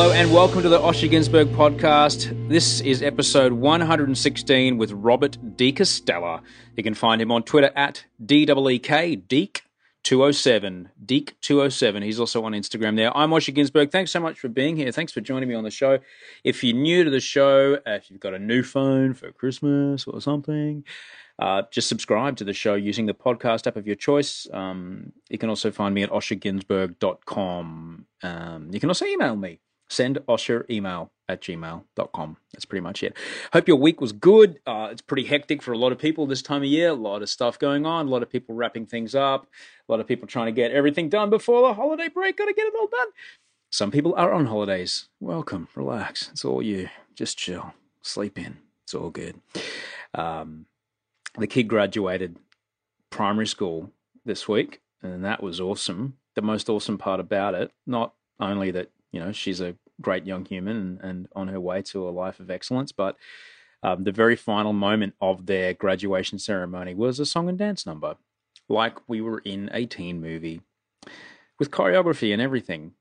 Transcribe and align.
Hello 0.00 0.12
and 0.12 0.32
welcome 0.32 0.62
to 0.62 0.68
the 0.68 0.78
Osher 0.78 1.10
Günsberg 1.10 1.46
podcast. 1.56 2.48
This 2.48 2.80
is 2.82 3.02
episode 3.02 3.52
116 3.52 4.78
with 4.78 4.92
Robert 4.92 5.36
De 5.56 5.72
Castella. 5.72 6.40
You 6.76 6.84
can 6.84 6.94
find 6.94 7.20
him 7.20 7.32
on 7.32 7.42
Twitter 7.42 7.72
at 7.74 8.04
DEEK, 8.24 8.46
Deek207, 9.26 10.90
Deek207. 11.04 12.04
He's 12.04 12.20
also 12.20 12.44
on 12.44 12.52
Instagram 12.52 12.94
there. 12.94 13.10
I'm 13.16 13.30
Osher 13.30 13.52
Günsberg. 13.52 13.90
Thanks 13.90 14.12
so 14.12 14.20
much 14.20 14.38
for 14.38 14.46
being 14.46 14.76
here. 14.76 14.92
Thanks 14.92 15.10
for 15.10 15.20
joining 15.20 15.48
me 15.48 15.56
on 15.56 15.64
the 15.64 15.70
show. 15.72 15.98
If 16.44 16.62
you're 16.62 16.76
new 16.76 17.02
to 17.02 17.10
the 17.10 17.18
show, 17.18 17.74
uh, 17.84 17.90
if 17.94 18.08
you've 18.08 18.20
got 18.20 18.34
a 18.34 18.38
new 18.38 18.62
phone 18.62 19.14
for 19.14 19.32
Christmas 19.32 20.06
or 20.06 20.20
something, 20.20 20.84
uh, 21.40 21.62
just 21.72 21.88
subscribe 21.88 22.36
to 22.36 22.44
the 22.44 22.52
show 22.52 22.76
using 22.76 23.06
the 23.06 23.14
podcast 23.14 23.66
app 23.66 23.74
of 23.74 23.88
your 23.88 23.96
choice. 23.96 24.46
Um, 24.52 25.12
you 25.28 25.38
can 25.38 25.48
also 25.48 25.72
find 25.72 25.92
me 25.92 26.04
at 26.04 26.10
osherginsberg.com. 26.10 28.06
Um, 28.22 28.70
you 28.72 28.78
can 28.78 28.90
also 28.90 29.04
email 29.04 29.34
me. 29.34 29.58
Send 29.90 30.18
Osher 30.28 30.68
email 30.70 31.10
at 31.28 31.40
gmail.com. 31.40 32.36
That's 32.52 32.64
pretty 32.64 32.82
much 32.82 33.02
it. 33.02 33.16
Hope 33.52 33.68
your 33.68 33.76
week 33.76 34.00
was 34.00 34.12
good. 34.12 34.60
Uh, 34.66 34.88
it's 34.90 35.02
pretty 35.02 35.24
hectic 35.24 35.62
for 35.62 35.72
a 35.72 35.78
lot 35.78 35.92
of 35.92 35.98
people 35.98 36.26
this 36.26 36.42
time 36.42 36.62
of 36.62 36.68
year. 36.68 36.90
A 36.90 36.94
lot 36.94 37.22
of 37.22 37.28
stuff 37.28 37.58
going 37.58 37.86
on. 37.86 38.06
A 38.06 38.10
lot 38.10 38.22
of 38.22 38.30
people 38.30 38.54
wrapping 38.54 38.86
things 38.86 39.14
up. 39.14 39.46
A 39.88 39.92
lot 39.92 40.00
of 40.00 40.06
people 40.06 40.26
trying 40.26 40.46
to 40.46 40.52
get 40.52 40.72
everything 40.72 41.08
done 41.08 41.30
before 41.30 41.66
the 41.66 41.74
holiday 41.74 42.08
break. 42.08 42.36
Got 42.36 42.46
to 42.46 42.54
get 42.54 42.66
it 42.66 42.74
all 42.78 42.88
done. 42.88 43.08
Some 43.70 43.90
people 43.90 44.14
are 44.14 44.32
on 44.32 44.46
holidays. 44.46 45.08
Welcome. 45.20 45.68
Relax. 45.74 46.30
It's 46.32 46.44
all 46.44 46.62
you. 46.62 46.88
Just 47.14 47.36
chill. 47.38 47.74
Sleep 48.02 48.38
in. 48.38 48.58
It's 48.84 48.94
all 48.94 49.10
good. 49.10 49.40
Um, 50.14 50.66
the 51.36 51.46
kid 51.46 51.64
graduated 51.64 52.36
primary 53.10 53.46
school 53.46 53.90
this 54.24 54.48
week, 54.48 54.80
and 55.02 55.24
that 55.24 55.42
was 55.42 55.60
awesome. 55.60 56.16
The 56.34 56.42
most 56.42 56.68
awesome 56.70 56.96
part 56.96 57.20
about 57.20 57.54
it, 57.54 57.70
not 57.86 58.14
only 58.40 58.70
that 58.70 58.90
you 59.12 59.20
know 59.20 59.32
she's 59.32 59.60
a 59.60 59.76
great 60.00 60.26
young 60.26 60.44
human 60.44 61.00
and, 61.02 61.28
on 61.34 61.48
her 61.48 61.60
way 61.60 61.82
to 61.82 62.08
a 62.08 62.10
life 62.10 62.40
of 62.40 62.50
excellence, 62.50 62.92
but 62.92 63.16
um, 63.82 64.04
the 64.04 64.12
very 64.12 64.36
final 64.36 64.72
moment 64.72 65.14
of 65.20 65.46
their 65.46 65.74
graduation 65.74 66.38
ceremony 66.38 66.94
was 66.94 67.20
a 67.20 67.26
song 67.26 67.48
and 67.48 67.58
dance 67.58 67.86
number, 67.86 68.16
like 68.68 69.08
we 69.08 69.20
were 69.20 69.40
in 69.44 69.70
a 69.72 69.86
teen 69.86 70.20
movie 70.20 70.60
with 71.58 71.70
choreography 71.70 72.32
and 72.32 72.42
everything, 72.42 72.92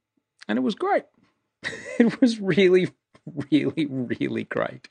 and 0.47 0.57
it 0.57 0.61
was 0.61 0.75
great. 0.75 1.05
it 1.99 2.19
was 2.21 2.39
really, 2.39 2.89
really, 3.51 3.85
really 3.85 4.43
great. 4.43 4.89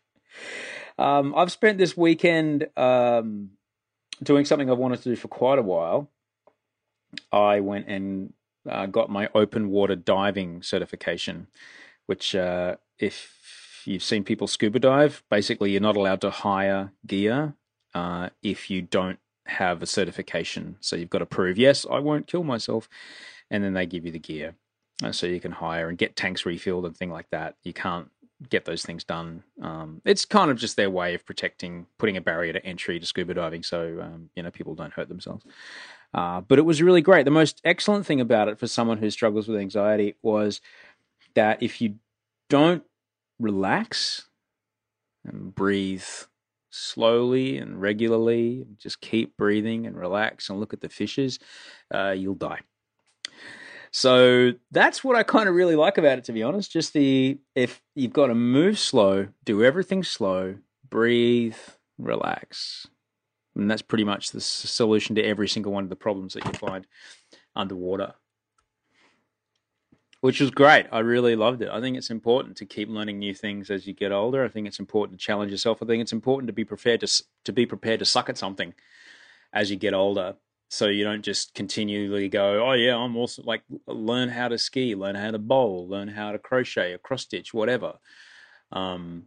Um, 0.98 1.34
I've 1.37 1.53
spent 1.53 1.78
this 1.78 1.97
weekend 1.97 2.69
um, 2.77 3.50
doing 4.22 4.44
something 4.44 4.71
I've 4.71 4.78
wanted 4.78 5.03
to 5.03 5.10
do 5.10 5.16
for 5.16 5.28
quite 5.28 5.59
a 5.59 5.62
while. 5.62 6.10
I 7.33 7.60
went 7.60 7.88
and 7.88 8.33
uh, 8.69 8.87
got 8.87 9.10
my 9.10 9.28
open 9.34 9.71
water 9.71 9.97
diving 9.97 10.62
certification, 10.62 11.47
which, 12.06 12.34
uh, 12.34 12.77
if 12.99 13.82
you've 13.84 14.03
seen 14.03 14.25
people 14.25 14.47
scuba 14.47 14.78
dive, 14.78 15.22
basically 15.31 15.71
you're 15.71 15.81
not 15.81 15.97
allowed 15.97 16.21
to 16.21 16.31
hire 16.31 16.93
gear 17.06 17.54
uh, 17.94 18.31
if 18.43 18.71
you 18.71 18.82
don't 18.82 19.19
have 19.47 19.82
a 19.82 19.87
certification. 19.87 20.77
So 20.81 20.97
you've 20.97 21.10
got 21.10 21.19
to 21.21 21.27
prove, 21.27 21.59
yes, 21.59 21.87
I 21.91 21.99
won't 21.99 22.27
kill 22.27 22.43
myself. 22.43 22.88
And 23.50 23.62
then 23.62 23.75
they 23.75 23.87
give 23.87 24.04
you 24.04 24.12
the 24.12 24.19
gear. 24.19 24.54
So 25.12 25.27
you 25.27 25.41
can 25.41 25.53
hire 25.53 25.88
and 25.88 25.98
get 25.98 26.16
tanks 26.16 26.47
refilled 26.47 26.87
and 26.87 26.97
thing 26.97 27.10
like 27.10 27.31
that. 27.31 27.54
You 27.62 27.72
can't 27.72 28.10
get 28.48 28.65
those 28.65 28.83
things 28.83 29.04
done. 29.04 29.43
Um, 29.62 30.03
it's 30.04 30.25
kind 30.25 30.50
of 30.50 30.59
just 30.59 30.77
their 30.77 30.91
way 30.91 31.15
of 31.15 31.25
protecting, 31.25 31.87
putting 31.98 32.16
a 32.16 32.21
barrier 32.21 32.53
to 32.53 32.65
entry 32.65 32.98
to 32.98 33.06
scuba 33.06 33.34
diving, 33.34 33.62
so 33.62 34.00
um, 34.03 34.31
you 34.34 34.43
know 34.43 34.50
people 34.50 34.75
don't 34.75 34.93
hurt 34.93 35.09
themselves. 35.09 35.44
Uh, 36.16 36.41
but 36.41 36.59
it 36.59 36.62
was 36.62 36.81
really 36.81 37.03
great. 37.03 37.27
The 37.27 37.31
most 37.31 37.60
excellent 37.62 38.06
thing 38.06 38.22
about 38.22 38.49
it 38.49 38.59
for 38.59 38.66
someone 38.66 38.97
who 38.97 39.10
struggles 39.10 39.47
with 39.47 39.60
anxiety 39.60 40.15
was 40.22 40.62
that 41.34 41.62
if 41.62 41.82
you 41.82 41.97
don't 42.49 42.82
relax 43.38 44.27
and 45.27 45.54
breathe 45.54 46.03
slowly 46.71 47.59
and 47.59 47.82
regularly, 47.82 48.66
just 48.78 49.03
keep 49.03 49.37
breathing 49.37 49.87
and 49.87 49.94
relax 49.94 50.49
and 50.49 50.59
look 50.59 50.72
at 50.72 50.81
the 50.81 50.88
fishes, 50.88 51.38
uh, 51.94 52.15
you'll 52.16 52.34
die. 52.34 52.60
So 53.91 54.53
that's 54.71 55.04
what 55.04 55.16
I 55.16 55.22
kind 55.22 55.50
of 55.50 55.54
really 55.54 55.77
like 55.77 55.98
about 55.98 56.16
it, 56.16 56.25
to 56.25 56.33
be 56.33 56.43
honest. 56.43 56.72
Just 56.72 56.94
the 56.94 57.38
if 57.54 57.83
you've 57.94 58.12
got 58.12 58.28
to 58.28 58.34
move 58.34 58.78
slow, 58.78 59.28
do 59.44 59.62
everything 59.62 60.03
slow, 60.03 60.56
breathe, 60.88 61.56
relax. 61.98 62.87
And 63.56 63.71
that's 63.71 63.83
pretty 63.83 64.05
much 64.05 64.31
the 64.31 64.41
solution 64.41 65.17
to 65.17 65.22
every 65.22 65.49
single 65.49 65.72
one 65.72 65.84
of 65.84 65.91
the 65.91 65.97
problems 65.97 66.34
that 66.34 66.44
you 66.44 66.53
find 66.53 66.87
underwater. 67.55 68.15
Which 70.21 70.41
was 70.41 70.50
great. 70.50 70.87
I 70.93 71.00
really 71.00 71.37
loved 71.37 71.62
it. 71.62 71.71
I 71.71 71.81
think 71.81 71.97
it's 71.97 72.11
important 72.11 72.56
to 72.59 72.66
keep 72.66 72.89
learning 72.89 73.19
new 73.19 73.34
things 73.34 73.71
as 73.71 73.87
you 73.87 73.95
get 73.95 74.12
older. 74.12 74.45
I 74.45 74.49
think 74.49 74.66
it's 74.66 74.81
important 74.81 75.19
to 75.19 75.25
challenge 75.25 75.50
yourself. 75.50 75.83
I 75.83 75.87
think 75.87 76.03
it's 76.03 76.12
important 76.12 76.49
to 76.49 76.53
be 76.53 76.65
prepared 76.65 77.00
to 77.00 77.25
to 77.45 77.53
be 77.53 77.66
prepared 77.66 78.00
to 78.00 78.05
suck 78.05 78.28
at 78.28 78.39
something 78.39 78.75
as 79.53 79.71
you 79.71 79.77
get 79.77 79.95
older 79.95 80.37
so 80.69 80.89
you 80.89 81.05
don't 81.05 81.22
just 81.22 81.55
continually 81.55 82.28
go, 82.28 82.66
oh 82.66 82.72
yeah, 82.72 82.97
I'm 82.97 83.16
also 83.16 83.42
like 83.42 83.63
learn 83.86 84.28
how 84.28 84.48
to 84.48 84.59
ski, 84.59 84.95
learn 84.95 85.15
how 85.15 85.30
to 85.30 85.39
bowl, 85.39 85.89
learn 85.89 86.09
how 86.09 86.33
to 86.33 86.39
crochet, 86.39 86.92
or 86.92 86.98
cross 86.98 87.22
stitch, 87.22 87.54
whatever. 87.54 87.95
Um, 88.72 89.27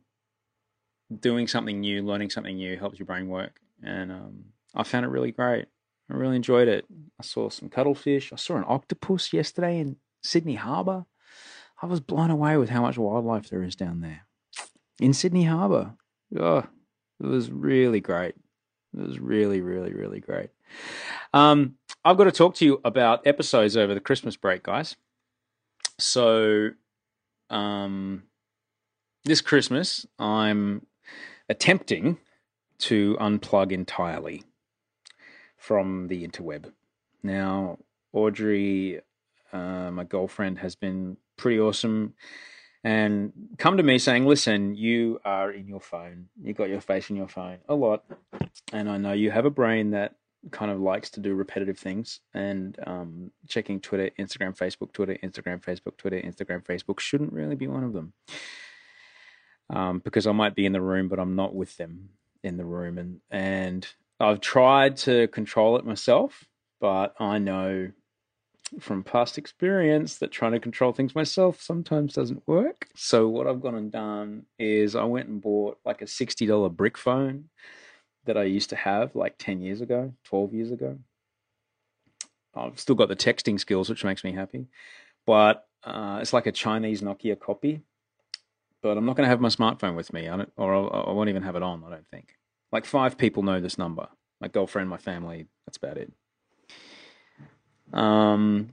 doing 1.17 1.47
something 1.47 1.79
new, 1.79 2.03
learning 2.03 2.29
something 2.29 2.57
new 2.57 2.77
helps 2.77 2.99
your 2.99 3.05
brain 3.05 3.29
work, 3.29 3.59
and 3.83 4.11
um, 4.11 4.45
I 4.75 4.83
found 4.83 5.05
it 5.05 5.09
really 5.09 5.31
great. 5.31 5.65
I 6.09 6.15
really 6.15 6.35
enjoyed 6.35 6.67
it. 6.67 6.85
I 7.19 7.23
saw 7.23 7.49
some 7.49 7.69
cuttlefish. 7.69 8.33
I 8.33 8.35
saw 8.35 8.57
an 8.57 8.65
octopus 8.67 9.31
yesterday 9.31 9.79
in 9.79 9.97
Sydney 10.23 10.55
Harbour. 10.55 11.05
I 11.81 11.85
was 11.85 11.99
blown 11.99 12.31
away 12.31 12.57
with 12.57 12.69
how 12.69 12.81
much 12.81 12.97
wildlife 12.97 13.49
there 13.49 13.63
is 13.63 13.75
down 13.75 14.01
there 14.01 14.25
in 14.99 15.13
Sydney 15.13 15.43
Harbour. 15.45 15.93
Oh, 16.37 16.63
it 17.19 17.25
was 17.25 17.49
really 17.51 18.01
great. 18.01 18.35
It 18.97 19.07
was 19.07 19.19
really, 19.19 19.61
really, 19.61 19.93
really 19.93 20.19
great. 20.19 20.49
Um, 21.33 21.75
I've 22.03 22.17
got 22.17 22.25
to 22.25 22.31
talk 22.31 22.55
to 22.55 22.65
you 22.65 22.81
about 22.83 23.25
episodes 23.27 23.77
over 23.77 23.93
the 23.93 23.99
Christmas 23.99 24.35
break, 24.35 24.63
guys. 24.63 24.95
So, 25.99 26.69
um, 27.49 28.23
this 29.25 29.41
Christmas, 29.41 30.05
I'm 30.17 30.85
attempting 31.49 32.17
to 32.79 33.17
unplug 33.19 33.71
entirely 33.71 34.43
from 35.57 36.07
the 36.07 36.27
interweb. 36.27 36.71
Now, 37.21 37.79
Audrey, 38.13 39.01
uh, 39.51 39.91
my 39.91 40.03
girlfriend, 40.03 40.59
has 40.59 40.75
been 40.75 41.17
pretty 41.37 41.59
awesome 41.59 42.15
and 42.83 43.33
come 43.57 43.77
to 43.77 43.83
me 43.83 43.97
saying, 43.97 44.25
"Listen, 44.25 44.73
you 44.73 45.19
are 45.25 45.51
in 45.51 45.67
your 45.67 45.81
phone. 45.81 46.29
You 46.41 46.53
got 46.53 46.69
your 46.69 46.81
face 46.81 47.09
in 47.09 47.15
your 47.15 47.27
phone 47.27 47.57
a 47.67 47.75
lot, 47.75 48.05
and 48.71 48.89
I 48.89 48.97
know 48.97 49.11
you 49.11 49.31
have 49.31 49.45
a 49.45 49.49
brain 49.49 49.91
that 49.91 50.15
kind 50.51 50.71
of 50.71 50.79
likes 50.79 51.09
to 51.11 51.19
do 51.19 51.35
repetitive 51.35 51.77
things. 51.77 52.21
And 52.33 52.77
um, 52.87 53.31
checking 53.49 53.81
Twitter, 53.81 54.09
Instagram, 54.17 54.57
Facebook, 54.57 54.93
Twitter, 54.93 55.17
Instagram, 55.21 55.61
Facebook, 55.61 55.97
Twitter, 55.97 56.21
Instagram, 56.21 56.63
Facebook 56.63 57.01
shouldn't 57.01 57.33
really 57.33 57.55
be 57.55 57.67
one 57.67 57.83
of 57.83 57.91
them, 57.91 58.13
um, 59.69 59.99
because 59.99 60.25
I 60.25 60.31
might 60.31 60.55
be 60.55 60.65
in 60.65 60.71
the 60.71 60.81
room, 60.81 61.09
but 61.09 61.19
I'm 61.19 61.35
not 61.35 61.53
with 61.53 61.75
them 61.75 62.11
in 62.43 62.57
the 62.57 62.65
room, 62.65 62.97
and 62.97 63.21
and 63.31 63.87
I've 64.19 64.41
tried 64.41 64.97
to 64.97 65.27
control 65.27 65.77
it 65.77 65.85
myself, 65.85 66.45
but 66.79 67.15
I 67.19 67.39
know 67.39 67.91
from 68.79 69.03
past 69.03 69.37
experience 69.37 70.17
that 70.17 70.31
trying 70.31 70.51
to 70.51 70.59
control 70.59 70.93
things 70.93 71.15
myself 71.15 71.59
sometimes 71.59 72.13
doesn't 72.13 72.47
work. 72.47 72.87
So 72.95 73.27
what 73.27 73.47
I've 73.47 73.61
gone 73.61 73.75
and 73.75 73.91
done 73.91 74.45
is 74.59 74.95
I 74.95 75.05
went 75.05 75.27
and 75.27 75.41
bought 75.41 75.79
like 75.85 76.01
a 76.01 76.07
sixty 76.07 76.45
dollar 76.45 76.69
brick 76.69 76.97
phone 76.97 77.45
that 78.25 78.37
I 78.37 78.43
used 78.43 78.69
to 78.69 78.75
have 78.75 79.15
like 79.15 79.35
ten 79.37 79.61
years 79.61 79.81
ago, 79.81 80.13
twelve 80.23 80.53
years 80.53 80.71
ago. 80.71 80.99
I've 82.55 82.79
still 82.79 82.95
got 82.95 83.09
the 83.09 83.15
texting 83.15 83.59
skills, 83.59 83.89
which 83.89 84.03
makes 84.03 84.23
me 84.23 84.33
happy, 84.33 84.67
but 85.25 85.65
uh, 85.83 86.19
it's 86.21 86.33
like 86.33 86.47
a 86.47 86.51
Chinese 86.51 87.01
Nokia 87.01 87.39
copy. 87.39 87.81
But 88.81 88.97
I'm 88.97 89.05
not 89.05 89.15
going 89.15 89.25
to 89.25 89.29
have 89.29 89.41
my 89.41 89.49
smartphone 89.49 89.95
with 89.95 90.13
me, 90.13 90.29
I 90.29 90.37
don't, 90.37 90.51
or 90.55 90.73
I'll, 90.73 91.05
I 91.09 91.11
won't 91.11 91.29
even 91.29 91.43
have 91.43 91.55
it 91.55 91.63
on. 91.63 91.83
I 91.85 91.89
don't 91.89 92.07
think. 92.07 92.35
Like 92.71 92.85
five 92.85 93.17
people 93.17 93.43
know 93.43 93.59
this 93.59 93.77
number: 93.77 94.07
my 94.39 94.47
girlfriend, 94.47 94.89
my 94.89 94.97
family. 94.97 95.47
That's 95.65 95.77
about 95.77 95.97
it. 95.97 96.11
Um, 97.93 98.71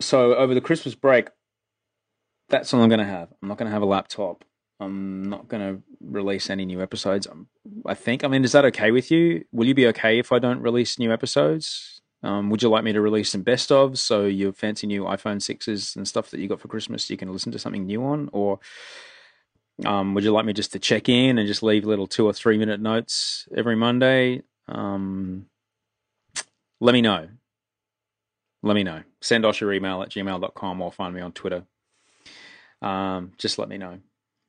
so 0.00 0.34
over 0.34 0.54
the 0.54 0.60
Christmas 0.60 0.94
break, 0.94 1.28
that's 2.48 2.72
all 2.72 2.82
I'm 2.82 2.88
going 2.88 2.98
to 2.98 3.04
have. 3.04 3.32
I'm 3.42 3.48
not 3.48 3.58
going 3.58 3.66
to 3.66 3.72
have 3.72 3.82
a 3.82 3.86
laptop. 3.86 4.44
I'm 4.78 5.24
not 5.24 5.48
going 5.48 5.62
to 5.62 5.82
release 6.00 6.50
any 6.50 6.64
new 6.64 6.82
episodes. 6.82 7.26
I'm, 7.26 7.48
I 7.86 7.94
think. 7.94 8.24
I 8.24 8.28
mean, 8.28 8.44
is 8.44 8.52
that 8.52 8.64
okay 8.66 8.90
with 8.90 9.10
you? 9.10 9.44
Will 9.52 9.66
you 9.66 9.74
be 9.74 9.86
okay 9.88 10.18
if 10.18 10.32
I 10.32 10.38
don't 10.38 10.60
release 10.60 10.98
new 10.98 11.12
episodes? 11.12 11.95
Um, 12.26 12.50
would 12.50 12.62
you 12.62 12.68
like 12.68 12.84
me 12.84 12.92
to 12.92 13.00
release 13.00 13.30
some 13.30 13.42
best 13.42 13.70
ofs 13.70 13.98
so 13.98 14.24
your 14.24 14.52
fancy 14.52 14.86
new 14.86 15.04
iPhone 15.04 15.40
sixes 15.40 15.94
and 15.94 16.08
stuff 16.08 16.30
that 16.30 16.40
you 16.40 16.48
got 16.48 16.60
for 16.60 16.68
Christmas 16.68 17.08
you 17.08 17.16
can 17.16 17.32
listen 17.32 17.52
to 17.52 17.58
something 17.58 17.86
new 17.86 18.04
on, 18.04 18.28
or 18.32 18.58
um, 19.84 20.14
would 20.14 20.24
you 20.24 20.32
like 20.32 20.46
me 20.46 20.52
just 20.52 20.72
to 20.72 20.78
check 20.78 21.08
in 21.08 21.38
and 21.38 21.46
just 21.46 21.62
leave 21.62 21.84
little 21.84 22.06
two 22.06 22.26
or 22.26 22.32
three 22.32 22.58
minute 22.58 22.80
notes 22.80 23.46
every 23.54 23.76
Monday? 23.76 24.42
Um, 24.68 25.46
let 26.80 26.92
me 26.92 27.00
know 27.00 27.28
let 28.66 28.74
me 28.74 28.82
know. 28.82 29.02
Send 29.20 29.44
us 29.44 29.60
your 29.60 29.72
email 29.72 30.02
at 30.02 30.10
gmail.com 30.10 30.82
or 30.82 30.92
find 30.92 31.14
me 31.14 31.20
on 31.20 31.32
Twitter. 31.32 31.64
Um, 32.82 33.32
just 33.38 33.58
let 33.58 33.68
me 33.68 33.78
know. 33.78 34.00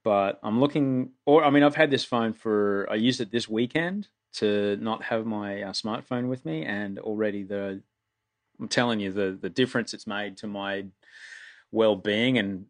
But 0.04 0.40
I'm 0.42 0.60
looking, 0.60 1.12
or 1.26 1.44
I 1.44 1.50
mean, 1.50 1.64
I've 1.64 1.76
had 1.76 1.92
this 1.92 2.04
phone 2.04 2.34
for, 2.34 2.88
I 2.90 2.96
used 2.96 3.22
it 3.22 3.32
this 3.32 3.48
weekend 3.48 4.08
to 4.34 4.78
not 4.78 5.04
have 5.04 5.26
my 5.26 5.64
uh, 5.64 5.72
smartphone 5.72 6.28
with 6.30 6.46
me, 6.46 6.64
and 6.64 7.00
already 7.00 7.44
the, 7.44 7.82
I'm 8.60 8.68
telling 8.68 9.00
you, 9.00 9.12
the, 9.12 9.38
the 9.40 9.50
difference 9.50 9.94
it's 9.94 10.08
made 10.08 10.38
to 10.38 10.48
my 10.48 10.86
well 11.72 11.96
being 11.96 12.38
and 12.38 12.66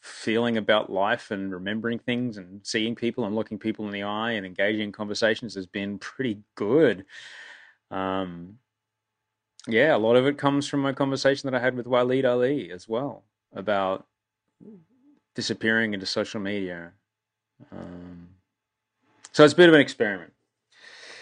feeling 0.00 0.56
about 0.56 0.90
life 0.90 1.30
and 1.32 1.52
remembering 1.52 1.98
things 1.98 2.36
and 2.36 2.64
seeing 2.64 2.94
people 2.94 3.24
and 3.24 3.34
looking 3.34 3.58
people 3.58 3.86
in 3.86 3.92
the 3.92 4.04
eye 4.04 4.32
and 4.32 4.46
engaging 4.46 4.82
in 4.82 4.92
conversations 4.92 5.54
has 5.54 5.66
been 5.66 5.98
pretty 5.98 6.38
good. 6.54 7.04
Um, 7.90 8.58
yeah, 9.66 9.96
a 9.96 9.98
lot 9.98 10.16
of 10.16 10.26
it 10.26 10.38
comes 10.38 10.68
from 10.68 10.80
my 10.80 10.92
conversation 10.92 11.50
that 11.50 11.58
I 11.58 11.62
had 11.62 11.76
with 11.76 11.86
Waleed 11.86 12.24
Aly 12.24 12.70
as 12.70 12.88
well 12.88 13.24
about 13.52 14.06
disappearing 15.34 15.92
into 15.92 16.06
social 16.06 16.40
media. 16.40 16.92
Um, 17.72 18.25
so 19.36 19.44
it's 19.44 19.52
a 19.52 19.56
bit 19.56 19.68
of 19.68 19.74
an 19.74 19.82
experiment. 19.82 20.32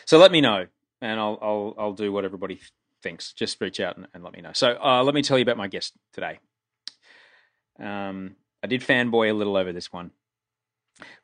So 0.05 0.19
let 0.19 0.31
me 0.31 0.41
know, 0.41 0.69
and 1.01 1.19
I'll 1.19 1.37
I'll 1.43 1.75
I'll 1.77 1.93
do 1.95 2.13
what 2.13 2.25
everybody 2.25 2.61
thinks. 3.03 3.33
Just 3.33 3.61
reach 3.61 3.81
out 3.81 3.97
and, 3.97 4.07
and 4.15 4.23
let 4.23 4.35
me 4.35 4.41
know. 4.41 4.53
So 4.53 4.79
uh, 4.81 5.03
let 5.03 5.17
me 5.17 5.23
tell 5.23 5.37
you 5.37 5.43
about 5.43 5.57
my 5.57 5.67
guest 5.67 5.95
today. 6.13 6.39
Um, 7.81 8.37
I 8.63 8.69
did 8.69 8.83
fanboy 8.83 9.31
a 9.31 9.33
little 9.33 9.57
over 9.57 9.73
this 9.73 9.93
one. 9.93 10.13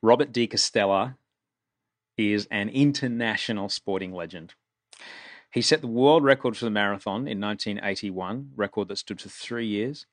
Robert 0.02 0.32
De 0.32 0.48
Castella 0.48 1.14
is 2.16 2.48
an 2.50 2.68
international 2.70 3.68
sporting 3.68 4.12
legend. 4.12 4.54
He 5.52 5.62
set 5.62 5.82
the 5.82 5.86
world 5.86 6.24
record 6.24 6.56
for 6.56 6.64
the 6.64 6.72
marathon 6.72 7.28
in 7.28 7.40
1981, 7.40 8.50
record 8.56 8.88
that 8.88 8.98
stood 8.98 9.20
for 9.20 9.28
three 9.28 9.68
years. 9.68 10.06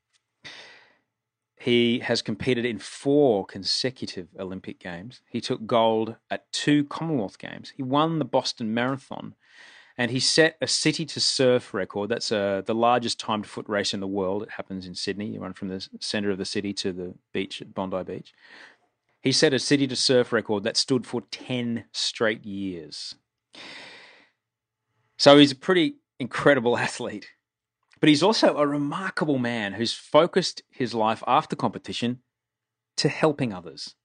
He 1.59 2.00
has 2.00 2.21
competed 2.21 2.65
in 2.65 2.77
four 2.77 3.45
consecutive 3.45 4.27
Olympic 4.39 4.80
Games. 4.80 5.21
He 5.27 5.42
took 5.42 5.65
gold 5.65 6.15
at 6.30 6.51
two 6.51 6.86
Commonwealth 6.86 7.39
Games. 7.39 7.74
He 7.75 7.81
won 7.81 8.19
the 8.19 8.25
Boston 8.25 8.75
Marathon, 8.75 9.33
and 9.98 10.12
he 10.12 10.19
set 10.19 10.57
a 10.62 10.68
city 10.68 11.04
to 11.07 11.19
surf 11.19 11.74
record. 11.74 12.09
That's 12.09 12.31
uh, 12.31 12.62
the 12.63 12.75
largest 12.75 13.19
timed 13.19 13.48
foot 13.48 13.68
race 13.68 13.94
in 13.94 14.00
the 14.00 14.07
world. 14.07 14.44
It 14.44 14.51
happens 14.51 14.86
in 14.86 14.94
Sydney. 14.94 15.25
You 15.25 15.39
run 15.39 15.54
from 15.54 15.69
the 15.69 15.88
center 16.00 16.30
of 16.30 16.38
the 16.38 16.45
city 16.45 16.74
to 16.74 16.94
the 16.94 17.15
beach 17.33 17.60
at 17.60 17.74
Bondi 17.74 18.03
Beach. 18.03 18.33
He 19.21 19.31
set 19.31 19.53
a 19.53 19.60
city 19.60 19.88
to 19.88 19.95
surf 19.95 20.31
record 20.31 20.63
that 20.63 20.77
stood 20.77 21.07
for 21.07 21.21
10 21.31 21.86
straight 21.92 22.45
years. 22.45 23.15
So 25.18 25.38
he's 25.39 25.51
a 25.51 25.56
pretty 25.56 25.95
incredible 26.19 26.77
athlete. 26.77 27.27
But 27.99 28.09
he's 28.09 28.23
also 28.23 28.57
a 28.57 28.67
remarkable 28.67 29.39
man 29.39 29.73
who's 29.73 29.94
focused 29.94 30.61
his 30.69 30.94
life 30.94 31.23
after 31.25 31.55
competition 31.55 32.21
to 32.97 33.09
helping 33.09 33.53
others. 33.53 33.95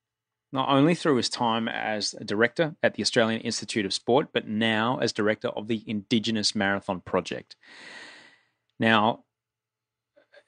Not 0.52 0.68
only 0.68 0.94
through 0.94 1.16
his 1.16 1.30
time 1.30 1.66
as 1.66 2.14
a 2.14 2.24
director 2.24 2.76
at 2.82 2.94
the 2.94 3.02
Australian 3.02 3.40
Institute 3.40 3.86
of 3.86 3.94
Sport, 3.94 4.28
but 4.32 4.46
now 4.46 4.98
as 4.98 5.12
director 5.12 5.48
of 5.48 5.66
the 5.66 5.82
Indigenous 5.86 6.54
Marathon 6.54 7.00
Project. 7.00 7.56
Now, 8.78 9.24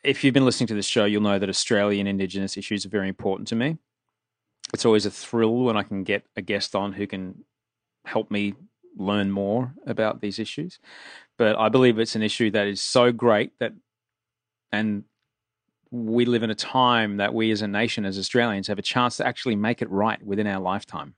if 0.02 0.22
you've 0.22 0.34
been 0.34 0.44
listening 0.44 0.66
to 0.68 0.74
this 0.74 0.86
show, 0.86 1.06
you'll 1.06 1.22
know 1.22 1.38
that 1.38 1.48
Australian 1.48 2.06
Indigenous 2.06 2.58
issues 2.58 2.84
are 2.84 2.90
very 2.90 3.08
important 3.08 3.48
to 3.48 3.56
me. 3.56 3.78
It's 4.74 4.84
always 4.84 5.06
a 5.06 5.10
thrill 5.10 5.64
when 5.64 5.76
I 5.76 5.82
can 5.82 6.04
get 6.04 6.26
a 6.36 6.42
guest 6.42 6.74
on 6.74 6.92
who 6.92 7.06
can 7.06 7.44
help 8.04 8.30
me 8.30 8.54
learn 8.96 9.30
more 9.30 9.74
about 9.86 10.20
these 10.20 10.38
issues. 10.38 10.78
But 11.38 11.58
I 11.58 11.68
believe 11.68 11.98
it's 11.98 12.16
an 12.16 12.22
issue 12.22 12.50
that 12.52 12.66
is 12.66 12.80
so 12.80 13.12
great 13.12 13.58
that, 13.58 13.72
and 14.70 15.04
we 15.90 16.24
live 16.24 16.42
in 16.42 16.50
a 16.50 16.54
time 16.54 17.18
that 17.18 17.34
we 17.34 17.50
as 17.50 17.62
a 17.62 17.68
nation, 17.68 18.04
as 18.04 18.18
Australians, 18.18 18.68
have 18.68 18.78
a 18.78 18.82
chance 18.82 19.16
to 19.18 19.26
actually 19.26 19.56
make 19.56 19.82
it 19.82 19.90
right 19.90 20.22
within 20.24 20.46
our 20.46 20.60
lifetime, 20.60 21.14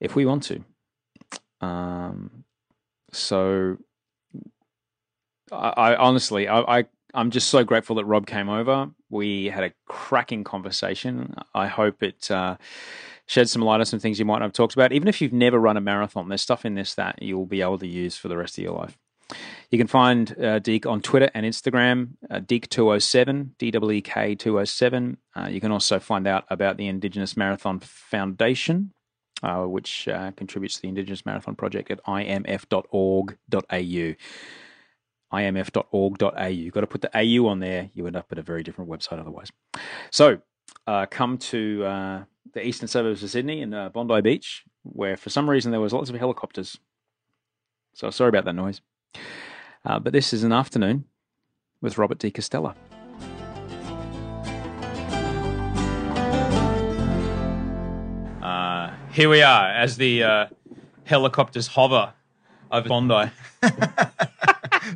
if 0.00 0.14
we 0.14 0.26
want 0.26 0.42
to. 0.44 0.64
Um, 1.60 2.44
so, 3.12 3.78
I, 5.50 5.68
I 5.76 5.96
honestly, 5.96 6.48
I, 6.48 6.80
I 6.80 6.84
I'm 7.14 7.30
just 7.30 7.48
so 7.48 7.62
grateful 7.64 7.96
that 7.96 8.04
Rob 8.06 8.26
came 8.26 8.48
over. 8.48 8.90
We 9.10 9.46
had 9.46 9.64
a 9.64 9.72
cracking 9.86 10.44
conversation. 10.44 11.34
I 11.54 11.66
hope 11.66 12.02
it 12.02 12.30
uh, 12.30 12.56
shed 13.26 13.48
some 13.48 13.62
light 13.62 13.80
on 13.80 13.86
some 13.86 14.00
things 14.00 14.18
you 14.18 14.24
might 14.24 14.38
not 14.38 14.46
have 14.46 14.52
talked 14.52 14.74
about. 14.74 14.92
Even 14.92 15.08
if 15.08 15.20
you've 15.20 15.32
never 15.32 15.58
run 15.58 15.76
a 15.76 15.80
marathon, 15.80 16.28
there's 16.28 16.42
stuff 16.42 16.64
in 16.64 16.74
this 16.74 16.94
that 16.94 17.22
you'll 17.22 17.46
be 17.46 17.62
able 17.62 17.78
to 17.78 17.86
use 17.86 18.16
for 18.16 18.28
the 18.28 18.36
rest 18.36 18.58
of 18.58 18.64
your 18.64 18.74
life. 18.74 18.98
You 19.70 19.78
can 19.78 19.86
find 19.86 20.38
uh, 20.38 20.58
Deek 20.58 20.84
on 20.86 21.00
Twitter 21.00 21.30
and 21.34 21.46
Instagram, 21.46 22.16
uh, 22.30 22.40
Deek207, 22.40 23.52
D-E-E-K 23.58 24.34
207. 24.34 25.16
Uh, 25.34 25.48
you 25.50 25.60
can 25.60 25.72
also 25.72 25.98
find 25.98 26.26
out 26.26 26.44
about 26.50 26.76
the 26.76 26.88
Indigenous 26.88 27.36
Marathon 27.36 27.80
Foundation, 27.80 28.92
uh, 29.42 29.62
which 29.62 30.08
uh, 30.08 30.32
contributes 30.32 30.74
to 30.76 30.82
the 30.82 30.88
Indigenous 30.88 31.24
Marathon 31.24 31.54
Project 31.56 31.90
at 31.90 32.04
imf.org.au. 32.04 33.34
imf.org.au. 35.32 36.46
You've 36.48 36.74
got 36.74 36.80
to 36.80 36.86
put 36.86 37.00
the 37.00 37.10
AU 37.16 37.46
on 37.46 37.60
there. 37.60 37.90
You 37.94 38.06
end 38.06 38.16
up 38.16 38.26
at 38.30 38.38
a 38.38 38.42
very 38.42 38.62
different 38.62 38.90
website 38.90 39.18
otherwise. 39.18 39.50
So 40.10 40.42
uh, 40.86 41.06
come 41.06 41.38
to 41.38 41.84
uh, 41.84 42.24
the 42.52 42.66
eastern 42.66 42.88
suburbs 42.88 43.22
of 43.22 43.30
Sydney 43.30 43.62
in 43.62 43.72
uh, 43.72 43.88
Bondi 43.88 44.20
Beach, 44.20 44.64
where 44.82 45.16
for 45.16 45.30
some 45.30 45.48
reason 45.48 45.70
there 45.70 45.80
was 45.80 45.92
lots 45.92 46.10
of 46.10 46.16
helicopters. 46.16 46.78
So 47.94 48.10
sorry 48.10 48.28
about 48.28 48.44
that 48.44 48.54
noise. 48.54 48.80
Uh, 49.84 49.98
but 49.98 50.12
this 50.12 50.32
is 50.32 50.44
an 50.44 50.52
afternoon 50.52 51.04
with 51.80 51.98
Robert 51.98 52.18
De 52.18 52.30
Castella. 52.30 52.74
Uh, 58.42 58.94
here 59.12 59.28
we 59.28 59.42
are 59.42 59.68
as 59.70 59.96
the 59.96 60.22
uh, 60.22 60.46
helicopters 61.04 61.66
hover 61.66 62.12
over 62.70 62.88
Bondi. 62.88 63.30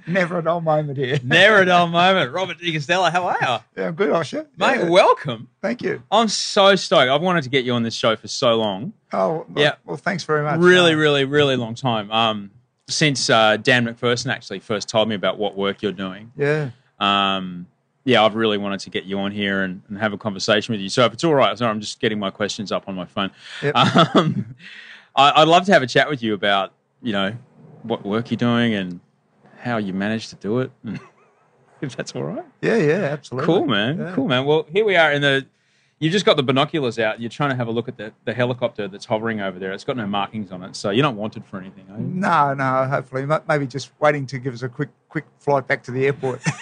Never 0.12 0.38
a 0.38 0.42
dull 0.42 0.60
moment 0.60 0.98
here. 0.98 1.18
Never 1.24 1.62
a 1.62 1.66
dull 1.66 1.88
moment. 1.88 2.32
Robert 2.32 2.58
Castella, 2.58 3.10
how 3.10 3.26
are 3.26 3.36
you? 3.40 3.82
Yeah, 3.82 3.90
good, 3.90 4.10
Osher. 4.10 4.46
Mate, 4.56 4.78
Yeah, 4.78 4.88
welcome. 4.88 5.48
Thank 5.60 5.82
you. 5.82 6.02
I'm 6.10 6.28
so 6.28 6.76
stoked. 6.76 7.10
I've 7.10 7.22
wanted 7.22 7.42
to 7.44 7.50
get 7.50 7.64
you 7.64 7.72
on 7.72 7.82
this 7.82 7.94
show 7.94 8.14
for 8.16 8.28
so 8.28 8.54
long. 8.56 8.92
Oh, 9.12 9.46
well, 9.48 9.64
Yeah. 9.64 9.74
Well, 9.84 9.96
thanks 9.96 10.22
very 10.24 10.42
much. 10.44 10.60
Really, 10.60 10.92
Uh, 10.94 10.98
really, 10.98 11.24
really 11.24 11.56
long 11.56 11.74
time. 11.74 12.10
Um, 12.10 12.50
since 12.88 13.28
uh, 13.28 13.56
Dan 13.56 13.84
MacPherson 13.86 14.30
actually 14.32 14.60
first 14.60 14.88
told 14.88 15.08
me 15.08 15.16
about 15.16 15.38
what 15.38 15.56
work 15.56 15.82
you're 15.82 15.90
doing. 15.92 16.30
Yeah. 16.36 16.70
Um, 17.00 17.66
yeah, 18.04 18.22
I've 18.22 18.36
really 18.36 18.58
wanted 18.58 18.78
to 18.80 18.90
get 18.90 19.04
you 19.04 19.18
on 19.18 19.32
here 19.32 19.62
and, 19.62 19.82
and 19.88 19.98
have 19.98 20.12
a 20.12 20.18
conversation 20.18 20.72
with 20.72 20.80
you. 20.80 20.88
So 20.88 21.04
if 21.04 21.12
it's 21.12 21.24
all 21.24 21.34
right, 21.34 21.58
sorry, 21.58 21.68
I'm 21.70 21.80
just 21.80 21.98
getting 21.98 22.20
my 22.20 22.30
questions 22.30 22.70
up 22.70 22.88
on 22.88 22.94
my 22.94 23.06
phone. 23.06 23.32
Yep. 23.62 23.74
Um, 23.74 24.54
I, 25.16 25.42
I'd 25.42 25.48
love 25.48 25.66
to 25.66 25.72
have 25.72 25.82
a 25.82 25.86
chat 25.88 26.08
with 26.08 26.22
you 26.22 26.32
about, 26.34 26.72
you 27.02 27.12
know, 27.12 27.34
what 27.82 28.04
work 28.06 28.30
you're 28.30 28.36
doing 28.36 28.74
and 28.74 29.00
how 29.66 29.76
you 29.76 29.92
managed 29.92 30.30
to 30.30 30.36
do 30.36 30.60
it. 30.60 30.70
if 31.82 31.94
that's 31.96 32.14
all 32.14 32.22
right. 32.24 32.44
Yeah, 32.62 32.76
yeah, 32.76 32.94
absolutely. 33.12 33.46
Cool, 33.46 33.66
man. 33.66 33.98
Yeah. 33.98 34.12
Cool, 34.14 34.28
man. 34.28 34.46
Well, 34.46 34.66
here 34.72 34.84
we 34.84 34.96
are 34.96 35.12
in 35.12 35.20
the. 35.20 35.46
You 35.98 36.10
just 36.10 36.26
got 36.26 36.36
the 36.36 36.42
binoculars 36.42 36.98
out. 36.98 37.20
You're 37.20 37.30
trying 37.30 37.48
to 37.50 37.56
have 37.56 37.68
a 37.68 37.70
look 37.70 37.88
at 37.88 37.96
the, 37.96 38.12
the 38.26 38.34
helicopter 38.34 38.86
that's 38.86 39.06
hovering 39.06 39.40
over 39.40 39.58
there. 39.58 39.72
It's 39.72 39.84
got 39.84 39.96
no 39.96 40.06
markings 40.06 40.52
on 40.52 40.62
it, 40.62 40.76
so 40.76 40.90
you're 40.90 41.02
not 41.02 41.14
wanted 41.14 41.44
for 41.46 41.58
anything, 41.58 41.86
are 41.90 41.98
you? 41.98 42.04
No, 42.04 42.52
no, 42.52 42.84
hopefully. 42.86 43.26
Maybe 43.48 43.66
just 43.66 43.90
waiting 43.98 44.26
to 44.26 44.38
give 44.38 44.52
us 44.52 44.62
a 44.62 44.68
quick 44.68 44.90
quick 45.08 45.24
flight 45.38 45.66
back 45.66 45.82
to 45.84 45.90
the 45.90 46.04
airport. 46.06 46.42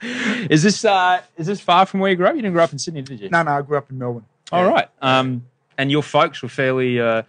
Is 0.50 0.62
this 0.62 0.84
uh, 0.84 1.20
is 1.36 1.46
this 1.46 1.60
far 1.60 1.84
from 1.86 2.00
where 2.00 2.10
you 2.10 2.16
grew 2.16 2.26
up? 2.26 2.34
You 2.34 2.40
didn't 2.42 2.54
grow 2.54 2.64
up 2.64 2.72
in 2.72 2.78
Sydney, 2.78 3.02
did 3.02 3.20
you? 3.20 3.28
no, 3.28 3.42
no, 3.42 3.52
I 3.52 3.62
grew 3.62 3.76
up 3.76 3.90
in 3.90 3.98
Melbourne. 3.98 4.24
All 4.50 4.64
Yeah. 4.64 4.70
right. 4.70 4.88
Um, 5.02 5.44
and 5.78 5.90
your 5.90 6.02
folks 6.02 6.42
were 6.42 6.48
fairly 6.48 6.98
uh, 6.98 7.22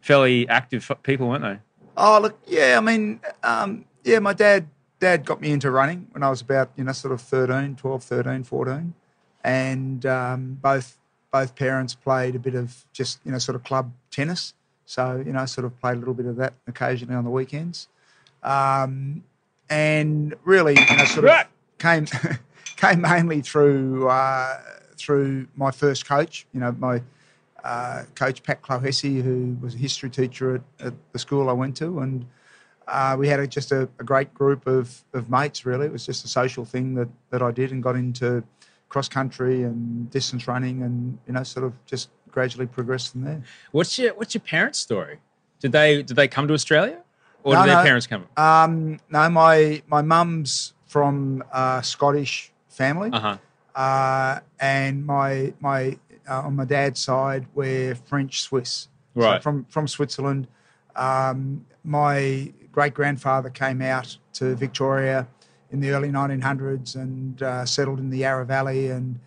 fairly 0.00 0.48
active 0.48 0.90
people, 1.02 1.28
weren't 1.28 1.42
they? 1.42 1.58
Oh, 1.96 2.18
look, 2.20 2.38
yeah, 2.46 2.76
I 2.76 2.80
mean, 2.80 3.20
um, 3.42 3.84
yeah, 4.02 4.18
my 4.18 4.32
dad 4.32 4.68
dad 5.00 5.24
got 5.24 5.40
me 5.40 5.50
into 5.50 5.70
running 5.70 6.06
when 6.12 6.22
I 6.22 6.30
was 6.30 6.40
about, 6.40 6.70
you 6.76 6.84
know, 6.84 6.92
sort 6.92 7.12
of 7.12 7.20
13, 7.20 7.76
12, 7.76 8.02
13, 8.02 8.44
14. 8.44 8.94
And 9.44 10.06
um, 10.06 10.58
both 10.62 10.98
both 11.30 11.54
parents 11.56 11.94
played 11.94 12.36
a 12.36 12.38
bit 12.38 12.54
of 12.54 12.86
just, 12.92 13.18
you 13.24 13.32
know, 13.32 13.38
sort 13.38 13.56
of 13.56 13.64
club 13.64 13.92
tennis. 14.10 14.54
So, 14.86 15.22
you 15.24 15.32
know, 15.32 15.44
sort 15.46 15.64
of 15.64 15.78
played 15.80 15.96
a 15.96 15.98
little 15.98 16.14
bit 16.14 16.26
of 16.26 16.36
that 16.36 16.54
occasionally 16.66 17.14
on 17.14 17.24
the 17.24 17.30
weekends. 17.30 17.88
Um, 18.42 19.24
and 19.68 20.34
really, 20.44 20.74
you 20.74 20.96
know, 20.96 21.04
sort 21.04 21.26
of 21.26 21.46
came 21.78 22.06
came 22.76 23.00
mainly 23.00 23.40
through 23.40 24.08
uh, 24.08 24.60
through 24.96 25.48
my 25.56 25.70
first 25.70 26.06
coach, 26.06 26.46
you 26.52 26.60
know, 26.60 26.72
my 26.78 27.02
uh, 27.64 28.04
coach 28.14 28.42
Pat 28.42 28.62
Clohessy, 28.62 29.22
who 29.22 29.56
was 29.60 29.74
a 29.74 29.78
history 29.78 30.10
teacher 30.10 30.56
at, 30.56 30.86
at 30.86 30.94
the 31.12 31.18
school 31.18 31.48
I 31.48 31.52
went 31.52 31.76
to, 31.78 31.98
and 32.00 32.24
uh, 32.86 33.16
we 33.18 33.26
had 33.26 33.40
a, 33.40 33.46
just 33.46 33.72
a, 33.72 33.88
a 33.98 34.04
great 34.04 34.32
group 34.34 34.66
of, 34.66 35.02
of 35.14 35.30
mates. 35.30 35.64
Really, 35.66 35.86
it 35.86 35.92
was 35.92 36.04
just 36.06 36.24
a 36.24 36.28
social 36.28 36.64
thing 36.64 36.94
that, 36.94 37.08
that 37.30 37.42
I 37.42 37.50
did, 37.50 37.72
and 37.72 37.82
got 37.82 37.96
into 37.96 38.44
cross 38.90 39.08
country 39.08 39.62
and 39.62 40.08
distance 40.10 40.46
running, 40.46 40.82
and 40.82 41.18
you 41.26 41.32
know, 41.32 41.42
sort 41.42 41.64
of 41.64 41.72
just 41.86 42.10
gradually 42.30 42.66
progressed 42.66 43.12
from 43.12 43.22
there. 43.24 43.42
What's 43.72 43.98
your 43.98 44.14
What's 44.14 44.34
your 44.34 44.42
parents' 44.42 44.78
story? 44.78 45.18
Did 45.60 45.72
they 45.72 46.02
Did 46.02 46.16
they 46.16 46.28
come 46.28 46.46
to 46.48 46.54
Australia, 46.54 46.98
or 47.42 47.54
No, 47.54 47.62
did 47.62 47.70
their 47.70 47.76
no. 47.78 47.82
parents 47.82 48.06
come? 48.06 48.26
Um, 48.36 49.00
no, 49.10 49.30
my 49.30 49.82
my 49.86 50.02
mum's 50.02 50.74
from 50.86 51.42
a 51.52 51.80
Scottish 51.82 52.52
family. 52.68 53.10
Uh 53.12 53.20
huh. 53.20 53.36
uh, 53.80 54.40
and 54.60 55.06
my 55.06 55.54
my 55.60 55.98
uh, 56.28 56.40
on 56.42 56.56
my 56.56 56.64
dad's 56.64 57.00
side 57.00 57.46
we're 57.54 57.94
French 57.94 58.42
Swiss, 58.42 58.88
Right. 59.14 59.38
So 59.38 59.42
from 59.42 59.64
from 59.66 59.86
Switzerland. 59.88 60.48
Um, 60.96 61.66
my 61.82 62.52
great 62.72 62.94
grandfather 62.94 63.50
came 63.50 63.82
out 63.82 64.16
to 64.34 64.54
Victoria 64.54 65.26
in 65.70 65.80
the 65.80 65.90
early 65.90 66.08
1900s 66.10 66.94
and 66.96 67.42
uh, 67.42 67.64
settled 67.64 67.98
in 67.98 68.10
the 68.10 68.18
Yarra 68.18 68.44
Valley 68.44 68.90
and 68.90 69.18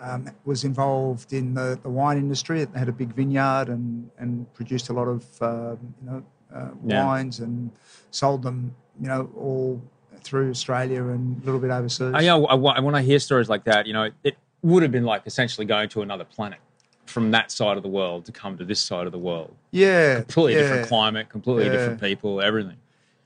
um, 0.00 0.30
was 0.44 0.64
involved 0.64 1.32
in 1.32 1.54
the, 1.54 1.78
the 1.82 1.88
wine 1.88 2.16
industry. 2.18 2.60
It 2.62 2.68
had 2.76 2.88
a 2.88 2.92
big 2.92 3.12
vineyard 3.14 3.68
and 3.68 4.10
and 4.18 4.52
produced 4.54 4.88
a 4.88 4.92
lot 4.92 5.08
of 5.08 5.24
um, 5.42 5.78
you 6.00 6.10
know 6.10 6.22
uh, 6.54 6.68
Yeah. 6.84 7.04
wines 7.04 7.40
and 7.40 7.70
sold 8.10 8.42
them 8.42 8.74
you 9.00 9.08
know 9.08 9.30
all 9.36 9.82
through 10.22 10.50
Australia 10.50 11.02
and 11.04 11.40
a 11.42 11.44
little 11.46 11.60
bit 11.60 11.70
overseas. 11.70 12.12
I, 12.14 12.20
you 12.22 12.26
know, 12.28 12.46
I, 12.46 12.54
wa- 12.54 12.80
when 12.80 12.94
I 12.96 13.02
hear 13.02 13.18
stories 13.20 13.48
like 13.48 13.62
that, 13.64 13.86
you 13.86 13.92
know, 13.92 14.10
it 14.24 14.36
would 14.66 14.82
have 14.82 14.92
been 14.92 15.04
like 15.04 15.22
essentially 15.26 15.64
going 15.64 15.88
to 15.90 16.02
another 16.02 16.24
planet 16.24 16.58
from 17.06 17.30
that 17.30 17.52
side 17.52 17.76
of 17.76 17.82
the 17.84 17.88
world 17.88 18.24
to 18.26 18.32
come 18.32 18.58
to 18.58 18.64
this 18.64 18.80
side 18.80 19.06
of 19.06 19.12
the 19.12 19.18
world. 19.18 19.54
Yeah, 19.70 20.16
Completely 20.22 20.54
yeah. 20.54 20.60
different 20.62 20.88
climate, 20.88 21.28
completely 21.28 21.66
Yeah. 21.66 21.72
different 21.72 22.00
people, 22.00 22.40
everything. 22.40 22.76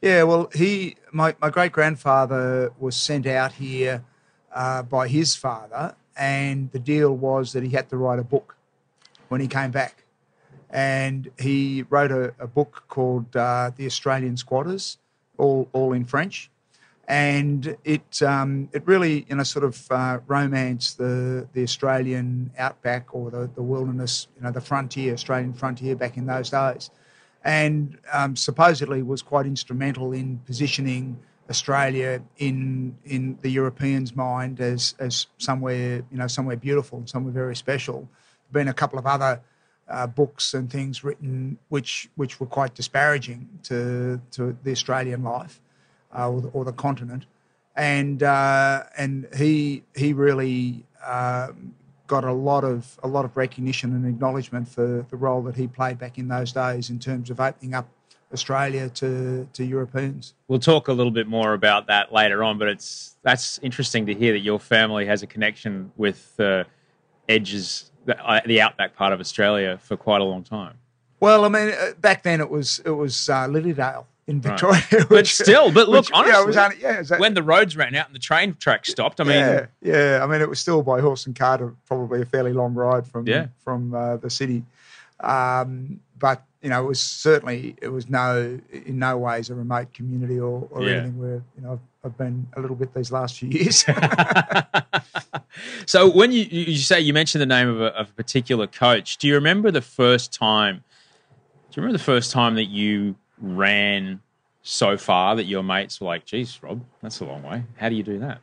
Yeah, 0.02 0.22
well, 0.24 0.50
he, 0.54 0.96
my, 1.12 1.34
my 1.40 1.50
great 1.50 1.72
grandfather 1.72 2.72
was 2.78 2.94
sent 2.96 3.26
out 3.26 3.52
here 3.52 4.04
uh, 4.54 4.82
by 4.82 5.08
his 5.08 5.34
father, 5.36 5.94
and 6.16 6.70
the 6.72 6.78
deal 6.78 7.16
was 7.16 7.52
that 7.54 7.62
he 7.62 7.70
had 7.70 7.88
to 7.90 7.96
write 7.96 8.18
a 8.18 8.24
book 8.24 8.56
when 9.28 9.40
he 9.40 9.46
came 9.46 9.70
back. 9.70 10.04
And 10.68 11.30
he 11.38 11.84
wrote 11.90 12.12
a, 12.12 12.34
a 12.38 12.46
book 12.46 12.84
called 12.88 13.34
uh, 13.34 13.72
The 13.76 13.86
Australian 13.86 14.36
Squatters, 14.36 14.98
all, 15.38 15.68
all 15.72 15.92
in 15.94 16.04
French. 16.04 16.50
And 17.10 17.76
it, 17.84 18.22
um, 18.22 18.68
it 18.72 18.86
really, 18.86 19.26
you 19.28 19.34
know, 19.34 19.42
sort 19.42 19.64
of 19.64 19.90
uh, 19.90 20.20
romanced 20.28 20.96
the, 20.96 21.48
the 21.52 21.62
Australian 21.62 22.52
outback 22.56 23.14
or 23.14 23.30
the, 23.30 23.50
the 23.54 23.62
wilderness, 23.62 24.28
you 24.36 24.42
know, 24.42 24.52
the 24.52 24.60
frontier, 24.60 25.12
Australian 25.12 25.52
frontier 25.52 25.96
back 25.96 26.16
in 26.16 26.26
those 26.26 26.50
days 26.50 26.90
and 27.44 27.98
um, 28.12 28.36
supposedly 28.36 29.02
was 29.02 29.22
quite 29.22 29.46
instrumental 29.46 30.12
in 30.12 30.38
positioning 30.46 31.18
Australia 31.48 32.22
in 32.38 32.96
in 33.04 33.38
the 33.42 33.50
Europeans' 33.50 34.14
mind 34.14 34.60
as 34.60 34.94
as 34.98 35.26
somewhere 35.38 36.02
you 36.10 36.18
know 36.18 36.26
somewhere 36.26 36.56
beautiful 36.56 36.98
and 36.98 37.08
somewhere 37.08 37.32
very 37.32 37.56
special. 37.56 38.08
There've 38.52 38.64
Been 38.64 38.68
a 38.68 38.74
couple 38.74 38.98
of 38.98 39.06
other 39.06 39.40
uh, 39.88 40.06
books 40.06 40.54
and 40.54 40.70
things 40.70 41.02
written 41.02 41.58
which 41.68 42.08
which 42.14 42.38
were 42.38 42.46
quite 42.46 42.74
disparaging 42.74 43.48
to 43.64 44.20
to 44.32 44.56
the 44.62 44.70
Australian 44.70 45.24
life 45.24 45.60
uh, 46.16 46.30
or, 46.30 46.40
the, 46.40 46.48
or 46.48 46.64
the 46.64 46.72
continent, 46.72 47.26
and 47.76 48.22
uh, 48.22 48.84
and 48.96 49.28
he 49.36 49.82
he 49.94 50.12
really. 50.12 50.84
Um, 51.04 51.74
got 52.06 52.24
a 52.24 52.32
lot 52.32 52.64
of 52.64 52.98
a 53.04 53.08
lot 53.08 53.24
of 53.24 53.36
recognition 53.36 53.94
and 53.94 54.04
acknowledgement 54.04 54.66
for 54.66 55.06
the 55.10 55.16
role 55.16 55.40
that 55.42 55.54
he 55.54 55.68
played 55.68 55.96
back 55.96 56.18
in 56.18 56.26
those 56.26 56.50
days 56.50 56.90
in 56.90 56.98
terms 56.98 57.30
of 57.30 57.38
opening 57.38 57.72
up 57.72 57.88
Australia 58.32 58.88
to, 58.88 59.48
to 59.52 59.64
Europeans. 59.64 60.34
We'll 60.48 60.58
talk 60.58 60.88
a 60.88 60.92
little 60.92 61.12
bit 61.12 61.26
more 61.26 61.54
about 61.54 61.86
that 61.88 62.12
later 62.12 62.44
on, 62.44 62.58
but 62.58 62.68
it's 62.68 63.16
that's 63.22 63.58
interesting 63.58 64.06
to 64.06 64.14
hear 64.14 64.32
that 64.32 64.40
your 64.40 64.60
family 64.60 65.06
has 65.06 65.22
a 65.22 65.26
connection 65.26 65.92
with 65.96 66.36
the 66.36 66.66
edges, 67.28 67.90
the, 68.04 68.18
uh, 68.24 68.40
the 68.46 68.60
outback 68.60 68.96
part 68.96 69.12
of 69.12 69.20
Australia 69.20 69.78
for 69.82 69.96
quite 69.96 70.20
a 70.20 70.24
long 70.24 70.42
time. 70.42 70.74
Well, 71.18 71.44
I 71.44 71.48
mean, 71.48 71.68
uh, 71.68 71.92
back 72.00 72.22
then 72.22 72.40
it 72.40 72.50
was 72.50 72.80
it 72.84 72.90
was 72.90 73.28
uh, 73.28 73.46
Lilydale 73.46 74.06
in 74.30 74.40
Right. 74.40 74.50
Victoria, 74.52 74.82
But 74.90 75.10
which- 75.10 75.34
still, 75.34 75.70
but 75.72 75.88
look, 75.88 76.06
which, 76.06 76.12
honestly, 76.12 76.32
yeah, 76.32 76.42
it 76.42 76.46
was 76.46 76.56
only, 76.56 76.76
yeah, 76.80 77.18
when 77.18 77.34
the 77.34 77.42
roads 77.42 77.76
ran 77.76 77.94
out 77.94 78.06
and 78.06 78.14
the 78.14 78.20
train 78.20 78.54
tracks 78.58 78.88
stopped, 78.90 79.20
I 79.20 79.24
mean, 79.24 79.36
yeah, 79.36 79.66
yeah. 79.82 80.20
I 80.22 80.26
mean, 80.26 80.40
it 80.40 80.48
was 80.48 80.60
still 80.60 80.82
by 80.82 81.00
horse 81.00 81.26
and 81.26 81.34
cart, 81.34 81.60
probably 81.86 82.22
a 82.22 82.24
fairly 82.24 82.52
long 82.52 82.74
ride 82.74 83.06
from 83.06 83.26
Yeah. 83.26 83.48
from 83.64 83.94
uh, 83.94 84.16
the 84.18 84.30
city. 84.30 84.62
Um, 85.20 86.00
but 86.18 86.42
you 86.62 86.68
know, 86.70 86.84
it 86.84 86.86
was 86.88 87.00
certainly 87.00 87.74
it 87.82 87.88
was 87.88 88.08
no 88.08 88.58
in 88.70 88.98
no 88.98 89.16
ways 89.18 89.50
a 89.50 89.54
remote 89.54 89.92
community 89.94 90.38
or, 90.38 90.68
or 90.70 90.82
Yeah. 90.82 90.90
anything 90.96 91.18
where 91.18 91.42
you 91.56 91.62
know 91.62 91.72
I've, 91.72 91.80
I've 92.12 92.18
been 92.18 92.46
a 92.56 92.60
little 92.60 92.76
bit 92.76 92.94
these 92.94 93.10
last 93.10 93.38
few 93.38 93.48
years. 93.48 93.84
so 95.86 96.08
when 96.10 96.32
you, 96.32 96.42
you 96.50 96.64
you 96.72 96.78
say 96.78 97.00
you 97.00 97.12
mentioned 97.12 97.40
the 97.42 97.46
name 97.46 97.68
of 97.68 97.80
a, 97.80 97.86
of 97.96 98.10
a 98.10 98.12
particular 98.12 98.66
coach, 98.66 99.16
do 99.18 99.26
you 99.26 99.34
remember 99.34 99.70
the 99.70 99.80
first 99.82 100.32
time? 100.32 100.76
Do 101.70 101.80
you 101.80 101.82
remember 101.82 101.98
the 101.98 102.04
first 102.04 102.30
time 102.32 102.54
that 102.56 102.64
you 102.66 103.14
ran 103.40 104.20
so 104.62 104.96
far 104.96 105.36
that 105.36 105.44
your 105.44 105.62
mates 105.62 106.00
were 106.00 106.06
like, 106.06 106.24
"Geez, 106.24 106.62
Rob, 106.62 106.84
that's 107.02 107.20
a 107.20 107.24
long 107.24 107.42
way. 107.42 107.64
How 107.76 107.88
do 107.88 107.94
you 107.94 108.02
do 108.02 108.18
that?" 108.18 108.40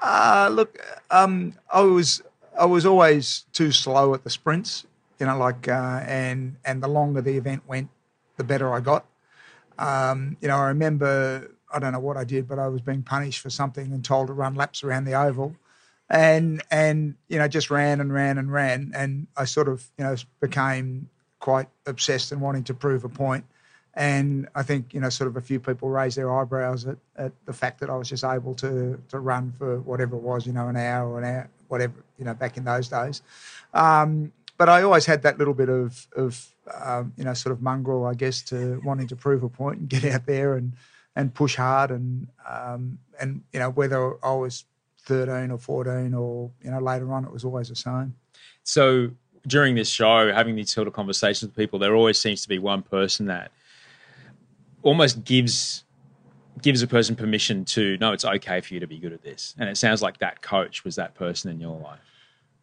Uh, 0.00 0.48
look, 0.52 0.78
um, 1.10 1.54
I 1.72 1.80
was 1.80 2.22
I 2.58 2.64
was 2.64 2.86
always 2.86 3.44
too 3.52 3.72
slow 3.72 4.14
at 4.14 4.24
the 4.24 4.30
sprints, 4.30 4.86
you 5.18 5.26
know, 5.26 5.36
like 5.36 5.68
uh, 5.68 6.02
and 6.06 6.56
and 6.64 6.82
the 6.82 6.88
longer 6.88 7.20
the 7.20 7.36
event 7.36 7.62
went, 7.66 7.88
the 8.36 8.44
better 8.44 8.72
I 8.72 8.80
got. 8.80 9.06
Um, 9.78 10.36
you 10.40 10.48
know, 10.48 10.56
I 10.56 10.68
remember 10.68 11.50
I 11.72 11.78
don't 11.78 11.92
know 11.92 12.00
what 12.00 12.16
I 12.16 12.24
did, 12.24 12.48
but 12.48 12.58
I 12.58 12.68
was 12.68 12.80
being 12.80 13.02
punished 13.02 13.40
for 13.40 13.50
something 13.50 13.92
and 13.92 14.04
told 14.04 14.28
to 14.28 14.32
run 14.32 14.54
laps 14.54 14.82
around 14.82 15.04
the 15.04 15.14
oval, 15.14 15.54
and 16.08 16.62
and 16.70 17.14
you 17.28 17.38
know 17.38 17.48
just 17.48 17.70
ran 17.70 18.00
and 18.00 18.12
ran 18.12 18.38
and 18.38 18.52
ran, 18.52 18.92
and 18.94 19.26
I 19.36 19.44
sort 19.44 19.68
of 19.68 19.84
you 19.98 20.04
know 20.04 20.16
became 20.40 21.08
quite 21.40 21.68
obsessed 21.86 22.32
and 22.32 22.40
wanting 22.40 22.64
to 22.64 22.74
prove 22.74 23.04
a 23.04 23.08
point. 23.08 23.44
And 23.98 24.48
I 24.54 24.62
think 24.62 24.94
you 24.94 25.00
know, 25.00 25.08
sort 25.08 25.26
of 25.26 25.36
a 25.36 25.40
few 25.40 25.58
people 25.58 25.88
raised 25.88 26.16
their 26.16 26.32
eyebrows 26.32 26.86
at, 26.86 26.98
at 27.16 27.32
the 27.46 27.52
fact 27.52 27.80
that 27.80 27.90
I 27.90 27.96
was 27.96 28.08
just 28.08 28.22
able 28.22 28.54
to 28.54 29.02
to 29.08 29.18
run 29.18 29.52
for 29.58 29.80
whatever 29.80 30.14
it 30.14 30.22
was, 30.22 30.46
you 30.46 30.52
know, 30.52 30.68
an 30.68 30.76
hour 30.76 31.10
or 31.10 31.18
an 31.18 31.24
hour, 31.24 31.50
whatever, 31.66 31.94
you 32.16 32.24
know, 32.24 32.32
back 32.32 32.56
in 32.56 32.64
those 32.64 32.88
days. 32.88 33.22
Um, 33.74 34.32
but 34.56 34.68
I 34.68 34.82
always 34.82 35.04
had 35.04 35.22
that 35.22 35.38
little 35.38 35.52
bit 35.52 35.68
of 35.68 36.06
of 36.14 36.46
um, 36.80 37.12
you 37.16 37.24
know 37.24 37.34
sort 37.34 37.52
of 37.52 37.60
mongrel, 37.60 38.06
I 38.06 38.14
guess, 38.14 38.40
to 38.42 38.80
wanting 38.84 39.08
to 39.08 39.16
prove 39.16 39.42
a 39.42 39.48
point 39.48 39.80
and 39.80 39.88
get 39.88 40.04
out 40.04 40.26
there 40.26 40.54
and 40.54 40.74
and 41.16 41.34
push 41.34 41.56
hard 41.56 41.90
and 41.90 42.28
um, 42.48 43.00
and 43.20 43.42
you 43.52 43.58
know 43.58 43.70
whether 43.70 44.24
I 44.24 44.32
was 44.34 44.64
13 45.06 45.50
or 45.50 45.58
14 45.58 46.14
or 46.14 46.52
you 46.62 46.70
know 46.70 46.78
later 46.78 47.12
on, 47.12 47.24
it 47.24 47.32
was 47.32 47.44
always 47.44 47.68
the 47.68 47.74
same. 47.74 48.14
So 48.62 49.10
during 49.44 49.74
this 49.74 49.88
show, 49.88 50.32
having 50.32 50.54
these 50.54 50.70
sort 50.70 50.86
of 50.86 50.94
conversations 50.94 51.50
with 51.50 51.56
people, 51.56 51.80
there 51.80 51.96
always 51.96 52.18
seems 52.18 52.42
to 52.42 52.48
be 52.48 52.60
one 52.60 52.82
person 52.82 53.26
that 53.26 53.50
almost 54.82 55.24
gives 55.24 55.84
gives 56.62 56.82
a 56.82 56.86
person 56.86 57.14
permission 57.14 57.64
to 57.64 57.96
know 57.98 58.12
it's 58.12 58.24
okay 58.24 58.60
for 58.60 58.74
you 58.74 58.80
to 58.80 58.86
be 58.86 58.98
good 58.98 59.12
at 59.12 59.22
this. 59.22 59.54
And 59.58 59.68
it 59.68 59.76
sounds 59.76 60.02
like 60.02 60.18
that 60.18 60.42
coach 60.42 60.84
was 60.84 60.96
that 60.96 61.14
person 61.14 61.50
in 61.50 61.60
your 61.60 61.78
life. 61.78 62.00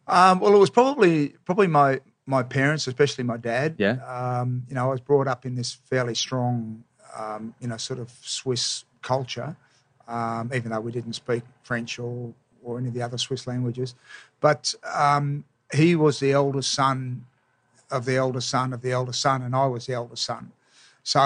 Um, 0.06 0.38
well, 0.38 0.54
it 0.54 0.58
was 0.58 0.70
probably 0.70 1.34
probably 1.44 1.66
my 1.66 2.00
my 2.26 2.42
parents, 2.42 2.86
especially 2.86 3.24
my 3.24 3.36
dad. 3.36 3.76
Yeah. 3.78 3.98
Um, 4.04 4.64
you 4.68 4.74
know, 4.74 4.86
I 4.86 4.90
was 4.90 5.00
brought 5.00 5.28
up 5.28 5.46
in 5.46 5.54
this 5.54 5.72
fairly 5.72 6.14
strong, 6.14 6.84
um, 7.16 7.54
you 7.60 7.68
know, 7.68 7.76
sort 7.76 8.00
of 8.00 8.10
Swiss 8.22 8.84
culture, 9.02 9.56
um, 10.08 10.50
even 10.54 10.70
though 10.70 10.80
we 10.80 10.92
didn't 10.92 11.14
speak 11.14 11.42
French 11.62 11.98
or 11.98 12.32
or 12.62 12.78
any 12.78 12.88
of 12.88 12.94
the 12.94 13.02
other 13.02 13.18
Swiss 13.18 13.46
languages. 13.46 13.94
But 14.40 14.74
um, 14.92 15.44
he 15.72 15.96
was 15.96 16.20
the 16.20 16.32
eldest 16.32 16.72
son 16.72 17.24
of 17.90 18.04
the 18.04 18.16
eldest 18.16 18.48
son 18.48 18.72
of 18.72 18.82
the 18.82 18.92
eldest 18.92 19.20
son, 19.20 19.42
and 19.42 19.54
I 19.54 19.66
was 19.66 19.86
the 19.86 19.94
eldest 19.94 20.24
son. 20.24 20.52
So 21.06 21.20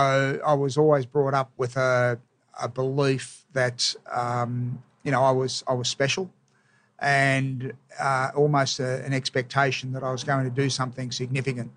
I 0.45 0.53
was 0.53 0.77
always 0.77 1.07
brought 1.07 1.33
up 1.33 1.53
with 1.57 1.75
a, 1.79 2.19
a 2.61 2.69
belief 2.69 3.47
that 3.55 3.95
um, 4.13 4.83
you 5.05 5.11
know 5.11 5.23
I 5.23 5.31
was 5.31 5.65
I 5.67 5.73
was 5.73 5.89
special, 5.89 6.31
and 6.99 7.73
uh, 7.99 8.29
almost 8.37 8.79
a, 8.79 9.03
an 9.07 9.15
expectation 9.15 9.93
that 9.93 10.03
I 10.03 10.13
was 10.13 10.23
going 10.23 10.45
to 10.45 10.51
do 10.51 10.69
something 10.69 11.11
significant. 11.11 11.71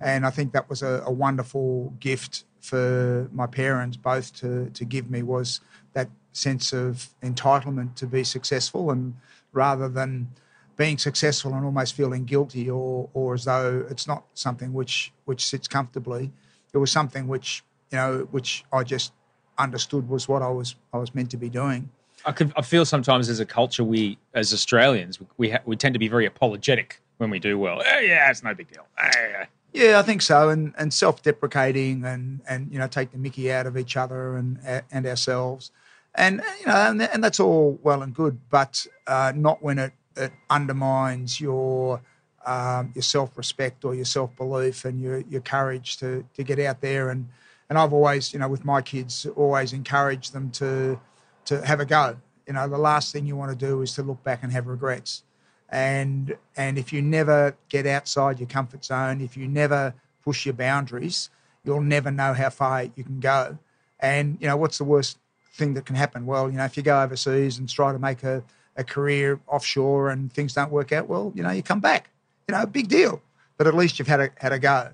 And 0.00 0.24
I 0.24 0.30
think 0.30 0.52
that 0.52 0.70
was 0.70 0.82
a, 0.82 1.02
a 1.04 1.10
wonderful 1.10 1.92
gift 1.98 2.44
for 2.60 3.28
my 3.32 3.48
parents 3.48 3.96
both 3.96 4.32
to 4.34 4.70
to 4.70 4.84
give 4.84 5.10
me 5.10 5.24
was 5.24 5.60
that 5.94 6.08
sense 6.30 6.72
of 6.72 7.08
entitlement 7.20 7.96
to 7.96 8.06
be 8.06 8.22
successful, 8.22 8.92
and 8.92 9.16
rather 9.52 9.88
than 9.88 10.28
being 10.76 10.98
successful 10.98 11.52
and 11.54 11.64
almost 11.64 11.94
feeling 11.94 12.24
guilty 12.24 12.70
or 12.70 13.10
or 13.12 13.34
as 13.34 13.44
though 13.44 13.84
it's 13.90 14.06
not 14.06 14.22
something 14.34 14.72
which 14.72 15.12
which 15.24 15.44
sits 15.44 15.66
comfortably 15.66 16.30
it 16.72 16.78
was 16.78 16.90
something 16.90 17.28
which 17.28 17.62
you 17.90 17.96
know 17.96 18.28
which 18.30 18.64
I 18.72 18.84
just 18.84 19.12
understood 19.58 20.08
was 20.08 20.28
what 20.28 20.42
I 20.42 20.48
was 20.48 20.76
I 20.92 20.98
was 20.98 21.14
meant 21.14 21.30
to 21.30 21.36
be 21.36 21.48
doing. 21.48 21.90
I, 22.24 22.32
could, 22.32 22.52
I 22.54 22.62
feel 22.62 22.84
sometimes 22.84 23.30
as 23.30 23.40
a 23.40 23.46
culture, 23.46 23.82
we 23.82 24.18
as 24.34 24.52
Australians, 24.52 25.18
we 25.38 25.50
ha- 25.50 25.62
we 25.64 25.76
tend 25.76 25.94
to 25.94 25.98
be 25.98 26.08
very 26.08 26.26
apologetic 26.26 27.00
when 27.16 27.30
we 27.30 27.38
do 27.38 27.58
well. 27.58 27.82
Oh, 27.84 27.98
yeah, 27.98 28.30
it's 28.30 28.42
no 28.42 28.54
big 28.54 28.70
deal. 28.70 28.86
Oh, 29.02 29.08
yeah. 29.16 29.46
Yeah, 29.72 29.98
I 30.00 30.02
think 30.02 30.20
so, 30.20 30.48
and 30.48 30.74
and 30.76 30.92
self-deprecating, 30.92 32.04
and 32.04 32.40
and 32.48 32.72
you 32.72 32.78
know 32.78 32.88
take 32.88 33.12
the 33.12 33.18
Mickey 33.18 33.52
out 33.52 33.66
of 33.66 33.76
each 33.76 33.96
other 33.96 34.36
and 34.36 34.58
and 34.90 35.06
ourselves, 35.06 35.70
and 36.14 36.42
you 36.58 36.66
know, 36.66 36.74
and, 36.74 37.00
and 37.02 37.22
that's 37.22 37.38
all 37.38 37.78
well 37.82 38.02
and 38.02 38.12
good, 38.12 38.40
but 38.50 38.84
uh, 39.06 39.32
not 39.34 39.62
when 39.62 39.78
it 39.78 39.92
it 40.16 40.32
undermines 40.50 41.40
your 41.40 42.02
um, 42.50 42.90
your 42.96 43.02
self 43.02 43.38
respect 43.38 43.84
or 43.84 43.94
your 43.94 44.04
self 44.04 44.34
belief 44.36 44.84
and 44.84 45.00
your 45.00 45.18
your 45.20 45.40
courage 45.40 45.98
to 45.98 46.24
to 46.34 46.42
get 46.42 46.58
out 46.58 46.80
there 46.80 47.10
and 47.10 47.28
and 47.68 47.78
I've 47.78 47.92
always 47.92 48.32
you 48.32 48.40
know 48.40 48.48
with 48.48 48.64
my 48.64 48.82
kids 48.82 49.24
always 49.36 49.72
encouraged 49.72 50.32
them 50.32 50.50
to 50.52 51.00
to 51.46 51.64
have 51.64 51.78
a 51.78 51.86
go. 51.86 52.16
You 52.46 52.54
know, 52.54 52.66
the 52.66 52.78
last 52.78 53.12
thing 53.12 53.26
you 53.26 53.36
want 53.36 53.56
to 53.56 53.66
do 53.66 53.82
is 53.82 53.94
to 53.94 54.02
look 54.02 54.22
back 54.24 54.42
and 54.42 54.52
have 54.52 54.66
regrets. 54.66 55.22
And 55.68 56.36
and 56.56 56.76
if 56.76 56.92
you 56.92 57.00
never 57.00 57.56
get 57.68 57.86
outside 57.86 58.40
your 58.40 58.48
comfort 58.48 58.84
zone, 58.84 59.20
if 59.20 59.36
you 59.36 59.46
never 59.46 59.94
push 60.24 60.44
your 60.44 60.54
boundaries, 60.54 61.30
you'll 61.62 61.80
never 61.80 62.10
know 62.10 62.34
how 62.34 62.50
far 62.50 62.82
you 62.82 63.04
can 63.04 63.20
go. 63.20 63.58
And 64.00 64.38
you 64.40 64.48
know, 64.48 64.56
what's 64.56 64.78
the 64.78 64.84
worst 64.84 65.18
thing 65.54 65.74
that 65.74 65.86
can 65.86 65.94
happen? 65.94 66.26
Well, 66.26 66.50
you 66.50 66.56
know, 66.56 66.64
if 66.64 66.76
you 66.76 66.82
go 66.82 67.00
overseas 67.00 67.58
and 67.58 67.68
try 67.68 67.92
to 67.92 67.98
make 68.00 68.24
a, 68.24 68.42
a 68.76 68.82
career 68.82 69.38
offshore 69.46 70.10
and 70.10 70.32
things 70.32 70.54
don't 70.54 70.72
work 70.72 70.90
out 70.90 71.06
well, 71.06 71.32
you 71.36 71.44
know, 71.44 71.50
you 71.50 71.62
come 71.62 71.80
back 71.80 72.09
you 72.50 72.56
know, 72.56 72.66
big 72.66 72.88
deal. 72.88 73.22
But 73.56 73.66
at 73.66 73.74
least 73.74 73.98
you've 73.98 74.08
had 74.08 74.20
a 74.20 74.30
had 74.38 74.52
a 74.52 74.58
go, 74.58 74.90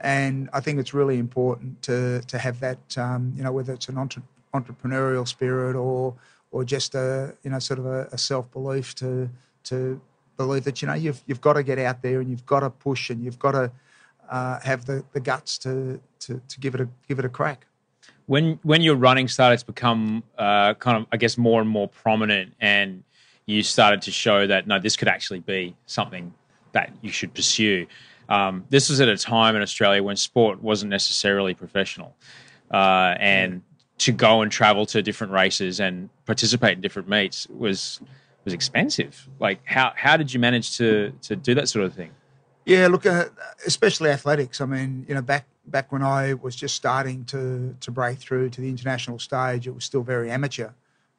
and 0.00 0.50
I 0.52 0.60
think 0.60 0.78
it's 0.78 0.92
really 0.92 1.18
important 1.18 1.80
to 1.82 2.20
to 2.26 2.38
have 2.38 2.60
that. 2.60 2.98
Um, 2.98 3.32
you 3.36 3.42
know, 3.42 3.52
whether 3.52 3.72
it's 3.72 3.88
an 3.88 3.96
entre- 3.96 4.22
entrepreneurial 4.54 5.26
spirit 5.26 5.76
or 5.76 6.14
or 6.50 6.64
just 6.64 6.94
a 6.94 7.34
you 7.42 7.50
know 7.50 7.58
sort 7.60 7.78
of 7.78 7.86
a, 7.86 8.08
a 8.12 8.18
self 8.18 8.50
belief 8.50 8.94
to 8.96 9.30
to 9.64 10.00
believe 10.36 10.64
that 10.64 10.82
you 10.82 10.88
know 10.88 10.94
you've 10.94 11.22
you've 11.26 11.40
got 11.40 11.54
to 11.54 11.62
get 11.62 11.78
out 11.78 12.02
there 12.02 12.20
and 12.20 12.28
you've 12.28 12.44
got 12.44 12.60
to 12.60 12.70
push 12.70 13.08
and 13.08 13.24
you've 13.24 13.38
got 13.38 13.52
to 13.52 13.70
uh, 14.28 14.58
have 14.60 14.84
the, 14.84 15.04
the 15.12 15.20
guts 15.20 15.56
to, 15.58 16.00
to 16.18 16.40
to 16.48 16.60
give 16.60 16.74
it 16.74 16.80
a 16.80 16.88
give 17.08 17.18
it 17.18 17.24
a 17.24 17.28
crack. 17.28 17.66
When 18.26 18.58
when 18.64 18.82
your 18.82 18.96
running 18.96 19.28
started 19.28 19.58
to 19.60 19.66
become 19.66 20.24
uh, 20.36 20.74
kind 20.74 20.98
of 20.98 21.06
I 21.12 21.16
guess 21.16 21.38
more 21.38 21.60
and 21.60 21.70
more 21.70 21.88
prominent 21.88 22.54
and 22.60 23.04
you 23.46 23.62
started 23.62 24.02
to 24.02 24.10
show 24.10 24.46
that 24.46 24.66
no, 24.66 24.78
this 24.78 24.96
could 24.96 25.08
actually 25.08 25.40
be 25.40 25.74
something 25.86 26.34
that 26.72 26.92
you 27.02 27.10
should 27.10 27.34
pursue. 27.34 27.86
Um, 28.28 28.64
this 28.68 28.90
was 28.90 29.00
at 29.00 29.08
a 29.08 29.16
time 29.16 29.56
in 29.56 29.62
Australia 29.62 30.02
when 30.02 30.16
sport 30.16 30.62
wasn't 30.62 30.90
necessarily 30.90 31.54
professional, 31.54 32.14
uh, 32.70 33.14
and 33.18 33.62
to 33.98 34.12
go 34.12 34.42
and 34.42 34.52
travel 34.52 34.86
to 34.86 35.02
different 35.02 35.32
races 35.32 35.80
and 35.80 36.08
participate 36.26 36.72
in 36.76 36.80
different 36.80 37.08
meets 37.08 37.46
was 37.48 38.00
was 38.44 38.54
expensive. 38.54 39.28
Like, 39.40 39.60
how 39.64 39.92
how 39.96 40.16
did 40.16 40.32
you 40.32 40.40
manage 40.40 40.76
to 40.76 41.12
to 41.22 41.36
do 41.36 41.54
that 41.54 41.68
sort 41.68 41.84
of 41.84 41.94
thing? 41.94 42.10
Yeah, 42.64 42.88
look, 42.88 43.06
uh, 43.06 43.26
especially 43.66 44.10
athletics. 44.10 44.60
I 44.60 44.66
mean, 44.66 45.06
you 45.08 45.14
know, 45.14 45.22
back 45.22 45.46
back 45.66 45.90
when 45.90 46.02
I 46.02 46.34
was 46.34 46.54
just 46.54 46.76
starting 46.76 47.24
to 47.26 47.74
to 47.80 47.90
break 47.90 48.18
through 48.18 48.50
to 48.50 48.60
the 48.60 48.68
international 48.68 49.18
stage, 49.18 49.66
it 49.66 49.74
was 49.74 49.84
still 49.84 50.02
very 50.02 50.30
amateur. 50.30 50.70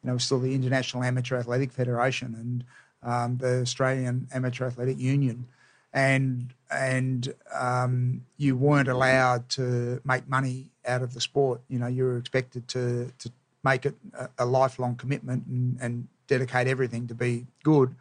You 0.03 0.07
know, 0.07 0.11
it 0.11 0.13
was 0.15 0.23
still 0.23 0.39
the 0.39 0.55
International 0.55 1.03
Amateur 1.03 1.37
Athletic 1.37 1.71
Federation, 1.71 2.35
and 2.35 2.63
um, 3.03 3.37
the 3.37 3.61
Australian 3.61 4.27
Amateur 4.33 4.65
Athletic 4.67 4.99
Union, 4.99 5.47
and 5.93 6.53
and 6.71 7.33
um, 7.53 8.25
you 8.37 8.55
weren't 8.55 8.87
allowed 8.87 9.49
to 9.49 10.01
make 10.03 10.27
money 10.27 10.67
out 10.85 11.01
of 11.01 11.13
the 11.13 11.21
sport. 11.21 11.61
You 11.69 11.79
know, 11.79 11.87
you 11.87 12.03
were 12.03 12.17
expected 12.17 12.67
to 12.69 13.11
to 13.19 13.31
make 13.63 13.85
it 13.85 13.95
a, 14.17 14.29
a 14.39 14.45
lifelong 14.45 14.95
commitment 14.95 15.45
and, 15.47 15.77
and 15.81 16.07
dedicate 16.27 16.67
everything 16.67 17.07
to 17.07 17.15
be 17.15 17.45
good. 17.63 17.95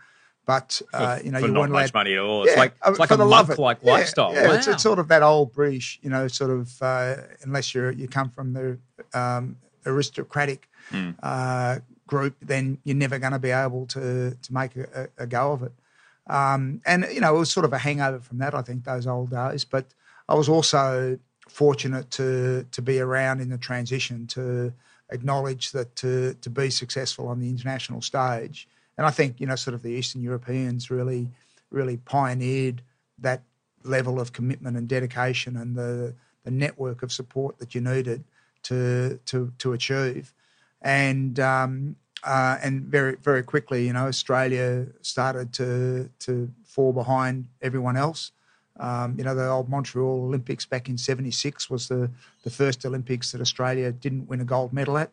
But 0.46 0.80
uh, 0.94 1.18
you 1.22 1.30
know, 1.30 1.38
for 1.40 1.46
you 1.46 1.52
not 1.52 1.60
weren't 1.60 1.72
much 1.72 1.80
allowed. 1.90 1.94
money 1.94 2.14
at 2.14 2.20
all. 2.20 2.44
It's 2.44 2.54
Yeah, 2.54 2.60
like 2.60 2.74
uh, 2.86 2.90
it's 2.90 2.98
like 2.98 3.08
for 3.08 3.14
a 3.14 3.18
the 3.18 3.24
love 3.26 3.48
monk 3.48 3.58
like 3.58 3.78
Yeah, 3.82 3.92
lifestyle. 3.92 4.32
Yeah, 4.32 4.48
wow. 4.48 4.54
it's, 4.54 4.66
it's 4.66 4.82
sort 4.82 4.98
of 4.98 5.08
that 5.08 5.22
old 5.22 5.52
British, 5.52 5.98
you 6.02 6.08
know, 6.08 6.26
sort 6.28 6.50
of 6.50 6.80
uh, 6.82 7.16
unless 7.42 7.74
you're 7.74 7.92
you 7.92 8.08
come 8.08 8.30
from 8.30 8.54
the 8.54 8.78
um, 9.18 9.56
aristocratic 9.84 10.68
Hmm. 10.90 11.10
uh, 11.22 11.80
group, 12.08 12.34
then 12.42 12.78
you're 12.82 12.96
never 12.96 13.20
going 13.20 13.32
to 13.32 13.38
be 13.38 13.50
able 13.50 13.86
to 13.86 14.36
to 14.42 14.52
make 14.52 14.74
a, 14.74 15.08
a, 15.16 15.26
go 15.26 15.52
of 15.52 15.62
it. 15.62 15.72
Um, 16.26 16.82
and 16.84 17.06
you 17.12 17.20
know, 17.20 17.36
it 17.36 17.38
was 17.38 17.52
sort 17.52 17.64
of 17.64 17.72
a 17.72 17.78
hangover 17.78 18.18
from 18.18 18.38
that, 18.38 18.54
I 18.54 18.62
think, 18.62 18.82
those 18.82 19.06
old 19.06 19.30
days. 19.30 19.64
But 19.64 19.86
I 20.28 20.34
was 20.34 20.48
also 20.48 21.18
fortunate 21.48 22.10
to 22.12 22.66
to 22.72 22.82
be 22.82 22.98
around 22.98 23.40
in 23.40 23.50
the 23.50 23.58
transition 23.58 24.26
to 24.28 24.72
acknowledge 25.10 25.70
that 25.70 25.94
to 25.96 26.34
to 26.34 26.50
be 26.50 26.70
successful 26.70 27.28
on 27.28 27.38
the 27.38 27.48
international 27.48 28.02
stage. 28.02 28.68
And 28.96 29.06
I 29.06 29.10
think 29.10 29.40
you 29.40 29.46
know, 29.46 29.56
sort 29.56 29.74
of 29.74 29.82
the 29.82 29.92
Eastern 29.92 30.22
Europeans 30.22 30.90
really 30.90 31.30
really 31.70 31.98
pioneered 31.98 32.82
that 33.18 33.42
level 33.84 34.18
of 34.20 34.32
commitment 34.32 34.76
and 34.76 34.88
dedication 34.88 35.56
and 35.56 35.76
the 35.76 36.14
the 36.44 36.50
network 36.50 37.02
of 37.02 37.12
support 37.12 37.58
that 37.58 37.74
you 37.74 37.80
needed 37.80 38.24
to 38.62 39.20
to 39.26 39.52
to 39.58 39.72
achieve. 39.72 40.32
And 40.82 41.38
um, 41.40 41.96
uh, 42.24 42.58
and 42.62 42.82
very 42.82 43.16
very 43.16 43.42
quickly, 43.42 43.86
you 43.86 43.92
know, 43.92 44.06
Australia 44.06 44.86
started 45.02 45.52
to 45.54 46.10
to 46.20 46.50
fall 46.64 46.92
behind 46.92 47.46
everyone 47.62 47.96
else. 47.96 48.32
Um, 48.80 49.16
you 49.18 49.24
know, 49.24 49.34
the 49.34 49.48
old 49.48 49.68
Montreal 49.68 50.24
Olympics 50.24 50.64
back 50.64 50.88
in 50.88 50.98
'76 50.98 51.68
was 51.68 51.88
the 51.88 52.10
the 52.44 52.50
first 52.50 52.84
Olympics 52.86 53.32
that 53.32 53.40
Australia 53.40 53.92
didn't 53.92 54.28
win 54.28 54.40
a 54.40 54.44
gold 54.44 54.72
medal 54.72 54.98
at, 54.98 55.10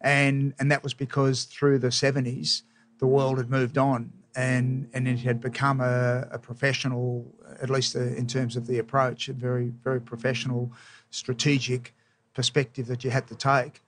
and 0.00 0.54
and 0.58 0.70
that 0.70 0.82
was 0.82 0.94
because 0.94 1.44
through 1.44 1.78
the 1.78 1.88
'70s 1.88 2.62
the 2.98 3.06
world 3.06 3.36
had 3.36 3.50
moved 3.50 3.76
on 3.76 4.10
and 4.36 4.88
and 4.92 5.08
it 5.08 5.18
had 5.20 5.40
become 5.40 5.80
a, 5.80 6.28
a 6.30 6.38
professional, 6.38 7.26
at 7.60 7.70
least 7.70 7.96
uh 7.96 8.00
in 8.00 8.26
terms 8.26 8.54
of 8.56 8.66
the 8.66 8.78
approach, 8.78 9.28
a 9.28 9.32
very 9.32 9.72
very 9.82 10.00
professional, 10.00 10.70
strategic 11.10 11.94
perspective 12.34 12.86
that 12.86 13.02
you 13.02 13.10
had 13.10 13.26
to 13.26 13.34
take, 13.34 13.80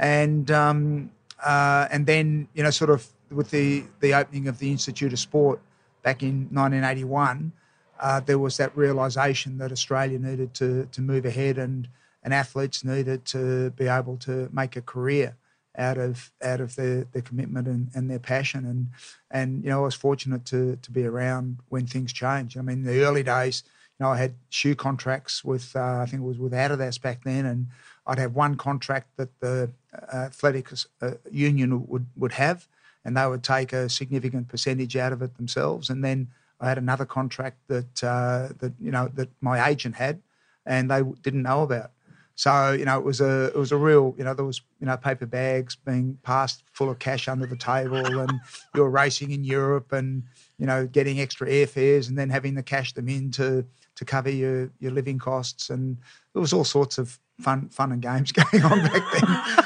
and 0.00 0.50
um, 0.50 1.10
uh, 1.44 1.86
and 1.92 2.06
then 2.06 2.48
you 2.54 2.64
know 2.64 2.70
sort 2.70 2.90
of 2.90 3.06
with 3.30 3.50
the 3.50 3.84
the 4.00 4.14
opening 4.14 4.48
of 4.48 4.58
the 4.58 4.72
Institute 4.72 5.12
of 5.12 5.18
Sport 5.18 5.60
back 6.02 6.22
in 6.22 6.48
1981, 6.50 7.52
uh, 8.00 8.20
there 8.20 8.38
was 8.38 8.56
that 8.56 8.74
realization 8.76 9.58
that 9.58 9.70
Australia 9.70 10.18
needed 10.18 10.54
to 10.54 10.88
to 10.90 11.00
move 11.00 11.24
ahead 11.24 11.58
and 11.58 11.86
and 12.24 12.34
athletes 12.34 12.82
needed 12.82 13.24
to 13.26 13.70
be 13.70 13.86
able 13.86 14.16
to 14.16 14.48
make 14.52 14.74
a 14.74 14.82
career 14.82 15.36
out 15.76 15.98
of 15.98 16.32
out 16.42 16.60
of 16.60 16.74
their, 16.76 17.04
their 17.12 17.22
commitment 17.22 17.68
and, 17.68 17.90
and 17.94 18.10
their 18.10 18.18
passion 18.18 18.64
and 18.64 18.88
and 19.30 19.62
you 19.62 19.70
know 19.70 19.82
I 19.82 19.84
was 19.84 19.94
fortunate 19.94 20.46
to 20.46 20.76
to 20.76 20.90
be 20.90 21.04
around 21.04 21.58
when 21.68 21.86
things 21.86 22.12
changed. 22.12 22.56
I 22.56 22.62
mean, 22.62 22.78
in 22.78 22.84
the 22.84 23.04
early 23.04 23.22
days, 23.22 23.64
you 23.98 24.06
know, 24.06 24.12
I 24.12 24.16
had 24.16 24.34
shoe 24.48 24.74
contracts 24.74 25.44
with 25.44 25.76
uh, 25.76 25.98
I 26.00 26.06
think 26.06 26.22
it 26.22 26.26
was 26.26 26.38
with 26.38 26.52
Adidas 26.52 27.00
back 27.00 27.22
then, 27.22 27.44
and 27.44 27.66
I'd 28.06 28.18
have 28.18 28.34
one 28.34 28.56
contract 28.56 29.08
that 29.18 29.28
the 29.40 29.70
athletics 30.12 30.86
uh, 31.02 31.12
union 31.30 31.86
would 31.86 32.06
would 32.16 32.32
have, 32.32 32.68
and 33.04 33.16
they 33.16 33.26
would 33.26 33.42
take 33.42 33.72
a 33.72 33.88
significant 33.88 34.48
percentage 34.48 34.96
out 34.96 35.12
of 35.12 35.22
it 35.22 35.36
themselves, 35.36 35.90
and 35.90 36.04
then 36.04 36.28
I 36.60 36.68
had 36.68 36.78
another 36.78 37.06
contract 37.06 37.58
that 37.68 38.04
uh, 38.04 38.48
that 38.58 38.72
you 38.78 38.90
know 38.90 39.08
that 39.14 39.30
my 39.40 39.68
agent 39.68 39.96
had, 39.96 40.20
and 40.66 40.90
they 40.90 41.02
didn't 41.22 41.42
know 41.42 41.62
about. 41.62 41.92
So 42.34 42.72
you 42.72 42.84
know, 42.84 42.98
it 42.98 43.04
was 43.04 43.20
a 43.20 43.46
it 43.46 43.56
was 43.56 43.72
a 43.72 43.76
real 43.76 44.14
you 44.16 44.24
know 44.24 44.34
there 44.34 44.44
was 44.44 44.60
you 44.80 44.86
know 44.86 44.96
paper 44.96 45.26
bags 45.26 45.76
being 45.76 46.18
passed 46.22 46.62
full 46.72 46.90
of 46.90 46.98
cash 46.98 47.28
under 47.28 47.46
the 47.46 47.56
table, 47.56 48.20
and 48.20 48.32
you're 48.74 48.90
racing 48.90 49.30
in 49.30 49.44
Europe, 49.44 49.92
and 49.92 50.22
you 50.58 50.66
know 50.66 50.86
getting 50.86 51.20
extra 51.20 51.48
airfares, 51.48 52.08
and 52.08 52.18
then 52.18 52.30
having 52.30 52.54
to 52.56 52.62
cash 52.62 52.92
them 52.92 53.08
in 53.08 53.30
to 53.32 53.64
to 53.96 54.04
cover 54.04 54.30
your 54.30 54.70
your 54.80 54.92
living 54.92 55.18
costs, 55.18 55.70
and 55.70 55.96
there 56.32 56.40
was 56.40 56.52
all 56.52 56.64
sorts 56.64 56.98
of 56.98 57.18
fun 57.40 57.68
fun 57.68 57.92
and 57.92 58.02
games 58.02 58.32
going 58.50 58.64
on 58.64 58.78
back 58.80 59.02
then. 59.12 59.64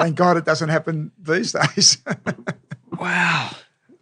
Thank 0.00 0.16
God 0.16 0.36
it 0.36 0.44
doesn't 0.44 0.68
happen 0.70 1.12
these 1.20 1.52
days. 1.76 1.98
wow. 2.98 3.50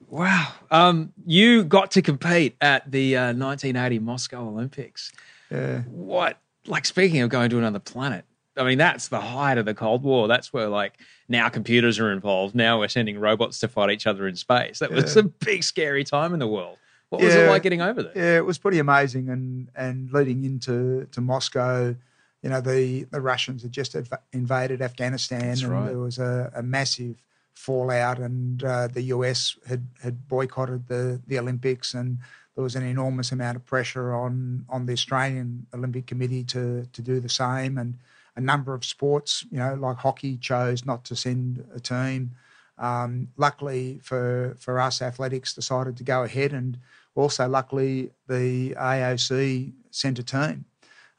Wow. 0.08 0.52
Um, 0.70 1.12
you 1.26 1.64
got 1.64 1.90
to 1.92 2.02
compete 2.02 2.56
at 2.60 2.90
the 2.90 3.16
uh, 3.16 3.20
1980 3.34 3.98
Moscow 3.98 4.46
Olympics. 4.48 5.12
yeah. 5.50 5.80
What 5.82 6.38
like 6.66 6.86
speaking 6.86 7.20
of 7.22 7.30
going 7.30 7.50
to 7.50 7.58
another 7.58 7.78
planet, 7.78 8.24
I 8.56 8.64
mean 8.64 8.78
that's 8.78 9.08
the 9.08 9.20
height 9.20 9.58
of 9.58 9.66
the 9.66 9.74
Cold 9.74 10.02
War. 10.02 10.26
That's 10.28 10.52
where 10.52 10.68
like 10.68 10.94
now 11.28 11.48
computers 11.48 11.98
are 11.98 12.10
involved. 12.12 12.54
Now 12.54 12.78
we're 12.78 12.88
sending 12.88 13.18
robots 13.18 13.58
to 13.60 13.68
fight 13.68 13.90
each 13.90 14.06
other 14.06 14.26
in 14.26 14.34
space. 14.36 14.78
That 14.78 14.90
was 14.90 15.14
Yeah. 15.16 15.20
a 15.22 15.24
big 15.24 15.62
scary 15.62 16.04
time 16.04 16.32
in 16.32 16.38
the 16.38 16.48
world. 16.48 16.78
What 17.10 17.22
was 17.22 17.34
it 17.34 17.48
like 17.48 17.62
getting 17.62 17.80
over 17.80 18.02
there? 18.02 18.12
Yeah, 18.14 18.36
it 18.36 18.44
was 18.44 18.58
pretty 18.58 18.78
amazing, 18.78 19.30
and 19.30 19.70
and 19.74 20.10
leading 20.12 20.44
into 20.44 21.06
to 21.12 21.20
Moscow, 21.22 21.94
you 22.42 22.50
know, 22.50 22.60
the 22.60 23.04
the 23.04 23.20
Russians 23.20 23.62
had 23.62 23.72
just 23.72 23.94
inv- 23.94 24.18
invaded 24.32 24.80
Afghanistan, 24.82 25.48
That's 25.48 25.62
and 25.62 25.72
right. 25.72 25.86
there 25.88 25.98
was 25.98 26.18
a, 26.18 26.50
a 26.54 26.62
massive 26.62 27.22
fallout, 27.54 28.18
and 28.18 28.62
uh, 28.62 28.86
the 28.88 29.02
US 29.14 29.56
had 29.66 29.86
had 30.02 30.28
boycotted 30.28 30.86
the 30.86 31.20
the 31.26 31.38
Olympics, 31.38 31.94
and 31.94 32.18
there 32.54 32.62
was 32.62 32.76
an 32.76 32.84
enormous 32.84 33.32
amount 33.32 33.56
of 33.56 33.64
pressure 33.66 34.14
on 34.14 34.64
on 34.68 34.86
the 34.86 34.92
Australian 34.92 35.66
Olympic 35.74 36.06
Committee 36.06 36.44
to 36.44 36.86
to 36.92 37.02
do 37.02 37.18
the 37.20 37.28
same, 37.28 37.76
and 37.76 37.98
a 38.36 38.40
number 38.40 38.72
of 38.72 38.84
sports, 38.84 39.44
you 39.50 39.58
know, 39.58 39.74
like 39.74 39.96
hockey, 39.96 40.36
chose 40.36 40.86
not 40.86 41.04
to 41.04 41.16
send 41.16 41.64
a 41.74 41.80
team. 41.80 42.36
Um, 42.78 43.28
luckily 43.36 43.98
for 44.04 44.56
for 44.60 44.78
us, 44.78 45.02
athletics 45.02 45.52
decided 45.52 45.96
to 45.96 46.04
go 46.04 46.22
ahead, 46.22 46.52
and 46.52 46.78
also 47.16 47.48
luckily 47.48 48.12
the 48.28 48.76
AOC 48.78 49.72
sent 49.90 50.20
a 50.20 50.22
team. 50.22 50.66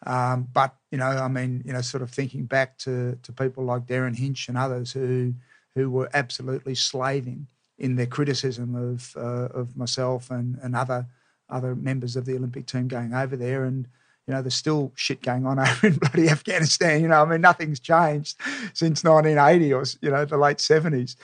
Um, 0.05 0.47
but 0.53 0.75
you 0.91 0.97
know, 0.97 1.07
I 1.07 1.27
mean, 1.27 1.61
you 1.65 1.73
know, 1.73 1.81
sort 1.81 2.03
of 2.03 2.11
thinking 2.11 2.45
back 2.45 2.77
to 2.79 3.17
to 3.21 3.33
people 3.33 3.65
like 3.65 3.85
Derryn 3.85 4.17
Hinch 4.17 4.47
and 4.47 4.57
others 4.57 4.91
who 4.91 5.33
who 5.75 5.89
were 5.89 6.09
absolutely 6.13 6.75
slaving 6.75 7.47
in 7.77 7.95
their 7.95 8.07
criticism 8.07 8.75
of 8.75 9.15
uh, 9.17 9.47
of 9.53 9.75
myself 9.75 10.31
and 10.31 10.57
and 10.61 10.75
other 10.75 11.07
other 11.49 11.75
members 11.75 12.15
of 12.15 12.25
the 12.25 12.35
Olympic 12.35 12.65
team 12.65 12.87
going 12.87 13.13
over 13.13 13.35
there 13.35 13.65
and. 13.65 13.87
You 14.29 14.35
know, 14.35 14.43
there's 14.43 14.53
still 14.53 14.91
shit 14.93 15.23
going 15.23 15.47
on 15.47 15.57
over 15.59 15.87
in 15.87 15.95
bloody 15.95 16.29
Afghanistan. 16.29 17.01
You 17.01 17.07
know, 17.07 17.23
I 17.23 17.25
mean, 17.25 17.41
nothing's 17.41 17.79
changed 17.79 18.37
since 18.75 19.03
1980 19.03 19.73
or 19.73 19.83
you 20.01 20.11
know 20.11 20.23
the 20.23 20.37
late 20.37 20.57
70s. 20.57 21.15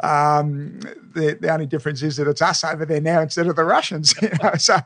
Um, 0.00 0.80
the 0.80 1.36
the 1.38 1.52
only 1.52 1.66
difference 1.66 2.02
is 2.02 2.16
that 2.16 2.26
it's 2.26 2.40
us 2.40 2.64
over 2.64 2.86
there 2.86 3.02
now 3.02 3.20
instead 3.20 3.48
of 3.48 3.56
the 3.56 3.64
Russians. 3.64 4.14
You 4.22 4.30
know, 4.42 4.54
so 4.56 4.78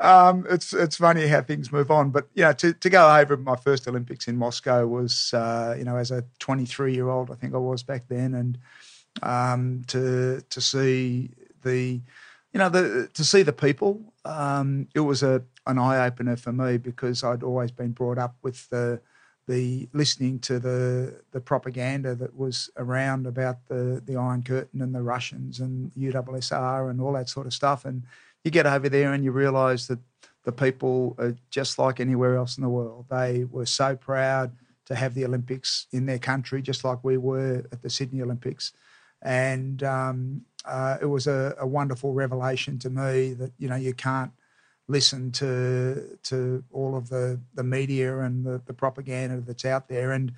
um, 0.00 0.44
it's 0.50 0.72
it's 0.72 0.96
funny 0.96 1.28
how 1.28 1.42
things 1.42 1.70
move 1.70 1.92
on. 1.92 2.10
But 2.10 2.26
you 2.34 2.42
know, 2.42 2.52
to, 2.54 2.72
to 2.72 2.90
go 2.90 3.16
over 3.16 3.36
my 3.36 3.54
first 3.54 3.86
Olympics 3.86 4.26
in 4.26 4.36
Moscow 4.36 4.84
was 4.86 5.32
uh, 5.32 5.76
you 5.78 5.84
know 5.84 5.96
as 5.96 6.10
a 6.10 6.24
23 6.40 6.92
year 6.92 7.08
old, 7.08 7.30
I 7.30 7.34
think 7.34 7.54
I 7.54 7.58
was 7.58 7.84
back 7.84 8.08
then, 8.08 8.34
and 8.34 8.58
um, 9.22 9.84
to 9.86 10.42
to 10.50 10.60
see 10.60 11.30
the 11.62 12.00
you 12.52 12.58
know 12.58 12.68
the 12.68 13.08
to 13.14 13.24
see 13.24 13.42
the 13.42 13.52
people. 13.52 14.00
Um, 14.24 14.88
it 14.94 15.00
was 15.00 15.22
a 15.22 15.42
an 15.70 15.78
eye 15.78 16.06
opener 16.06 16.36
for 16.36 16.52
me 16.52 16.76
because 16.76 17.24
I'd 17.24 17.42
always 17.42 17.70
been 17.70 17.92
brought 17.92 18.18
up 18.18 18.36
with 18.42 18.68
the 18.70 19.00
the 19.48 19.88
listening 19.92 20.38
to 20.38 20.58
the 20.58 21.20
the 21.32 21.40
propaganda 21.40 22.14
that 22.14 22.36
was 22.36 22.70
around 22.76 23.26
about 23.26 23.66
the 23.68 24.02
the 24.04 24.16
Iron 24.16 24.42
Curtain 24.42 24.82
and 24.82 24.94
the 24.94 25.02
Russians 25.02 25.60
and 25.60 25.90
USSR 25.98 26.90
and 26.90 27.00
all 27.00 27.12
that 27.14 27.28
sort 27.28 27.46
of 27.46 27.54
stuff. 27.54 27.84
And 27.84 28.04
you 28.44 28.50
get 28.50 28.66
over 28.66 28.88
there 28.88 29.12
and 29.12 29.24
you 29.24 29.32
realise 29.32 29.86
that 29.86 29.98
the 30.44 30.52
people 30.52 31.16
are 31.18 31.36
just 31.50 31.78
like 31.78 32.00
anywhere 32.00 32.36
else 32.36 32.56
in 32.56 32.62
the 32.62 32.68
world. 32.68 33.06
They 33.10 33.44
were 33.44 33.66
so 33.66 33.96
proud 33.96 34.52
to 34.86 34.94
have 34.94 35.14
the 35.14 35.24
Olympics 35.24 35.86
in 35.92 36.06
their 36.06 36.18
country, 36.18 36.62
just 36.62 36.84
like 36.84 37.04
we 37.04 37.16
were 37.16 37.64
at 37.70 37.82
the 37.82 37.90
Sydney 37.90 38.22
Olympics. 38.22 38.72
And 39.22 39.82
um, 39.82 40.42
uh, 40.64 40.98
it 41.00 41.06
was 41.06 41.26
a, 41.26 41.54
a 41.58 41.66
wonderful 41.66 42.12
revelation 42.12 42.78
to 42.80 42.90
me 42.90 43.34
that 43.34 43.52
you 43.58 43.68
know 43.68 43.76
you 43.76 43.94
can't 43.94 44.32
listen 44.90 45.30
to 45.32 46.18
to 46.24 46.64
all 46.72 46.96
of 46.96 47.08
the 47.08 47.40
the 47.54 47.64
media 47.64 48.20
and 48.20 48.44
the, 48.44 48.60
the 48.66 48.74
propaganda 48.74 49.40
that's 49.40 49.64
out 49.64 49.88
there. 49.88 50.12
And 50.12 50.32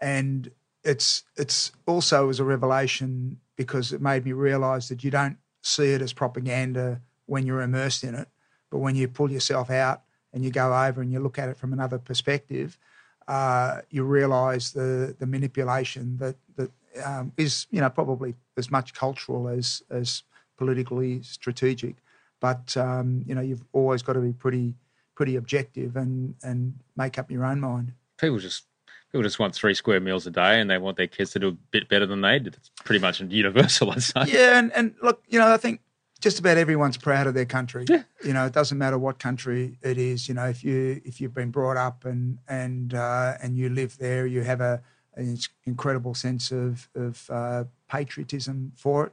and 0.00 0.50
it's 0.86 1.24
it's 1.36 1.72
also 1.86 2.28
was 2.28 2.40
a 2.40 2.44
revelation 2.44 3.38
because 3.56 3.92
it 3.92 4.00
made 4.00 4.24
me 4.24 4.32
realize 4.32 4.88
that 4.88 5.02
you 5.02 5.10
don't 5.10 5.36
see 5.62 5.92
it 5.92 6.00
as 6.00 6.12
propaganda 6.12 7.00
when 7.26 7.44
you're 7.44 7.60
immersed 7.60 8.04
in 8.04 8.14
it 8.14 8.28
but 8.70 8.78
when 8.78 8.94
you 8.94 9.08
pull 9.08 9.30
yourself 9.30 9.68
out 9.68 10.02
and 10.32 10.44
you 10.44 10.50
go 10.50 10.66
over 10.66 11.02
and 11.02 11.12
you 11.12 11.18
look 11.18 11.38
at 11.38 11.48
it 11.48 11.56
from 11.56 11.72
another 11.72 11.98
perspective 11.98 12.78
uh, 13.26 13.80
you 13.90 14.04
realize 14.04 14.72
the 14.72 15.16
the 15.18 15.26
manipulation 15.26 16.16
that 16.18 16.36
that 16.54 16.70
um, 17.04 17.32
is 17.36 17.66
you 17.70 17.80
know 17.80 17.90
probably 17.90 18.34
as 18.56 18.70
much 18.70 18.94
cultural 18.94 19.48
as 19.48 19.82
as 19.90 20.22
politically 20.56 21.20
strategic 21.22 21.96
but 22.40 22.76
um, 22.76 23.22
you 23.26 23.34
know 23.34 23.40
you've 23.40 23.64
always 23.72 24.02
got 24.02 24.14
to 24.14 24.20
be 24.20 24.32
pretty 24.32 24.74
pretty 25.14 25.36
objective 25.36 25.96
and 25.96 26.34
and 26.42 26.74
make 26.96 27.18
up 27.18 27.30
your 27.30 27.44
own 27.44 27.60
mind. 27.60 27.92
People 28.18 28.38
just 28.38 28.64
people 29.10 29.22
just 29.22 29.38
want 29.38 29.54
three 29.54 29.74
square 29.74 30.00
meals 30.00 30.26
a 30.26 30.30
day, 30.30 30.60
and 30.60 30.70
they 30.70 30.78
want 30.78 30.96
their 30.96 31.06
kids 31.06 31.32
to 31.32 31.38
do 31.38 31.48
a 31.48 31.52
bit 31.52 31.88
better 31.88 32.06
than 32.06 32.20
they 32.20 32.38
did. 32.38 32.54
It's 32.54 32.70
pretty 32.84 33.00
much 33.00 33.20
universal, 33.20 33.90
I'd 33.92 34.02
say. 34.02 34.24
Yeah, 34.26 34.58
and, 34.58 34.72
and 34.72 34.94
look, 35.02 35.22
you 35.28 35.38
know, 35.38 35.52
I 35.52 35.56
think 35.56 35.80
just 36.20 36.38
about 36.38 36.56
everyone's 36.56 36.96
proud 36.96 37.26
of 37.26 37.34
their 37.34 37.46
country. 37.46 37.84
Yeah. 37.88 38.02
You 38.24 38.32
know, 38.32 38.46
it 38.46 38.52
doesn't 38.52 38.78
matter 38.78 38.98
what 38.98 39.18
country 39.18 39.78
it 39.82 39.98
is. 39.98 40.28
You 40.28 40.34
know, 40.34 40.46
if 40.48 40.64
you 40.64 41.00
if 41.04 41.20
you've 41.20 41.34
been 41.34 41.50
brought 41.50 41.76
up 41.76 42.04
and 42.04 42.38
and 42.48 42.94
uh, 42.94 43.34
and 43.42 43.56
you 43.56 43.68
live 43.68 43.98
there, 43.98 44.26
you 44.26 44.42
have 44.42 44.60
a 44.60 44.82
an 45.14 45.38
incredible 45.64 46.14
sense 46.14 46.50
of 46.50 46.88
of 46.94 47.28
uh, 47.30 47.64
patriotism 47.88 48.72
for 48.76 49.06
it, 49.06 49.12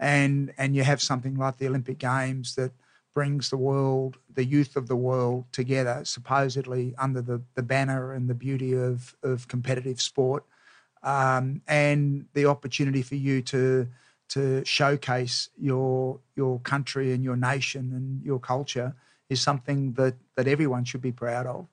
and 0.00 0.52
and 0.56 0.74
you 0.74 0.82
have 0.82 1.00
something 1.00 1.36
like 1.36 1.58
the 1.58 1.68
Olympic 1.68 1.98
Games 1.98 2.56
that 2.56 2.72
brings 3.12 3.50
the 3.50 3.56
world, 3.56 4.16
the 4.32 4.44
youth 4.44 4.76
of 4.76 4.88
the 4.88 4.96
world 4.96 5.44
together, 5.52 6.00
supposedly 6.04 6.94
under 6.96 7.20
the, 7.20 7.42
the 7.54 7.62
banner 7.62 8.12
and 8.12 8.30
the 8.30 8.34
beauty 8.34 8.72
of, 8.72 9.16
of 9.22 9.48
competitive 9.48 10.00
sport, 10.00 10.44
um, 11.02 11.60
and 11.66 12.26
the 12.34 12.46
opportunity 12.46 13.02
for 13.02 13.16
you 13.16 13.42
to 13.42 13.86
to 14.30 14.64
showcase 14.64 15.50
your 15.58 16.20
your 16.34 16.60
country 16.60 17.12
and 17.12 17.22
your 17.22 17.36
nation 17.36 17.92
and 17.92 18.24
your 18.24 18.38
culture 18.38 18.94
is 19.28 19.40
something 19.40 19.92
that 19.94 20.14
that 20.36 20.48
everyone 20.48 20.84
should 20.84 21.02
be 21.02 21.12
proud 21.12 21.46
of. 21.46 21.66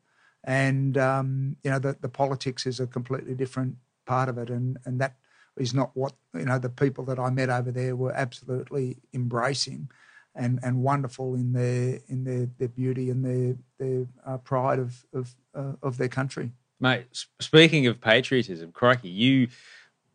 And 0.43 0.97
um, 0.97 1.55
you 1.63 1.71
know, 1.71 1.79
the, 1.79 1.97
the 2.01 2.09
politics 2.09 2.65
is 2.65 2.79
a 2.79 2.87
completely 2.87 3.35
different 3.35 3.77
part 4.05 4.27
of 4.27 4.37
it, 4.37 4.49
and 4.49 4.77
and 4.85 4.99
that 4.99 5.15
is 5.57 5.73
not 5.73 5.91
what 5.93 6.13
you 6.33 6.45
know. 6.45 6.59
The 6.59 6.69
people 6.69 7.03
that 7.05 7.19
I 7.19 7.29
met 7.29 7.49
over 7.49 7.71
there 7.71 7.95
were 7.95 8.13
absolutely 8.13 8.97
embracing 9.13 9.89
and, 10.35 10.59
and 10.63 10.83
wonderful 10.83 11.35
in 11.35 11.53
their 11.53 11.99
in 12.07 12.23
their, 12.23 12.47
their 12.57 12.67
beauty 12.67 13.09
and 13.09 13.25
their 13.25 13.55
their 13.79 14.05
uh, 14.25 14.37
pride 14.37 14.79
of 14.79 15.05
of 15.13 15.35
uh, 15.55 15.73
of 15.81 15.97
their 15.97 16.09
country. 16.09 16.51
Mate, 16.79 17.07
speaking 17.39 17.87
of 17.87 17.99
patriotism, 17.99 18.71
crikey, 18.71 19.09
you 19.09 19.47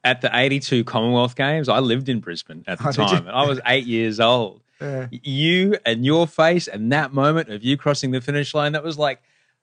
at 0.05 0.21
the 0.21 0.31
82 0.33 0.85
Commonwealth 0.85 1.37
Games, 1.37 1.69
I 1.69 1.79
lived 1.79 2.09
in 2.09 2.21
Brisbane 2.21 2.65
at 2.67 2.79
the 2.79 2.89
Oh, 2.89 2.93
time, 2.93 3.27
and 3.27 3.37
I 3.37 3.47
was 3.47 3.61
eight 3.67 3.87
years 3.87 4.21
old. 4.21 4.63
Yeah. 4.81 5.07
You 5.11 5.77
and 5.87 6.05
your 6.05 6.27
face 6.27 6.67
and 6.67 6.91
that 6.93 7.13
moment 7.13 7.51
of 7.51 7.63
you 7.63 7.77
crossing 7.77 8.11
the 8.11 8.21
finish 8.21 8.53
line, 8.53 8.73
that 8.73 8.83
was 8.83 8.99
like 8.99 9.23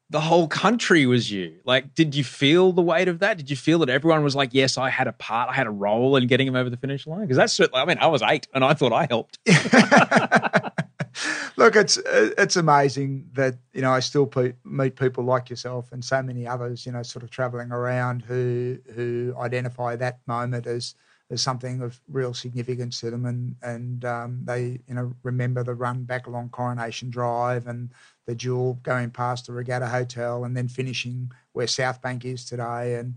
the 0.10 0.20
whole 0.20 0.48
country 0.48 1.06
was 1.06 1.32
you. 1.32 1.60
Like, 1.66 1.94
did 1.94 2.16
you 2.16 2.24
feel 2.24 2.72
the 2.72 2.82
weight 2.82 3.08
of 3.08 3.20
that? 3.20 3.38
Did 3.38 3.50
you 3.50 3.56
feel 3.56 3.80
that 3.80 3.90
everyone 3.90 4.24
was 4.24 4.36
like, 4.36 4.50
yes, 4.54 4.78
I 4.78 4.90
had 4.90 5.08
a 5.08 5.14
part, 5.14 5.50
I 5.50 5.54
had 5.54 5.68
a 5.68 5.72
role 5.72 6.16
in 6.16 6.26
getting 6.26 6.48
him 6.48 6.56
over 6.56 6.70
the 6.70 6.78
finish 6.78 7.06
line? 7.06 7.22
Because 7.22 7.38
that's 7.38 7.54
certainly, 7.54 7.82
I 7.82 7.86
mean, 7.86 8.00
I 8.00 8.08
was 8.08 8.24
eight 8.24 8.48
and 8.54 8.64
I 8.64 8.74
thought 8.74 8.92
I 8.92 9.06
helped. 9.06 9.38
Look, 11.58 11.76
it's 11.76 11.98
it's 12.06 12.56
amazing 12.56 13.30
that 13.34 13.56
you 13.74 13.82
know 13.82 13.92
I 13.92 14.00
still 14.00 14.26
pe- 14.26 14.54
meet 14.64 14.96
people 14.96 15.26
like 15.26 15.50
yourself 15.50 15.92
and 15.92 16.06
so 16.06 16.24
many 16.24 16.48
others, 16.48 16.86
you 16.86 16.94
know, 16.94 17.04
sort 17.04 17.24
of 17.24 17.30
travelling 17.32 17.72
around 17.72 18.22
who 18.22 18.78
who 18.96 19.36
identify 19.38 19.98
that 19.98 20.20
moment 20.26 20.66
as 20.66 20.96
as 21.32 21.42
something 21.42 21.82
of 21.82 22.00
real 22.08 22.34
significance 22.34 23.02
to 23.02 23.12
them, 23.12 23.26
and 23.26 23.56
and 23.62 24.06
um, 24.06 24.42
they 24.46 24.80
you 24.88 24.94
know 24.94 25.14
remember 25.24 25.64
the 25.64 25.74
run 25.74 26.04
back 26.04 26.28
along 26.28 26.50
Coronation 26.50 27.10
Drive 27.10 27.68
and 27.68 27.92
the 28.30 28.36
Jewel, 28.36 28.80
going 28.84 29.10
past 29.10 29.48
the 29.48 29.54
Regatta 29.54 29.88
Hotel 29.88 30.44
and 30.44 30.56
then 30.56 30.68
finishing 30.68 31.32
where 31.54 31.66
South 31.66 32.00
Bank 32.00 32.26
is 32.26 32.46
today, 32.46 32.96
and 32.96 33.16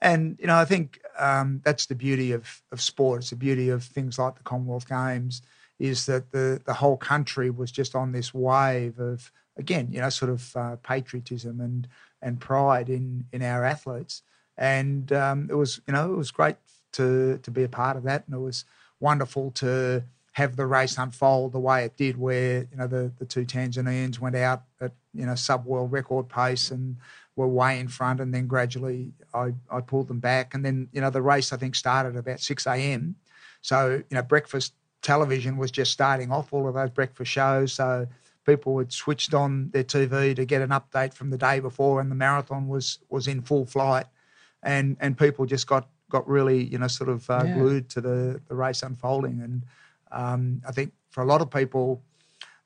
and 0.00 0.38
you 0.40 0.46
know 0.46 0.56
I 0.56 0.64
think 0.64 1.00
um, 1.18 1.60
that's 1.64 1.84
the 1.84 1.94
beauty 1.94 2.32
of 2.32 2.62
of 2.72 2.80
sport. 2.80 3.20
It's 3.20 3.30
the 3.30 3.36
beauty 3.36 3.68
of 3.68 3.84
things 3.84 4.18
like 4.18 4.36
the 4.36 4.42
Commonwealth 4.42 4.88
Games 4.88 5.42
is 5.78 6.06
that 6.06 6.32
the 6.32 6.62
the 6.64 6.72
whole 6.72 6.96
country 6.96 7.50
was 7.50 7.70
just 7.70 7.94
on 7.94 8.12
this 8.12 8.32
wave 8.32 8.98
of 8.98 9.30
again 9.58 9.88
you 9.92 10.00
know 10.00 10.08
sort 10.08 10.30
of 10.30 10.56
uh, 10.56 10.76
patriotism 10.76 11.60
and 11.60 11.86
and 12.22 12.40
pride 12.40 12.88
in 12.88 13.26
in 13.32 13.42
our 13.42 13.64
athletes, 13.64 14.22
and 14.56 15.12
um, 15.12 15.46
it 15.50 15.54
was 15.54 15.78
you 15.86 15.92
know 15.92 16.10
it 16.10 16.16
was 16.16 16.30
great 16.30 16.56
to 16.92 17.38
to 17.42 17.50
be 17.50 17.64
a 17.64 17.68
part 17.68 17.98
of 17.98 18.04
that, 18.04 18.24
and 18.26 18.34
it 18.34 18.40
was 18.40 18.64
wonderful 18.98 19.50
to 19.50 20.02
have 20.34 20.56
the 20.56 20.66
race 20.66 20.98
unfold 20.98 21.52
the 21.52 21.60
way 21.60 21.84
it 21.84 21.96
did, 21.96 22.18
where 22.18 22.66
you 22.70 22.76
know 22.76 22.86
the 22.86 23.12
the 23.18 23.24
two 23.24 23.44
Tanzanians 23.44 24.18
went 24.18 24.36
out 24.36 24.64
at 24.80 24.92
you 25.12 25.26
know 25.26 25.34
sub 25.34 25.64
world 25.64 25.92
record 25.92 26.28
pace 26.28 26.70
and 26.70 26.96
were 27.36 27.48
way 27.48 27.78
in 27.78 27.88
front, 27.88 28.20
and 28.20 28.34
then 28.34 28.46
gradually 28.46 29.12
I 29.32 29.54
I 29.70 29.80
pulled 29.80 30.08
them 30.08 30.20
back, 30.20 30.54
and 30.54 30.64
then 30.64 30.88
you 30.92 31.00
know 31.00 31.10
the 31.10 31.22
race 31.22 31.52
I 31.52 31.56
think 31.56 31.74
started 31.74 32.16
about 32.16 32.40
six 32.40 32.66
a.m. 32.66 33.16
So 33.60 34.02
you 34.08 34.14
know 34.14 34.22
breakfast 34.22 34.74
television 35.02 35.56
was 35.56 35.70
just 35.70 35.92
starting 35.92 36.32
off 36.32 36.52
all 36.52 36.68
of 36.68 36.74
those 36.74 36.90
breakfast 36.90 37.30
shows, 37.30 37.72
so 37.72 38.08
people 38.44 38.78
had 38.78 38.92
switched 38.92 39.34
on 39.34 39.70
their 39.70 39.84
TV 39.84 40.34
to 40.36 40.44
get 40.44 40.62
an 40.62 40.70
update 40.70 41.14
from 41.14 41.30
the 41.30 41.38
day 41.38 41.60
before, 41.60 42.00
and 42.00 42.10
the 42.10 42.16
marathon 42.16 42.66
was 42.66 42.98
was 43.08 43.28
in 43.28 43.40
full 43.40 43.66
flight, 43.66 44.06
and 44.64 44.96
and 44.98 45.16
people 45.16 45.46
just 45.46 45.68
got 45.68 45.88
got 46.08 46.28
really, 46.28 46.64
you 46.64 46.78
know, 46.78 46.88
sort 46.88 47.10
of 47.10 47.28
uh, 47.30 47.42
yeah. 47.44 47.54
glued 47.54 47.88
to 47.90 48.00
the, 48.00 48.40
the 48.48 48.54
race 48.54 48.82
unfolding. 48.82 49.40
And 49.40 49.62
um, 50.14 50.62
I 50.66 50.72
think 50.72 50.92
for 51.10 51.22
a 51.22 51.26
lot 51.26 51.40
of 51.40 51.50
people, 51.50 52.02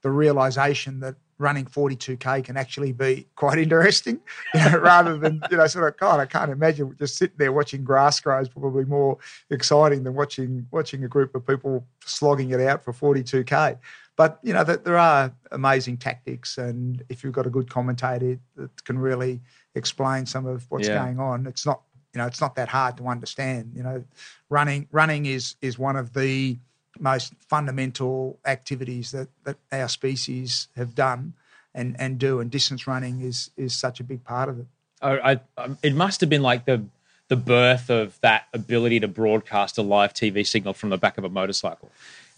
the 0.02 0.10
realization 0.10 1.00
that 1.00 1.16
running 1.38 1.64
42k 1.64 2.44
can 2.44 2.56
actually 2.56 2.92
be 2.92 3.26
quite 3.36 3.58
interesting, 3.66 4.20
you 4.54 4.60
know, 4.60 4.78
rather 4.78 5.16
than 5.16 5.40
you 5.50 5.56
know 5.56 5.66
sort 5.66 5.88
of 5.88 5.98
God, 5.98 6.20
I 6.20 6.26
can't 6.26 6.50
imagine 6.50 6.94
just 6.98 7.16
sitting 7.16 7.36
there 7.38 7.52
watching 7.52 7.84
grass 7.84 8.20
grow 8.20 8.40
is 8.40 8.48
probably 8.48 8.84
more 8.84 9.18
exciting 9.50 10.04
than 10.04 10.14
watching 10.14 10.66
watching 10.70 11.04
a 11.04 11.08
group 11.08 11.34
of 11.34 11.46
people 11.46 11.84
slogging 12.04 12.50
it 12.50 12.60
out 12.60 12.84
for 12.84 12.92
42k. 12.92 13.78
But 14.16 14.40
you 14.42 14.52
know 14.52 14.64
that 14.64 14.84
there 14.84 14.98
are 14.98 15.32
amazing 15.52 15.96
tactics, 15.96 16.58
and 16.58 17.02
if 17.08 17.22
you've 17.22 17.32
got 17.32 17.46
a 17.46 17.50
good 17.50 17.70
commentator 17.70 18.38
that 18.56 18.84
can 18.84 18.98
really 18.98 19.40
explain 19.74 20.26
some 20.26 20.44
of 20.44 20.66
what's 20.70 20.88
yeah. 20.88 21.04
going 21.04 21.20
on, 21.20 21.46
it's 21.46 21.64
not 21.64 21.82
you 22.14 22.18
know, 22.18 22.26
it's 22.26 22.40
not 22.40 22.56
that 22.56 22.68
hard 22.68 22.96
to 22.96 23.06
understand. 23.06 23.72
You 23.74 23.82
know, 23.82 24.04
running 24.50 24.88
running 24.90 25.26
is 25.26 25.56
is 25.60 25.78
one 25.78 25.96
of 25.96 26.12
the 26.14 26.58
most 27.00 27.34
fundamental 27.48 28.38
activities 28.44 29.12
that 29.12 29.28
that 29.44 29.56
our 29.72 29.88
species 29.88 30.68
have 30.76 30.94
done 30.94 31.34
and 31.74 31.96
and 31.98 32.18
do, 32.18 32.40
and 32.40 32.50
distance 32.50 32.86
running 32.86 33.20
is 33.20 33.50
is 33.56 33.74
such 33.74 34.00
a 34.00 34.04
big 34.04 34.24
part 34.24 34.48
of 34.48 34.60
it. 34.60 34.66
I, 35.00 35.32
I, 35.32 35.40
um, 35.56 35.78
it 35.82 35.94
must 35.94 36.20
have 36.20 36.30
been 36.30 36.42
like 36.42 36.64
the 36.64 36.84
the 37.28 37.36
birth 37.36 37.90
of 37.90 38.18
that 38.20 38.46
ability 38.52 39.00
to 39.00 39.08
broadcast 39.08 39.78
a 39.78 39.82
live 39.82 40.14
TV 40.14 40.46
signal 40.46 40.72
from 40.72 40.90
the 40.90 40.98
back 40.98 41.18
of 41.18 41.24
a 41.24 41.28
motorcycle. 41.28 41.90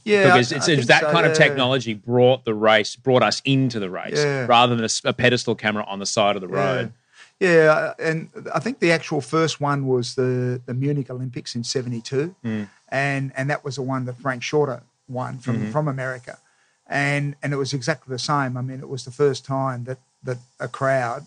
Yeah, 0.05 0.25
because 0.25 0.53
I, 0.53 0.57
it's, 0.57 0.69
it's 0.69 0.87
that 0.87 1.03
so, 1.03 1.13
kind 1.13 1.25
yeah. 1.25 1.33
of 1.33 1.37
technology 1.37 1.95
brought 1.95 2.45
the 2.45 2.55
race, 2.55 2.97
brought 2.97 3.23
us 3.23 3.43
into 3.45 3.79
the 3.79 3.91
race, 3.91 4.17
yeah. 4.17 4.47
rather 4.47 4.75
than 4.75 4.85
a, 4.85 5.09
a, 5.09 5.13
pedestal 5.13 5.55
camera 5.55 5.85
on 5.87 5.99
the 5.99 6.07
side 6.07 6.37
of 6.37 6.43
the 6.43 6.49
road. 6.49 6.93
Yeah, 7.41 7.95
and 7.99 8.29
I 8.55 8.61
think 8.61 8.81
the 8.81 8.93
actual 8.93 9.23
first 9.23 9.63
one 9.63 9.87
was 9.87 10.15
the 10.15 10.61
the 10.67 10.75
Munich 10.75 11.09
Olympics 11.09 11.55
in 11.55 11.65
'72, 11.65 12.35
mm. 12.45 12.69
and 12.91 13.33
and 13.35 13.49
that 13.49 13.65
was 13.65 13.77
the 13.77 13.83
one 13.83 14.05
that 14.05 14.19
Frank 14.19 14.43
Shorter 14.43 14.83
won 15.09 15.39
from 15.39 15.57
mm-hmm. 15.57 15.71
from 15.71 15.89
America, 15.89 16.39
and 16.87 17.35
and 17.43 17.55
it 17.55 17.57
was 17.57 17.73
exactly 17.73 18.13
the 18.13 18.19
same. 18.19 18.59
I 18.59 18.61
mean, 18.61 18.81
it 18.81 18.91
was 18.91 19.07
the 19.07 19.11
first 19.11 19.47
time 19.47 19.85
that 19.85 19.99
that 20.23 20.37
a 20.61 20.69
crowd 20.69 21.25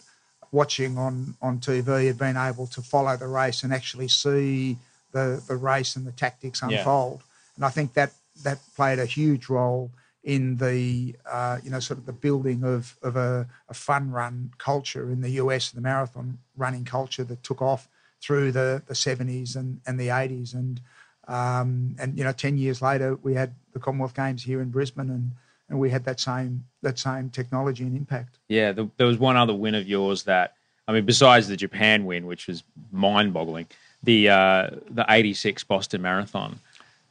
watching 0.52 1.00
on 1.00 1.36
on 1.42 1.60
TV 1.60 2.06
had 2.06 2.20
been 2.20 2.38
able 2.38 2.68
to 2.68 2.84
follow 2.84 3.18
the 3.18 3.28
race 3.28 3.64
and 3.64 3.74
actually 3.74 4.08
see 4.08 4.78
the 5.14 5.42
the 5.48 5.56
race 5.56 5.96
and 5.96 6.06
the 6.06 6.12
tactics 6.12 6.62
unfold, 6.62 7.22
yeah. 7.22 7.56
and 7.56 7.66
I 7.66 7.70
think 7.70 7.96
that 7.96 8.12
that 8.44 8.60
played 8.76 9.00
a 9.00 9.08
huge 9.08 9.50
role 9.50 9.90
in 10.24 10.56
the 10.58 11.16
uh, 11.30 11.58
you 11.64 11.70
know 11.70 11.80
sort 11.80 12.00
of 12.00 12.06
the 12.06 12.14
building 12.14 12.64
of 12.64 12.98
of 13.02 13.16
a, 13.16 13.48
a, 13.68 13.74
fun 13.74 14.12
run 14.12 14.52
culture 14.58 15.12
in 15.12 15.22
the 15.22 15.32
US, 15.32 15.72
the 15.72 15.82
marathon 15.82 16.40
running 16.56 16.86
culture 16.86 17.24
that 17.26 17.44
took 17.44 17.62
off 17.62 17.90
through 18.22 18.52
the 18.52 18.82
the 18.88 18.94
70s 18.94 19.56
and, 19.56 19.82
and 19.86 20.00
the 20.00 20.08
80s, 20.08 20.54
and 20.54 20.82
um, 21.28 21.96
and 22.00 22.18
you 22.18 22.24
know 22.24 22.32
10 22.32 22.58
years 22.58 22.82
later 22.82 23.16
we 23.22 23.34
had 23.34 23.54
the 23.74 23.80
Commonwealth 23.80 24.16
Games 24.16 24.44
here 24.44 24.62
in 24.62 24.70
Brisbane, 24.70 25.10
and 25.10 25.32
and 25.70 25.80
we 25.80 25.90
had 25.90 26.06
that 26.06 26.20
same 26.20 26.66
that 26.82 26.98
same 26.98 27.30
technology 27.30 27.84
and 27.84 27.96
impact. 27.96 28.40
Yeah, 28.48 28.72
the, 28.72 28.90
there 28.98 29.08
was 29.08 29.18
one 29.18 29.36
other 29.36 29.54
win 29.54 29.76
of 29.76 29.88
yours 29.88 30.24
that 30.24 30.56
I 30.88 30.94
mean, 30.94 31.06
besides 31.06 31.48
the 31.48 31.58
Japan 31.58 32.06
win, 32.06 32.26
which 32.26 32.48
was 32.48 32.64
mind-boggling, 32.92 33.68
the 34.04 34.30
uh, 34.30 34.70
the 34.90 35.06
'86 35.08 35.64
Boston 35.66 36.02
Marathon. 36.02 36.60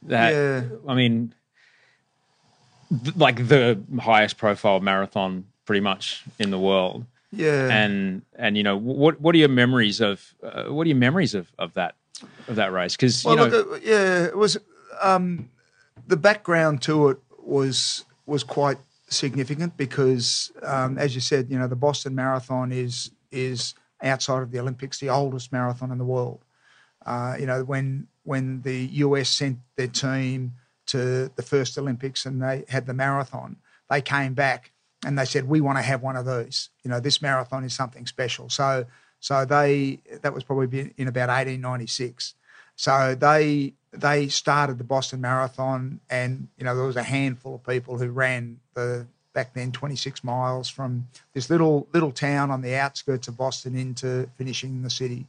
That 0.03 0.33
yeah. 0.33 0.63
I 0.87 0.95
mean, 0.95 1.33
like 3.15 3.47
the 3.47 3.81
highest 3.99 4.37
profile 4.37 4.79
marathon 4.79 5.45
pretty 5.65 5.81
much 5.81 6.23
in 6.39 6.51
the 6.51 6.59
world. 6.59 7.05
Yeah. 7.31 7.69
And 7.69 8.21
and 8.35 8.55
you 8.57 8.63
know 8.63 8.77
what 8.77 9.19
what 9.19 9.33
are 9.33 9.39
your 9.39 9.49
memories 9.49 10.01
of 10.01 10.33
uh, 10.43 10.65
what 10.65 10.85
are 10.85 10.89
your 10.89 10.97
memories 10.97 11.33
of 11.33 11.51
of 11.57 11.73
that 11.73 11.95
of 12.47 12.55
that 12.55 12.71
race? 12.71 12.95
Because 12.95 13.25
well, 13.25 13.35
you 13.35 13.41
know, 13.41 13.57
look, 13.57 13.81
yeah, 13.83 14.25
it 14.25 14.37
was 14.37 14.57
um, 15.01 15.49
the 16.07 16.17
background 16.17 16.81
to 16.83 17.09
it 17.09 17.17
was 17.39 18.05
was 18.25 18.43
quite 18.43 18.77
significant 19.09 19.77
because, 19.77 20.51
um, 20.61 20.97
as 20.97 21.15
you 21.15 21.21
said, 21.21 21.49
you 21.49 21.57
know, 21.57 21.67
the 21.67 21.75
Boston 21.75 22.15
Marathon 22.15 22.71
is 22.71 23.11
is 23.31 23.73
outside 24.01 24.43
of 24.43 24.51
the 24.51 24.59
Olympics 24.59 24.99
the 24.99 25.09
oldest 25.09 25.51
marathon 25.51 25.91
in 25.91 25.97
the 25.97 26.05
world. 26.05 26.43
Uh, 27.05 27.35
you 27.39 27.45
know, 27.45 27.63
when 27.63 28.07
when 28.23 28.61
the 28.61 28.85
US 28.85 29.29
sent 29.29 29.57
their 29.75 29.87
team 29.87 30.53
to 30.87 31.31
the 31.35 31.41
first 31.41 31.77
Olympics 31.77 32.25
and 32.25 32.41
they 32.41 32.65
had 32.67 32.85
the 32.85 32.93
marathon, 32.93 33.57
they 33.89 34.01
came 34.01 34.33
back 34.33 34.71
and 35.05 35.17
they 35.17 35.25
said, 35.25 35.47
"We 35.47 35.61
want 35.61 35.77
to 35.77 35.81
have 35.81 36.01
one 36.01 36.15
of 36.15 36.25
those. 36.25 36.69
You 36.83 36.91
know, 36.91 36.99
this 36.99 37.21
marathon 37.21 37.63
is 37.63 37.73
something 37.73 38.05
special." 38.05 38.49
So, 38.49 38.85
so 39.19 39.45
they 39.45 39.99
that 40.21 40.33
was 40.33 40.43
probably 40.43 40.93
in 40.97 41.07
about 41.07 41.29
1896. 41.29 42.35
So 42.75 43.15
they 43.15 43.73
they 43.91 44.27
started 44.27 44.77
the 44.77 44.83
Boston 44.83 45.21
Marathon, 45.21 45.99
and 46.09 46.47
you 46.57 46.65
know 46.65 46.75
there 46.75 46.85
was 46.85 46.95
a 46.95 47.03
handful 47.03 47.55
of 47.55 47.63
people 47.65 47.97
who 47.97 48.09
ran 48.09 48.59
the 48.73 49.05
back 49.33 49.53
then 49.53 49.71
26 49.71 50.23
miles 50.23 50.69
from 50.69 51.07
this 51.33 51.49
little 51.49 51.87
little 51.93 52.11
town 52.11 52.51
on 52.51 52.61
the 52.61 52.75
outskirts 52.75 53.27
of 53.27 53.37
Boston 53.37 53.75
into 53.75 54.29
finishing 54.37 54.81
the 54.81 54.89
city, 54.89 55.27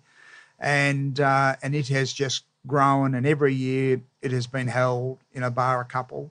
and 0.59 1.21
uh, 1.21 1.57
and 1.63 1.75
it 1.75 1.89
has 1.89 2.13
just 2.13 2.45
grown, 2.67 3.15
and 3.15 3.27
every 3.27 3.55
year 3.55 4.01
it 4.23 4.33
has 4.33 4.47
been 4.47 4.69
held 4.69 5.19
in 5.33 5.43
a 5.43 5.51
bar 5.51 5.81
a 5.81 5.85
couple, 5.85 6.31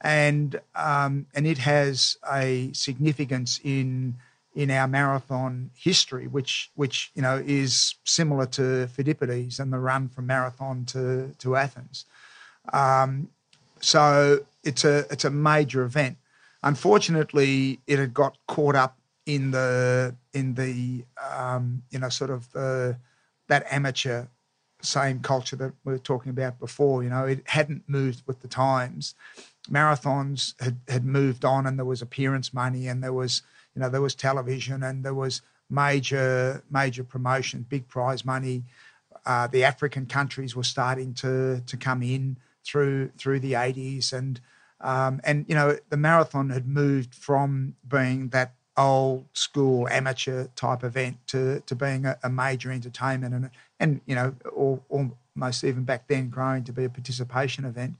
and 0.00 0.60
um, 0.74 1.26
and 1.34 1.46
it 1.46 1.58
has 1.58 2.16
a 2.30 2.70
significance 2.72 3.60
in 3.62 4.16
in 4.54 4.70
our 4.70 4.86
marathon 4.86 5.70
history, 5.74 6.26
which 6.26 6.70
which 6.74 7.10
you 7.14 7.22
know 7.22 7.42
is 7.44 7.96
similar 8.04 8.46
to 8.46 8.88
Pheidippides 8.96 9.58
and 9.58 9.72
the 9.72 9.78
run 9.78 10.08
from 10.08 10.26
Marathon 10.26 10.84
to 10.86 11.34
to 11.38 11.56
Athens. 11.56 12.04
Um, 12.72 13.28
so 13.80 14.40
it's 14.62 14.84
a 14.84 15.06
it's 15.10 15.24
a 15.24 15.30
major 15.30 15.82
event. 15.82 16.16
Unfortunately, 16.62 17.80
it 17.86 17.98
had 17.98 18.14
got 18.14 18.38
caught 18.46 18.76
up 18.76 18.96
in 19.26 19.50
the 19.50 20.14
in 20.32 20.54
the 20.54 21.04
um, 21.36 21.82
you 21.90 21.98
know 21.98 22.08
sort 22.08 22.30
of 22.30 22.48
uh, 22.54 22.92
that 23.48 23.66
amateur 23.70 24.26
same 24.84 25.20
culture 25.20 25.56
that 25.56 25.72
we 25.84 25.92
were 25.92 25.98
talking 25.98 26.30
about 26.30 26.58
before. 26.58 27.02
You 27.02 27.10
know, 27.10 27.24
it 27.24 27.42
hadn't 27.46 27.88
moved 27.88 28.22
with 28.26 28.40
the 28.40 28.48
times. 28.48 29.14
Marathons 29.70 30.54
had, 30.60 30.78
had 30.88 31.04
moved 31.04 31.44
on, 31.44 31.66
and 31.66 31.78
there 31.78 31.86
was 31.86 32.02
appearance 32.02 32.52
money, 32.52 32.86
and 32.88 33.02
there 33.02 33.12
was 33.12 33.42
you 33.74 33.80
know 33.80 33.88
there 33.88 34.00
was 34.00 34.14
television, 34.14 34.82
and 34.82 35.04
there 35.04 35.14
was 35.14 35.42
major 35.70 36.62
major 36.70 37.04
promotion, 37.04 37.66
big 37.68 37.88
prize 37.88 38.24
money. 38.24 38.64
Uh, 39.26 39.46
the 39.46 39.64
African 39.64 40.06
countries 40.06 40.54
were 40.54 40.64
starting 40.64 41.14
to 41.14 41.60
to 41.66 41.76
come 41.76 42.02
in 42.02 42.36
through 42.64 43.10
through 43.18 43.40
the 43.40 43.52
80s, 43.52 44.12
and 44.12 44.40
um, 44.80 45.20
and 45.24 45.46
you 45.48 45.54
know 45.54 45.78
the 45.88 45.96
marathon 45.96 46.50
had 46.50 46.68
moved 46.68 47.14
from 47.14 47.74
being 47.88 48.28
that 48.28 48.54
old 48.76 49.24
school 49.32 49.88
amateur 49.88 50.48
type 50.56 50.82
event 50.82 51.16
to 51.28 51.60
to 51.60 51.74
being 51.74 52.06
a, 52.06 52.18
a 52.22 52.28
major 52.28 52.72
entertainment 52.72 53.32
and 53.32 53.50
and 53.84 54.00
you 54.06 54.14
know, 54.14 54.34
or, 54.52 54.80
almost 54.88 55.62
even 55.62 55.84
back 55.84 56.08
then, 56.08 56.30
growing 56.30 56.64
to 56.64 56.72
be 56.72 56.84
a 56.84 56.88
participation 56.88 57.64
event. 57.64 57.96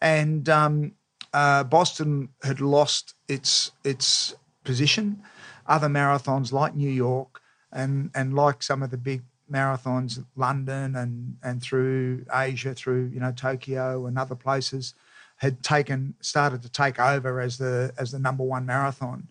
And 0.00 0.48
um, 0.48 0.92
uh, 1.32 1.62
Boston 1.64 2.28
had 2.42 2.60
lost 2.60 3.14
its 3.28 3.70
its 3.84 4.34
position. 4.64 5.22
Other 5.66 5.88
marathons 5.88 6.52
like 6.52 6.74
New 6.74 6.90
York 6.90 7.40
and 7.72 8.10
and 8.14 8.34
like 8.34 8.62
some 8.62 8.82
of 8.82 8.90
the 8.90 8.98
big 8.98 9.22
marathons, 9.50 10.24
London 10.34 10.96
and 10.96 11.36
and 11.42 11.62
through 11.62 12.24
Asia, 12.34 12.74
through 12.74 13.10
you 13.14 13.20
know 13.20 13.32
Tokyo 13.32 14.06
and 14.06 14.18
other 14.18 14.34
places, 14.34 14.94
had 15.36 15.62
taken 15.62 16.14
started 16.20 16.62
to 16.62 16.68
take 16.68 16.98
over 16.98 17.40
as 17.40 17.58
the 17.58 17.92
as 17.96 18.10
the 18.10 18.18
number 18.18 18.42
one 18.42 18.66
marathon. 18.66 19.28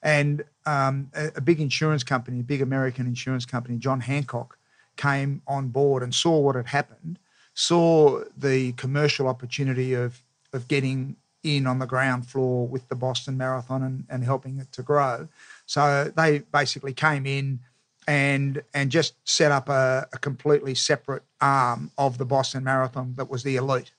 And 0.00 0.44
um, 0.66 1.10
a, 1.14 1.32
a 1.36 1.40
big 1.40 1.60
insurance 1.60 2.04
company, 2.04 2.40
a 2.40 2.44
big 2.44 2.62
American 2.62 3.06
insurance 3.06 3.46
company, 3.46 3.78
John 3.78 4.00
Hancock, 4.00 4.58
came 4.96 5.42
on 5.46 5.68
board 5.68 6.02
and 6.02 6.14
saw 6.14 6.38
what 6.38 6.56
had 6.56 6.66
happened, 6.66 7.18
saw 7.54 8.22
the 8.36 8.72
commercial 8.72 9.28
opportunity 9.28 9.94
of 9.94 10.22
of 10.52 10.68
getting 10.68 11.16
in 11.42 11.66
on 11.66 11.78
the 11.78 11.86
ground 11.86 12.26
floor 12.26 12.66
with 12.66 12.88
the 12.88 12.94
Boston 12.94 13.36
Marathon 13.36 13.82
and, 13.82 14.04
and 14.08 14.24
helping 14.24 14.58
it 14.58 14.72
to 14.72 14.82
grow. 14.82 15.28
So 15.66 16.10
they 16.16 16.38
basically 16.38 16.94
came 16.94 17.26
in 17.26 17.60
and 18.06 18.62
and 18.74 18.90
just 18.90 19.14
set 19.24 19.52
up 19.52 19.68
a, 19.68 20.06
a, 20.12 20.18
completely 20.18 20.74
separate 20.74 21.22
arm 21.40 21.90
of 21.96 22.18
the 22.18 22.24
Boston 22.26 22.62
Marathon 22.64 23.14
that 23.16 23.30
was 23.30 23.42
the 23.42 23.56
elite, 23.56 23.92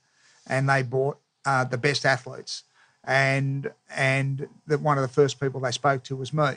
and 0.48 0.70
they 0.70 0.84
bought 0.84 1.18
uh, 1.46 1.64
the 1.64 1.78
best 1.78 2.06
athletes, 2.06 2.64
and 3.04 3.72
and 3.96 4.48
the, 4.68 4.78
one 4.78 4.98
of 4.98 5.02
the 5.02 5.08
first 5.08 5.40
people 5.40 5.60
they 5.60 5.72
spoke 5.72 6.04
to 6.04 6.16
was 6.16 6.34
me, 6.34 6.54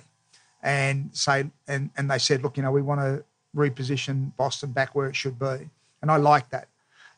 and 0.63 1.09
say 1.15 1.47
and 1.67 1.89
and 1.97 2.11
they 2.11 2.19
said, 2.19 2.43
look, 2.43 2.59
you 2.59 2.63
know, 2.63 2.73
we 2.73 2.83
want 2.83 3.01
to 3.01 3.25
reposition 3.57 4.37
Boston 4.37 4.73
back 4.73 4.95
where 4.95 5.09
it 5.09 5.17
should 5.17 5.39
be, 5.39 5.71
and 6.03 6.11
I 6.11 6.17
like 6.17 6.51
that, 6.51 6.69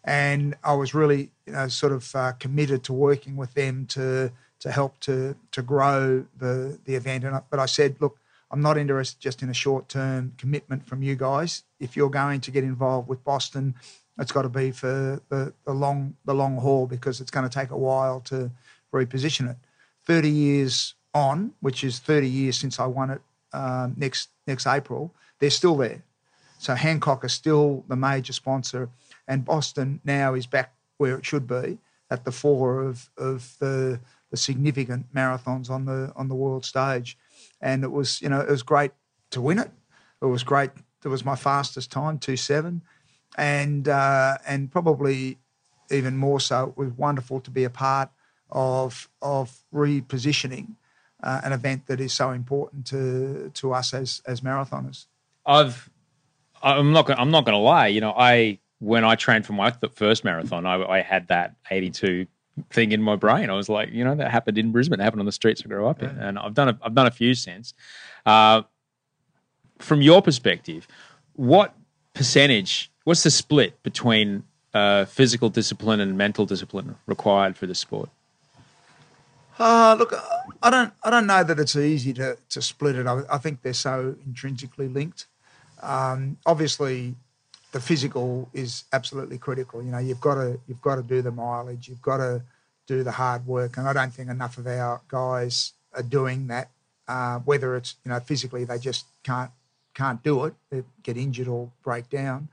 and 0.04 0.56
I 0.64 0.74
was 0.74 0.94
really 0.94 1.30
you 1.46 1.52
know 1.52 1.68
sort 1.68 1.92
of 1.92 2.14
uh, 2.14 2.32
committed 2.32 2.84
to 2.84 2.92
working 2.92 3.36
with 3.36 3.54
them 3.54 3.86
to 3.86 4.32
to 4.60 4.70
help 4.70 4.98
to 5.00 5.34
to 5.52 5.62
grow 5.62 6.24
the 6.38 6.78
the 6.84 6.94
event, 6.94 7.24
and 7.24 7.36
I, 7.36 7.42
but 7.50 7.58
I 7.58 7.66
said, 7.66 7.96
look 8.00 8.18
I'm 8.50 8.60
not 8.60 8.76
interested 8.76 9.20
just 9.20 9.42
in 9.42 9.48
a 9.48 9.54
short 9.54 9.88
term 9.88 10.32
commitment 10.36 10.86
from 10.86 11.02
you 11.02 11.14
guys. 11.14 11.62
If 11.78 11.96
you're 11.96 12.10
going 12.10 12.40
to 12.42 12.50
get 12.50 12.64
involved 12.64 13.08
with 13.08 13.22
Boston, 13.22 13.74
it's 14.18 14.32
got 14.32 14.42
to 14.42 14.48
be 14.48 14.72
for 14.72 15.20
the, 15.28 15.52
the 15.64 15.72
long 15.72 16.16
the 16.24 16.34
long 16.34 16.56
haul 16.56 16.86
because 16.86 17.20
it's 17.20 17.30
going 17.30 17.48
to 17.48 17.54
take 17.54 17.70
a 17.70 17.76
while 17.76 18.20
to 18.22 18.50
reposition 18.92 19.50
it. 19.50 19.56
30 20.06 20.28
years 20.28 20.94
on, 21.14 21.52
which 21.60 21.84
is 21.84 21.98
30 22.00 22.28
years 22.28 22.58
since 22.58 22.80
I 22.80 22.86
won 22.86 23.10
it 23.10 23.20
um, 23.52 23.94
next 23.96 24.30
next 24.46 24.66
April, 24.66 25.14
they're 25.38 25.50
still 25.50 25.76
there. 25.76 26.02
So 26.60 26.74
Hancock 26.74 27.24
is 27.24 27.32
still 27.32 27.84
the 27.88 27.96
major 27.96 28.32
sponsor, 28.32 28.90
and 29.26 29.44
Boston 29.44 30.00
now 30.04 30.34
is 30.34 30.46
back 30.46 30.74
where 30.98 31.16
it 31.16 31.24
should 31.24 31.46
be 31.46 31.78
at 32.10 32.24
the 32.24 32.32
fore 32.32 32.82
of 32.82 33.08
of 33.16 33.56
the 33.58 34.00
the 34.30 34.36
significant 34.36 35.12
marathons 35.12 35.70
on 35.70 35.86
the 35.86 36.12
on 36.14 36.28
the 36.28 36.34
world 36.34 36.64
stage 36.64 37.18
and 37.60 37.82
it 37.82 37.90
was 37.90 38.22
you 38.22 38.28
know 38.28 38.40
it 38.40 38.48
was 38.48 38.62
great 38.62 38.92
to 39.30 39.40
win 39.40 39.58
it. 39.58 39.70
It 40.22 40.26
was 40.26 40.42
great. 40.42 40.70
It 41.04 41.08
was 41.08 41.24
my 41.24 41.36
fastest 41.36 41.90
time, 41.90 42.18
two 42.18 42.36
seven, 42.36 42.82
and 43.36 43.88
uh, 43.88 44.38
and 44.46 44.70
probably 44.70 45.38
even 45.90 46.16
more 46.16 46.40
so, 46.40 46.68
it 46.68 46.76
was 46.76 46.92
wonderful 46.92 47.40
to 47.40 47.50
be 47.50 47.64
a 47.64 47.70
part 47.70 48.10
of 48.50 49.08
of 49.22 49.56
repositioning 49.72 50.74
uh, 51.22 51.40
an 51.42 51.52
event 51.52 51.86
that 51.86 52.00
is 52.00 52.12
so 52.12 52.30
important 52.30 52.86
to 52.86 53.50
to 53.54 53.72
us 53.72 53.94
as 53.94 54.22
as 54.26 54.40
marathoners. 54.40 55.06
I've 55.46 55.88
I'm 56.62 56.92
not 56.92 57.06
gonna, 57.06 57.20
I'm 57.20 57.30
not 57.30 57.44
going 57.44 57.54
to 57.54 57.62
lie. 57.62 57.88
You 57.88 58.00
know, 58.00 58.12
I 58.16 58.58
when 58.80 59.04
I 59.04 59.14
trained 59.14 59.46
for 59.46 59.52
my 59.52 59.72
first 59.94 60.24
marathon, 60.24 60.66
I, 60.66 60.82
I 60.82 61.02
had 61.02 61.28
that 61.28 61.54
82 61.70 62.26
thing 62.70 62.92
in 62.92 63.02
my 63.02 63.16
brain. 63.16 63.50
I 63.50 63.54
was 63.54 63.68
like, 63.68 63.90
you 63.92 64.04
know, 64.04 64.14
that 64.14 64.30
happened 64.30 64.58
in 64.58 64.72
Brisbane. 64.72 65.00
It 65.00 65.02
happened 65.02 65.20
on 65.20 65.26
the 65.26 65.32
streets 65.32 65.62
I 65.64 65.68
grew 65.68 65.86
up 65.86 66.02
in, 66.02 66.10
and 66.10 66.38
I've 66.38 66.54
done 66.54 66.70
a, 66.70 66.78
I've 66.82 66.94
done 66.94 67.06
a 67.06 67.10
few 67.10 67.34
since. 67.34 67.74
Uh, 68.26 68.62
from 69.78 70.02
your 70.02 70.22
perspective, 70.22 70.86
what 71.34 71.74
percentage? 72.14 72.90
What's 73.04 73.22
the 73.22 73.30
split 73.30 73.82
between 73.82 74.44
uh, 74.74 75.04
physical 75.06 75.48
discipline 75.48 76.00
and 76.00 76.16
mental 76.16 76.46
discipline 76.46 76.96
required 77.06 77.56
for 77.56 77.66
the 77.66 77.74
sport? 77.74 78.10
Uh, 79.58 79.94
look, 79.98 80.14
I 80.62 80.70
don't, 80.70 80.92
I 81.02 81.10
don't 81.10 81.26
know 81.26 81.44
that 81.44 81.58
it's 81.58 81.76
easy 81.76 82.14
to, 82.14 82.38
to 82.48 82.62
split 82.62 82.96
it. 82.96 83.06
I, 83.06 83.22
I 83.30 83.38
think 83.38 83.62
they're 83.62 83.74
so 83.74 84.16
intrinsically 84.24 84.88
linked. 84.88 85.26
Um, 85.82 86.36
obviously, 86.46 87.14
the 87.72 87.80
physical 87.80 88.48
is 88.52 88.84
absolutely 88.92 89.38
critical. 89.38 89.82
You 89.82 89.92
know, 89.92 89.98
you've 89.98 90.20
got 90.20 90.34
to 90.34 90.58
you've 90.66 90.82
got 90.82 90.96
to 90.96 91.02
do 91.02 91.22
the 91.22 91.30
mileage, 91.30 91.88
you've 91.88 92.02
got 92.02 92.18
to 92.18 92.42
do 92.86 93.02
the 93.02 93.12
hard 93.12 93.46
work, 93.46 93.76
and 93.76 93.86
I 93.88 93.92
don't 93.92 94.12
think 94.12 94.28
enough 94.28 94.58
of 94.58 94.66
our 94.66 95.00
guys 95.08 95.72
are 95.94 96.02
doing 96.02 96.48
that. 96.48 96.68
Uh, 97.08 97.40
whether 97.40 97.76
it's 97.76 97.96
you 98.04 98.10
know 98.10 98.20
physically 98.20 98.64
they 98.64 98.78
just 98.78 99.04
can't 99.24 99.50
can't 99.94 100.22
do 100.22 100.44
it, 100.44 100.54
they 100.70 100.82
get 101.02 101.16
injured 101.16 101.48
or 101.48 101.70
break 101.82 102.08
down. 102.08 102.48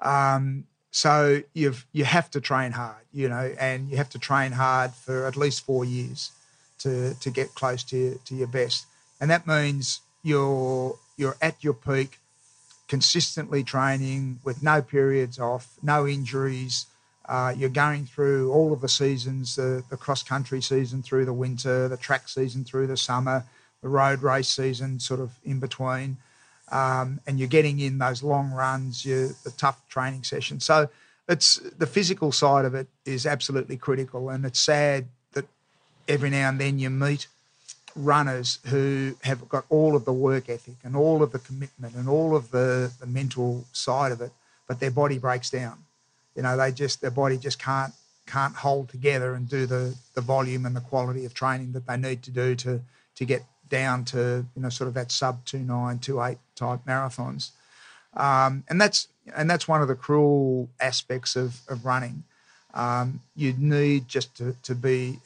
Um, 0.00 0.64
so 0.90 1.42
you've 1.54 1.86
you 1.92 2.04
have 2.04 2.30
to 2.32 2.40
train 2.40 2.72
hard, 2.72 3.04
you 3.12 3.28
know, 3.28 3.54
and 3.58 3.90
you 3.90 3.96
have 3.96 4.10
to 4.10 4.18
train 4.18 4.52
hard 4.52 4.92
for 4.92 5.26
at 5.26 5.36
least 5.36 5.64
four 5.64 5.84
years 5.84 6.32
to 6.78 7.14
to 7.14 7.30
get 7.30 7.54
close 7.54 7.82
to 7.84 8.20
to 8.24 8.34
your 8.34 8.48
best, 8.48 8.86
and 9.20 9.30
that 9.30 9.46
means 9.46 10.00
you're 10.22 10.98
you're 11.16 11.36
at 11.40 11.62
your 11.62 11.74
peak 11.74 12.19
consistently 12.90 13.62
training 13.62 14.40
with 14.42 14.64
no 14.64 14.82
periods 14.82 15.38
off, 15.38 15.78
no 15.80 16.08
injuries. 16.08 16.86
Uh, 17.28 17.54
you're 17.56 17.68
going 17.86 18.04
through 18.04 18.52
all 18.52 18.72
of 18.72 18.80
the 18.80 18.88
seasons 18.88 19.54
the, 19.54 19.84
the 19.90 19.96
cross 19.96 20.24
country 20.24 20.60
season 20.60 21.00
through 21.00 21.24
the 21.24 21.32
winter, 21.32 21.86
the 21.86 21.96
track 21.96 22.28
season 22.28 22.64
through 22.64 22.88
the 22.88 22.96
summer, 22.96 23.44
the 23.80 23.88
road 23.88 24.22
race 24.22 24.48
season 24.48 24.98
sort 24.98 25.20
of 25.20 25.30
in 25.44 25.60
between. 25.60 26.16
Um, 26.72 27.20
and 27.28 27.38
you're 27.38 27.46
getting 27.46 27.78
in 27.78 27.98
those 27.98 28.24
long 28.24 28.50
runs, 28.50 29.04
you 29.04 29.28
the 29.44 29.52
tough 29.52 29.80
training 29.88 30.24
sessions. 30.24 30.64
So 30.64 30.88
it's 31.28 31.60
the 31.78 31.86
physical 31.86 32.32
side 32.32 32.64
of 32.64 32.74
it 32.74 32.88
is 33.04 33.24
absolutely 33.24 33.76
critical, 33.76 34.30
and 34.30 34.44
it's 34.44 34.60
sad 34.60 35.06
that 35.34 35.46
every 36.08 36.30
now 36.30 36.48
and 36.48 36.60
then 36.60 36.80
you 36.80 36.90
meet 36.90 37.28
runners 37.94 38.58
who 38.66 39.16
have 39.22 39.48
got 39.48 39.64
all 39.68 39.96
of 39.96 40.04
the 40.04 40.12
work 40.12 40.48
ethic 40.48 40.76
and 40.84 40.96
all 40.96 41.22
of 41.22 41.32
the 41.32 41.38
commitment 41.38 41.94
and 41.94 42.08
all 42.08 42.36
of 42.36 42.50
the, 42.50 42.92
the 43.00 43.06
mental 43.06 43.64
side 43.72 44.12
of 44.12 44.20
it, 44.20 44.32
but 44.66 44.80
their 44.80 44.90
body 44.90 45.18
breaks 45.18 45.50
down. 45.50 45.78
You 46.36 46.42
know, 46.42 46.56
they 46.56 46.72
just 46.72 47.00
their 47.00 47.10
body 47.10 47.36
just 47.36 47.58
can't 47.58 47.92
can't 48.26 48.54
hold 48.54 48.88
together 48.88 49.34
and 49.34 49.48
do 49.48 49.66
the 49.66 49.94
the 50.14 50.20
volume 50.20 50.64
and 50.64 50.76
the 50.76 50.80
quality 50.80 51.24
of 51.24 51.34
training 51.34 51.72
that 51.72 51.86
they 51.86 51.96
need 51.96 52.22
to 52.22 52.30
do 52.30 52.54
to 52.54 52.80
to 53.16 53.24
get 53.24 53.42
down 53.68 54.04
to 54.04 54.46
you 54.54 54.62
know 54.62 54.68
sort 54.68 54.88
of 54.88 54.94
that 54.94 55.10
sub 55.10 55.44
two 55.44 55.58
nine 55.58 55.98
two 55.98 56.22
eight 56.22 56.38
type 56.54 56.80
marathons, 56.86 57.50
um, 58.14 58.64
and 58.68 58.80
that's 58.80 59.08
and 59.34 59.50
that's 59.50 59.66
one 59.66 59.82
of 59.82 59.88
the 59.88 59.94
cruel 59.94 60.68
aspects 60.80 61.36
of 61.36 61.60
of 61.68 61.84
running. 61.84 62.24
Um, 62.72 63.20
you 63.34 63.52
need 63.58 64.06
just 64.06 64.36
to, 64.36 64.54
to 64.62 64.76
be 64.76 65.18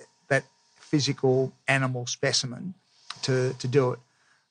physical 0.95 1.53
animal 1.67 2.07
specimen 2.07 2.73
to, 3.21 3.53
to 3.59 3.67
do 3.67 3.91
it. 3.91 3.99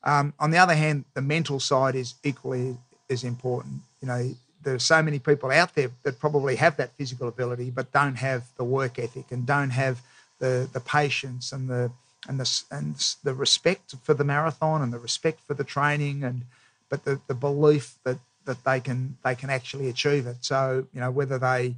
Um, 0.03 0.34
on 0.39 0.51
the 0.51 0.58
other 0.58 0.75
hand, 0.75 1.06
the 1.13 1.21
mental 1.21 1.62
side 1.62 1.95
is 1.95 2.15
equally 2.21 2.75
as 3.10 3.23
important. 3.23 3.75
You 4.01 4.08
know, 4.10 4.36
there 4.62 4.75
are 4.75 4.79
so 4.93 5.01
many 5.01 5.19
people 5.19 5.51
out 5.51 5.73
there 5.73 5.89
that 6.03 6.19
probably 6.19 6.58
have 6.58 6.75
that 6.75 6.91
physical 6.97 7.29
ability, 7.29 7.69
but 7.69 7.93
don't 7.93 8.15
have 8.15 8.43
the 8.58 8.65
work 8.65 8.99
ethic 8.99 9.32
and 9.32 9.45
don't 9.45 9.69
have 9.69 10.01
the 10.39 10.67
the 10.73 10.82
patience 10.82 11.53
and 11.53 11.69
the 11.69 11.91
and 12.27 12.38
the 12.41 12.63
and 12.71 13.15
the 13.23 13.34
respect 13.34 13.95
for 14.03 14.13
the 14.13 14.25
marathon 14.25 14.82
and 14.82 14.91
the 14.91 14.99
respect 14.99 15.39
for 15.47 15.53
the 15.53 15.63
training 15.63 16.25
and 16.25 16.41
but 16.89 17.06
the, 17.06 17.21
the 17.27 17.34
belief 17.47 17.95
that 18.03 18.19
that 18.43 18.62
they 18.65 18.82
can 18.82 19.15
they 19.23 19.36
can 19.36 19.49
actually 19.49 19.88
achieve 19.88 20.27
it. 20.27 20.39
So 20.41 20.88
you 20.93 20.99
know 20.99 21.12
whether 21.19 21.38
they 21.39 21.75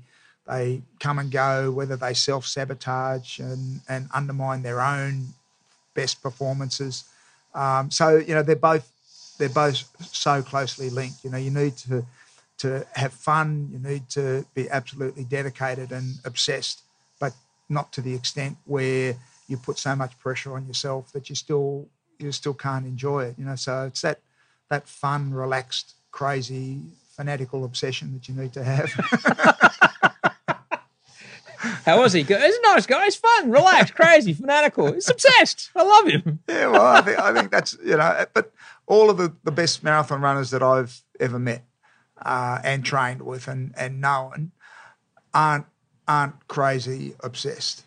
they 0.48 0.82
come 1.00 1.20
and 1.20 1.32
go, 1.32 1.72
whether 1.72 1.96
they 1.96 2.14
self 2.14 2.46
sabotage 2.46 3.40
and, 3.40 3.82
and 3.90 4.08
undermine 4.14 4.62
their 4.62 4.82
own 4.82 5.28
best 5.94 6.22
performances. 6.22 7.06
Um, 7.54 7.90
so 7.90 8.18
you 8.18 8.36
know 8.36 8.44
they're 8.44 8.56
both 8.56 8.92
they're 9.38 9.50
both 9.50 9.84
so 10.06 10.42
closely 10.44 10.90
linked. 10.90 11.24
You 11.24 11.32
know 11.32 11.38
you 11.38 11.52
need 11.52 11.78
to 11.78 12.06
to 12.60 12.86
have 12.94 13.14
fun. 13.14 13.70
You 13.72 13.80
need 13.80 14.10
to 14.10 14.46
be 14.54 14.70
absolutely 14.70 15.24
dedicated 15.24 15.92
and 15.92 16.16
obsessed, 16.24 16.82
but 17.20 17.34
not 17.70 17.92
to 17.94 18.02
the 18.02 18.14
extent 18.14 18.58
where 18.66 19.16
you 19.48 19.58
put 19.58 19.78
so 19.78 19.96
much 19.96 20.18
pressure 20.20 20.54
on 20.54 20.68
yourself 20.68 21.12
that 21.14 21.30
you 21.30 21.36
still 21.36 21.88
you 22.20 22.32
still 22.32 22.54
can't 22.54 22.86
enjoy 22.86 23.26
it. 23.26 23.36
You 23.38 23.46
know, 23.46 23.56
so 23.56 23.86
it's 23.86 24.02
that 24.02 24.20
that 24.70 24.88
fun, 24.88 25.34
relaxed, 25.34 25.94
crazy, 26.12 26.82
fanatical 27.16 27.64
obsession 27.66 28.14
that 28.14 28.28
you 28.28 28.36
need 28.36 28.54
to 28.54 28.64
have. 28.64 30.02
How 31.86 32.02
was 32.02 32.14
he? 32.14 32.24
He's 32.24 32.32
a 32.38 32.62
nice 32.64 32.86
guy. 32.88 33.04
He's 33.06 33.16
fun, 33.16 33.52
relaxed, 33.52 33.94
crazy, 33.94 34.34
fanatical. 34.34 34.92
He's 34.94 35.10
obsessed. 35.10 35.70
I 35.76 35.84
love 35.84 36.08
him. 36.08 36.40
Yeah, 36.50 36.68
well, 36.68 36.86
I 36.86 37.02
think, 37.02 37.20
I 37.20 37.34
think 37.34 37.52
that's, 37.52 37.78
you 37.86 37.96
know, 37.98 38.26
but 38.34 38.52
all 38.88 39.10
of 39.10 39.18
the, 39.18 39.34
the 39.44 39.52
best 39.52 39.84
marathon 39.84 40.22
runners 40.22 40.50
that 40.50 40.64
I've 40.64 41.00
ever 41.20 41.38
met 41.38 41.64
uh, 42.24 42.60
and 42.64 42.84
trained 42.84 43.22
with 43.22 43.48
and, 43.48 43.74
and 43.78 44.02
known 44.02 44.52
aren't, 45.34 45.66
aren't 46.08 46.48
crazy 46.48 47.14
obsessed. 47.24 47.84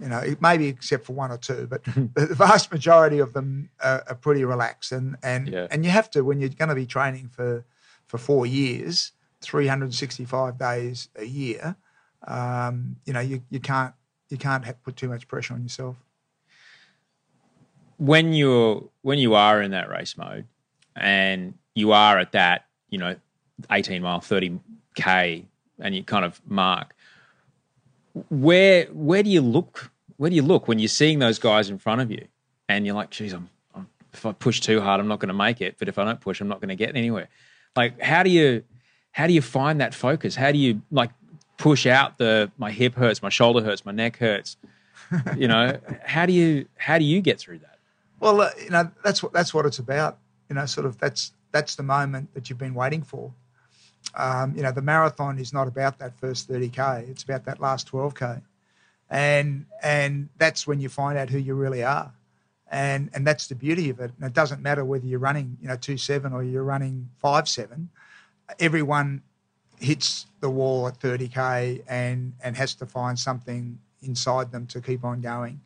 You 0.00 0.08
know, 0.08 0.18
it- 0.18 0.40
maybe 0.42 0.66
except 0.68 1.04
for 1.04 1.12
one 1.12 1.30
or 1.30 1.38
two, 1.38 1.66
but 1.68 1.84
the 2.14 2.34
vast 2.34 2.72
majority 2.72 3.18
of 3.18 3.34
them 3.34 3.68
are, 3.82 4.02
are 4.08 4.14
pretty 4.14 4.44
relaxed. 4.44 4.92
And 4.92 5.16
and 5.22 5.46
Yeah. 5.48 5.68
and 5.70 5.84
you 5.84 5.90
have 5.90 6.10
to 6.12 6.22
when 6.22 6.40
you're 6.40 6.48
going 6.48 6.70
to 6.70 6.74
be 6.74 6.86
training 6.86 7.28
for 7.28 7.64
for 8.08 8.18
four 8.18 8.44
years, 8.46 9.12
365 9.42 10.58
days 10.58 11.08
a 11.16 11.24
year. 11.24 11.76
Um, 12.26 12.96
you 13.04 13.12
know, 13.12 13.20
you, 13.20 13.42
you 13.50 13.60
can't 13.60 13.94
you 14.28 14.38
can't 14.38 14.64
put 14.82 14.96
too 14.96 15.08
much 15.08 15.28
pressure 15.28 15.54
on 15.54 15.62
yourself. 15.62 15.96
when 17.98 18.32
you're 18.32 18.82
when 19.02 19.18
you 19.18 19.34
are 19.34 19.62
in 19.62 19.70
that 19.70 19.88
race 19.88 20.16
mode 20.16 20.44
and 20.96 21.54
you 21.74 21.92
are 21.92 22.18
at 22.18 22.32
that 22.32 22.66
you 22.88 22.98
know 22.98 23.14
18 23.70 24.02
mile 24.02 24.20
30 24.20 24.58
k 24.96 25.44
and 25.78 25.94
you 25.94 26.02
kind 26.02 26.24
of 26.24 26.40
mark 26.46 26.94
where 28.28 28.86
where 28.86 29.22
do 29.22 29.30
you 29.30 29.40
look 29.40 29.92
where 30.16 30.30
do 30.30 30.36
you 30.36 30.42
look 30.42 30.66
when 30.66 30.78
you're 30.80 30.88
seeing 30.88 31.20
those 31.20 31.38
guys 31.38 31.70
in 31.70 31.78
front 31.78 32.00
of 32.00 32.10
you 32.10 32.26
and 32.68 32.86
you're 32.86 32.94
like 32.94 33.10
geez 33.10 33.32
I'm 33.32 33.48
if 34.12 34.26
i 34.26 34.32
push 34.32 34.60
too 34.60 34.80
hard 34.80 35.00
i'm 35.00 35.08
not 35.08 35.20
going 35.20 35.28
to 35.28 35.34
make 35.34 35.60
it 35.60 35.76
but 35.78 35.88
if 35.88 35.98
i 35.98 36.04
don't 36.04 36.20
push 36.20 36.40
i'm 36.40 36.48
not 36.48 36.60
going 36.60 36.68
to 36.70 36.76
get 36.76 36.96
anywhere 36.96 37.28
like 37.76 38.00
how 38.00 38.22
do 38.22 38.30
you 38.30 38.64
how 39.12 39.26
do 39.28 39.32
you 39.32 39.42
find 39.42 39.80
that 39.80 39.94
focus 39.94 40.34
how 40.34 40.50
do 40.50 40.58
you 40.58 40.82
like 40.90 41.10
push 41.62 41.86
out 41.86 42.18
the 42.18 42.50
my 42.58 42.70
hip 42.70 42.94
hurts 42.94 43.22
my 43.22 43.28
shoulder 43.28 43.62
hurts 43.62 43.84
my 43.84 43.92
neck 43.92 44.16
hurts 44.16 44.56
you 45.36 45.46
know 45.46 45.78
how 46.04 46.26
do 46.26 46.32
you 46.32 46.66
how 46.76 46.98
do 46.98 47.04
you 47.04 47.20
get 47.20 47.38
through 47.38 47.58
that 47.58 47.72
Well, 48.22 48.40
uh, 48.40 48.50
you 48.62 48.70
know 48.70 48.88
that's 49.02 49.20
what 49.20 49.32
that's 49.32 49.52
what 49.52 49.66
it's 49.66 49.80
about. 49.80 50.18
You 50.48 50.54
know, 50.54 50.64
sort 50.64 50.86
of 50.86 50.96
that's 50.96 51.32
that's 51.50 51.74
the 51.74 51.82
moment 51.82 52.32
that 52.34 52.48
you've 52.48 52.58
been 52.58 52.72
waiting 52.72 53.02
for. 53.02 53.32
Um, 54.14 54.54
you 54.54 54.62
know, 54.62 54.70
the 54.70 54.80
marathon 54.80 55.40
is 55.40 55.52
not 55.52 55.66
about 55.66 55.98
that 55.98 56.16
first 56.20 56.46
thirty 56.46 56.68
k; 56.68 57.04
it's 57.08 57.24
about 57.24 57.44
that 57.46 57.58
last 57.58 57.88
twelve 57.88 58.14
k, 58.14 58.36
and 59.10 59.66
and 59.82 60.28
that's 60.38 60.68
when 60.68 60.78
you 60.78 60.88
find 60.88 61.18
out 61.18 61.30
who 61.30 61.38
you 61.38 61.54
really 61.54 61.82
are, 61.82 62.12
and 62.70 63.10
and 63.12 63.26
that's 63.26 63.48
the 63.48 63.56
beauty 63.56 63.90
of 63.90 63.98
it. 63.98 64.12
And 64.16 64.24
it 64.24 64.34
doesn't 64.34 64.62
matter 64.62 64.84
whether 64.84 65.04
you're 65.04 65.18
running, 65.18 65.58
you 65.60 65.66
know, 65.66 65.76
two 65.76 65.96
seven 65.96 66.32
or 66.32 66.44
you're 66.44 66.62
running 66.62 67.10
five 67.18 67.48
seven. 67.48 67.88
Everyone 68.60 69.22
hits 69.82 70.26
the 70.40 70.50
wall 70.50 70.88
at 70.88 70.96
thirty 70.98 71.28
k 71.28 71.82
and 71.88 72.32
and 72.42 72.56
has 72.56 72.74
to 72.76 72.86
find 72.86 73.18
something 73.18 73.78
inside 74.02 74.52
them 74.52 74.66
to 74.66 74.80
keep 74.80 75.04
on 75.04 75.20
going 75.20 75.60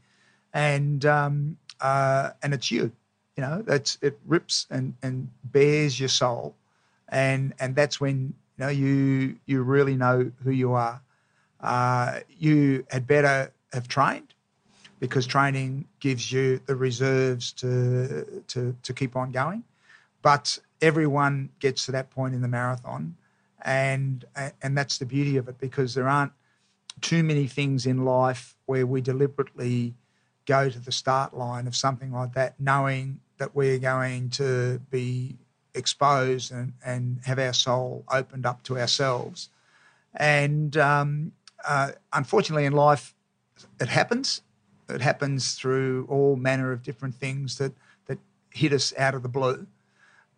and 0.57 1.05
um, 1.05 1.59
uh, 1.81 2.31
and 2.43 2.55
it's 2.55 2.71
you. 2.71 2.91
You 3.37 3.43
know, 3.43 3.62
that's 3.62 3.99
it 4.01 4.19
rips 4.27 4.67
and 4.71 4.95
and 5.03 5.29
bears 5.45 6.01
your 6.01 6.09
soul, 6.09 6.55
and 7.11 7.53
and 7.61 7.77
that's 7.77 8.01
when 8.01 8.35
you 8.57 8.64
know 8.64 8.69
you 8.69 9.37
you 9.47 9.62
really 9.62 9.97
know 9.97 10.33
who 10.43 10.51
you 10.51 10.73
are. 10.73 11.01
Uh, 11.61 12.21
you 12.39 12.87
had 12.91 13.07
better 13.07 13.53
have 13.73 13.89
trained 13.89 14.35
because 14.99 15.27
training 15.27 15.87
gives 16.01 16.33
you 16.33 16.59
the 16.67 16.75
reserves 16.75 17.53
to 17.53 18.43
to 18.49 18.75
to 18.83 18.95
keep 18.95 19.14
on 19.17 19.33
going. 19.33 19.62
But 20.23 20.59
everyone 20.81 21.51
gets 21.61 21.85
to 21.87 21.93
that 21.93 22.11
point 22.11 22.35
in 22.35 22.41
the 22.41 22.49
marathon, 22.49 23.17
and 23.67 24.25
and 24.62 24.79
that's 24.79 24.97
the 24.97 25.05
beauty 25.05 25.37
of 25.37 25.49
it 25.49 25.59
because 25.59 25.95
there 25.95 26.09
aren't 26.09 26.33
too 27.03 27.23
many 27.23 27.47
things 27.47 27.85
in 27.85 28.05
life 28.05 28.57
where 28.64 28.87
we 28.87 29.01
deliberately 29.03 29.95
go 30.47 30.71
to 30.71 30.79
the 30.79 30.93
start 30.93 31.37
line 31.37 31.67
of 31.67 31.77
something 31.77 32.12
like 32.12 32.33
that, 32.35 32.59
knowing 32.59 33.21
that 33.39 33.55
we're 33.55 33.79
going 33.79 34.31
to 34.31 34.81
be 34.91 35.37
exposed 35.75 36.53
and, 36.53 36.73
and 36.85 37.21
have 37.27 37.39
our 37.39 37.53
soul 37.53 38.05
opened 38.11 38.47
up 38.47 38.62
to 38.62 38.79
ourselves. 38.79 39.51
And 40.14 40.77
um, 40.77 41.33
uh, 41.67 41.93
unfortunately, 42.12 42.64
in 42.64 42.73
life, 42.73 43.14
it 43.81 43.89
happens. 43.89 44.41
It 44.89 45.01
happens 45.01 45.55
through 45.55 46.07
all 46.09 46.37
manner 46.37 46.73
of 46.73 46.83
different 46.83 47.17
things 47.17 47.59
that, 47.59 47.73
that 48.07 48.19
hit 48.51 48.73
us 48.73 48.95
out 48.97 49.14
of 49.14 49.23
the 49.23 49.29
blue. 49.29 49.67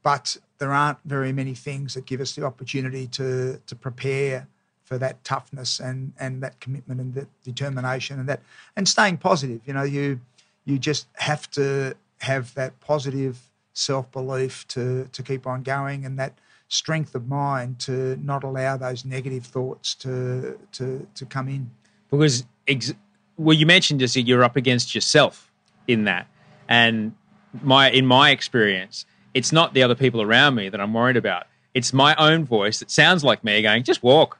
But 0.02 0.36
there 0.58 0.72
aren't 0.72 0.98
very 1.04 1.32
many 1.32 1.54
things 1.54 1.94
that 1.94 2.06
give 2.06 2.20
us 2.20 2.34
the 2.34 2.44
opportunity 2.44 3.06
to, 3.08 3.60
to 3.66 3.76
prepare 3.76 4.46
for 4.84 4.96
that 4.98 5.22
toughness 5.22 5.80
and, 5.80 6.12
and 6.18 6.42
that 6.42 6.60
commitment 6.60 7.00
and 7.00 7.14
that 7.14 7.28
determination 7.44 8.18
and 8.18 8.28
that 8.28 8.40
and 8.74 8.88
staying 8.88 9.18
positive. 9.18 9.60
You 9.66 9.74
know, 9.74 9.82
you 9.82 10.20
you 10.64 10.78
just 10.78 11.06
have 11.14 11.50
to 11.52 11.94
have 12.20 12.54
that 12.54 12.78
positive 12.80 13.38
self 13.72 14.10
belief 14.12 14.66
to 14.68 15.08
to 15.12 15.22
keep 15.22 15.46
on 15.46 15.62
going 15.62 16.04
and 16.04 16.18
that 16.18 16.38
strength 16.68 17.14
of 17.14 17.28
mind 17.28 17.78
to 17.78 18.16
not 18.16 18.44
allow 18.44 18.76
those 18.76 19.04
negative 19.04 19.44
thoughts 19.44 19.94
to 19.94 20.58
to 20.72 21.06
to 21.14 21.24
come 21.26 21.48
in. 21.48 21.70
because 22.10 22.44
ex- 22.66 22.92
well 23.36 23.56
you 23.56 23.64
mentioned 23.66 24.00
just 24.00 24.16
you're 24.16 24.44
up 24.44 24.56
against 24.56 24.94
yourself 24.94 25.50
in 25.86 26.04
that 26.04 26.26
and 26.68 27.14
my 27.62 27.90
in 27.90 28.04
my 28.04 28.30
experience 28.30 29.06
it's 29.38 29.52
not 29.52 29.72
the 29.74 29.82
other 29.82 29.94
people 29.94 30.20
around 30.20 30.54
me 30.54 30.68
that 30.68 30.80
i'm 30.80 30.92
worried 30.92 31.16
about. 31.16 31.44
It's 31.74 31.92
my 31.92 32.14
own 32.16 32.44
voice 32.44 32.80
that 32.80 32.90
sounds 32.90 33.22
like 33.22 33.44
me 33.44 33.62
going 33.62 33.82
just 33.84 34.02
walk. 34.02 34.38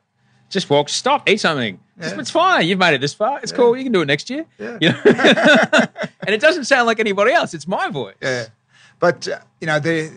Just 0.51 0.68
walk. 0.70 0.88
Stop. 0.88 1.28
Eat 1.28 1.40
something. 1.40 1.78
Just- 2.01 2.14
Yeah. 2.14 2.20
it's 2.20 2.30
fine. 2.30 2.66
You've 2.66 2.78
made 2.78 2.94
it 2.94 3.01
this 3.01 3.14
far. 3.14 3.38
It's 3.42 3.53
cool. 3.53 3.76
You 3.76 3.84
can 3.84 3.92
do 3.92 4.01
it 4.01 4.07
next 4.07 4.30
year. 4.30 4.44
Yeah. 4.59 4.78
You 4.80 4.88
know? 4.90 5.01
and 6.26 6.32
it 6.36 6.40
doesn't 6.40 6.64
sound 6.64 6.86
like 6.86 6.99
anybody 7.01 7.32
else. 7.32 7.55
It's 7.55 7.68
my 7.68 7.88
voice. 7.88 8.16
Yeah, 8.22 8.46
but 8.99 9.28
uh, 9.28 9.38
you 9.61 9.66
know 9.66 9.78
there 9.78 10.11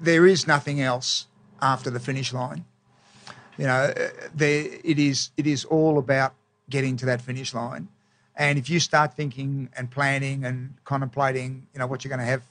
there 0.00 0.26
is 0.26 0.46
nothing 0.46 0.80
else 0.80 1.26
after 1.60 1.90
the 1.90 2.00
finish 2.00 2.32
line. 2.32 2.64
You 3.58 3.66
know, 3.70 3.80
uh, 3.96 4.08
there 4.34 4.64
it 4.84 4.98
is. 4.98 5.30
It 5.36 5.46
is 5.46 5.64
all 5.64 5.98
about 5.98 6.32
getting 6.70 6.96
to 6.98 7.06
that 7.06 7.20
finish 7.20 7.52
line, 7.52 7.88
and 8.36 8.58
if 8.58 8.66
you 8.70 8.78
start 8.80 9.14
thinking 9.16 9.68
and 9.76 9.90
planning 9.90 10.44
and 10.44 10.74
contemplating, 10.84 11.66
you 11.72 11.78
know, 11.80 11.86
what 11.86 12.04
you're 12.04 12.14
going 12.16 12.24
to 12.26 12.30
have 12.34 12.42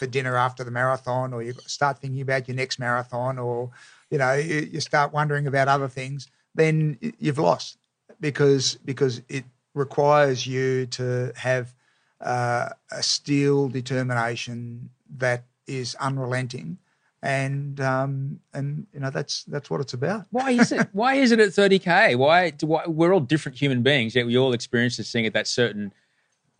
for 0.00 0.06
dinner 0.06 0.34
after 0.34 0.64
the 0.64 0.70
marathon, 0.70 1.32
or 1.34 1.42
you 1.42 1.52
start 1.66 1.98
thinking 1.98 2.22
about 2.22 2.48
your 2.48 2.56
next 2.56 2.78
marathon, 2.78 3.38
or 3.38 3.70
you 4.10 4.18
know, 4.18 4.32
you, 4.32 4.68
you 4.72 4.80
start 4.80 5.12
wondering 5.12 5.46
about 5.46 5.68
other 5.68 5.88
things, 5.88 6.26
then 6.54 6.98
you've 7.18 7.38
lost 7.38 7.76
because 8.18 8.76
because 8.84 9.20
it 9.28 9.44
requires 9.74 10.46
you 10.46 10.86
to 10.86 11.32
have 11.36 11.74
uh, 12.22 12.70
a 12.90 13.02
steel 13.02 13.68
determination 13.68 14.88
that 15.18 15.44
is 15.66 15.94
unrelenting, 15.96 16.78
and 17.22 17.78
um, 17.78 18.40
and 18.54 18.86
you 18.94 19.00
know 19.00 19.10
that's 19.10 19.44
that's 19.44 19.68
what 19.68 19.82
it's 19.82 19.92
about. 19.92 20.24
why 20.30 20.50
is 20.50 20.72
it 20.72 20.88
why 20.92 21.14
is 21.14 21.30
it 21.30 21.40
at 21.40 21.50
30k 21.50 22.16
why, 22.16 22.50
do, 22.50 22.66
why 22.66 22.86
we're 22.86 23.12
all 23.12 23.20
different 23.20 23.58
human 23.58 23.82
beings 23.82 24.14
yet 24.14 24.26
we 24.26 24.38
all 24.38 24.54
experience 24.54 24.96
this 24.96 25.12
thing 25.12 25.26
at 25.26 25.34
that 25.34 25.46
certain 25.46 25.92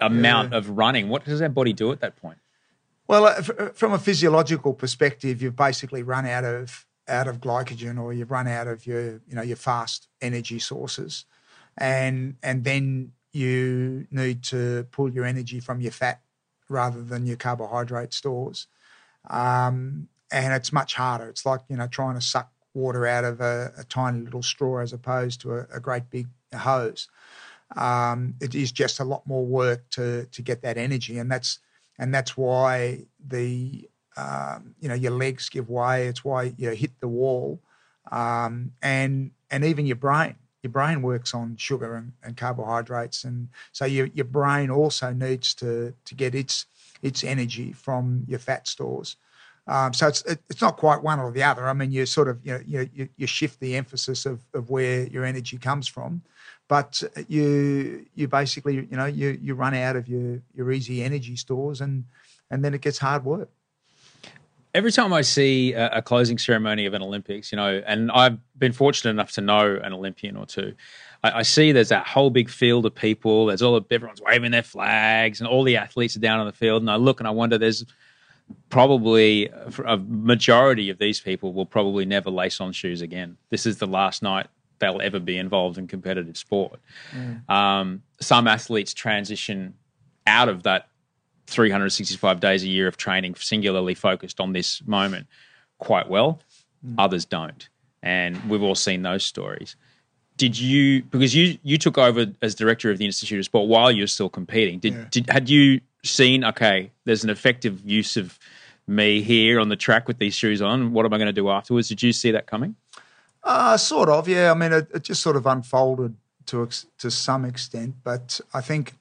amount 0.00 0.54
of 0.54 0.70
running. 0.70 1.08
What 1.08 1.24
does 1.24 1.42
our 1.42 1.48
body 1.48 1.72
do 1.72 1.92
at 1.92 2.00
that 2.00 2.16
point 2.16 2.38
Well, 3.10 3.26
uh, 3.26 3.34
f- 3.38 3.74
from 3.74 3.92
a 3.92 3.98
physiological 3.98 4.72
perspective, 4.72 5.42
you've 5.42 5.56
basically 5.56 6.04
run 6.04 6.26
out 6.26 6.44
of 6.44 6.86
out 7.08 7.26
of 7.26 7.40
glycogen, 7.40 8.00
or 8.00 8.12
you've 8.12 8.30
run 8.30 8.46
out 8.46 8.68
of 8.68 8.86
your 8.86 9.14
you 9.26 9.34
know 9.34 9.42
your 9.42 9.56
fast 9.56 10.06
energy 10.22 10.60
sources, 10.60 11.24
and 11.76 12.36
and 12.44 12.62
then 12.62 13.10
you 13.32 14.06
need 14.12 14.44
to 14.44 14.86
pull 14.92 15.10
your 15.10 15.24
energy 15.24 15.58
from 15.58 15.80
your 15.80 15.90
fat 15.90 16.20
rather 16.68 17.02
than 17.02 17.26
your 17.26 17.36
carbohydrate 17.36 18.14
stores, 18.14 18.68
um, 19.30 20.08
and 20.32 20.54
it's 20.54 20.72
much 20.72 20.94
harder. 20.94 21.28
It's 21.28 21.46
like 21.46 21.62
you 21.68 21.76
know 21.78 21.88
trying 21.88 22.14
to 22.16 22.22
suck 22.22 22.52
water 22.74 23.08
out 23.08 23.24
of 23.24 23.40
a, 23.40 23.72
a 23.78 23.84
tiny 23.84 24.20
little 24.20 24.44
straw 24.44 24.80
as 24.80 24.92
opposed 24.92 25.40
to 25.42 25.54
a, 25.54 25.66
a 25.74 25.80
great 25.80 26.10
big 26.10 26.28
hose. 26.54 27.08
Um, 27.76 28.34
it 28.40 28.54
is 28.54 28.72
just 28.72 29.00
a 29.00 29.04
lot 29.04 29.26
more 29.26 29.46
work 29.46 29.88
to 29.92 30.26
to 30.26 30.42
get 30.42 30.62
that 30.62 30.78
energy, 30.78 31.18
and 31.18 31.30
that's 31.30 31.60
and 32.00 32.12
that's 32.14 32.36
why 32.36 33.04
the 33.24 33.88
um, 34.16 34.74
you 34.80 34.88
know 34.88 34.94
your 34.94 35.12
legs 35.12 35.48
give 35.48 35.70
way. 35.70 36.08
It's 36.08 36.24
why 36.24 36.54
you 36.56 36.70
hit 36.70 36.98
the 36.98 37.08
wall, 37.08 37.60
um, 38.10 38.72
and 38.82 39.30
and 39.50 39.64
even 39.64 39.86
your 39.86 39.96
brain. 39.96 40.34
Your 40.62 40.72
brain 40.72 41.00
works 41.00 41.32
on 41.32 41.56
sugar 41.56 41.94
and, 41.94 42.12
and 42.22 42.36
carbohydrates, 42.36 43.22
and 43.24 43.48
so 43.70 43.84
your 43.84 44.06
your 44.06 44.24
brain 44.24 44.70
also 44.70 45.12
needs 45.12 45.54
to 45.54 45.94
to 46.06 46.14
get 46.14 46.34
its 46.34 46.66
its 47.02 47.22
energy 47.22 47.72
from 47.72 48.24
your 48.26 48.40
fat 48.40 48.66
stores. 48.66 49.16
Um, 49.66 49.92
so 49.92 50.08
it's 50.08 50.22
it, 50.22 50.40
it's 50.48 50.62
not 50.62 50.78
quite 50.78 51.02
one 51.02 51.20
or 51.20 51.30
the 51.30 51.42
other. 51.42 51.68
I 51.68 51.74
mean, 51.74 51.92
you 51.92 52.06
sort 52.06 52.28
of 52.28 52.44
you 52.44 52.54
know 52.54 52.86
you 52.92 53.08
you, 53.16 53.26
shift 53.26 53.60
the 53.60 53.76
emphasis 53.76 54.26
of, 54.26 54.40
of 54.54 54.70
where 54.70 55.06
your 55.06 55.24
energy 55.24 55.58
comes 55.58 55.86
from, 55.86 56.22
but 56.70 57.02
you 57.26 58.06
you 58.14 58.28
basically 58.28 58.74
you 58.76 58.96
know 58.96 59.06
you 59.06 59.36
you 59.42 59.54
run 59.56 59.74
out 59.74 59.96
of 59.96 60.08
your 60.08 60.40
your 60.54 60.70
easy 60.70 61.02
energy 61.02 61.34
stores 61.34 61.80
and 61.80 62.04
and 62.48 62.64
then 62.64 62.72
it 62.74 62.80
gets 62.80 62.98
hard 62.98 63.24
work. 63.24 63.50
every 64.74 64.92
time 64.92 65.12
I 65.12 65.22
see 65.22 65.72
a, 65.72 65.90
a 65.98 66.02
closing 66.02 66.38
ceremony 66.38 66.86
of 66.86 66.94
an 66.94 67.02
Olympics, 67.02 67.50
you 67.52 67.56
know, 67.56 67.82
and 67.86 68.10
I've 68.12 68.38
been 68.58 68.72
fortunate 68.72 69.10
enough 69.10 69.32
to 69.32 69.40
know 69.40 69.80
an 69.82 69.92
Olympian 69.92 70.36
or 70.36 70.46
two, 70.46 70.74
I, 71.22 71.42
see 71.42 71.72
there's 71.72 71.90
that 71.90 72.06
whole 72.06 72.30
big 72.30 72.48
field 72.48 72.86
of 72.86 72.94
people. 72.94 73.46
There's 73.46 73.62
all 73.62 73.78
the, 73.78 73.84
everyone's 73.94 74.22
waving 74.22 74.52
their 74.52 74.62
flags, 74.62 75.40
and 75.40 75.48
all 75.48 75.64
the 75.64 75.76
athletes 75.76 76.16
are 76.16 76.20
down 76.20 76.40
on 76.40 76.46
the 76.46 76.52
field. 76.52 76.82
And 76.82 76.90
I 76.90 76.96
look 76.96 77.20
and 77.20 77.26
I 77.26 77.30
wonder, 77.30 77.58
there's 77.58 77.84
probably 78.68 79.50
a 79.84 79.98
majority 79.98 80.88
of 80.88 80.98
these 80.98 81.20
people 81.20 81.52
will 81.52 81.66
probably 81.66 82.06
never 82.06 82.30
lace 82.30 82.60
on 82.60 82.72
shoes 82.72 83.02
again. 83.02 83.36
This 83.50 83.66
is 83.66 83.78
the 83.78 83.86
last 83.86 84.22
night 84.22 84.46
they'll 84.80 85.00
ever 85.00 85.20
be 85.20 85.38
involved 85.38 85.78
in 85.78 85.86
competitive 85.86 86.36
sport. 86.36 86.80
Um, 87.48 88.02
some 88.20 88.48
athletes 88.48 88.92
transition 88.92 89.74
out 90.26 90.48
of 90.48 90.64
that 90.64 90.88
365 91.46 92.40
days 92.40 92.62
a 92.62 92.68
year 92.68 92.86
of 92.86 92.96
training, 92.96 93.34
singularly 93.34 93.94
focused 93.94 94.40
on 94.40 94.52
this 94.52 94.82
moment, 94.86 95.26
quite 95.78 96.08
well. 96.08 96.40
Others 96.98 97.26
don't, 97.26 97.68
and 98.02 98.42
we've 98.48 98.62
all 98.62 98.74
seen 98.74 99.02
those 99.02 99.22
stories. 99.24 99.76
Did 100.38 100.58
you 100.58 101.02
because 101.02 101.34
you 101.34 101.58
you 101.62 101.76
took 101.76 101.98
over 101.98 102.26
as 102.40 102.54
director 102.54 102.90
of 102.90 102.96
the 102.96 103.04
Institute 103.04 103.38
of 103.38 103.44
Sport 103.44 103.68
while 103.68 103.92
you 103.92 104.02
were 104.02 104.06
still 104.06 104.30
competing? 104.30 104.78
Did, 104.78 105.10
did 105.10 105.28
had 105.28 105.50
you 105.50 105.82
seen 106.02 106.42
okay? 106.44 106.90
There's 107.04 107.22
an 107.22 107.28
effective 107.28 107.82
use 107.84 108.16
of 108.16 108.38
me 108.86 109.20
here 109.20 109.60
on 109.60 109.68
the 109.68 109.76
track 109.76 110.08
with 110.08 110.18
these 110.18 110.34
shoes 110.34 110.62
on. 110.62 110.92
What 110.92 111.04
am 111.04 111.12
I 111.12 111.18
going 111.18 111.26
to 111.26 111.32
do 111.32 111.50
afterwards? 111.50 111.88
Did 111.88 112.02
you 112.02 112.12
see 112.14 112.30
that 112.30 112.46
coming? 112.46 112.74
Uh, 113.42 113.76
sort 113.76 114.08
of, 114.08 114.28
yeah. 114.28 114.50
I 114.50 114.54
mean, 114.54 114.72
it, 114.72 114.88
it 114.94 115.02
just 115.02 115.22
sort 115.22 115.36
of 115.36 115.46
unfolded 115.46 116.16
to 116.46 116.62
ex- 116.62 116.86
to 116.98 117.10
some 117.10 117.44
extent, 117.44 117.94
but 118.02 118.40
I 118.52 118.60
think, 118.60 118.94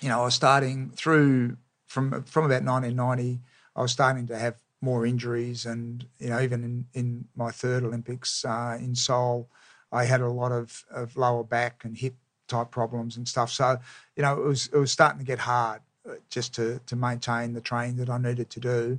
you 0.00 0.08
know, 0.08 0.20
I 0.20 0.24
was 0.24 0.34
starting 0.34 0.90
through 0.90 1.56
from 1.86 2.22
from 2.24 2.44
about 2.44 2.62
1990. 2.62 3.40
I 3.74 3.82
was 3.82 3.92
starting 3.92 4.26
to 4.28 4.38
have 4.38 4.56
more 4.80 5.06
injuries, 5.06 5.66
and 5.66 6.06
you 6.18 6.28
know, 6.30 6.40
even 6.40 6.64
in, 6.64 6.86
in 6.94 7.24
my 7.34 7.50
third 7.50 7.84
Olympics 7.84 8.44
uh, 8.44 8.78
in 8.80 8.94
Seoul, 8.94 9.48
I 9.92 10.04
had 10.04 10.20
a 10.20 10.28
lot 10.28 10.52
of, 10.52 10.84
of 10.90 11.16
lower 11.16 11.44
back 11.44 11.84
and 11.84 11.96
hip 11.96 12.14
type 12.48 12.70
problems 12.70 13.16
and 13.16 13.26
stuff. 13.26 13.50
So, 13.50 13.78
you 14.14 14.22
know, 14.22 14.40
it 14.40 14.44
was 14.44 14.68
it 14.72 14.76
was 14.78 14.92
starting 14.92 15.18
to 15.18 15.24
get 15.24 15.38
hard 15.38 15.80
uh, 16.08 16.14
just 16.30 16.54
to 16.54 16.80
to 16.86 16.96
maintain 16.96 17.52
the 17.52 17.60
training 17.60 17.96
that 17.96 18.10
I 18.10 18.18
needed 18.18 18.50
to 18.50 18.60
do. 18.60 18.98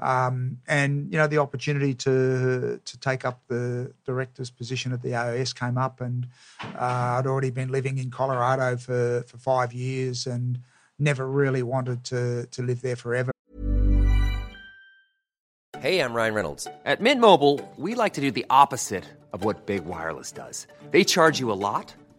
Um, 0.00 0.58
and 0.66 1.12
you 1.12 1.18
know 1.18 1.26
the 1.26 1.38
opportunity 1.38 1.94
to 1.94 2.80
to 2.84 2.98
take 2.98 3.24
up 3.24 3.42
the 3.48 3.92
director's 4.04 4.50
position 4.50 4.92
at 4.92 5.02
the 5.02 5.14
AIS 5.14 5.52
came 5.52 5.78
up, 5.78 6.00
and 6.00 6.26
uh, 6.62 7.18
I'd 7.18 7.26
already 7.26 7.50
been 7.50 7.70
living 7.70 7.98
in 7.98 8.10
Colorado 8.10 8.76
for, 8.76 9.22
for 9.26 9.38
five 9.38 9.72
years, 9.72 10.26
and 10.26 10.58
never 10.98 11.28
really 11.28 11.62
wanted 11.62 12.04
to 12.04 12.46
to 12.46 12.62
live 12.62 12.82
there 12.82 12.96
forever. 12.96 13.30
Hey, 15.84 16.00
I'm 16.00 16.14
Ryan 16.14 16.34
Reynolds. 16.34 16.66
At 16.86 17.02
Mint 17.02 17.20
Mobile, 17.20 17.60
we 17.76 17.94
like 17.94 18.14
to 18.14 18.22
do 18.22 18.30
the 18.30 18.46
opposite 18.48 19.04
of 19.34 19.44
what 19.44 19.66
Big 19.66 19.84
Wireless 19.84 20.32
does. 20.32 20.66
They 20.90 21.04
charge 21.04 21.38
you 21.38 21.52
a 21.52 21.60
lot, 21.68 21.94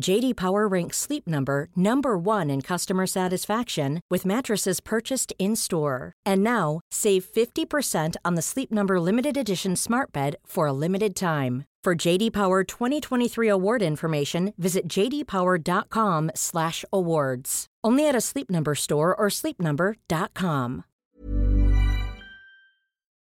JD 0.00 0.36
Power 0.36 0.68
ranks 0.68 0.98
Sleep 0.98 1.26
Number 1.26 1.68
number 1.74 2.16
1 2.18 2.50
in 2.50 2.60
customer 2.62 3.06
satisfaction 3.06 4.00
with 4.10 4.26
mattresses 4.26 4.80
purchased 4.80 5.32
in-store. 5.38 6.12
And 6.24 6.44
now, 6.44 6.80
save 6.90 7.24
50% 7.24 8.16
on 8.24 8.34
the 8.34 8.42
Sleep 8.42 8.70
Number 8.70 9.00
limited 9.00 9.36
edition 9.36 9.74
Smart 9.76 10.12
Bed 10.12 10.36
for 10.44 10.66
a 10.66 10.72
limited 10.72 11.16
time. 11.16 11.64
For 11.82 11.94
JD 11.94 12.32
Power 12.32 12.64
2023 12.64 13.48
award 13.48 13.80
information, 13.80 14.52
visit 14.58 14.88
jdpower.com/awards. 14.88 17.66
Only 17.84 18.08
at 18.08 18.16
a 18.16 18.20
Sleep 18.20 18.50
Number 18.50 18.74
store 18.74 19.14
or 19.14 19.28
sleepnumber.com. 19.28 20.84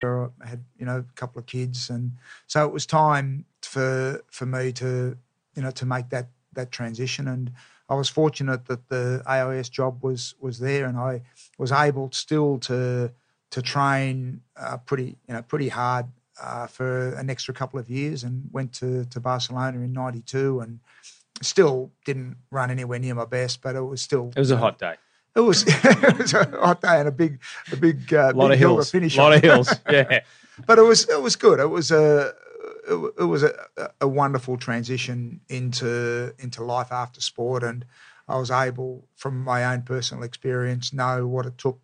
I 0.06 0.30
had 0.46 0.66
you 0.78 0.86
know 0.86 1.00
a 1.00 1.06
couple 1.16 1.40
of 1.40 1.46
kids, 1.46 1.90
and 1.90 2.14
so 2.48 2.66
it 2.66 2.74
was 2.74 2.86
time 2.86 3.46
for 3.62 4.22
for 4.32 4.46
me 4.46 4.72
to 4.74 5.18
you 5.56 5.62
know 5.62 5.72
to 5.72 5.86
make 5.86 6.10
that 6.10 6.28
that 6.56 6.72
transition. 6.72 7.28
And 7.28 7.52
I 7.90 7.96
was 7.96 8.10
fortunate 8.10 8.66
that 8.66 8.90
the 8.90 9.22
AIS 9.26 9.70
job 9.70 10.04
was 10.04 10.36
was 10.40 10.60
there, 10.60 10.86
and 10.86 10.98
I 10.98 11.22
was 11.58 11.72
able 11.72 12.12
still 12.12 12.58
to 12.60 13.12
to 13.52 13.62
train 13.62 14.42
uh, 14.58 14.78
pretty 14.78 15.18
you 15.28 15.34
know 15.34 15.42
pretty 15.44 15.70
hard 15.70 16.06
uh, 16.42 16.66
for 16.68 17.10
an 17.16 17.30
extra 17.30 17.54
couple 17.54 17.80
of 17.80 17.90
years, 17.90 18.24
and 18.24 18.50
went 18.52 18.74
to 18.74 19.06
to 19.06 19.20
Barcelona 19.20 19.78
in 19.80 19.94
'92, 19.94 20.60
and 20.62 20.80
still 21.42 21.92
didn't 22.06 22.38
run 22.52 22.72
anywhere 22.72 23.00
near 23.00 23.16
my 23.16 23.26
best, 23.26 23.62
but 23.62 23.76
it 23.76 23.82
was 23.82 24.02
still 24.02 24.32
It 24.36 24.40
was 24.40 24.52
a 24.52 24.58
hot 24.58 24.78
day. 24.80 24.96
it 25.36 25.42
was, 25.42 25.64
it 25.68 26.18
was 26.18 26.34
a 26.34 26.46
hot 26.60 26.82
day 26.82 27.00
and 27.00 27.08
a 27.08 27.12
big 27.12 27.40
a 27.72 27.76
big 27.76 28.14
uh, 28.14 28.32
A 28.34 28.38
lot 28.38 28.48
big 28.48 28.54
of 28.54 28.60
hill 28.60 28.70
hills. 28.76 28.88
to 28.92 28.98
finish 28.98 29.18
A 29.18 29.22
lot 29.22 29.32
on. 29.34 29.38
of 29.38 29.44
hills. 29.44 29.70
Yeah. 29.90 30.20
but 30.66 30.80
it 30.80 30.84
was 30.84 31.10
it 31.10 31.22
was 31.22 31.36
good. 31.36 31.60
It 31.60 31.70
was 31.70 31.92
a 31.92 32.34
it, 32.88 33.14
it 33.20 33.24
was 33.24 33.44
a, 33.44 33.54
a 34.02 34.08
wonderful 34.08 34.58
transition 34.58 35.42
into 35.50 36.34
into 36.40 36.64
life 36.64 36.92
after 36.92 37.22
sport, 37.22 37.64
and 37.64 37.86
I 38.28 38.38
was 38.38 38.52
able, 38.52 39.08
from 39.16 39.44
my 39.44 39.66
own 39.66 39.82
personal 39.82 40.24
experience, 40.24 40.94
know 40.94 41.28
what 41.28 41.46
it 41.46 41.58
took 41.58 41.80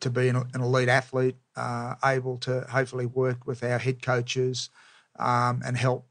to 0.00 0.10
be 0.10 0.28
an, 0.28 0.36
an 0.36 0.60
elite 0.60 0.88
athlete. 0.88 1.36
Uh, 1.56 1.94
able 2.04 2.36
to 2.38 2.62
hopefully 2.62 3.06
work 3.06 3.46
with 3.46 3.62
our 3.62 3.78
head 3.78 4.02
coaches 4.02 4.70
um, 5.18 5.62
and 5.64 5.76
help 5.76 6.06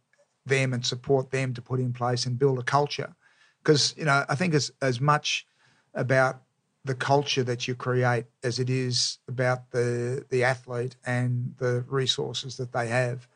them 0.46 0.74
and 0.74 0.86
support 0.86 1.32
them 1.32 1.54
to 1.54 1.62
put 1.62 1.80
in 1.80 1.94
place 1.94 2.26
and 2.26 2.40
build 2.40 2.60
a 2.60 2.64
culture. 2.64 3.14
Because 3.62 3.94
you 3.98 4.06
know, 4.06 4.26
I 4.30 4.36
think 4.36 4.54
as 4.54 4.72
as 4.82 5.00
much 5.00 5.46
about 5.94 6.42
the 6.86 6.96
culture 6.96 7.44
that 7.44 7.68
you 7.68 7.76
create 7.76 8.26
as 8.44 8.60
it 8.60 8.70
is 8.70 9.20
about 9.28 9.72
the 9.72 10.26
the 10.30 10.44
athlete 10.44 10.96
and 11.06 11.56
the 11.58 11.86
resources 11.88 12.58
that 12.58 12.74
they 12.74 12.88
have. 12.88 13.28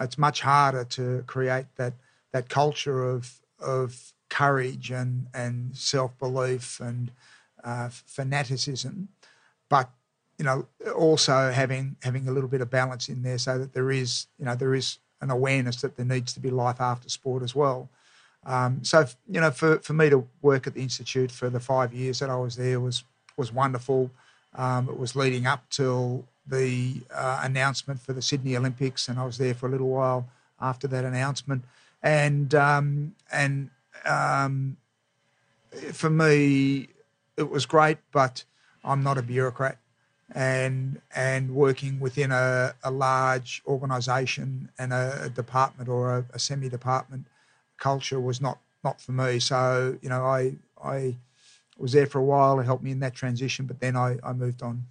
It's 0.00 0.18
much 0.18 0.40
harder 0.42 0.84
to 0.84 1.24
create 1.26 1.66
that 1.76 1.94
that 2.32 2.48
culture 2.48 3.02
of 3.02 3.40
of 3.58 4.12
courage 4.28 4.90
and 4.90 5.26
and 5.34 5.76
self 5.76 6.16
belief 6.18 6.80
and 6.80 7.10
uh, 7.64 7.88
fanaticism, 7.88 9.08
but 9.68 9.90
you 10.38 10.44
know 10.44 10.66
also 10.94 11.50
having 11.50 11.96
having 12.02 12.28
a 12.28 12.32
little 12.32 12.48
bit 12.48 12.60
of 12.60 12.70
balance 12.70 13.08
in 13.08 13.22
there 13.22 13.38
so 13.38 13.58
that 13.58 13.72
there 13.72 13.90
is 13.90 14.26
you 14.38 14.44
know 14.44 14.54
there 14.54 14.74
is 14.74 14.98
an 15.20 15.30
awareness 15.30 15.80
that 15.82 15.96
there 15.96 16.06
needs 16.06 16.32
to 16.32 16.40
be 16.40 16.50
life 16.50 16.80
after 16.80 17.08
sport 17.08 17.42
as 17.42 17.54
well. 17.54 17.88
Um, 18.44 18.84
so 18.84 19.06
you 19.28 19.40
know, 19.40 19.50
for, 19.50 19.78
for 19.80 19.92
me 19.92 20.10
to 20.10 20.26
work 20.42 20.66
at 20.66 20.74
the 20.74 20.82
institute 20.82 21.30
for 21.30 21.50
the 21.50 21.60
five 21.60 21.92
years 21.92 22.20
that 22.20 22.30
I 22.30 22.36
was 22.36 22.56
there 22.56 22.80
was 22.80 23.04
was 23.36 23.52
wonderful. 23.52 24.10
Um, 24.54 24.88
it 24.88 24.98
was 24.98 25.14
leading 25.14 25.46
up 25.46 25.68
till 25.70 26.24
the 26.48 27.02
uh, 27.14 27.40
announcement 27.42 28.00
for 28.00 28.12
the 28.12 28.22
Sydney 28.22 28.56
Olympics, 28.56 29.08
and 29.08 29.18
I 29.18 29.24
was 29.24 29.38
there 29.38 29.54
for 29.54 29.66
a 29.66 29.70
little 29.70 29.88
while 29.88 30.28
after 30.60 30.86
that 30.88 31.04
announcement. 31.04 31.64
And 32.02 32.54
um, 32.54 33.14
and 33.32 33.70
um, 34.04 34.76
for 35.92 36.10
me, 36.10 36.88
it 37.36 37.50
was 37.50 37.66
great, 37.66 37.98
but 38.12 38.44
I'm 38.84 39.02
not 39.02 39.18
a 39.18 39.22
bureaucrat, 39.22 39.78
and 40.34 41.00
and 41.14 41.54
working 41.54 42.00
within 42.00 42.30
a, 42.30 42.74
a 42.82 42.90
large 42.90 43.62
organisation 43.66 44.70
and 44.78 44.92
a, 44.92 45.24
a 45.24 45.28
department 45.28 45.88
or 45.88 46.18
a, 46.18 46.24
a 46.32 46.38
semi-department 46.38 47.26
culture 47.78 48.20
was 48.20 48.40
not 48.40 48.58
not 48.84 49.00
for 49.00 49.12
me. 49.12 49.38
So 49.38 49.98
you 50.02 50.08
know, 50.08 50.24
I 50.24 50.56
I 50.82 51.16
was 51.78 51.92
there 51.92 52.06
for 52.06 52.18
a 52.18 52.24
while. 52.24 52.60
It 52.60 52.64
helped 52.64 52.84
me 52.84 52.90
in 52.90 53.00
that 53.00 53.14
transition, 53.14 53.66
but 53.66 53.80
then 53.80 53.96
I, 53.96 54.18
I 54.22 54.32
moved 54.32 54.62
on. 54.62 54.84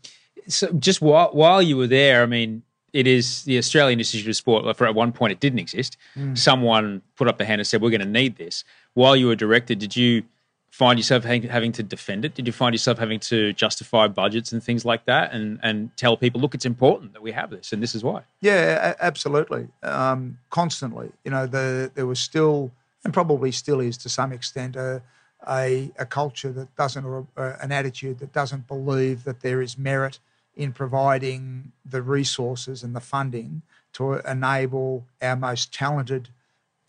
So 0.48 0.72
just 0.74 1.02
while 1.02 1.30
while 1.34 1.62
you 1.62 1.78
were 1.78 1.88
there, 1.88 2.24
I 2.24 2.26
mean, 2.26 2.64
it 2.94 3.08
is 3.08 3.44
the 3.44 3.58
Australian 3.58 4.00
Institute 4.00 4.28
of 4.28 4.36
Sport. 4.36 4.78
For 4.78 4.88
at 4.88 4.96
one 4.96 5.12
point, 5.12 5.32
it 5.32 5.40
didn't 5.40 5.60
exist. 5.60 5.98
Someone 6.34 7.02
put 7.16 7.28
up 7.28 7.38
the 7.38 7.46
hand 7.46 7.60
and 7.60 7.68
said, 7.68 7.82
"We're 7.82 7.90
going 7.90 8.02
to 8.02 8.08
need 8.08 8.38
this." 8.38 8.64
While 8.94 9.16
you 9.16 9.28
were 9.28 9.36
director, 9.36 9.76
did 9.76 9.96
you 9.96 10.24
find 10.72 11.00
yourself 11.00 11.24
having, 11.24 11.44
having 11.44 11.72
to 11.72 11.82
defend 11.82 12.24
it? 12.24 12.36
Did 12.36 12.46
you 12.46 12.54
find 12.54 12.74
yourself 12.74 13.00
having 13.00 13.20
to 13.22 13.52
justify 13.54 14.08
budgets 14.08 14.52
and 14.52 14.64
things 14.64 14.86
like 14.86 15.06
that, 15.06 15.34
and 15.34 15.60
and 15.64 15.96
tell 15.98 16.18
people, 16.18 16.40
"Look, 16.42 16.56
it's 16.56 16.66
important 16.66 17.14
that 17.14 17.22
we 17.22 17.32
have 17.32 17.50
this, 17.50 17.74
and 17.74 17.82
this 17.84 17.94
is 17.96 18.04
why." 18.04 18.24
Yeah, 18.42 18.92
a- 18.92 19.04
absolutely. 19.04 19.68
Um, 19.84 20.40
constantly, 20.50 21.12
you 21.24 21.32
know, 21.32 21.46
the, 21.48 21.92
there 21.94 22.06
was 22.06 22.20
still, 22.20 22.72
and 23.04 23.14
probably 23.14 23.52
still 23.52 23.80
is 23.80 23.98
to 23.98 24.10
some 24.10 24.32
extent, 24.32 24.76
a 24.76 25.02
a, 25.48 25.92
a 26.00 26.06
culture 26.06 26.52
that 26.52 26.76
doesn't, 26.76 27.06
or 27.06 27.28
a, 27.36 27.58
an 27.62 27.72
attitude 27.72 28.20
that 28.20 28.34
doesn't 28.34 28.68
believe 28.68 29.24
that 29.24 29.42
there 29.42 29.62
is 29.62 29.78
merit 29.78 30.20
in 30.58 30.74
providing 30.74 31.72
the 31.86 32.02
resources 32.02 32.84
and 32.84 32.96
the 32.96 33.00
funding 33.00 33.62
to 33.94 34.16
enable 34.30 35.06
our 35.22 35.36
most 35.36 35.74
talented 35.74 36.30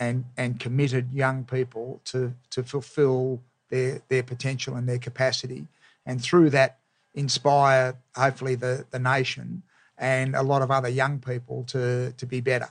and 0.00 0.24
and 0.36 0.58
committed 0.58 1.12
young 1.12 1.44
people 1.44 2.00
to 2.04 2.32
to 2.50 2.62
fulfil 2.62 3.40
their 3.68 4.00
their 4.08 4.22
potential 4.22 4.74
and 4.74 4.88
their 4.88 4.98
capacity, 4.98 5.66
and 6.06 6.22
through 6.22 6.50
that 6.50 6.78
inspire 7.14 7.94
hopefully 8.16 8.54
the 8.54 8.86
the 8.90 8.98
nation 8.98 9.62
and 9.98 10.34
a 10.34 10.42
lot 10.42 10.62
of 10.62 10.70
other 10.70 10.88
young 10.88 11.18
people 11.18 11.64
to 11.64 12.12
to 12.16 12.26
be 12.26 12.40
better. 12.40 12.68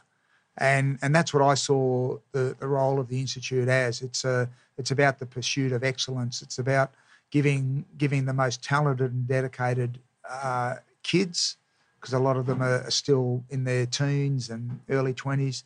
And 0.57 0.97
and 1.03 1.13
that's 1.13 1.33
what 1.33 1.43
I 1.43 1.53
saw 1.53 2.17
the, 2.31 2.55
the 2.59 2.67
role 2.67 2.99
of 2.99 3.07
the 3.09 3.19
institute 3.19 3.67
as. 3.67 4.01
It's 4.01 4.25
a 4.25 4.49
it's 4.77 4.91
about 4.91 5.19
the 5.19 5.25
pursuit 5.25 5.71
of 5.71 5.83
excellence. 5.83 6.41
It's 6.41 6.57
about 6.57 6.91
giving 7.29 7.85
giving 7.97 8.25
the 8.25 8.33
most 8.33 8.63
talented 8.63 9.11
and 9.11 9.27
dedicated 9.27 9.99
uh, 10.29 10.75
kids, 11.07 11.57
because 11.99 12.13
a 12.13 12.19
lot 12.19 12.37
of 12.37 12.45
them 12.45 12.61
are, 12.61 12.81
are 12.83 12.91
still 12.91 13.43
in 13.49 13.63
their 13.63 13.85
teens 13.85 14.49
and 14.49 14.79
early 14.89 15.13
twenties, 15.13 15.63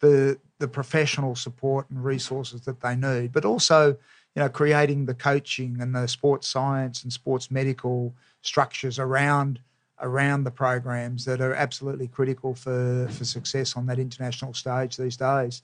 the 0.00 0.38
the 0.58 0.68
professional 0.68 1.34
support 1.36 1.88
and 1.90 2.04
resources 2.04 2.62
that 2.62 2.80
they 2.80 2.96
need, 2.96 3.32
but 3.32 3.44
also 3.44 3.80
you 4.34 4.42
know 4.42 4.48
creating 4.48 5.06
the 5.06 5.14
coaching 5.14 5.80
and 5.80 5.94
the 5.94 6.06
sports 6.06 6.48
science 6.48 7.02
and 7.02 7.12
sports 7.12 7.50
medical 7.50 8.12
structures 8.42 8.98
around 8.98 9.60
around 10.00 10.44
the 10.44 10.50
programs 10.50 11.24
that 11.24 11.40
are 11.40 11.54
absolutely 11.54 12.08
critical 12.08 12.54
for, 12.54 13.08
for 13.10 13.24
success 13.24 13.76
on 13.76 13.86
that 13.86 13.98
international 13.98 14.54
stage 14.54 14.96
these 14.96 15.16
days. 15.16 15.62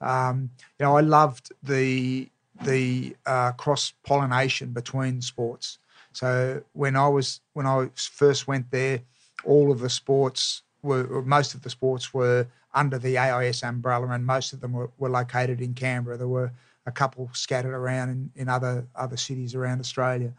Um, 0.00 0.50
you 0.78 0.84
know, 0.84 0.96
I 0.96 1.00
loved 1.00 1.52
the 1.62 2.28
the 2.62 3.16
uh, 3.24 3.52
cross 3.52 3.94
pollination 4.04 4.72
between 4.72 5.22
sports. 5.22 5.78
So 6.12 6.62
when 6.72 6.96
I 6.96 7.08
was 7.08 7.40
when 7.52 7.66
I 7.66 7.88
first 7.94 8.46
went 8.46 8.70
there, 8.70 9.00
all 9.44 9.70
of 9.70 9.80
the 9.80 9.90
sports 9.90 10.62
were 10.82 11.22
most 11.22 11.54
of 11.54 11.62
the 11.62 11.70
sports 11.70 12.12
were 12.12 12.46
under 12.74 12.98
the 12.98 13.18
AIS 13.18 13.62
umbrella, 13.62 14.08
and 14.08 14.24
most 14.24 14.52
of 14.52 14.60
them 14.60 14.72
were, 14.72 14.90
were 14.98 15.10
located 15.10 15.60
in 15.60 15.74
Canberra. 15.74 16.16
There 16.16 16.28
were 16.28 16.52
a 16.86 16.92
couple 16.92 17.28
scattered 17.32 17.74
around 17.74 18.10
in, 18.10 18.30
in 18.36 18.48
other 18.48 18.86
other 18.94 19.16
cities 19.16 19.54
around 19.54 19.80
Australia. 19.80 20.32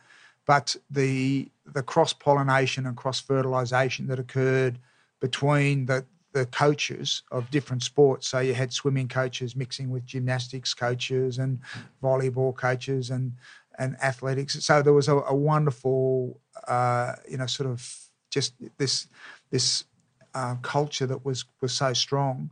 But 0.45 0.75
the 0.89 1.49
the 1.65 1.83
cross 1.83 2.13
pollination 2.13 2.85
and 2.85 2.97
cross 2.97 3.19
fertilization 3.19 4.07
that 4.07 4.19
occurred 4.19 4.79
between 5.19 5.85
the 5.85 6.05
the 6.33 6.45
coaches 6.45 7.23
of 7.29 7.51
different 7.51 7.83
sports. 7.83 8.27
So 8.29 8.39
you 8.39 8.53
had 8.53 8.71
swimming 8.71 9.09
coaches 9.09 9.55
mixing 9.55 9.89
with 9.89 10.05
gymnastics 10.05 10.73
coaches 10.73 11.37
and 11.37 11.59
volleyball 12.01 12.55
coaches 12.55 13.09
and 13.09 13.33
and 13.77 13.95
athletics. 14.01 14.63
So 14.63 14.81
there 14.81 14.93
was 14.93 15.07
a, 15.07 15.17
a 15.17 15.35
wonderful, 15.35 16.39
uh, 16.67 17.15
you 17.29 17.37
know, 17.37 17.45
sort 17.47 17.69
of 17.69 18.09
just 18.29 18.53
this 18.77 19.07
this 19.49 19.85
uh, 20.33 20.55
culture 20.61 21.05
that 21.05 21.25
was 21.25 21.45
was 21.61 21.73
so 21.73 21.93
strong. 21.93 22.51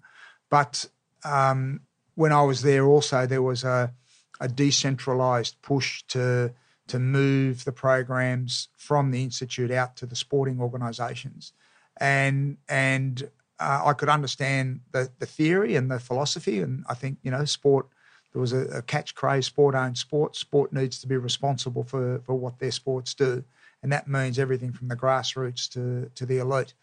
But 0.50 0.86
um, 1.24 1.82
when 2.16 2.32
I 2.32 2.42
was 2.42 2.62
there, 2.62 2.86
also 2.86 3.26
there 3.26 3.42
was 3.42 3.64
a 3.64 3.94
a 4.40 4.48
decentralized 4.48 5.62
push 5.62 6.04
to 6.10 6.54
to 6.88 7.00
move 7.00 7.66
the 7.66 7.72
programs 7.72 8.70
from 8.76 9.12
the 9.12 9.24
institute 9.24 9.70
out 9.70 9.96
to 9.98 10.06
the 10.06 10.16
sporting 10.16 10.60
organisations, 10.60 11.54
and 11.98 12.58
and 12.68 13.30
uh, 13.60 13.84
I 13.86 13.94
could 13.94 14.10
understand 14.10 14.82
the 14.92 15.12
the 15.20 15.26
theory 15.26 15.76
and 15.76 15.92
the 15.92 16.00
philosophy, 16.00 16.60
and 16.60 16.84
I 16.90 16.94
think 16.94 17.20
you 17.22 17.32
know 17.32 17.46
sport. 17.46 17.88
There 18.34 18.42
was 18.42 18.54
a, 18.54 18.66
a 18.68 18.82
catch 18.82 19.16
craze, 19.16 19.48
sport 19.48 19.76
owns 19.76 20.00
sport. 20.00 20.36
Sport 20.36 20.72
needs 20.72 21.00
to 21.00 21.08
be 21.08 21.18
responsible 21.18 21.84
for 21.84 22.20
for 22.26 22.36
what 22.36 22.60
their 22.60 22.72
sports 22.72 23.14
do, 23.14 23.44
and 23.82 23.92
that 23.92 24.08
means 24.08 24.40
everything 24.40 24.72
from 24.72 24.88
the 24.88 24.96
grassroots 24.96 25.70
to 25.74 26.10
to 26.16 26.26
the 26.26 26.38
elite. 26.38 26.74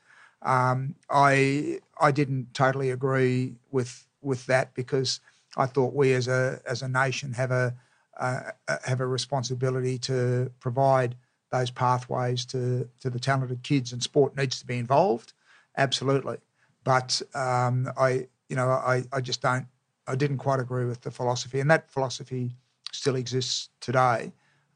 Um, 0.43 0.95
I 1.11 1.81
I 2.01 2.11
didn't 2.11 2.53
totally 2.55 2.91
agree 2.91 3.55
with 3.71 4.07
with 4.23 4.47
that 4.47 4.75
because 4.75 5.21
I 5.57 5.67
thought 5.67 5.95
we 5.95 6.13
as 6.15 6.29
a 6.29 6.61
as 6.67 6.83
a 6.83 6.89
nation 6.89 7.33
have 7.35 7.51
a 7.51 7.75
uh, 8.19 8.51
have 8.85 9.01
a 9.01 9.07
responsibility 9.07 9.99
to 9.99 10.51
provide 10.61 11.17
those 11.51 11.71
pathways 11.71 12.45
to, 12.47 12.89
to 13.01 13.11
the 13.11 13.21
talented 13.21 13.63
kids, 13.63 13.93
and 13.93 14.03
sport 14.03 14.37
needs 14.37 14.59
to 14.61 14.67
be 14.67 14.79
involved, 14.79 15.33
absolutely. 15.77 16.39
But 16.85 17.21
um, 17.35 17.91
I, 17.97 18.27
you 18.49 18.57
know, 18.57 18.69
I, 18.69 19.05
I 19.13 19.21
just 19.21 19.43
don't, 19.43 19.67
I 20.07 20.15
didn't 20.15 20.39
quite 20.39 20.61
agree 20.61 20.85
with 20.85 21.01
the 21.01 21.11
philosophy, 21.11 21.61
and 21.61 21.71
that 21.71 21.91
philosophy 21.91 22.53
still 22.93 23.17
exists 23.17 23.71
today. 23.81 24.33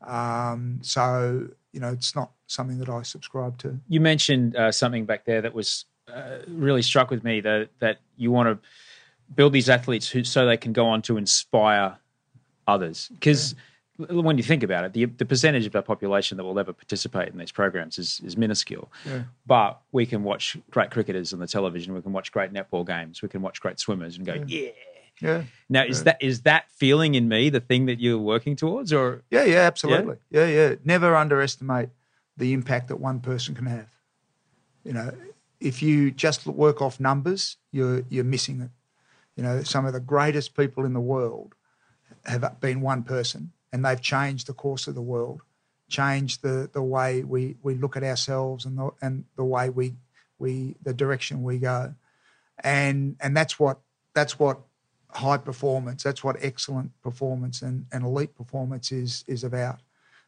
Um, 0.07 0.79
so, 0.83 1.49
you 1.73 1.81
know, 1.81 1.93
it's 1.93 2.17
not 2.17 2.33
something 2.47 2.79
that 2.79 2.89
I 2.89 3.03
subscribe 3.03 3.59
to. 3.59 3.79
You 3.89 4.01
mentioned 4.01 4.57
uh, 4.57 4.73
something 4.73 5.05
back 5.05 5.25
there 5.25 5.43
that 5.43 5.55
was 5.55 5.85
uh, 6.13 6.39
really 6.49 6.83
struck 6.83 7.11
with 7.11 7.23
me 7.23 7.41
that 7.41 7.69
that 7.79 7.99
you 8.17 8.31
want 8.31 8.49
to 8.49 8.69
build 9.35 9.53
these 9.53 9.69
athletes 9.69 10.09
who 10.09 10.25
so 10.25 10.47
they 10.47 10.57
can 10.57 10.73
go 10.73 10.87
on 10.87 11.03
to 11.03 11.17
inspire 11.17 11.97
others. 12.67 13.09
Because 13.15 13.55
yeah. 13.99 14.07
when 14.07 14.37
you 14.37 14.43
think 14.43 14.63
about 14.63 14.85
it, 14.85 14.93
the, 14.93 15.05
the 15.05 15.25
percentage 15.25 15.67
of 15.67 15.77
our 15.77 15.83
population 15.83 16.37
that 16.37 16.45
will 16.45 16.59
ever 16.59 16.73
participate 16.73 17.29
in 17.29 17.39
these 17.39 17.53
programs 17.53 17.99
is, 17.99 18.21
is 18.25 18.37
minuscule. 18.37 18.91
Yeah. 19.07 19.23
But 19.47 19.81
we 19.93 20.07
can 20.07 20.25
watch 20.25 20.57
great 20.71 20.91
cricketers 20.91 21.33
on 21.33 21.39
the 21.39 21.47
television. 21.47 21.95
We 21.95 22.03
can 22.03 22.13
watch 22.13 22.33
great 22.33 22.53
netball 22.53 22.87
games. 22.87 23.23
We 23.23 23.29
can 23.29 23.43
watch 23.43 23.61
great 23.61 23.79
swimmers 23.79 24.17
and 24.17 24.27
go, 24.27 24.35
yeah. 24.35 24.45
yeah. 24.47 24.71
Yeah. 25.21 25.45
Now, 25.69 25.85
is 25.85 26.05
that 26.05 26.19
is 26.21 26.43
that 26.43 26.71
feeling 26.71 27.15
in 27.15 27.29
me 27.29 27.51
the 27.51 27.61
thing 27.61 27.87
that 27.87 28.01
you're 28.01 28.19
working 28.19 28.57
towards, 28.57 28.93
or 28.93 29.23
yeah, 29.31 29.45
yeah, 29.45 29.59
absolutely, 29.59 30.17
yeah, 30.31 30.47
yeah. 30.47 30.69
yeah. 30.71 30.75
Never 30.85 31.15
underestimate 31.15 31.91
the 32.37 32.53
impact 32.53 32.89
that 32.89 32.97
one 32.97 33.21
person 33.21 33.55
can 33.55 33.67
have. 33.67 33.91
You 34.85 34.95
know, 34.95 35.13
if 35.61 35.83
you 35.83 36.11
just 36.11 36.47
work 36.47 36.81
off 36.81 36.99
numbers, 36.99 37.57
you're 37.71 38.03
you're 38.09 38.25
missing 38.25 38.61
it. 38.61 38.71
You 39.37 39.43
know, 39.43 39.63
some 39.63 39.87
of 39.87 39.93
the 39.93 40.01
greatest 40.01 40.57
people 40.57 40.85
in 40.85 40.93
the 40.93 41.01
world 41.01 41.55
have 42.25 42.61
been 42.61 42.81
one 42.81 43.03
person 43.03 43.53
and 43.73 43.85
they've 43.85 44.01
changed 44.01 44.47
the 44.47 44.53
course 44.53 44.87
of 44.87 44.95
the 44.95 45.03
world, 45.03 45.43
changed 45.89 46.43
the, 46.43 46.69
the 46.73 46.83
way 46.83 47.23
we, 47.23 47.57
we 47.63 47.75
look 47.75 47.97
at 47.97 48.03
ourselves 48.03 48.65
and 48.65 48.79
the, 48.79 48.91
and 49.01 49.25
the 49.37 49.45
way 49.45 49.71
we, 49.71 49.95
we 50.39 50.77
the 50.83 50.95
direction 50.95 51.43
we 51.43 51.59
go. 51.59 51.95
And 52.63 53.17
and 53.21 53.37
that's 53.37 53.59
what 53.59 53.79
that's 54.15 54.39
what 54.39 54.61
high 55.13 55.37
performance, 55.37 56.03
that's 56.03 56.23
what 56.25 56.37
excellent 56.41 56.91
performance 57.03 57.63
and, 57.63 57.87
and 57.93 58.05
elite 58.05 58.35
performance 58.35 58.93
is 58.93 59.25
is 59.27 59.45
about. 59.45 59.81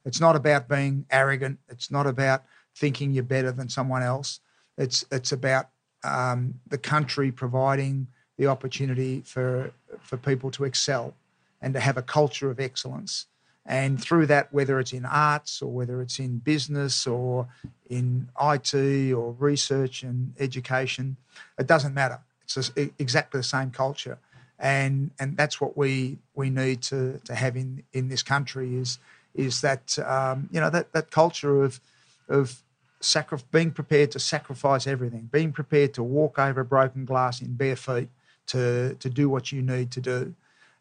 It's 0.05 0.21
not 0.21 0.37
about 0.37 0.69
being 0.69 1.07
arrogant. 1.11 1.59
It's 1.69 1.91
not 1.91 2.07
about 2.07 2.45
thinking 2.75 3.13
you're 3.13 3.23
better 3.23 3.53
than 3.53 3.69
someone 3.69 4.03
else. 4.03 4.41
It's 4.77 5.05
it's 5.11 5.33
about 5.33 5.69
um, 6.05 6.55
the 6.67 6.79
country 6.79 7.31
providing 7.31 8.09
the 8.39 8.47
opportunity 8.47 9.23
for 9.25 9.73
for 10.01 10.17
people 10.17 10.51
to 10.53 10.65
excel 10.65 11.15
and 11.61 11.75
to 11.75 11.81
have 11.81 11.97
a 11.97 12.03
culture 12.03 12.51
of 12.51 12.59
excellence. 12.59 13.27
And 13.65 14.03
through 14.03 14.27
that, 14.27 14.53
whether 14.53 14.81
it's 14.81 14.93
in 14.93 15.05
arts 15.05 15.63
or 15.63 15.71
whether 15.71 16.03
it's 16.03 16.19
in 16.19 16.39
business 16.39 17.07
or 17.07 17.47
in 17.89 18.29
IT 18.41 18.75
or 19.13 19.37
research 19.39 20.03
and 20.03 20.35
education, 20.41 21.17
it 21.59 21.69
doesn't 21.69 21.95
matter. 21.95 22.19
It's 22.43 22.73
exactly 22.99 23.39
the 23.39 23.45
same 23.45 23.71
culture, 23.71 24.19
and 24.63 25.11
and 25.19 25.37
that's 25.37 25.61
what 25.61 25.77
we 25.77 26.19
we 26.35 26.49
need 26.49 26.81
to 26.81 27.21
to 27.25 27.35
have 27.35 27.57
in 27.57 27.83
in 27.93 28.09
this 28.09 28.23
country 28.23 28.77
is 28.77 28.99
is 29.35 29.61
that 29.61 29.99
um, 29.99 30.49
you 30.53 30.61
know 30.61 30.71
that 30.71 30.93
that 30.93 31.11
culture 31.11 31.63
of 31.65 31.81
of 32.29 32.63
sacri- 33.01 33.41
being 33.51 33.73
prepared 33.73 34.13
to 34.13 34.21
sacrifice 34.21 34.87
everything, 34.87 35.29
being 35.33 35.53
prepared 35.53 35.93
to 35.95 36.03
walk 36.03 36.39
over 36.39 36.63
broken 36.63 37.05
glass 37.05 37.43
in 37.43 37.55
bare 37.55 37.77
feet 37.77 38.09
to 38.47 38.95
to 38.95 39.11
do 39.11 39.29
what 39.29 39.51
you 39.51 39.61
need 39.61 39.91
to 39.91 40.01
do, 40.01 40.33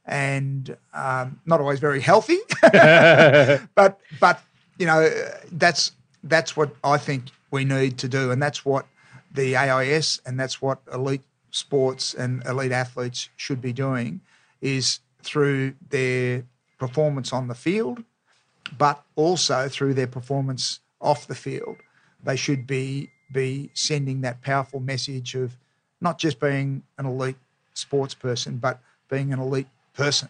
and 0.06 0.78
um, 0.94 1.42
not 1.48 1.60
always 1.60 1.80
very 1.80 2.02
healthy. 2.02 2.38
but 2.62 4.00
but 4.20 4.42
you 4.78 4.86
know 4.86 5.10
that's 5.52 5.94
that's 6.24 6.56
what 6.56 6.70
I 6.84 6.98
think 6.98 7.26
we 7.50 7.66
need 7.66 7.98
to 7.98 8.08
do, 8.08 8.30
and 8.30 8.40
that's 8.40 8.64
what 8.64 8.86
the 9.34 9.56
AIS 9.56 10.22
and 10.26 10.40
that's 10.40 10.62
what 10.62 10.82
elite 10.94 11.24
sports 11.52 12.14
and 12.14 12.46
elite 12.46 12.72
athletes 12.72 13.30
should 13.36 13.62
be 13.62 13.74
doing 13.74 14.22
is 14.62 15.00
through 15.22 15.74
their 15.90 16.44
performance 16.80 17.32
on 17.32 17.48
the 17.48 17.56
field, 17.56 18.04
but 18.78 19.04
also 19.16 19.68
through 19.68 19.94
their 19.94 20.08
performance 20.08 20.80
off 21.00 21.28
the 21.28 21.36
field. 21.36 21.78
They 22.24 22.36
should 22.36 22.66
be 22.66 23.12
be 23.32 23.70
sending 23.74 24.22
that 24.22 24.42
powerful 24.42 24.82
message 24.82 25.36
of 25.36 25.56
not 26.02 26.18
just 26.18 26.40
being 26.40 26.84
an 26.98 27.06
elite 27.06 27.38
sports 27.74 28.14
person, 28.14 28.58
but 28.58 28.82
being 29.10 29.32
an 29.32 29.40
elite 29.40 29.68
person 29.94 30.30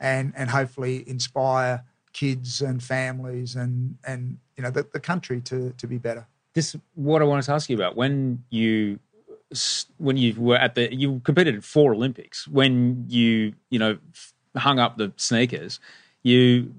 and 0.00 0.32
and 0.36 0.50
hopefully 0.50 1.04
inspire 1.08 1.84
kids 2.12 2.62
and 2.62 2.82
families 2.82 3.54
and 3.54 3.96
and 4.04 4.38
you 4.56 4.62
know 4.62 4.70
the, 4.70 4.86
the 4.92 5.00
country 5.00 5.40
to 5.40 5.72
to 5.76 5.86
be 5.86 5.98
better 5.98 6.26
this 6.54 6.74
what 6.94 7.22
i 7.22 7.24
wanted 7.24 7.42
to 7.42 7.52
ask 7.52 7.70
you 7.70 7.76
about 7.76 7.94
when 7.96 8.42
you 8.50 8.98
when 9.98 10.16
you 10.16 10.34
were 10.36 10.56
at 10.56 10.74
the 10.74 10.94
you 10.94 11.20
competed 11.24 11.54
in 11.54 11.60
four 11.60 11.94
olympics. 11.94 12.46
When 12.46 13.04
you 13.08 13.54
you 13.70 13.78
know 13.78 13.98
hung 14.56 14.78
up 14.78 14.96
the 14.96 15.12
sneakers 15.16 15.78
you 16.22 16.74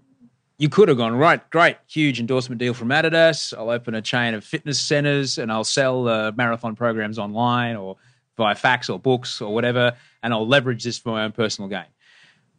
you 0.57 0.67
could 0.69 0.89
have 0.89 0.97
gone 0.97 1.15
right 1.15 1.49
great 1.49 1.77
huge 1.87 2.19
endorsement 2.19 2.59
deal 2.59 2.73
from 2.73 2.89
adidas. 2.89 3.57
I'll 3.57 3.69
open 3.69 3.95
a 3.95 4.01
chain 4.01 4.33
of 4.33 4.43
fitness 4.43 4.79
centers 4.79 5.37
and 5.37 5.51
i'll 5.51 5.63
sell 5.63 6.07
uh, 6.07 6.31
marathon 6.35 6.75
programs 6.75 7.17
online 7.17 7.75
or 7.75 7.97
via 8.37 8.55
fax 8.55 8.89
or 8.89 8.99
books 8.99 9.41
or 9.41 9.53
whatever 9.53 9.93
and 10.23 10.33
i'll 10.33 10.47
leverage 10.47 10.83
this 10.83 10.97
for 10.97 11.09
my 11.09 11.23
own 11.23 11.31
personal 11.31 11.69
gain. 11.69 11.85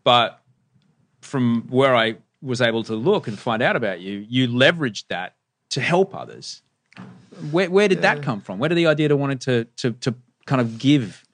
But 0.04 0.40
from 1.20 1.66
where 1.68 1.94
I 1.94 2.16
was 2.42 2.60
able 2.60 2.82
to 2.84 2.94
look 2.94 3.28
and 3.28 3.38
find 3.38 3.62
out 3.62 3.76
about 3.76 4.00
you, 4.00 4.26
you 4.28 4.48
leveraged 4.48 5.06
that 5.08 5.36
to 5.70 5.80
help 5.80 6.14
others. 6.14 6.62
Where, 7.50 7.70
where 7.70 7.88
did 7.88 8.02
that 8.02 8.22
come 8.22 8.40
from? 8.40 8.58
Where 8.58 8.68
did 8.68 8.76
the 8.76 8.86
idea 8.86 9.08
to 9.08 9.16
wanting 9.16 9.38
to, 9.38 9.64
to, 9.76 9.92
to 9.92 10.14
kind 10.46 10.60
of 10.60 10.78
give 10.78 11.24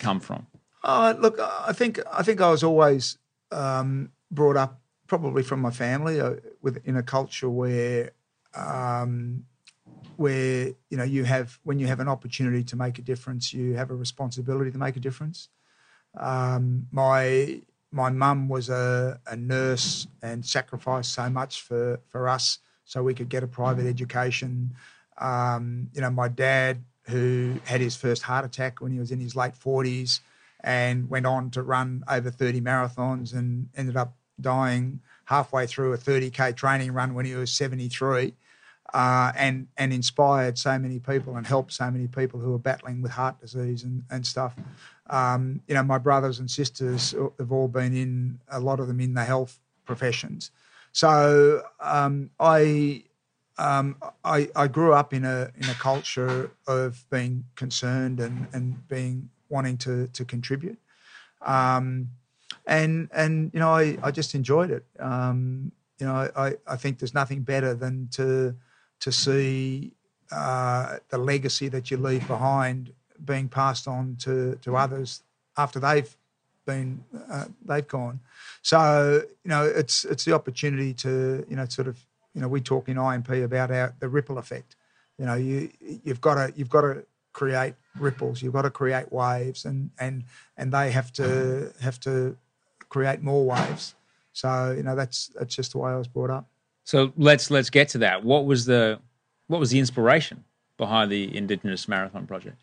come 0.00 0.20
from? 0.20 0.46
Oh, 0.82 1.14
look, 1.18 1.38
I 1.38 1.72
think 1.72 2.00
I 2.10 2.22
think 2.22 2.40
I 2.40 2.50
was 2.50 2.62
always 2.62 3.18
um, 3.52 4.12
brought 4.30 4.56
up 4.56 4.80
probably 5.06 5.42
from 5.42 5.60
my 5.60 5.70
family 5.70 6.20
uh, 6.20 6.36
with 6.62 6.80
in 6.86 6.96
a 6.96 7.02
culture 7.02 7.50
where 7.50 8.12
um, 8.54 9.44
where 10.16 10.68
you 10.88 10.96
know 10.96 11.04
you 11.04 11.24
have 11.24 11.58
when 11.64 11.78
you 11.78 11.86
have 11.86 12.00
an 12.00 12.08
opportunity 12.08 12.64
to 12.64 12.76
make 12.76 12.98
a 12.98 13.02
difference, 13.02 13.52
you 13.52 13.74
have 13.74 13.90
a 13.90 13.94
responsibility 13.94 14.70
to 14.70 14.78
make 14.78 14.96
a 14.96 15.00
difference. 15.00 15.48
Um, 16.16 16.86
my 16.90 17.60
my 17.92 18.10
mum 18.10 18.48
was 18.48 18.70
a, 18.70 19.20
a 19.26 19.36
nurse 19.36 20.06
and 20.22 20.46
sacrificed 20.46 21.12
so 21.12 21.28
much 21.28 21.60
for 21.60 22.00
for 22.08 22.28
us 22.28 22.58
so 22.84 23.02
we 23.02 23.14
could 23.14 23.28
get 23.28 23.42
a 23.42 23.46
private 23.46 23.86
education. 23.86 24.74
Um, 25.20 25.88
you 25.92 26.00
know, 26.00 26.10
my 26.10 26.28
dad 26.28 26.82
who 27.04 27.56
had 27.64 27.80
his 27.80 27.96
first 27.96 28.22
heart 28.22 28.44
attack 28.44 28.80
when 28.80 28.92
he 28.92 28.98
was 28.98 29.10
in 29.10 29.20
his 29.20 29.34
late 29.36 29.56
forties 29.56 30.20
and 30.62 31.08
went 31.08 31.26
on 31.26 31.50
to 31.50 31.62
run 31.62 32.04
over 32.08 32.30
30 32.30 32.60
marathons 32.60 33.34
and 33.34 33.68
ended 33.76 33.96
up 33.96 34.14
dying 34.40 35.00
halfway 35.24 35.66
through 35.66 35.92
a 35.92 35.98
30k 35.98 36.54
training 36.56 36.92
run 36.92 37.14
when 37.14 37.24
he 37.24 37.34
was 37.34 37.50
73 37.52 38.34
uh, 38.92 39.32
and 39.36 39.68
and 39.76 39.92
inspired 39.92 40.58
so 40.58 40.78
many 40.78 40.98
people 40.98 41.36
and 41.36 41.46
helped 41.46 41.72
so 41.72 41.90
many 41.90 42.06
people 42.08 42.40
who 42.40 42.54
are 42.54 42.58
battling 42.58 43.02
with 43.02 43.12
heart 43.12 43.40
disease 43.40 43.84
and, 43.84 44.02
and 44.10 44.26
stuff. 44.26 44.54
Um, 45.08 45.60
you 45.66 45.74
know, 45.74 45.82
my 45.82 45.98
brothers 45.98 46.38
and 46.38 46.50
sisters 46.50 47.14
have 47.38 47.52
all 47.52 47.68
been 47.68 47.96
in 47.96 48.40
a 48.48 48.60
lot 48.60 48.80
of 48.80 48.88
them 48.88 49.00
in 49.00 49.14
the 49.14 49.24
health 49.24 49.58
professions. 49.84 50.50
So 50.92 51.62
um, 51.80 52.30
I, 52.40 53.04
um, 53.60 53.96
I 54.24 54.48
I 54.56 54.66
grew 54.68 54.94
up 54.94 55.12
in 55.12 55.24
a 55.24 55.50
in 55.56 55.68
a 55.68 55.74
culture 55.74 56.50
of 56.66 57.04
being 57.10 57.44
concerned 57.56 58.18
and 58.18 58.46
and 58.52 58.88
being 58.88 59.28
wanting 59.50 59.76
to 59.78 60.06
to 60.08 60.24
contribute. 60.24 60.78
Um, 61.42 62.08
and 62.66 63.08
and 63.12 63.50
you 63.52 63.60
know 63.60 63.70
I, 63.70 63.98
I 64.02 64.10
just 64.10 64.34
enjoyed 64.34 64.70
it. 64.70 64.84
Um, 64.98 65.72
you 65.98 66.06
know 66.06 66.30
I, 66.34 66.56
I 66.66 66.76
think 66.76 66.98
there's 66.98 67.14
nothing 67.14 67.42
better 67.42 67.74
than 67.74 68.08
to 68.12 68.54
to 69.00 69.12
see 69.12 69.92
uh, 70.32 70.96
the 71.10 71.18
legacy 71.18 71.68
that 71.68 71.90
you 71.90 71.98
leave 71.98 72.26
behind 72.26 72.92
being 73.24 73.48
passed 73.48 73.86
on 73.86 74.16
to 74.20 74.56
to 74.62 74.76
others 74.76 75.22
after 75.58 75.78
they've 75.78 76.16
been 76.64 77.04
uh, 77.30 77.44
they've 77.66 77.88
gone. 77.88 78.20
So 78.62 79.22
you 79.44 79.48
know 79.50 79.64
it's 79.66 80.06
it's 80.06 80.24
the 80.24 80.32
opportunity 80.32 80.94
to 80.94 81.44
you 81.46 81.56
know 81.56 81.66
sort 81.66 81.88
of 81.88 81.98
you 82.34 82.40
know 82.40 82.48
we 82.48 82.60
talk 82.60 82.88
in 82.88 82.98
IMP 82.98 83.28
about 83.30 83.70
our 83.70 83.94
the 84.00 84.08
ripple 84.08 84.38
effect. 84.38 84.76
You 85.18 85.26
know 85.26 85.34
you 85.34 85.70
you've 85.80 86.20
got 86.20 86.34
to 86.34 86.52
you've 86.56 86.70
got 86.70 86.82
to 86.82 87.04
create 87.32 87.74
ripples. 87.98 88.42
You've 88.42 88.52
got 88.52 88.62
to 88.62 88.70
create 88.70 89.12
waves, 89.12 89.64
and 89.64 89.90
and 89.98 90.24
and 90.56 90.72
they 90.72 90.90
have 90.90 91.12
to 91.14 91.72
have 91.80 92.00
to 92.00 92.36
create 92.88 93.22
more 93.22 93.44
waves. 93.44 93.94
So 94.32 94.74
you 94.76 94.82
know 94.82 94.94
that's 94.94 95.28
that's 95.28 95.54
just 95.54 95.72
the 95.72 95.78
way 95.78 95.90
I 95.90 95.96
was 95.96 96.08
brought 96.08 96.30
up. 96.30 96.46
So 96.84 97.12
let's 97.16 97.50
let's 97.50 97.70
get 97.70 97.88
to 97.90 97.98
that. 97.98 98.24
What 98.24 98.46
was 98.46 98.66
the 98.66 99.00
what 99.48 99.60
was 99.60 99.70
the 99.70 99.78
inspiration 99.78 100.44
behind 100.76 101.10
the 101.10 101.36
Indigenous 101.36 101.88
Marathon 101.88 102.26
Project? 102.26 102.56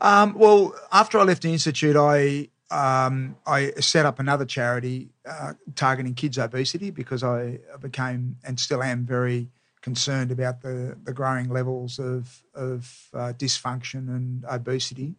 Um, 0.00 0.34
well, 0.34 0.74
after 0.92 1.18
I 1.18 1.24
left 1.24 1.42
the 1.42 1.52
institute, 1.52 1.94
I 1.96 2.48
um, 2.70 3.36
I 3.46 3.72
set 3.80 4.06
up 4.06 4.20
another 4.20 4.44
charity 4.44 5.10
uh, 5.28 5.54
targeting 5.74 6.14
kids' 6.14 6.38
obesity 6.38 6.90
because 6.90 7.24
I 7.24 7.58
became 7.80 8.36
and 8.44 8.58
still 8.60 8.82
am 8.82 9.04
very 9.04 9.48
concerned 9.82 10.30
about 10.30 10.60
the, 10.60 10.96
the 11.04 11.12
growing 11.12 11.48
levels 11.48 11.98
of 11.98 12.42
of 12.54 13.08
uh, 13.12 13.32
dysfunction 13.36 14.08
and 14.08 14.44
obesity, 14.44 15.14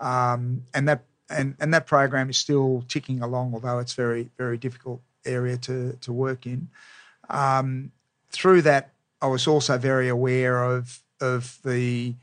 um, 0.00 0.64
and 0.74 0.88
that 0.88 1.04
and, 1.30 1.54
and 1.60 1.72
that 1.72 1.86
program 1.86 2.28
is 2.28 2.36
still 2.36 2.84
ticking 2.88 3.22
along, 3.22 3.54
although 3.54 3.78
it's 3.78 3.94
very 3.94 4.30
very 4.36 4.58
difficult 4.58 5.00
area 5.24 5.56
to 5.58 5.92
to 6.00 6.12
work 6.12 6.46
in. 6.46 6.68
Um, 7.30 7.92
through 8.30 8.62
that, 8.62 8.92
I 9.20 9.28
was 9.28 9.46
also 9.46 9.78
very 9.78 10.08
aware 10.08 10.64
of 10.64 11.00
of 11.20 11.58
the 11.64 12.16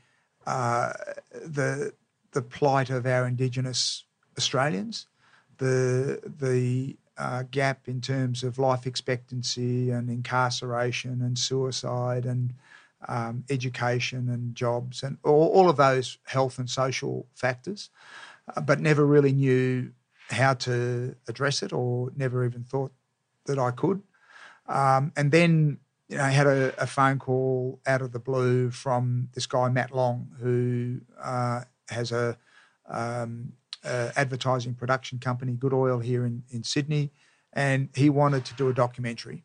uh, 0.46 0.92
the 1.32 1.94
the 2.32 2.42
plight 2.42 2.90
of 2.90 3.06
our 3.06 3.26
Indigenous 3.26 4.04
Australians, 4.40 5.06
the 5.58 6.20
the 6.38 6.96
uh, 7.18 7.42
gap 7.50 7.86
in 7.86 8.00
terms 8.00 8.42
of 8.42 8.58
life 8.58 8.86
expectancy 8.86 9.90
and 9.90 10.08
incarceration 10.08 11.20
and 11.20 11.38
suicide 11.38 12.24
and 12.24 12.54
um, 13.08 13.44
education 13.50 14.30
and 14.30 14.54
jobs 14.54 15.02
and 15.02 15.18
all, 15.22 15.48
all, 15.48 15.68
of 15.68 15.76
those 15.76 16.18
health 16.24 16.58
and 16.58 16.68
social 16.68 17.26
factors, 17.34 17.90
uh, 18.56 18.60
but 18.62 18.80
never 18.80 19.04
really 19.06 19.32
knew 19.32 19.90
how 20.30 20.54
to 20.54 21.14
address 21.28 21.62
it 21.62 21.72
or 21.72 22.10
never 22.16 22.44
even 22.44 22.64
thought 22.64 22.92
that 23.46 23.58
I 23.58 23.70
could. 23.70 24.02
Um, 24.66 25.12
and 25.16 25.30
then 25.30 25.78
you 26.08 26.16
know, 26.16 26.24
I 26.24 26.30
had 26.30 26.46
a, 26.46 26.74
a, 26.82 26.86
phone 26.86 27.18
call 27.18 27.80
out 27.86 28.02
of 28.02 28.12
the 28.12 28.18
blue 28.18 28.70
from 28.70 29.28
this 29.34 29.46
guy 29.46 29.68
Matt 29.68 29.94
Long, 29.94 30.28
who 30.40 31.00
uh, 31.22 31.62
has 31.88 32.12
a, 32.12 32.36
um, 32.88 33.52
a, 33.84 34.12
advertising 34.16 34.74
production 34.74 35.18
company, 35.18 35.52
Good 35.52 35.72
Oil, 35.72 35.98
here 35.98 36.26
in 36.26 36.42
in 36.50 36.64
Sydney, 36.64 37.10
and 37.52 37.88
he 37.94 38.10
wanted 38.10 38.44
to 38.46 38.54
do 38.54 38.68
a 38.68 38.74
documentary. 38.74 39.44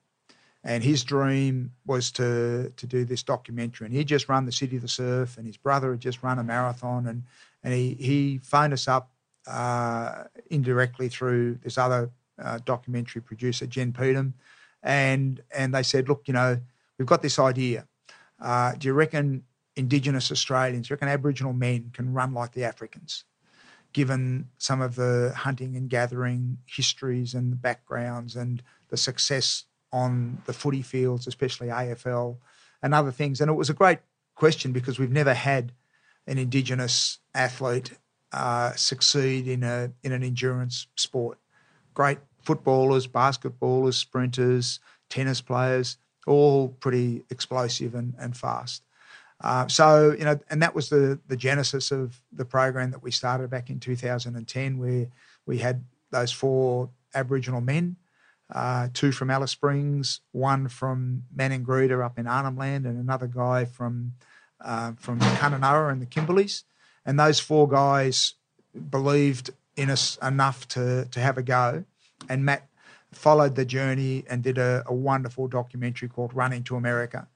And 0.63 0.83
his 0.83 1.03
dream 1.03 1.71
was 1.85 2.11
to 2.13 2.71
to 2.75 2.87
do 2.87 3.05
this 3.05 3.23
documentary. 3.23 3.85
And 3.87 3.95
he 3.95 4.03
just 4.03 4.29
run 4.29 4.45
the 4.45 4.51
City 4.51 4.75
of 4.75 4.81
the 4.81 4.87
Surf, 4.87 5.37
and 5.37 5.45
his 5.45 5.57
brother 5.57 5.91
had 5.91 5.99
just 5.99 6.23
run 6.23 6.39
a 6.39 6.43
marathon, 6.43 7.07
and 7.07 7.23
and 7.63 7.73
he 7.73 7.93
he 7.93 8.39
phoned 8.39 8.73
us 8.73 8.87
up 8.87 9.11
uh, 9.47 10.23
indirectly 10.49 11.09
through 11.09 11.55
this 11.63 11.77
other 11.77 12.09
uh, 12.41 12.59
documentary 12.65 13.21
producer, 13.21 13.67
Jen 13.67 13.93
Peetham, 13.93 14.33
and 14.83 15.41
and 15.55 15.73
they 15.73 15.83
said, 15.83 16.09
look, 16.09 16.23
you 16.25 16.33
know, 16.33 16.59
we've 16.97 17.07
got 17.07 17.21
this 17.21 17.39
idea. 17.39 17.87
Uh, 18.41 18.73
do 18.73 18.87
you 18.87 18.93
reckon 18.93 19.43
Indigenous 19.75 20.31
Australians, 20.31 20.87
do 20.87 20.91
you 20.91 20.95
reckon 20.95 21.09
Aboriginal 21.09 21.53
men 21.53 21.91
can 21.93 22.13
run 22.13 22.33
like 22.33 22.53
the 22.53 22.63
Africans, 22.63 23.25
given 23.95 24.49
some 24.57 24.81
of 24.81 24.95
the 24.95 25.31
hunting 25.33 25.77
and 25.77 25.89
gathering 25.89 26.57
histories 26.65 27.33
and 27.33 27.49
the 27.49 27.55
backgrounds 27.55 28.35
and 28.35 28.61
the 28.89 28.97
success 28.97 29.63
on 29.93 30.37
the 30.45 30.51
footy 30.51 30.81
fields, 30.81 31.27
especially 31.27 31.69
AFL 31.69 32.35
and 32.83 32.93
other 32.93 33.09
things? 33.09 33.39
And 33.39 33.49
it 33.49 33.53
was 33.53 33.69
a 33.69 33.73
great 33.73 33.99
question 34.35 34.73
because 34.73 34.99
we've 34.99 35.13
never 35.13 35.33
had 35.33 35.71
an 36.27 36.37
Indigenous 36.37 37.19
athlete 37.33 37.93
uh, 38.33 38.73
succeed 38.73 39.47
in 39.47 39.63
a 39.63 39.93
in 40.03 40.11
an 40.11 40.23
endurance 40.23 40.87
sport. 40.97 41.37
Great 41.93 42.19
footballers, 42.43 43.07
basketballers, 43.07 43.93
sprinters, 43.93 44.81
tennis 45.07 45.39
players, 45.39 45.95
all 46.27 46.67
pretty 46.81 47.23
explosive 47.29 47.95
and, 47.95 48.13
and 48.19 48.35
fast. 48.35 48.83
Uh, 49.41 49.67
so, 49.67 50.15
you 50.17 50.23
know, 50.23 50.39
and 50.49 50.61
that 50.61 50.73
was 50.73 50.89
the, 50.89 51.19
the 51.27 51.35
genesis 51.35 51.91
of 51.91 52.21
the 52.31 52.45
program 52.45 52.91
that 52.91 53.03
we 53.03 53.11
started 53.11 53.49
back 53.49 53.69
in 53.69 53.79
2010, 53.79 54.77
where 54.77 55.07
we 55.45 55.57
had 55.57 55.83
those 56.11 56.31
four 56.31 56.89
Aboriginal 57.13 57.61
men, 57.61 57.97
uh, 58.53 58.87
two 58.93 59.11
from 59.11 59.29
Alice 59.29 59.51
Springs, 59.51 60.21
one 60.31 60.67
from 60.67 61.23
Maningrida 61.35 62.03
up 62.03 62.17
in 62.17 62.27
Arnhem 62.27 62.57
Land, 62.57 62.85
and 62.85 62.97
another 62.99 63.27
guy 63.27 63.65
from 63.65 64.13
uh, 64.63 64.93
from 64.97 65.19
Kununurra 65.19 65.91
and 65.91 66.01
the 66.01 66.05
Kimberleys. 66.05 66.63
And 67.05 67.19
those 67.19 67.39
four 67.39 67.67
guys 67.67 68.35
believed 68.89 69.49
in 69.75 69.89
us 69.89 70.17
enough 70.21 70.67
to 70.69 71.05
to 71.05 71.19
have 71.19 71.37
a 71.37 71.43
go 71.43 71.83
and 72.29 72.45
Matt 72.45 72.67
followed 73.11 73.55
the 73.55 73.65
journey 73.65 74.23
and 74.29 74.43
did 74.43 74.57
a, 74.57 74.83
a 74.85 74.93
wonderful 74.93 75.47
documentary 75.47 76.09
called 76.09 76.33
Running 76.33 76.63
to 76.63 76.75
America, 76.75 77.27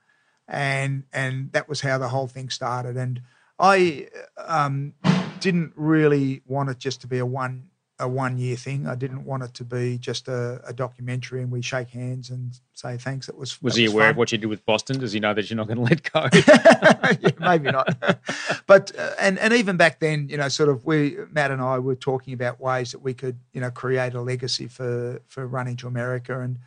and 0.49 1.03
and 1.13 1.51
that 1.51 1.69
was 1.69 1.81
how 1.81 1.97
the 1.97 2.09
whole 2.09 2.27
thing 2.27 2.49
started. 2.49 2.97
And 2.97 3.21
I 3.59 4.07
um, 4.37 4.93
didn't 5.39 5.73
really 5.75 6.41
want 6.45 6.69
it 6.69 6.79
just 6.79 7.01
to 7.01 7.07
be 7.07 7.19
a 7.19 7.25
one 7.25 7.69
a 8.01 8.07
one 8.07 8.37
year 8.37 8.55
thing. 8.55 8.87
I 8.87 8.95
didn't 8.95 9.25
want 9.25 9.43
it 9.43 9.53
to 9.55 9.65
be 9.65 9.97
just 9.97 10.29
a, 10.29 10.61
a, 10.65 10.71
documentary 10.71 11.41
and 11.41 11.51
we 11.51 11.61
shake 11.61 11.89
hands 11.89 12.29
and 12.29 12.57
say 12.73 12.95
thanks. 12.95 13.27
It 13.27 13.35
was. 13.35 13.61
Was 13.61 13.75
he 13.75 13.83
was 13.83 13.93
aware 13.93 14.05
fun. 14.05 14.11
of 14.11 14.17
what 14.17 14.31
you 14.31 14.37
did 14.37 14.47
with 14.47 14.65
Boston? 14.65 14.99
Does 14.99 15.11
he 15.11 15.19
know 15.19 15.33
that 15.33 15.49
you're 15.49 15.57
not 15.57 15.67
going 15.67 15.77
to 15.77 15.83
let 15.83 16.11
go? 16.11 16.29
yeah, 17.21 17.31
maybe 17.39 17.71
not. 17.71 17.93
but 18.67 18.97
uh, 18.97 19.11
and 19.19 19.37
and 19.37 19.53
even 19.53 19.75
back 19.75 19.99
then, 19.99 20.29
you 20.29 20.37
know, 20.37 20.47
sort 20.47 20.69
of 20.69 20.85
we 20.85 21.17
Matt 21.29 21.51
and 21.51 21.61
I 21.61 21.77
were 21.79 21.95
talking 21.95 22.33
about 22.33 22.61
ways 22.61 22.93
that 22.93 22.99
we 22.99 23.13
could 23.13 23.37
you 23.51 23.59
know 23.59 23.69
create 23.69 24.13
a 24.13 24.21
legacy 24.21 24.67
for 24.67 25.21
for 25.27 25.45
running 25.45 25.75
to 25.77 25.87
America 25.87 26.39
and 26.39 26.57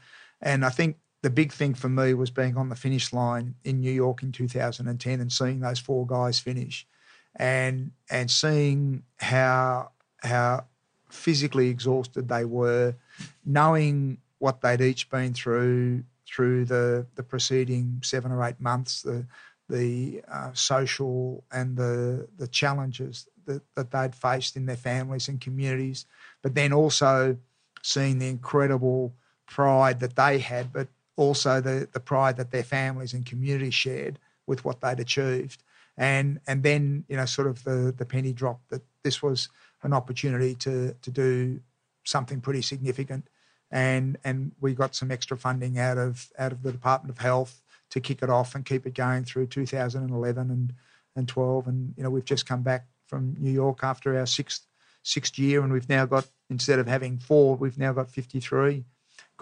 and 0.43 0.67
I 0.67 0.71
think 0.71 0.97
the 1.23 1.31
big 1.31 1.53
thing 1.53 1.73
for 1.75 1.89
me 1.89 2.15
was 2.15 2.31
being 2.31 2.57
on 2.57 2.69
the 2.69 2.77
finish 2.77 3.13
line 3.13 3.55
in 3.65 3.81
New 3.81 3.93
York 3.93 4.23
in 4.23 4.33
2010 4.33 5.21
and 5.21 5.33
seeing 5.33 5.61
those 5.61 5.79
four 5.79 6.07
guys 6.07 6.39
finish. 6.39 6.87
And 7.37 7.93
and 8.11 8.31
seeing 8.31 9.05
how 9.19 9.93
how 10.19 10.67
physically 11.09 11.69
exhausted 11.69 12.29
they 12.29 12.45
were, 12.45 12.95
knowing 13.47 14.19
what 14.39 14.61
they'd 14.61 14.81
each 14.81 15.09
been 15.09 15.33
through 15.33 16.05
through 16.27 16.67
the 16.67 17.07
the 17.15 17.23
preceding 17.23 18.01
seven 18.03 18.33
or 18.33 18.45
eight 18.45 18.61
months, 18.61 19.01
the 19.03 19.25
the 19.69 20.23
uh, 20.31 20.51
social 20.53 21.45
and 21.53 21.77
the 21.77 22.29
the 22.37 22.49
challenges 22.49 23.29
that, 23.47 23.63
that 23.75 23.91
they'd 23.91 24.15
faced 24.15 24.57
in 24.57 24.67
their 24.67 24.77
families 24.77 25.29
and 25.29 25.41
communities, 25.41 26.05
but 26.43 26.55
then 26.55 26.73
also 26.73 27.37
seeing 27.83 28.19
the 28.19 28.29
incredible 28.29 29.15
pride 29.47 30.01
that 30.01 30.17
they 30.17 30.39
had, 30.39 30.73
but 30.73 30.89
also 31.17 31.61
the, 31.61 31.89
the 31.93 32.01
pride 32.01 32.37
that 32.37 32.51
their 32.51 32.63
families 32.63 33.13
and 33.13 33.27
communities 33.27 33.75
shared 33.75 34.19
with 34.47 34.65
what 34.65 34.81
they'd 34.81 35.01
achieved. 35.01 35.63
And 35.97 36.41
and 36.47 36.63
then, 36.63 37.05
you 37.09 37.17
know, 37.17 37.27
sort 37.27 37.49
of 37.49 37.65
the, 37.65 37.95
the 37.97 38.07
penny 38.07 38.33
dropped 38.33 38.71
that 38.71 38.83
this 39.03 39.23
was 39.23 39.49
an 39.83 39.93
opportunity 39.93 40.55
to 40.57 40.95
to 41.03 41.11
do 41.11 41.61
something 42.05 42.41
pretty 42.41 42.63
significant. 42.63 43.29
And 43.71 44.17
and 44.25 44.53
we 44.61 44.75
got 44.75 44.95
some 44.95 45.11
extra 45.11 45.37
funding 45.37 45.79
out 45.79 45.99
of 45.99 46.31
out 46.39 46.53
of 46.53 46.63
the 46.63 46.73
Department 46.73 47.15
of 47.17 47.23
Health 47.23 47.63
to 47.91 48.01
kick 48.01 48.23
it 48.23 48.31
off 48.31 48.55
and 48.55 48.65
keep 48.65 48.87
it 48.87 48.95
going 48.95 49.25
through 49.25 49.47
2011 49.47 50.51
and, 50.51 50.73
and 51.15 51.29
12. 51.29 51.69
And, 51.69 51.93
you 51.95 52.03
know, 52.03 52.09
we've 52.09 52.25
just 52.25 52.47
come 52.47 52.63
back 52.63 52.87
from 53.07 53.37
New 53.39 53.51
York 53.51 53.81
after 53.83 54.19
our 54.19 54.25
sixth 54.25 54.67
sixth 55.03 55.39
year, 55.39 55.63
and 55.63 55.73
we've 55.73 55.89
now 55.89 56.07
got 56.07 56.27
instead 56.49 56.79
of 56.79 56.87
having 56.87 57.19
four, 57.19 57.57
we've 57.57 57.79
now 57.79 57.93
got 57.93 58.11
53 58.11 58.85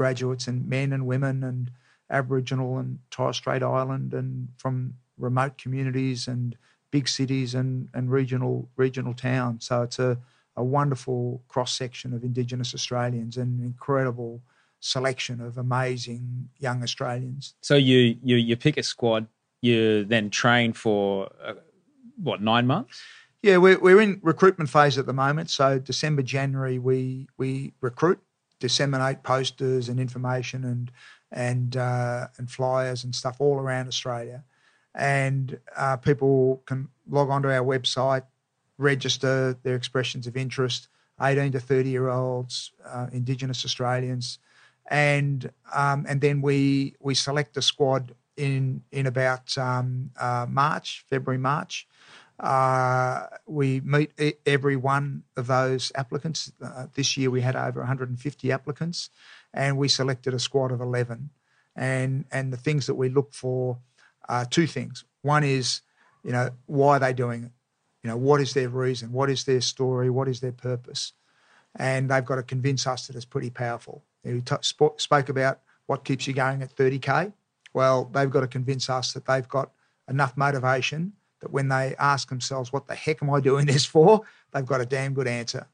graduates 0.01 0.49
and 0.49 0.67
men 0.67 0.95
and 0.95 1.05
women 1.07 1.45
and 1.45 1.71
Aboriginal 2.09 2.79
and 2.79 2.99
Torres 3.11 3.37
Strait 3.37 3.63
Island 3.63 4.15
and 4.15 4.49
from 4.57 4.95
remote 5.19 5.59
communities 5.59 6.27
and 6.27 6.57
big 6.91 7.07
cities 7.07 7.55
and, 7.55 7.89
and 7.93 8.11
regional 8.11 8.55
regional 8.77 9.13
towns. 9.13 9.67
So 9.67 9.83
it's 9.83 9.99
a, 9.99 10.17
a 10.57 10.65
wonderful 10.65 11.43
cross 11.49 11.73
section 11.83 12.15
of 12.15 12.25
Indigenous 12.25 12.75
Australians 12.75 13.37
and 13.37 13.61
an 13.61 13.67
incredible 13.67 14.41
selection 14.81 15.37
of 15.43 15.59
amazing 15.59 16.49
young 16.59 16.83
Australians. 16.83 17.55
So 17.61 17.75
you 17.75 18.17
you 18.29 18.37
you 18.37 18.57
pick 18.57 18.79
a 18.79 18.83
squad, 18.83 19.27
you 19.61 20.07
then 20.15 20.31
train 20.31 20.73
for 20.73 21.31
uh, 21.45 21.61
what 22.17 22.41
nine 22.41 22.67
months? 22.67 23.03
Yeah, 23.43 23.59
we're, 23.65 23.81
we're 23.87 24.01
in 24.01 24.21
recruitment 24.23 24.71
phase 24.71 24.97
at 24.99 25.07
the 25.07 25.19
moment. 25.25 25.51
So 25.51 25.79
December, 25.79 26.23
January, 26.23 26.79
we 26.79 27.29
we 27.37 27.73
recruit, 27.83 28.21
disseminate 28.61 29.23
posters 29.23 29.89
and 29.89 29.99
information 29.99 30.65
and 30.65 30.91
and 31.33 31.77
uh, 31.77 32.29
and 32.39 32.51
flyers 32.51 33.05
and 33.05 33.15
stuff 33.15 33.37
all 33.41 33.57
around 33.57 33.89
Australia, 33.89 34.45
and 34.95 35.59
uh, 35.77 35.97
people 35.97 36.63
can 36.67 36.89
log 37.09 37.31
onto 37.31 37.49
our 37.49 37.65
website, 37.65 38.25
register 38.79 39.57
their 39.63 39.75
expressions 39.75 40.27
of 40.27 40.37
interest. 40.37 40.89
18 41.23 41.53
to 41.53 41.61
30 41.61 41.91
year 41.91 42.09
olds, 42.09 42.73
uh, 42.87 43.09
Indigenous 43.13 43.63
Australians, 43.65 44.39
and 44.87 45.51
um, 45.75 46.07
and 46.09 46.21
then 46.21 46.41
we 46.41 46.95
we 46.99 47.15
select 47.15 47.57
a 47.57 47.63
squad 47.63 48.15
in 48.37 48.83
in 48.91 49.07
about 49.07 49.57
um, 49.59 50.11
uh, 50.19 50.47
March, 50.49 51.05
February, 51.11 51.39
March, 51.39 51.87
uh, 52.41 53.27
we 53.47 53.81
meet 53.81 54.13
every 54.47 54.77
one 54.77 55.25
of 55.37 55.47
those 55.47 55.93
applicants. 55.95 56.51
Uh, 56.63 56.87
this 56.95 57.17
year 57.17 57.31
we 57.31 57.43
had 57.43 57.55
over 57.55 57.81
150 57.81 58.51
applicants, 58.51 59.11
and 59.53 59.77
we 59.77 59.89
selected 59.89 60.33
a 60.33 60.39
squad 60.39 60.73
of 60.73 60.81
11. 60.81 61.31
And 61.77 62.25
and 62.33 62.53
the 62.53 62.57
things 62.57 62.87
that 62.87 62.95
we 62.95 63.11
look 63.11 63.33
for 63.35 63.79
are 64.29 64.45
two 64.47 64.67
things. 64.67 65.05
One 65.23 65.45
is, 65.45 65.83
you 66.25 66.33
know, 66.33 66.51
why 66.67 66.97
are 66.97 67.01
they 67.01 67.13
doing 67.13 67.45
it? 67.45 67.53
You 68.03 68.09
know, 68.09 68.17
what 68.17 68.41
is 68.41 68.55
their 68.55 68.71
reason? 68.71 69.13
What 69.13 69.29
is 69.29 69.45
their 69.45 69.61
story? 69.61 70.09
What 70.09 70.27
is 70.27 70.41
their 70.41 70.53
purpose? 70.53 71.13
And 71.77 72.11
they've 72.11 72.25
got 72.25 72.37
to 72.37 72.43
convince 72.43 72.87
us 72.87 73.07
that 73.07 73.17
it's 73.17 73.25
pretty 73.25 73.51
powerful. 73.51 74.03
We 74.25 74.41
t- 74.41 74.57
spoke 74.63 75.29
about 75.29 75.61
what 75.87 76.05
keeps 76.05 76.27
you 76.27 76.33
going 76.33 76.63
at 76.63 76.75
30k. 76.75 77.33
Well, 77.75 78.07
they've 78.07 78.31
got 78.31 78.41
to 78.41 78.49
convince 78.49 78.89
us 78.91 79.13
that 79.13 79.27
they've 79.27 79.49
got 79.49 79.71
enough 80.09 80.37
motivation 80.37 81.13
that 81.41 81.53
when 81.53 81.69
they 81.69 81.95
ask 81.99 82.29
themselves, 82.29 82.73
what 82.73 82.87
the 82.87 82.95
heck 82.95 83.23
am 83.23 83.31
I 83.31 83.41
doing 83.41 83.67
this 83.67 83.85
for? 83.95 84.23
They've 84.53 84.67
got 84.67 84.81
a 84.81 84.87
damn 84.87 85.15
good 85.15 85.27
answer. 85.27 85.67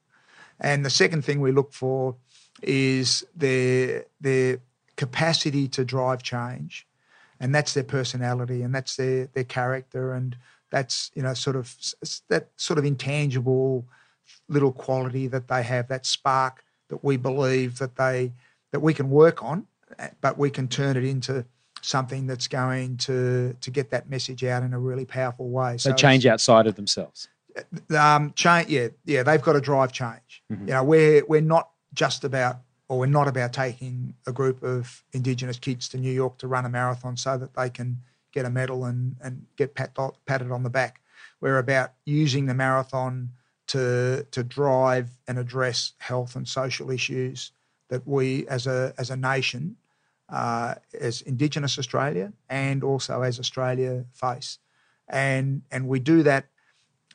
And 0.61 0.85
the 0.85 0.91
second 0.91 1.25
thing 1.25 1.41
we 1.41 1.53
look 1.53 1.73
for 1.73 2.17
is 2.62 3.25
their, 3.37 4.05
their 4.21 4.59
capacity 4.97 5.69
to 5.69 5.85
drive 5.85 6.23
change. 6.23 6.87
And 7.39 7.55
that's 7.55 7.75
their 7.75 7.85
personality 7.85 8.62
and 8.62 8.75
that's 8.75 8.97
their, 8.97 9.27
their 9.35 9.45
character. 9.45 10.14
And 10.14 10.37
that's, 10.71 11.11
you 11.14 11.23
know, 11.23 11.35
sort 11.35 11.57
of 11.57 11.75
that 12.29 12.49
sort 12.57 12.79
of 12.79 12.85
intangible 12.85 13.87
little 14.49 14.73
quality 14.73 15.27
that 15.29 15.49
they 15.49 15.62
have, 15.62 15.89
that 15.89 16.07
spark 16.07 16.64
that 16.89 17.05
we 17.05 17.17
believe 17.17 17.79
that 17.79 17.97
they, 17.97 18.33
that 18.73 18.81
we 18.81 18.95
can 18.95 19.11
work 19.11 19.43
on, 19.43 19.67
eh, 19.99 20.09
but 20.21 20.39
we 20.39 20.51
can 20.51 20.69
turn 20.69 20.97
it 20.97 21.05
into 21.05 21.45
something 21.83 22.27
that's 22.27 22.49
going 22.49 22.97
to 22.97 23.55
to 23.61 23.70
get 23.70 23.91
that 23.91 24.09
message 24.11 24.45
out 24.45 24.62
in 24.62 24.72
a 24.72 24.79
really 24.79 25.05
powerful 25.05 25.49
way. 25.49 25.79
So, 25.79 25.91
so 25.91 25.97
change 25.97 26.27
outside 26.27 26.66
of 26.66 26.74
themselves. 26.74 27.29
Um, 27.97 28.33
change, 28.35 28.68
yeah, 28.68 28.89
yeah. 29.05 29.22
They've 29.22 29.41
got 29.41 29.55
to 29.55 29.61
drive 29.61 29.93
change. 29.93 30.43
Mm-hmm. 30.53 30.68
You 30.68 30.74
know, 30.74 30.85
we're 30.85 31.24
we're 31.27 31.41
not 31.41 31.70
just 31.95 32.24
about, 32.24 32.59
or 32.89 32.99
we're 32.99 33.07
not 33.07 33.29
about 33.29 33.53
taking 33.53 34.14
a 34.27 34.33
group 34.33 34.62
of 34.62 35.03
Indigenous 35.12 35.59
kids 35.59 35.89
to 35.91 35.99
New 35.99 36.12
York 36.12 36.39
to 36.39 36.49
run 36.49 36.64
a 36.64 36.68
marathon 36.68 37.16
so 37.16 37.39
that 37.39 37.55
they 37.55 37.70
can 37.70 38.03
get 38.33 38.45
a 38.45 38.51
medal 38.51 38.85
and 38.85 39.16
and 39.22 39.47
get 39.57 39.74
pat, 39.74 39.97
patted 40.27 40.51
on 40.51 40.62
the 40.62 40.70
back. 40.70 41.01
We're 41.41 41.59
about 41.59 41.93
using 42.05 42.47
the 42.47 42.55
marathon 42.55 43.31
to 43.68 44.27
to 44.31 44.43
drive 44.43 45.11
and 45.27 45.39
address 45.39 45.93
health 45.99 46.37
and 46.37 46.47
social 46.47 46.91
issues 46.91 47.53
that 47.89 48.07
we 48.07 48.47
as 48.49 48.66
a 48.66 48.93
as 48.99 49.11
a 49.11 49.16
nation 49.16 49.77
uh, 50.29 50.74
as 50.99 51.20
Indigenous 51.22 51.79
Australia 51.79 52.33
and 52.49 52.83
also 52.83 53.22
as 53.22 53.39
Australia 53.39 54.05
face. 54.12 54.59
And, 55.09 55.62
and 55.70 55.87
we 55.87 56.01
do 56.01 56.22
that 56.24 56.47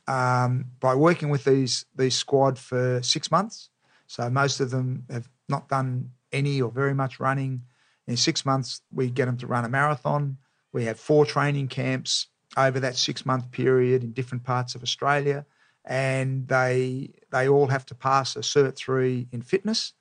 um, 0.08 0.66
by 0.80 0.96
working 0.96 1.30
with 1.30 1.44
these, 1.44 1.86
these 1.96 2.16
squad 2.16 2.58
for 2.58 3.02
six 3.04 3.30
months. 3.30 3.70
So 4.08 4.30
most 4.30 4.60
of 4.60 4.72
them 4.72 5.06
have 5.10 5.30
not 5.50 5.70
done 5.70 6.12
any 6.32 6.62
or 6.62 6.72
very 6.72 6.94
much 6.94 7.20
running. 7.20 7.64
In 8.08 8.18
six 8.18 8.46
months, 8.46 8.82
we 8.92 9.10
get 9.10 9.26
them 9.26 9.38
to 9.38 9.48
run 9.48 9.66
a 9.66 9.70
marathon. 9.70 10.38
We 10.74 10.86
have 10.86 11.00
four 11.00 11.26
training 11.26 11.68
camps 11.68 12.28
over 12.58 12.80
that 12.80 12.96
six 12.96 13.26
month 13.26 13.52
period 13.52 14.04
in 14.04 14.12
different 14.12 14.44
parts 14.44 14.76
of 14.76 14.84
Australia. 14.84 15.46
And 15.84 16.48
they, 16.48 17.12
they 17.32 17.50
all 17.50 17.68
have 17.68 17.86
to 17.88 17.96
pass 17.96 18.36
a 18.36 18.40
Cert 18.40 18.76
3 18.76 19.28
in 19.32 19.42
fitness 19.42 19.94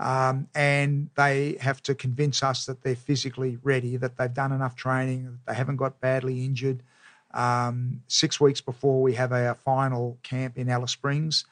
um, 0.00 0.48
and 0.54 1.10
they 1.16 1.56
have 1.60 1.82
to 1.84 1.94
convince 1.94 2.42
us 2.42 2.66
that 2.66 2.82
they're 2.82 2.96
physically 2.96 3.58
ready, 3.62 3.96
that 3.96 4.16
they've 4.16 4.32
done 4.32 4.52
enough 4.52 4.76
training, 4.76 5.24
that 5.24 5.52
they 5.52 5.54
haven't 5.54 5.76
got 5.76 6.00
badly 6.00 6.44
injured. 6.44 6.82
Um, 7.34 8.02
six 8.06 8.40
weeks 8.40 8.60
before 8.60 9.02
we 9.02 9.14
have 9.14 9.32
our 9.32 9.54
final 9.54 10.18
camp 10.22 10.56
in 10.56 10.68
Alice 10.68 10.92
Springs, 10.92 11.44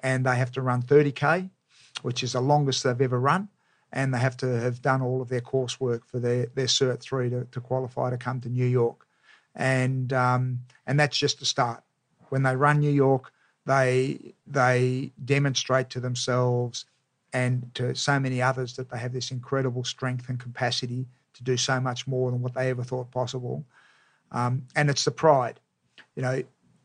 and 0.00 0.24
they 0.24 0.36
have 0.36 0.50
to 0.52 0.62
run 0.62 0.82
30k, 0.82 1.50
which 2.02 2.22
is 2.22 2.32
the 2.32 2.40
longest 2.40 2.82
they've 2.82 3.00
ever 3.00 3.20
run, 3.20 3.48
and 3.92 4.14
they 4.14 4.18
have 4.18 4.36
to 4.38 4.46
have 4.46 4.82
done 4.82 5.02
all 5.02 5.20
of 5.20 5.28
their 5.28 5.40
coursework 5.40 6.04
for 6.04 6.18
their 6.18 6.46
their 6.54 6.66
Cert 6.66 7.00
three 7.00 7.30
to, 7.30 7.44
to 7.52 7.60
qualify 7.60 8.10
to 8.10 8.16
come 8.16 8.40
to 8.40 8.48
New 8.48 8.66
York, 8.66 9.06
and 9.54 10.12
um, 10.12 10.60
and 10.86 10.98
that's 10.98 11.16
just 11.16 11.38
the 11.38 11.46
start. 11.46 11.82
When 12.30 12.42
they 12.42 12.56
run 12.56 12.80
New 12.80 12.90
York, 12.90 13.30
they 13.66 14.34
they 14.46 15.12
demonstrate 15.24 15.90
to 15.90 16.00
themselves 16.00 16.86
and 17.32 17.70
to 17.74 17.94
so 17.94 18.18
many 18.18 18.42
others 18.42 18.76
that 18.76 18.90
they 18.90 18.98
have 18.98 19.12
this 19.12 19.30
incredible 19.30 19.84
strength 19.84 20.28
and 20.28 20.38
capacity 20.38 21.06
to 21.34 21.44
do 21.44 21.56
so 21.56 21.80
much 21.80 22.06
more 22.06 22.30
than 22.30 22.42
what 22.42 22.54
they 22.54 22.70
ever 22.70 22.82
thought 22.82 23.10
possible. 23.10 23.64
Um, 24.32 24.66
and 24.74 24.90
it's 24.90 25.04
the 25.04 25.10
pride. 25.10 25.60
You 26.16 26.22
know, 26.22 26.42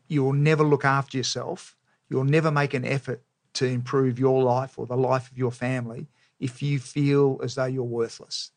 you 0.08 0.22
will 0.22 0.32
never 0.32 0.64
look 0.64 0.84
after 0.84 1.16
yourself. 1.16 1.76
You'll 2.08 2.24
never 2.24 2.50
make 2.50 2.74
an 2.74 2.84
effort 2.84 3.22
to 3.54 3.66
improve 3.66 4.18
your 4.18 4.42
life 4.42 4.78
or 4.78 4.86
the 4.86 4.96
life 4.96 5.30
of 5.30 5.38
your 5.38 5.50
family 5.50 6.06
if 6.38 6.62
you 6.62 6.78
feel 6.78 7.40
as 7.42 7.54
though 7.54 7.64
you're 7.64 7.82
worthless. 7.82 8.50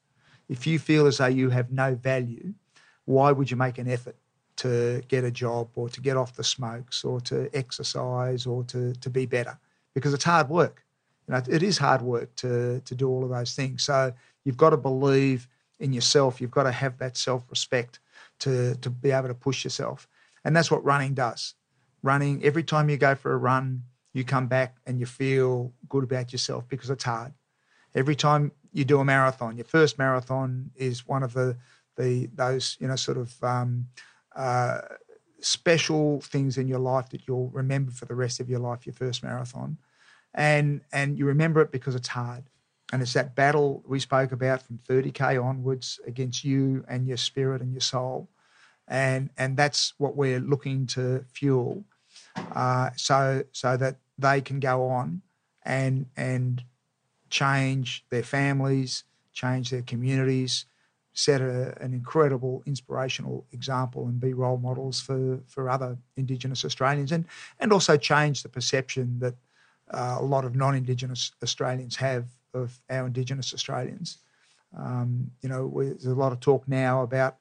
If 0.47 0.67
you 0.67 0.79
feel 0.79 1.07
as 1.07 1.17
though 1.17 1.27
you 1.27 1.49
have 1.49 1.71
no 1.71 1.95
value, 1.95 2.53
why 3.05 3.31
would 3.31 3.49
you 3.49 3.57
make 3.57 3.77
an 3.77 3.87
effort 3.87 4.15
to 4.57 5.01
get 5.07 5.23
a 5.23 5.31
job 5.31 5.69
or 5.75 5.89
to 5.89 6.01
get 6.01 6.17
off 6.17 6.35
the 6.35 6.43
smokes 6.43 7.03
or 7.03 7.21
to 7.21 7.49
exercise 7.53 8.45
or 8.45 8.63
to, 8.65 8.93
to 8.93 9.09
be 9.09 9.25
better? 9.25 9.57
Because 9.93 10.13
it's 10.13 10.23
hard 10.23 10.49
work 10.49 10.83
you 11.29 11.35
know, 11.35 11.41
it 11.47 11.61
is 11.61 11.77
hard 11.77 12.01
work 12.01 12.35
to 12.37 12.81
to 12.83 12.95
do 12.95 13.07
all 13.07 13.23
of 13.23 13.29
those 13.29 13.53
things. 13.53 13.83
So 13.83 14.11
you've 14.43 14.57
got 14.57 14.71
to 14.71 14.77
believe 14.77 15.47
in 15.79 15.93
yourself. 15.93 16.41
You've 16.41 16.51
got 16.51 16.63
to 16.63 16.71
have 16.71 16.97
that 16.97 17.17
self 17.17 17.43
respect 17.51 17.99
to 18.39 18.75
to 18.75 18.89
be 18.89 19.11
able 19.11 19.27
to 19.27 19.35
push 19.35 19.63
yourself, 19.63 20.07
and 20.43 20.55
that's 20.55 20.71
what 20.71 20.83
running 20.83 21.13
does. 21.13 21.53
Running 22.01 22.43
every 22.43 22.63
time 22.63 22.89
you 22.89 22.97
go 22.97 23.13
for 23.13 23.31
a 23.31 23.37
run, 23.37 23.83
you 24.11 24.23
come 24.23 24.47
back 24.47 24.77
and 24.87 24.99
you 24.99 25.05
feel 25.05 25.71
good 25.87 26.03
about 26.03 26.31
yourself 26.31 26.67
because 26.67 26.89
it's 26.89 27.03
hard. 27.03 27.33
Every 27.93 28.15
time 28.15 28.51
you 28.71 28.83
do 28.83 28.99
a 28.99 29.05
marathon, 29.05 29.55
your 29.55 29.65
first 29.65 29.99
marathon 29.99 30.71
is 30.75 31.07
one 31.07 31.21
of 31.21 31.33
the 31.33 31.57
the 31.95 32.27
those 32.33 32.75
you 32.79 32.87
know 32.87 32.95
sort 32.95 33.17
of 33.17 33.43
um, 33.43 33.85
uh, 34.35 34.81
special 35.41 36.21
things 36.21 36.57
in 36.57 36.67
your 36.67 36.79
life 36.79 37.09
that 37.09 37.27
you'll 37.27 37.49
remember 37.49 37.91
for 37.91 38.05
the 38.05 38.15
rest 38.15 38.39
of 38.39 38.49
your 38.49 38.59
life. 38.59 38.87
Your 38.87 38.93
first 38.93 39.21
marathon, 39.21 39.77
and 40.33 40.81
and 40.91 41.17
you 41.17 41.25
remember 41.25 41.61
it 41.61 41.71
because 41.71 41.95
it's 41.95 42.07
hard. 42.07 42.43
And 42.91 43.03
it's 43.03 43.13
that 43.13 43.35
battle 43.35 43.83
we 43.87 43.99
spoke 43.99 44.31
about 44.31 44.63
from 44.63 44.79
30k 44.79 45.43
onwards 45.43 45.99
against 46.07 46.43
you 46.43 46.83
and 46.87 47.07
your 47.07 47.17
spirit 47.17 47.61
and 47.61 47.71
your 47.71 47.81
soul, 47.81 48.29
and 48.87 49.29
and 49.37 49.55
that's 49.55 49.93
what 49.97 50.15
we're 50.15 50.39
looking 50.39 50.87
to 50.87 51.23
fuel, 51.31 51.83
uh, 52.55 52.89
so 52.95 53.43
so 53.51 53.77
that 53.77 53.97
they 54.17 54.41
can 54.41 54.59
go 54.59 54.87
on 54.87 55.21
and 55.63 56.07
and 56.17 56.63
change 57.29 58.05
their 58.09 58.23
families, 58.23 59.03
change 59.33 59.69
their 59.69 59.83
communities, 59.83 60.65
set 61.13 61.41
a, 61.41 61.79
an 61.81 61.93
incredible 61.93 62.63
inspirational 62.65 63.45
example 63.51 64.07
and 64.07 64.19
be 64.19 64.33
role 64.33 64.57
models 64.57 65.01
for, 65.01 65.39
for 65.47 65.69
other 65.69 65.97
Indigenous 66.15 66.63
Australians 66.63 67.11
and, 67.11 67.25
and 67.59 67.73
also 67.73 67.97
change 67.97 68.41
the 68.41 68.49
perception 68.49 69.19
that 69.19 69.35
uh, 69.91 70.17
a 70.19 70.23
lot 70.23 70.45
of 70.45 70.55
non 70.55 70.75
Indigenous 70.75 71.31
Australians 71.43 71.95
have 71.95 72.25
of 72.53 72.79
our 72.89 73.07
Indigenous 73.07 73.53
Australians. 73.53 74.17
Um, 74.77 75.31
you 75.41 75.49
know, 75.49 75.71
there's 75.75 76.05
a 76.05 76.13
lot 76.13 76.31
of 76.31 76.39
talk 76.39 76.67
now 76.67 77.01
about 77.01 77.37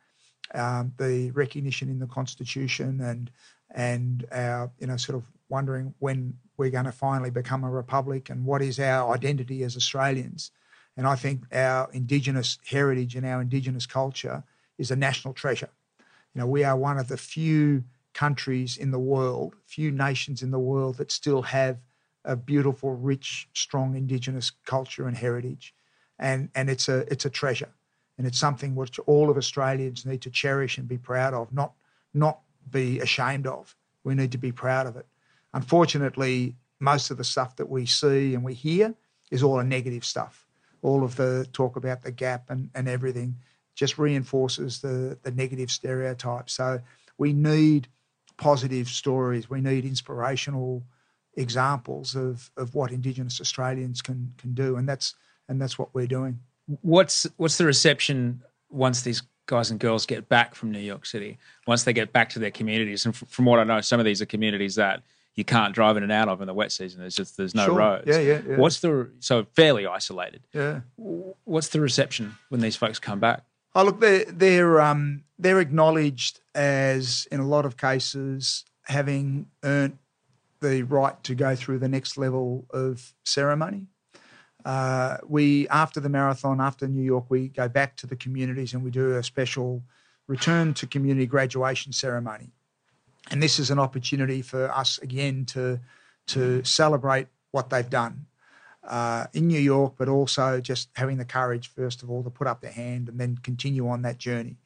um, 0.55 0.93
the 0.99 1.31
recognition 1.33 1.89
in 1.89 1.99
the 1.99 2.07
Constitution 2.07 3.01
and 3.01 3.31
and 3.75 4.27
our 4.33 4.71
you 4.79 4.87
know 4.87 4.97
sort 4.97 5.17
of 5.17 5.25
wondering 5.49 5.95
when 5.99 6.35
we're 6.57 6.71
going 6.71 6.85
to 6.85 6.93
finally 6.93 7.31
become 7.31 7.65
a 7.65 7.71
republic 7.71 8.31
and 8.31 8.45
what 8.45 8.63
is 8.63 8.79
our 8.81 9.15
identity 9.15 9.63
as 9.63 9.77
Australians. 9.77 10.51
And 10.97 11.07
I 11.07 11.15
think 11.15 11.45
our 11.55 11.89
Indigenous 11.93 12.59
heritage 12.67 13.15
and 13.15 13.25
our 13.25 13.41
Indigenous 13.41 13.87
culture 13.87 14.43
is 14.79 14.91
a 14.91 14.97
national 14.97 15.35
treasure. 15.35 15.71
You 16.35 16.41
know, 16.41 16.47
we 16.47 16.65
are 16.65 16.77
one 16.77 16.99
of 16.99 17.09
the 17.09 17.17
few 17.17 17.85
countries 18.15 18.77
in 18.77 18.91
the 18.91 18.99
world, 18.99 19.55
few 19.65 19.93
nations 19.93 20.43
in 20.43 20.51
the 20.51 20.59
world 20.59 20.97
that 20.97 21.13
still 21.13 21.43
have 21.43 21.79
a 22.29 22.37
beautiful, 22.37 22.95
rich, 22.95 23.49
strong 23.55 23.97
Indigenous 23.97 24.53
culture 24.67 25.09
and 25.09 25.17
heritage. 25.17 25.75
And, 26.19 26.51
and 26.55 26.69
it's, 26.69 26.89
a, 26.89 27.11
it's 27.11 27.25
a 27.25 27.31
treasure. 27.31 27.71
And 28.19 28.27
it's 28.27 28.39
something 28.39 28.75
which 28.75 28.99
all 29.01 29.31
of 29.31 29.37
Australians 29.37 30.05
need 30.05 30.21
to 30.23 30.31
cherish 30.31 30.77
and 30.77 30.87
be 30.87 30.99
proud 30.99 31.33
of, 31.33 31.53
not, 31.53 31.73
not 32.13 32.41
be 32.71 33.01
ashamed 33.01 33.47
of. 33.47 33.75
We 34.05 34.15
need 34.15 34.33
to 34.33 34.39
be 34.39 34.53
proud 34.53 34.87
of 34.87 34.97
it. 34.97 35.07
Unfortunately, 35.55 36.55
most 36.81 37.11
of 37.11 37.17
the 37.17 37.25
stuff 37.25 37.57
that 37.57 37.69
we 37.69 37.87
see 37.87 38.35
and 38.35 38.45
we 38.45 38.55
hear 38.55 38.95
is 39.31 39.43
all 39.43 39.59
a 39.59 39.65
negative 39.65 40.05
stuff. 40.05 40.47
All 40.83 41.03
of 41.03 41.17
the 41.17 41.49
talk 41.53 41.77
about 41.77 42.03
the 42.03 42.13
gap 42.13 42.51
and, 42.51 42.71
and 42.75 42.89
everything 42.89 43.37
just 43.75 43.97
reinforces 43.97 44.81
the, 44.81 45.19
the 45.23 45.31
negative 45.31 45.71
stereotypes. 45.71 46.53
So 46.53 46.81
we 47.17 47.33
need 47.33 47.89
positive 48.37 48.89
stories. 48.89 49.49
We 49.49 49.61
need 49.61 49.85
inspirational 49.85 50.83
examples 51.39 52.15
of, 52.17 52.51
of 52.57 52.75
what 52.75 52.91
Indigenous 52.91 53.41
Australians 53.41 54.03
can 54.03 54.35
can 54.39 54.53
do, 54.55 54.77
and 54.77 54.89
that's 54.89 55.15
and 55.49 55.61
that's 55.61 55.79
what 55.79 55.95
we're 55.95 56.07
doing. 56.07 56.41
What's 56.83 57.27
what's 57.37 57.57
the 57.59 57.65
reception 57.65 58.43
once 58.71 59.03
these 59.03 59.23
guys 59.47 59.71
and 59.71 59.81
girls 59.81 60.05
get 60.05 60.29
back 60.29 60.55
from 60.55 60.71
New 60.71 60.81
York 60.81 61.07
City? 61.07 61.39
Once 61.67 61.85
they 61.85 61.93
get 61.93 62.13
back 62.13 62.29
to 62.31 62.39
their 62.39 62.51
communities, 62.51 63.07
and 63.07 63.17
from 63.17 63.45
what 63.47 63.59
I 63.59 63.65
know, 63.65 63.81
some 63.81 64.01
of 64.01 64.05
these 64.07 64.21
are 64.21 64.27
communities 64.27 64.75
that 64.75 65.03
you 65.35 65.45
can't 65.45 65.73
drive 65.73 65.97
in 65.97 66.03
and 66.03 66.11
out 66.11 66.29
of 66.29 66.41
in 66.41 66.47
the 66.49 66.55
wet 66.55 66.73
season. 66.73 67.01
There's 67.01 67.15
just 67.15 67.37
there's 67.37 67.55
no 67.55 67.67
Sure. 67.67 67.75
roads. 67.77 68.07
Yeah, 68.07 68.19
yeah, 68.19 68.41
yeah. 68.47 68.57
What's 68.57 68.81
the 68.81 69.09
so 69.21 69.47
fairly 69.55 69.87
isolated? 69.87 70.43
Yeah. 70.53 70.81
What's 71.45 71.69
the 71.69 71.81
reception 71.81 72.37
when 72.49 72.61
these 72.61 72.77
folks 72.77 72.99
come 72.99 73.21
back? 73.21 73.45
Oh, 73.75 73.85
look, 73.85 74.01
they're 74.01 74.25
they're 74.25 74.81
um, 74.81 75.23
they're 75.39 75.61
acknowledged 75.61 76.41
as 76.55 77.29
in 77.31 77.39
a 77.39 77.47
lot 77.47 77.65
of 77.65 77.77
cases 77.77 78.65
having 78.87 79.47
earned 79.63 79.99
the 80.61 80.83
right 80.83 81.23
to 81.25 81.35
go 81.35 81.55
through 81.55 81.79
the 81.79 81.89
next 81.89 82.17
level 82.17 82.67
of 82.71 83.15
ceremony. 83.25 83.87
Uh, 84.65 85.19
we 85.27 85.69
after 85.69 86.01
the 86.01 86.09
marathon, 86.09 86.61
after 86.61 86.89
New 86.89 87.03
York, 87.03 87.27
we 87.29 87.49
go 87.49 87.69
back 87.69 87.97
to 87.97 88.07
the 88.07 88.17
communities 88.17 88.75
and 88.75 88.83
we 88.83 88.91
do 88.91 89.17
a 89.17 89.23
special 89.23 89.83
return 90.27 90.75
to 90.75 90.87
community 90.87 91.27
graduation 91.27 91.93
ceremony. 91.93 92.51
And 93.31 93.43
this 93.43 93.59
is 93.59 93.71
an 93.71 93.79
opportunity 93.79 94.43
for 94.43 94.71
us 94.71 94.99
again 94.99 95.45
to 95.47 95.81
to 96.29 96.63
celebrate 96.65 97.29
what 97.51 97.71
they've 97.71 97.89
done 97.89 98.27
uh, 98.85 99.27
in 99.33 99.47
New 99.47 99.61
York, 99.61 99.95
but 99.97 100.09
also 100.09 100.61
just 100.61 100.89
having 100.95 101.19
the 101.19 101.25
courage, 101.25 101.69
first 101.69 102.03
of 102.03 102.11
all, 102.11 102.23
to 102.23 102.31
put 102.31 102.47
up 102.47 102.61
their 102.61 102.73
hand 102.73 103.09
and 103.09 103.19
then 103.19 103.39
continue 103.43 103.89
on 103.89 104.03
that 104.03 104.19
journey. 104.19 104.57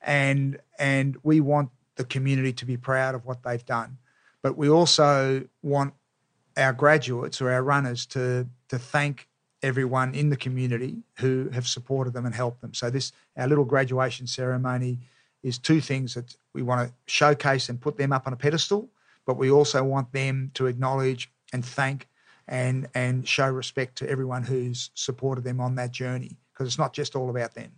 And 0.00 0.58
and 0.78 1.16
we 1.22 1.40
want 1.40 1.70
the 1.96 2.04
community 2.04 2.52
to 2.52 2.64
be 2.64 2.76
proud 2.76 3.14
of 3.14 3.26
what 3.26 3.42
they've 3.42 3.64
done, 3.64 3.98
but 4.42 4.56
we 4.56 4.68
also 4.68 5.44
want 5.62 5.94
our 6.56 6.72
graduates 6.72 7.40
or 7.40 7.50
our 7.50 7.62
runners 7.62 8.06
to 8.06 8.46
to 8.68 8.78
thank 8.78 9.28
everyone 9.62 10.14
in 10.14 10.30
the 10.30 10.36
community 10.36 11.02
who 11.18 11.48
have 11.52 11.66
supported 11.66 12.12
them 12.12 12.26
and 12.26 12.34
helped 12.34 12.60
them. 12.60 12.74
So 12.74 12.90
this 12.90 13.12
our 13.36 13.48
little 13.48 13.64
graduation 13.64 14.26
ceremony 14.26 14.98
is 15.42 15.58
two 15.58 15.80
things 15.80 16.14
that 16.14 16.36
we 16.52 16.62
want 16.62 16.88
to 16.88 16.94
showcase 17.06 17.68
and 17.68 17.80
put 17.80 17.96
them 17.96 18.12
up 18.12 18.26
on 18.26 18.32
a 18.32 18.36
pedestal, 18.36 18.88
but 19.26 19.36
we 19.36 19.50
also 19.50 19.82
want 19.84 20.12
them 20.12 20.50
to 20.54 20.66
acknowledge 20.66 21.30
and 21.52 21.64
thank 21.64 22.08
and 22.46 22.88
and 22.94 23.26
show 23.26 23.48
respect 23.48 23.96
to 23.96 24.08
everyone 24.08 24.42
who's 24.42 24.90
supported 24.94 25.44
them 25.44 25.60
on 25.60 25.74
that 25.76 25.90
journey 25.90 26.36
because 26.52 26.66
it's 26.66 26.78
not 26.78 26.92
just 26.92 27.14
all 27.14 27.30
about 27.30 27.54
them. 27.54 27.72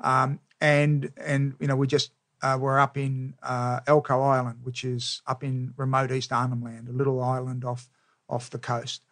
Um, 0.00 0.40
and 0.60 1.12
and 1.16 1.54
you 1.60 1.66
know 1.66 1.76
we 1.76 1.86
just 1.86 2.12
uh, 2.42 2.56
we're 2.60 2.78
up 2.78 2.96
in 2.96 3.34
uh, 3.42 3.80
Elcho 3.80 4.22
Island, 4.22 4.60
which 4.62 4.84
is 4.84 5.22
up 5.26 5.42
in 5.42 5.74
remote 5.76 6.12
East 6.12 6.32
Arnhem 6.32 6.62
Land, 6.62 6.88
a 6.88 6.92
little 6.92 7.22
island 7.22 7.64
off 7.64 7.88
off 8.28 8.50
the 8.50 8.58
coast, 8.58 9.02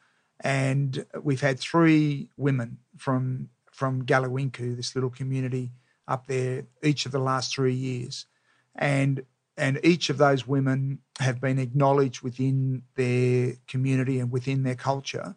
and 0.41 1.07
we've 1.23 1.41
had 1.41 1.59
three 1.59 2.29
women 2.37 2.79
from 2.97 3.49
from 3.71 4.05
Galiwin'ku, 4.05 4.77
this 4.77 4.95
little 4.95 5.11
community 5.11 5.73
up 6.09 6.27
there, 6.27 6.65
each 6.83 7.05
of 7.07 7.13
the 7.13 7.19
last 7.19 7.55
three 7.55 7.75
years, 7.75 8.27
and 8.75 9.25
and 9.57 9.81
each 9.83 10.11
of 10.11 10.19
those 10.19 10.47
women 10.47 10.99
have 11.19 11.41
been 11.41 11.59
acknowledged 11.59 12.23
within 12.23 12.83
their 12.95 13.55
community 13.67 14.21
and 14.21 14.31
within 14.31 14.63
their 14.63 14.75
culture 14.75 15.35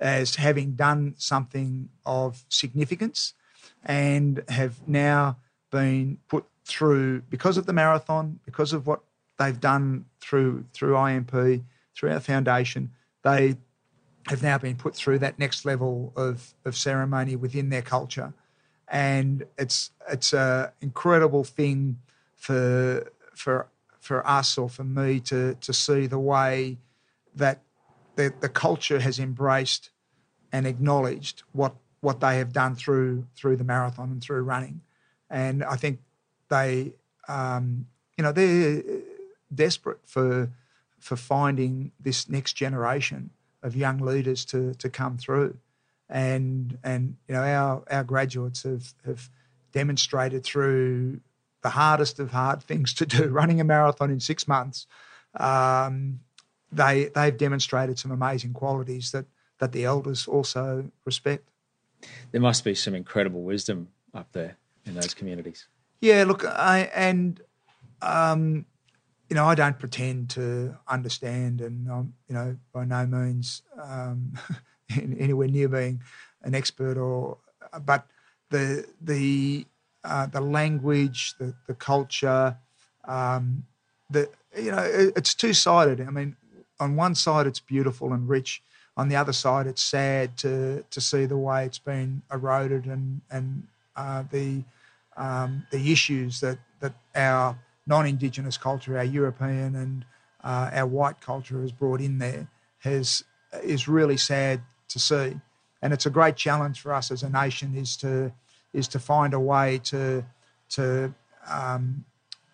as 0.00 0.36
having 0.36 0.72
done 0.72 1.14
something 1.18 1.88
of 2.06 2.44
significance 2.48 3.34
and 3.84 4.42
have 4.48 4.86
now 4.88 5.36
been 5.70 6.18
put 6.28 6.46
through 6.68 7.22
because 7.22 7.56
of 7.56 7.66
the 7.66 7.72
marathon, 7.72 8.38
because 8.44 8.72
of 8.72 8.86
what 8.86 9.00
they've 9.38 9.58
done 9.58 10.04
through 10.20 10.64
through 10.72 10.96
IMP, 10.96 11.64
through 11.96 12.12
our 12.12 12.20
foundation, 12.20 12.90
they 13.24 13.56
have 14.28 14.42
now 14.42 14.58
been 14.58 14.76
put 14.76 14.94
through 14.94 15.18
that 15.18 15.38
next 15.38 15.64
level 15.64 16.12
of, 16.14 16.54
of 16.66 16.76
ceremony 16.76 17.34
within 17.34 17.70
their 17.70 17.82
culture. 17.82 18.34
And 18.86 19.44
it's 19.56 19.90
it's 20.08 20.32
a 20.32 20.72
incredible 20.80 21.44
thing 21.44 21.98
for 22.36 23.10
for 23.34 23.68
for 24.00 24.26
us 24.26 24.58
or 24.58 24.68
for 24.68 24.84
me 24.84 25.20
to 25.20 25.54
to 25.54 25.72
see 25.72 26.06
the 26.06 26.18
way 26.18 26.78
that 27.34 27.62
the, 28.16 28.32
the 28.40 28.48
culture 28.48 29.00
has 29.00 29.18
embraced 29.18 29.90
and 30.52 30.66
acknowledged 30.66 31.42
what 31.52 31.74
what 32.00 32.20
they 32.20 32.38
have 32.38 32.52
done 32.52 32.74
through 32.74 33.26
through 33.36 33.56
the 33.56 33.64
marathon 33.64 34.10
and 34.10 34.22
through 34.22 34.42
running, 34.42 34.80
and 35.28 35.64
I 35.64 35.76
think 35.76 36.00
they 36.48 36.92
um, 37.28 37.86
you 38.16 38.24
know 38.24 38.32
they're 38.32 38.82
desperate 39.54 40.00
for 40.06 40.50
for 40.98 41.16
finding 41.16 41.92
this 42.00 42.28
next 42.28 42.54
generation 42.54 43.30
of 43.62 43.76
young 43.76 43.98
leaders 43.98 44.44
to 44.46 44.74
to 44.74 44.88
come 44.88 45.18
through, 45.18 45.56
and 46.08 46.78
and 46.82 47.16
you 47.28 47.34
know 47.34 47.42
our 47.42 47.82
our 47.90 48.04
graduates 48.04 48.62
have 48.62 48.94
have 49.04 49.30
demonstrated 49.72 50.44
through 50.44 51.20
the 51.62 51.70
hardest 51.70 52.18
of 52.18 52.30
hard 52.30 52.62
things 52.62 52.94
to 52.94 53.06
do, 53.06 53.28
running 53.28 53.60
a 53.60 53.64
marathon 53.64 54.10
in 54.10 54.20
six 54.20 54.48
months. 54.48 54.86
Um, 55.34 56.20
they 56.70 57.06
they've 57.14 57.36
demonstrated 57.36 57.98
some 57.98 58.10
amazing 58.10 58.52
qualities 58.52 59.10
that 59.12 59.26
that 59.58 59.72
the 59.72 59.84
elders 59.84 60.26
also 60.26 60.90
respect. 61.04 61.48
There 62.30 62.40
must 62.40 62.64
be 62.64 62.74
some 62.74 62.94
incredible 62.94 63.42
wisdom 63.42 63.88
up 64.14 64.32
there 64.32 64.56
in 64.86 64.94
those 64.94 65.14
communities. 65.14 65.66
Yeah, 66.00 66.24
look, 66.24 66.44
I 66.44 66.90
and 66.94 67.40
um, 68.02 68.66
you 69.28 69.36
know 69.36 69.46
I 69.46 69.54
don't 69.54 69.78
pretend 69.78 70.30
to 70.30 70.76
understand, 70.88 71.60
and 71.60 71.90
I'm 71.90 72.14
you 72.28 72.34
know 72.34 72.56
by 72.72 72.84
no 72.84 73.06
means 73.06 73.62
um, 73.82 74.38
anywhere 74.90 75.48
near 75.48 75.68
being 75.68 76.02
an 76.42 76.54
expert 76.54 76.96
or, 76.98 77.38
but 77.82 78.06
the 78.50 78.86
the 79.00 79.66
uh, 80.04 80.26
the 80.26 80.40
language, 80.40 81.34
the 81.38 81.54
the 81.66 81.74
culture, 81.74 82.56
um, 83.04 83.64
the 84.10 84.30
you 84.58 84.70
know 84.70 84.82
it, 84.82 85.14
it's 85.16 85.34
two 85.34 85.52
sided. 85.52 86.00
I 86.00 86.10
mean, 86.10 86.36
on 86.80 86.96
one 86.96 87.14
side 87.14 87.46
it's 87.46 87.60
beautiful 87.60 88.12
and 88.12 88.28
rich. 88.28 88.62
On 88.96 89.08
the 89.08 89.16
other 89.16 89.32
side, 89.32 89.66
it's 89.66 89.82
sad 89.82 90.36
to 90.38 90.84
to 90.90 91.00
see 91.00 91.26
the 91.26 91.36
way 91.38 91.64
it's 91.66 91.78
been 91.78 92.22
eroded 92.32 92.86
and 92.86 93.20
and 93.30 93.68
uh, 93.96 94.24
the 94.30 94.64
um, 95.18 95.66
the 95.70 95.92
issues 95.92 96.40
that 96.40 96.58
that 96.80 96.94
our 97.14 97.58
non-indigenous 97.86 98.56
culture, 98.56 98.96
our 98.96 99.04
European 99.04 99.74
and 99.74 100.04
uh, 100.44 100.70
our 100.72 100.86
white 100.86 101.20
culture 101.20 101.60
has 101.60 101.72
brought 101.72 102.00
in 102.00 102.18
there 102.18 102.48
has 102.78 103.24
is 103.62 103.88
really 103.88 104.16
sad 104.16 104.60
to 104.88 104.98
see. 104.98 105.36
and 105.82 105.92
it's 105.92 106.06
a 106.06 106.10
great 106.10 106.36
challenge 106.36 106.80
for 106.80 106.92
us 106.92 107.10
as 107.10 107.22
a 107.22 107.30
nation 107.30 107.74
is 107.76 107.96
to 107.96 108.32
is 108.72 108.88
to 108.88 108.98
find 108.98 109.34
a 109.34 109.40
way 109.40 109.78
to 109.84 110.24
to 110.68 111.12
um, 111.48 112.04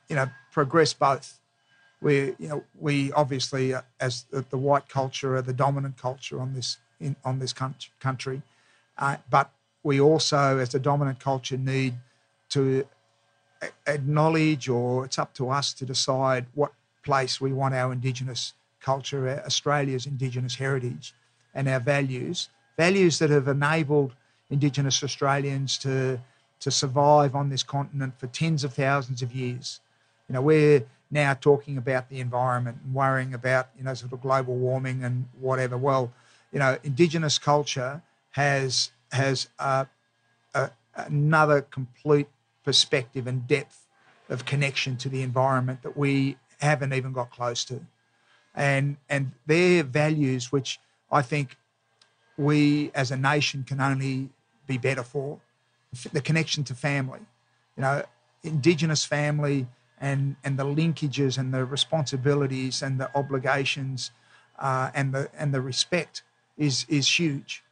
you 0.09 0.17
know 0.17 0.27
progress 0.53 0.93
both. 0.95 1.41
We 2.01 2.35
you 2.39 2.49
know 2.49 2.65
we 2.79 3.13
obviously 3.13 3.75
uh, 3.75 3.83
as 4.01 4.25
the, 4.31 4.45
the, 4.51 4.59
white 4.59 4.89
culture 4.89 5.37
are 5.37 5.43
the 5.43 5.53
dominant 5.53 5.97
culture 5.97 6.41
on 6.41 6.55
this 6.55 6.79
in, 7.01 7.17
on 7.25 7.39
this 7.39 7.53
country, 7.53 8.43
uh, 8.99 9.17
but 9.31 9.51
we 9.83 10.01
also 10.01 10.59
as 10.59 10.71
the 10.71 10.79
dominant 10.79 11.19
culture 11.19 11.57
need 11.57 11.95
to 12.55 12.87
acknowledge 13.87 14.69
or 14.69 15.05
it's 15.05 15.19
up 15.19 15.33
to 15.35 15.51
us 15.51 15.73
to 15.75 15.85
decide 15.85 16.47
what 16.55 16.73
place 17.03 17.41
we 17.41 17.53
want 17.53 17.75
our 17.75 17.93
Indigenous 17.93 18.55
culture, 18.81 19.29
uh, 19.29 19.47
Australia's 19.47 20.07
Indigenous 20.07 20.55
heritage, 20.57 21.15
and 21.55 21.69
our 21.69 21.81
values 21.81 22.49
values 22.77 23.19
that 23.19 23.31
have 23.31 23.49
enabled 23.49 24.15
Indigenous 24.51 25.03
Australians 25.03 25.79
to, 25.79 26.21
to 26.61 26.71
survive 26.71 27.35
on 27.35 27.49
this 27.49 27.63
continent 27.63 28.19
for 28.19 28.27
tens 28.27 28.65
of 28.65 28.75
thousands 28.75 29.23
of 29.23 29.33
years. 29.33 29.81
You 30.29 30.35
know, 30.35 30.43
we're 30.43 30.85
now 31.11 31.35
talking 31.35 31.79
about 31.79 32.09
the 32.09 32.21
environment 32.21 32.79
and 32.85 32.95
worrying 32.95 33.35
about, 33.35 33.69
you 33.79 33.85
know, 33.85 33.95
sort 33.95 34.13
of 34.13 34.21
global 34.21 34.57
warming 34.57 35.05
and 35.05 35.27
whatever. 35.41 35.77
Well, 35.77 36.13
you 36.53 36.59
know, 36.59 36.79
Indigenous 36.83 37.39
culture 37.39 38.03
has 38.33 38.91
has 39.13 39.49
uh, 39.59 39.85
a, 40.55 40.71
another 40.97 41.63
complete 41.63 42.29
perspective 42.65 43.27
and 43.27 43.47
depth 43.47 43.87
of 44.29 44.45
connection 44.45 44.97
to 44.97 45.09
the 45.09 45.23
environment 45.23 45.83
that 45.83 45.97
we 45.97 46.37
haven't 46.61 46.93
even 46.93 47.13
got 47.13 47.31
close 47.31 47.65
to. 47.67 47.81
And 48.55 48.97
and 49.09 49.33
their 49.47 49.83
values, 49.83 50.53
which 50.53 50.81
I 51.11 51.23
think 51.23 51.57
we 52.37 52.91
as 52.95 53.11
a 53.11 53.17
nation 53.17 53.65
can 53.65 53.81
only 53.81 54.31
be 54.67 54.79
better 54.79 55.03
for 55.03 55.41
the 56.13 56.21
connection 56.21 56.65
to 56.65 56.75
family 56.75 57.21
you 57.77 57.83
know 57.83 58.03
indigenous 58.43 59.05
family 59.05 59.67
and 60.01 60.37
and 60.45 60.59
the 60.59 60.65
linkages 60.65 61.39
and 61.39 61.53
the 61.53 61.65
responsibilities 61.65 62.83
and 62.83 63.01
the 63.01 63.11
obligations 63.17 64.11
uh, 64.59 64.91
and 64.95 65.13
the 65.15 65.29
and 65.39 65.55
the 65.55 65.61
respect 65.61 66.23
is 66.57 66.85
is 66.89 67.19
huge 67.19 67.63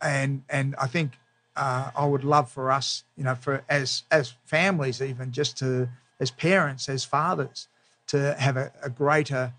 and 0.00 0.42
and 0.48 0.74
I 0.80 0.86
think 0.86 1.18
uh, 1.56 1.90
I 1.96 2.06
would 2.06 2.24
love 2.24 2.50
for 2.50 2.70
us 2.70 3.04
you 3.16 3.24
know 3.24 3.34
for 3.34 3.64
as 3.68 4.04
as 4.10 4.34
families 4.44 5.00
even 5.02 5.32
just 5.32 5.56
to 5.58 5.88
as 6.20 6.30
parents 6.30 6.88
as 6.88 7.04
fathers 7.04 7.68
to 8.08 8.34
have 8.38 8.56
a, 8.56 8.72
a 8.82 8.90
greater 8.90 9.52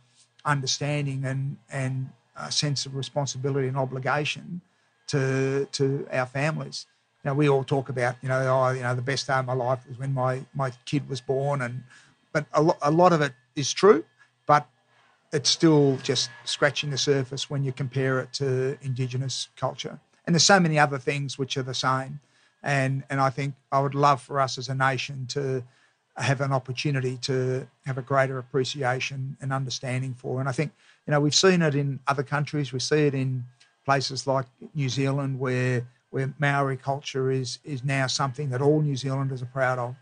understanding 0.46 1.26
and 1.26 1.58
and 1.70 2.10
a 2.36 2.52
sense 2.52 2.86
of 2.86 2.96
responsibility 2.96 3.68
and 3.68 3.78
obligation 3.78 4.62
to 5.08 5.68
to 5.72 6.08
our 6.12 6.26
families. 6.26 6.86
You 7.24 7.30
know, 7.30 7.36
we 7.36 7.50
all 7.50 7.64
talk 7.64 7.90
about 7.90 8.16
you 8.22 8.30
know 8.30 8.40
oh 8.40 8.70
you 8.72 8.82
know 8.82 8.96
the 8.96 9.02
best 9.02 9.28
day 9.28 9.34
of 9.34 9.46
my 9.46 9.54
life 9.54 9.80
was 9.88 9.98
when 9.98 10.14
my 10.14 10.46
my 10.54 10.72
kid 10.86 11.10
was 11.10 11.22
born, 11.22 11.62
and 11.62 11.84
but 12.32 12.46
a 12.54 12.62
lot 12.62 12.78
a 12.82 12.92
lot 12.92 13.14
of 13.14 13.22
it 13.22 13.34
is 13.56 13.74
true, 13.74 14.06
but 14.46 14.68
it's 15.34 15.50
still 15.50 15.98
just 16.04 16.30
scratching 16.46 16.90
the 16.90 16.98
surface 16.98 17.50
when 17.50 17.64
you 17.64 17.74
compare 17.74 18.20
it 18.20 18.32
to 18.34 18.78
Indigenous 18.82 19.50
culture. 19.58 20.00
And 20.28 20.36
there's 20.36 20.44
so 20.44 20.60
many 20.60 20.78
other 20.78 21.00
things 21.00 21.40
which 21.40 21.58
are 21.58 21.64
the 21.64 21.74
same, 21.74 22.20
and 22.62 23.04
and 23.10 23.20
I 23.20 23.30
think 23.32 23.56
I 23.72 23.80
would 23.80 23.96
love 23.96 24.22
for 24.22 24.40
us 24.40 24.58
as 24.58 24.70
a 24.70 24.76
nation 24.76 25.26
to 25.28 25.64
have 26.18 26.42
an 26.42 26.52
opportunity 26.52 27.18
to 27.22 27.68
have 27.86 27.98
a 27.98 28.02
greater 28.02 28.38
appreciation 28.38 29.38
and 29.40 29.54
understanding 29.54 30.14
for. 30.14 30.40
And 30.40 30.50
I 30.50 30.52
think, 30.52 30.72
you 31.06 31.12
know, 31.12 31.20
we've 31.20 31.36
seen 31.36 31.62
it 31.62 31.76
in 31.76 32.00
other 32.08 32.24
countries. 32.24 32.74
We 32.74 32.80
see 32.80 33.06
it 33.06 33.14
in 33.14 33.46
places 33.86 34.28
like 34.28 34.46
New 34.76 34.90
Zealand, 34.90 35.40
where 35.40 35.88
where 36.10 36.34
Maori 36.40 36.78
culture 36.78 37.32
is 37.32 37.60
is 37.64 37.84
now 37.84 38.08
something 38.08 38.50
that 38.50 38.62
all 38.62 38.82
New 38.82 38.96
Zealanders 38.98 39.42
are 39.42 39.48
proud 39.54 39.80
of. 39.80 39.96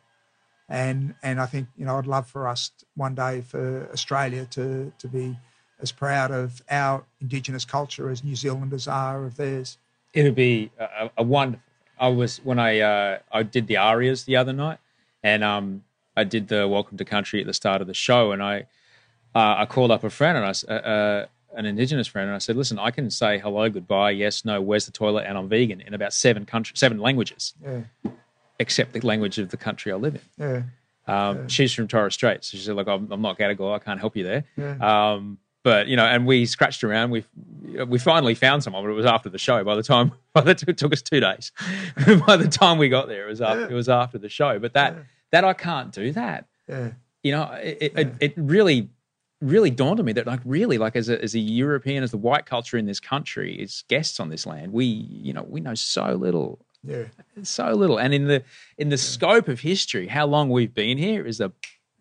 And 0.68 1.14
and 1.22 1.40
I 1.40 1.46
think 1.46 1.68
you 1.78 1.86
know 1.86 1.98
I'd 1.98 2.08
love 2.08 2.28
for 2.28 2.48
us 2.48 2.72
one 2.96 3.14
day 3.14 3.42
for 3.42 3.88
Australia 3.94 4.46
to 4.52 4.92
to 4.98 5.08
be 5.08 5.38
as 5.80 5.92
proud 5.92 6.32
of 6.32 6.64
our 6.70 7.04
Indigenous 7.22 7.66
culture 7.66 8.10
as 8.10 8.24
New 8.24 8.36
Zealanders 8.36 8.88
are 8.88 9.26
of 9.26 9.36
theirs. 9.36 9.78
It 10.16 10.24
would 10.24 10.36
be 10.36 10.72
a, 10.80 11.12
a 11.18 11.24
wonderful. 11.24 11.62
I 12.00 12.08
was 12.08 12.38
when 12.38 12.58
I 12.58 12.80
uh, 12.80 13.20
I 13.32 13.44
did 13.44 13.68
the 13.68 13.78
ARIAs 13.78 14.26
the 14.26 14.38
other 14.38 14.54
night, 14.54 14.80
and 15.24 15.44
um, 15.44 15.84
I 16.18 16.24
did 16.24 16.48
the 16.48 16.68
welcome 16.68 16.98
to 16.98 17.06
country 17.06 17.42
at 17.42 17.48
the 17.48 17.54
start 17.54 17.82
of 17.82 17.88
the 17.88 17.94
show, 17.94 18.32
and 18.32 18.42
I 18.42 18.62
uh, 19.36 19.56
I 19.58 19.66
called 19.66 19.92
up 19.92 20.04
a 20.04 20.10
friend 20.10 20.38
and 20.38 20.46
I 20.46 20.74
uh, 20.74 20.78
uh, 20.78 21.26
an 21.56 21.66
indigenous 21.66 22.08
friend, 22.08 22.28
and 22.28 22.36
I 22.36 22.40
said, 22.40 22.56
"Listen, 22.56 22.80
I 22.80 22.92
can 22.92 23.10
say 23.10 23.40
hello, 23.40 23.70
goodbye, 23.70 24.12
yes, 24.12 24.46
no, 24.46 24.62
where's 24.62 24.86
the 24.86 24.92
toilet, 24.92 25.26
and 25.28 25.38
I'm 25.38 25.50
vegan 25.50 25.82
in 25.82 25.94
about 25.94 26.14
seven 26.14 26.46
country, 26.46 26.76
seven 26.78 27.00
languages, 27.00 27.54
yeah. 27.64 28.12
except 28.60 28.94
the 28.94 29.06
language 29.06 29.38
of 29.38 29.50
the 29.50 29.58
country 29.58 29.92
I 29.92 29.96
live 29.96 30.16
in." 30.16 30.22
Yeah. 30.38 30.64
Um, 31.08 31.38
yeah. 31.38 31.48
She's 31.48 31.74
from 31.74 31.88
Torres 31.88 32.14
Strait, 32.14 32.44
so 32.44 32.58
she 32.58 32.64
said, 32.64 32.76
"Look, 32.76 32.88
I'm, 32.88 33.12
I'm 33.12 33.22
not 33.22 33.38
Gadigal, 33.38 33.74
I 33.74 33.80
can't 33.80 34.00
help 34.00 34.16
you 34.16 34.24
there." 34.24 34.46
Yeah. 34.58 35.14
Um, 35.14 35.38
but 35.64 35.88
you 35.88 35.96
know, 35.96 36.06
and 36.06 36.26
we 36.28 36.46
scratched 36.46 36.84
around. 36.84 37.10
We 37.10 37.24
Uh, 37.80 37.86
we 37.86 38.00
finally 38.00 38.36
found 38.36 38.64
someone, 38.64 38.84
but 38.84 38.90
it 38.90 38.94
was 38.94 39.06
after 39.06 39.30
the 39.30 39.38
show. 39.38 39.64
By 39.64 39.76
the 39.76 39.84
time, 39.84 40.12
by 40.34 40.42
the 40.42 40.52
it 40.68 40.78
took 40.78 40.94
us 40.94 41.02
two 41.02 41.20
days. 41.20 41.52
by 42.28 42.38
the 42.38 42.48
time 42.48 42.78
we 42.78 42.90
got 42.90 43.08
there, 43.08 43.28
it 43.28 43.30
was 43.30 43.42
after, 43.42 43.62
yeah. 43.62 43.68
it 43.68 43.74
was 43.74 43.90
after 43.90 44.18
the 44.18 44.30
show. 44.30 44.60
But 44.60 44.74
that 44.74 44.96
that 45.32 45.44
I 45.44 45.54
can't 45.54 45.92
do 45.92 46.12
that. 46.14 46.48
Yeah. 46.68 46.92
You 47.24 47.32
know, 47.32 47.52
it, 47.54 47.78
yeah. 47.82 48.02
it, 48.02 48.14
it, 48.20 48.34
really, 48.38 48.90
really 49.42 49.72
dawned 49.72 50.00
on 50.00 50.06
me 50.06 50.14
that 50.14 50.28
like 50.28 50.42
really 50.46 50.78
like 50.78 50.96
as 50.96 51.10
a, 51.10 51.22
as 51.22 51.34
a 51.34 51.40
European, 51.40 52.04
as 52.04 52.12
the 52.12 52.18
white 52.18 52.46
culture 52.46 52.78
in 52.78 52.86
this 52.86 53.00
country, 53.00 53.60
as 53.62 53.84
guests 53.88 54.20
on 54.20 54.30
this 54.30 54.46
land, 54.46 54.72
we, 54.72 54.86
you 54.86 55.34
know, 55.34 55.44
we 55.44 55.60
know 55.60 55.74
so 55.74 56.14
little. 56.14 56.60
Yeah. 56.84 57.06
So 57.42 57.72
little. 57.72 57.98
And 57.98 58.14
in 58.14 58.28
the 58.28 58.44
in 58.78 58.90
the 58.90 58.96
yeah. 58.96 59.02
scope 59.02 59.48
of 59.48 59.62
history, 59.62 60.08
how 60.08 60.28
long 60.28 60.50
we've 60.50 60.74
been 60.74 61.00
here 61.00 61.26
is 61.26 61.42
a 61.42 61.52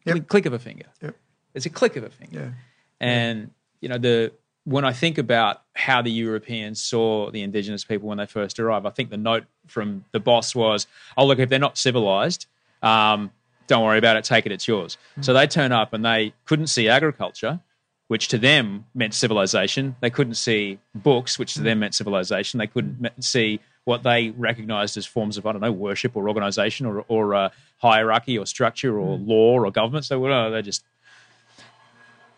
yep. 0.05 0.29
click 0.29 0.45
of 0.45 0.53
a 0.53 0.59
finger. 0.59 0.87
Yep. 1.01 1.17
It's 1.55 1.67
a 1.67 1.71
click 1.71 1.97
of 1.97 2.05
a 2.05 2.11
finger. 2.11 2.55
Yeah. 3.01 3.07
And, 3.07 3.51
you 3.81 3.89
know, 3.89 3.99
the 3.99 4.33
when 4.65 4.85
I 4.85 4.93
think 4.93 5.19
about 5.19 5.63
how 5.75 6.03
the 6.03 6.11
Europeans 6.11 6.83
saw 6.83 7.31
the 7.31 7.43
indigenous 7.43 7.85
people 7.85 8.09
when 8.09 8.19
they 8.19 8.27
first 8.27 8.59
arrived, 8.59 8.87
I 8.87 8.91
think 8.91 9.11
the 9.11 9.17
note 9.17 9.45
from 9.67 10.05
the 10.13 10.21
boss 10.21 10.55
was, 10.55 10.87
"Oh, 11.17 11.27
look, 11.27 11.39
if 11.39 11.49
they're 11.49 11.59
not 11.59 11.77
civilized, 11.77 12.47
um, 12.83 13.31
don't 13.67 13.83
worry 13.83 13.99
about 13.99 14.17
it, 14.17 14.25
take 14.25 14.47
it, 14.47 14.53
it's 14.53 14.69
yours. 14.69 14.99
Mm. 15.19 15.25
So 15.25 15.33
they 15.33 15.47
turn 15.47 15.73
up 15.73 15.93
and 15.93 16.05
they 16.05 16.35
couldn't 16.45 16.67
see 16.69 16.89
agriculture, 16.89 17.61
which 18.09 18.29
to 18.29 18.39
them 18.39 18.87
meant 18.95 19.15
civilization. 19.15 19.97
They 20.01 20.11
couldn't 20.11 20.35
see 20.35 20.79
books, 20.95 21.39
which 21.39 21.55
to 21.55 21.63
them 21.63 21.81
meant 21.81 21.95
civilization. 21.95 22.59
They 22.59 22.67
couldn't 22.67 23.25
see 23.25 23.61
what 23.85 24.03
they 24.03 24.31
recognized 24.31 24.97
as 24.97 25.07
forms 25.07 25.37
of, 25.37 25.47
I 25.47 25.53
don't 25.53 25.61
know, 25.61 25.73
worship 25.73 26.17
or 26.17 26.29
organization 26.29 26.87
or, 26.87 27.05
or 27.09 27.35
uh, 27.35 27.49
hierarchy 27.79 28.39
or 28.39 28.47
structure 28.47 28.99
or 28.99 29.19
mm. 29.19 29.27
law 29.27 29.61
or 29.61 29.71
government. 29.71 30.05
So 30.05 30.19
well, 30.19 30.51
they're 30.51 30.63
just, 30.63 30.85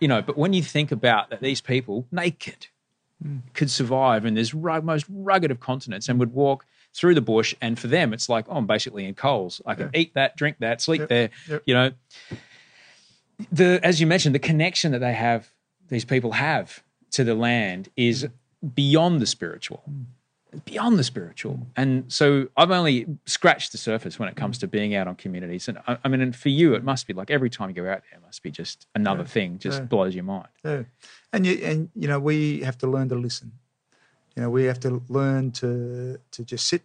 you 0.01 0.09
know, 0.09 0.22
but 0.22 0.36
when 0.36 0.53
you 0.53 0.62
think 0.62 0.92
about 0.92 1.30
that, 1.30 1.40
these 1.40 1.61
people, 1.61 2.07
naked, 2.11 2.68
mm. 3.24 3.40
could 3.55 3.70
survive 3.70 4.24
in 4.24 4.34
this 4.34 4.55
most 4.55 5.07
rugged 5.09 5.51
of 5.51 5.61
continents 5.61 6.09
and 6.09 6.18
would 6.18 6.32
walk 6.32 6.66
through 6.94 7.14
the 7.14 7.20
bush. 7.20 7.55
And 7.61 7.78
for 7.78 7.88
them, 7.88 8.12
it's 8.12 8.28
like, 8.28 8.47
oh, 8.49 8.57
I'm 8.57 8.66
basically 8.66 9.05
in 9.05 9.14
Coles. 9.14 9.61
I 9.66 9.74
can 9.74 9.90
yeah. 9.92 10.01
eat 10.01 10.14
that, 10.14 10.36
drink 10.36 10.57
that, 10.61 10.80
sleep 10.80 11.01
yep. 11.01 11.09
there. 11.09 11.30
Yep. 11.49 11.62
You 11.66 11.74
know, 11.74 11.90
the 13.53 13.80
as 13.82 14.01
you 14.01 14.07
mentioned, 14.07 14.34
the 14.34 14.40
connection 14.40 14.92
that 14.92 15.01
they 15.01 15.12
have, 15.12 15.51
these 15.88 16.05
people 16.05 16.32
have 16.32 16.82
to 17.12 17.24
the 17.24 17.34
land 17.34 17.90
is 17.97 18.26
beyond 18.74 19.20
the 19.20 19.26
spiritual. 19.26 19.84
Beyond 20.65 20.99
the 20.99 21.05
spiritual, 21.05 21.67
and 21.77 22.11
so 22.13 22.49
I've 22.57 22.71
only 22.71 23.07
scratched 23.27 23.73
the 23.73 23.79
surface 23.79 24.19
when 24.19 24.28
it 24.28 24.37
comes 24.37 24.59
to 24.59 24.66
being 24.66 24.95
out 24.95 25.07
on 25.07 25.16
communities. 25.16 25.69
And 25.69 25.78
I, 25.87 25.99
I 26.05 26.09
mean, 26.09 26.20
and 26.20 26.35
for 26.35 26.49
you, 26.49 26.74
it 26.74 26.85
must 26.85 27.07
be 27.07 27.12
like 27.12 27.31
every 27.31 27.51
time 27.51 27.69
you 27.69 27.74
go 27.74 27.83
out 27.83 28.03
there, 28.11 28.19
it 28.19 28.23
must 28.24 28.43
be 28.43 28.51
just 28.51 28.87
another 28.95 29.23
yeah. 29.23 29.28
thing, 29.28 29.59
just 29.59 29.81
yeah. 29.81 29.87
blows 29.87 30.15
your 30.15 30.24
mind. 30.24 30.49
Yeah, 30.65 30.83
and 31.33 31.47
you 31.47 31.55
and 31.65 31.89
you 31.95 32.09
know, 32.09 32.19
we 32.19 32.61
have 32.61 32.78
to 32.78 32.87
learn 32.87 33.09
to 33.11 33.15
listen 33.15 33.53
you 34.37 34.43
know, 34.43 34.51
we 34.51 34.65
have 34.65 34.81
to 34.81 35.03
learn 35.09 35.51
to 35.53 36.19
to 36.31 36.45
just 36.45 36.69
sit 36.69 36.83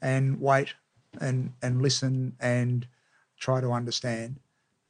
and 0.00 0.40
wait 0.40 0.74
and 1.20 1.52
and 1.62 1.82
listen 1.82 2.34
and 2.40 2.88
try 3.38 3.60
to 3.60 3.70
understand. 3.70 4.40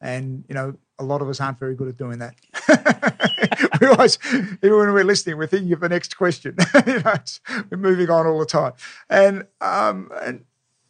And 0.01 0.45
you 0.49 0.55
know, 0.55 0.77
a 0.99 1.05
lot 1.05 1.21
of 1.23 1.29
us 1.29 1.41
aren't 1.41 1.59
very 1.59 1.75
good 1.75 1.89
at 1.89 1.97
doing 1.97 2.21
that. 2.21 2.35
we 3.81 3.87
always, 3.87 4.19
even 4.33 4.77
when 4.77 4.93
we're 4.93 5.05
listening, 5.05 5.37
we're 5.37 5.47
thinking 5.47 5.73
of 5.73 5.81
the 5.81 5.89
next 5.89 6.17
question. 6.17 6.57
you 6.87 7.01
know, 7.01 7.15
we're 7.71 7.79
moving 7.79 8.11
on 8.11 8.27
all 8.27 8.39
the 8.39 8.47
time, 8.47 8.73
and 9.09 9.47
um, 9.61 10.11
and 10.23 10.45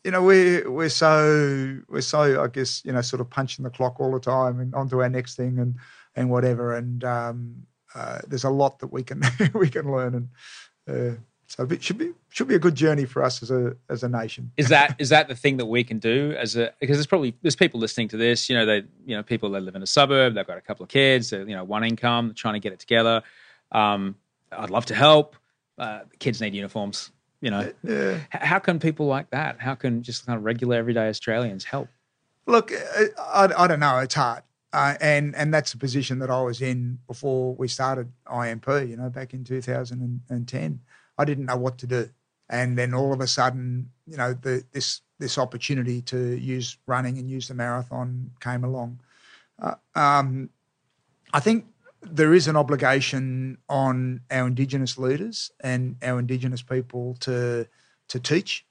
you 0.05 0.11
know, 0.11 0.23
we're 0.23 0.71
we're 0.71 0.89
so 0.89 1.79
we're 1.89 2.01
so 2.01 2.43
I 2.43 2.49
guess 2.49 2.83
you 2.85 2.93
know 2.93 3.01
sort 3.01 3.21
of 3.21 3.31
punching 3.31 3.63
the 3.63 3.71
clock 3.71 4.01
all 4.01 4.13
the 4.13 4.21
time 4.21 4.61
and 4.61 4.75
on 4.75 4.89
to 4.91 5.01
our 5.03 5.09
next 5.09 5.37
thing 5.37 5.59
and 5.59 5.75
and 6.17 6.31
whatever. 6.31 6.75
And 6.75 7.05
um, 7.05 7.67
uh, 7.95 8.21
there's 8.27 8.45
a 8.45 8.51
lot 8.51 8.79
that 8.81 8.93
we 8.93 9.03
can 9.03 9.23
we 9.55 9.69
can 9.69 9.91
learn 9.91 10.15
and 10.15 10.29
uh, 10.89 11.17
so 11.59 11.67
it 11.69 11.83
should 11.83 11.99
be 11.99 12.13
should 12.29 12.47
be 12.47 12.55
a 12.55 12.59
good 12.59 12.77
journey 12.77 13.05
for 13.05 13.21
us 13.21 13.43
as 13.43 13.51
a 13.51 13.75
as 13.89 14.05
a 14.05 14.09
nation. 14.09 14.53
Is 14.57 14.69
that 14.69 14.95
is 15.01 15.09
that 15.09 15.27
the 15.27 15.35
thing 15.35 15.57
that 15.57 15.67
we 15.67 15.83
can 15.83 15.99
do 15.99 16.33
as 16.39 16.55
a 16.55 16.73
because 16.79 16.97
there's 16.97 17.07
probably 17.07 17.35
there's 17.43 17.57
people 17.57 17.81
listening 17.81 18.07
to 18.09 18.17
this. 18.17 18.49
You 18.49 18.57
know, 18.57 18.65
they 18.65 18.85
you 19.05 19.17
know 19.17 19.25
people 19.25 19.51
that 19.51 19.63
live 19.63 19.75
in 19.75 19.83
a 19.83 19.87
suburb, 19.87 20.35
they've 20.35 20.47
got 20.47 20.57
a 20.57 20.61
couple 20.61 20.85
of 20.85 20.89
kids, 20.89 21.33
you 21.33 21.47
know, 21.47 21.65
one 21.65 21.83
income, 21.83 22.33
trying 22.35 22.55
to 22.55 22.61
get 22.61 22.73
it 22.73 22.79
together. 22.79 23.25
Um, 23.73 24.15
I'd 24.53 24.71
love 24.71 24.87
to 24.87 24.95
help. 24.95 25.35
Uh, 25.77 26.03
kids 26.21 26.41
need 26.41 26.55
uniforms. 26.55 27.11
You 27.41 27.51
know, 27.51 27.73
H- 27.85 28.21
how 28.31 28.61
can 28.61 28.79
people 28.79 29.07
like 29.07 29.31
that? 29.31 29.61
How 29.61 29.75
can 29.75 30.05
just 30.05 30.27
kind 30.27 30.37
of 30.37 30.45
regular 30.45 30.77
everyday 30.77 31.09
Australians 31.09 31.65
help? 31.65 31.89
Look, 32.47 32.73
I, 32.73 33.49
I 33.57 33.67
don't 33.67 33.81
know. 33.81 33.99
It's 33.99 34.15
hard. 34.15 34.45
Uh, 34.73 34.95
and 35.01 35.35
and 35.35 35.53
that's 35.53 35.73
the 35.73 35.79
position 35.79 36.21
that 36.21 36.31
I 36.31 36.41
was 36.41 36.61
in 36.63 37.01
before 37.09 37.57
we 37.57 37.67
started 37.67 38.13
IMP. 38.31 38.69
You 38.69 38.97
know, 38.97 39.11
back 39.11 39.35
in 39.35 39.43
2010, 39.43 40.81
I 41.19 41.25
didn't 41.25 41.47
know 41.47 41.57
what 41.57 41.79
to 41.79 41.87
do, 41.87 42.11
and 42.49 42.79
then 42.79 42.95
all 42.95 43.13
of 43.13 43.21
a 43.21 43.27
sudden, 43.27 43.91
you 44.07 44.17
know, 44.17 44.35
the, 44.35 44.65
this 44.73 45.03
this 45.19 45.39
opportunity 45.39 46.01
to 46.03 46.37
use 46.37 46.79
running 46.87 47.19
and 47.19 47.29
use 47.29 47.49
the 47.49 47.55
marathon 47.55 48.31
came 48.41 48.65
along. 48.65 49.01
Uh, 49.61 49.75
um, 49.95 50.51
I 51.33 51.41
think 51.41 51.67
there 52.03 52.33
is 52.33 52.47
an 52.47 52.57
obligation 52.57 53.59
on 53.69 54.21
our 54.31 54.47
Indigenous 54.47 54.97
leaders 54.99 55.51
and 55.61 55.97
our 56.03 56.19
Indigenous 56.19 56.63
people 56.63 57.15
to 57.21 57.67
to 58.09 58.21
teach 58.21 58.65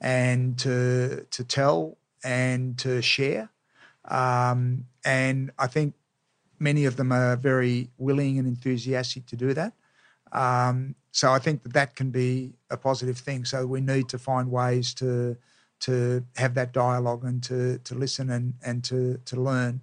and 0.00 0.58
to 0.58 1.26
to 1.30 1.44
tell 1.44 1.98
and 2.24 2.78
to 2.78 3.02
share. 3.02 3.50
Um, 4.04 4.86
and 5.04 5.50
I 5.58 5.66
think 5.66 5.94
many 6.58 6.84
of 6.84 6.96
them 6.96 7.12
are 7.12 7.36
very 7.36 7.90
willing 7.98 8.38
and 8.38 8.48
enthusiastic 8.48 9.26
to 9.26 9.36
do 9.36 9.54
that. 9.54 9.72
Um, 10.32 10.94
so 11.18 11.32
I 11.32 11.40
think 11.40 11.64
that 11.64 11.72
that 11.72 11.96
can 11.96 12.10
be 12.10 12.52
a 12.70 12.76
positive 12.76 13.18
thing. 13.18 13.44
So 13.44 13.66
we 13.66 13.80
need 13.80 14.08
to 14.10 14.18
find 14.18 14.52
ways 14.52 14.94
to 14.94 15.36
to 15.80 16.24
have 16.36 16.54
that 16.54 16.72
dialogue 16.72 17.24
and 17.24 17.42
to 17.42 17.78
to 17.78 17.94
listen 17.96 18.30
and 18.30 18.54
and 18.64 18.84
to 18.84 19.18
to 19.24 19.34
learn. 19.40 19.80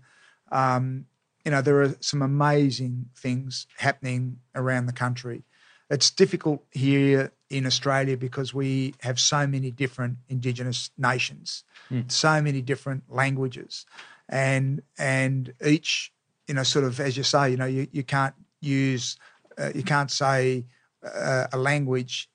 Um, 0.50 1.08
you 1.44 1.52
know, 1.52 1.62
there 1.62 1.82
are 1.82 1.94
some 2.00 2.22
amazing 2.22 3.10
things 3.18 3.68
happening 3.78 4.40
around 4.56 4.86
the 4.86 4.94
country. 4.94 5.44
It's 5.90 6.10
difficult 6.10 6.64
here 6.72 7.34
in 7.50 7.66
Australia 7.66 8.16
because 8.16 8.54
we 8.54 8.94
have 9.02 9.20
so 9.20 9.46
many 9.46 9.72
different 9.72 10.16
Indigenous 10.30 10.90
nations, 10.98 11.66
mm. 11.92 12.10
so 12.10 12.42
many 12.42 12.62
different 12.62 13.04
languages, 13.10 13.86
and 14.30 14.82
and 14.98 15.54
each, 15.66 16.14
you 16.48 16.54
know, 16.54 16.64
sort 16.64 16.86
of 16.86 17.02
as 17.02 17.18
you 17.18 17.24
say, 17.24 17.52
you 17.52 17.58
know, 17.58 17.66
you, 17.78 17.88
you 17.92 18.04
can't 18.04 18.36
use, 18.62 19.18
uh, 19.58 19.72
you 19.76 19.84
can't 19.84 20.12
say 20.12 20.64
uh, 21.06 21.48
a 21.54 21.58
language 21.58 22.30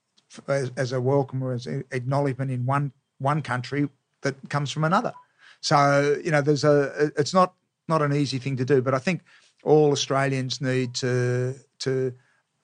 as, 0.49 0.71
as, 0.77 0.93
a 0.93 1.01
welcome 1.01 1.43
or 1.43 1.53
as 1.53 1.67
an 1.67 1.85
acknowledgement 1.91 2.51
in 2.51 2.65
one 2.67 2.93
one 3.19 3.43
country 3.43 3.89
that 4.23 4.35
comes 4.49 4.71
from 4.71 4.85
another. 4.85 5.13
So 5.61 6.21
you 6.25 6.31
know, 6.31 6.41
there's 6.41 6.65
a, 6.65 7.11
it's 7.17 7.35
not 7.35 7.55
not 7.89 8.03
an 8.03 8.13
easy 8.13 8.39
thing 8.39 8.57
to 8.57 8.65
do. 8.65 8.81
But 8.81 8.95
I 8.95 8.99
think 8.99 9.23
all 9.63 9.93
Australians 9.93 10.61
need 10.61 10.95
to 10.95 11.55
to 11.81 12.15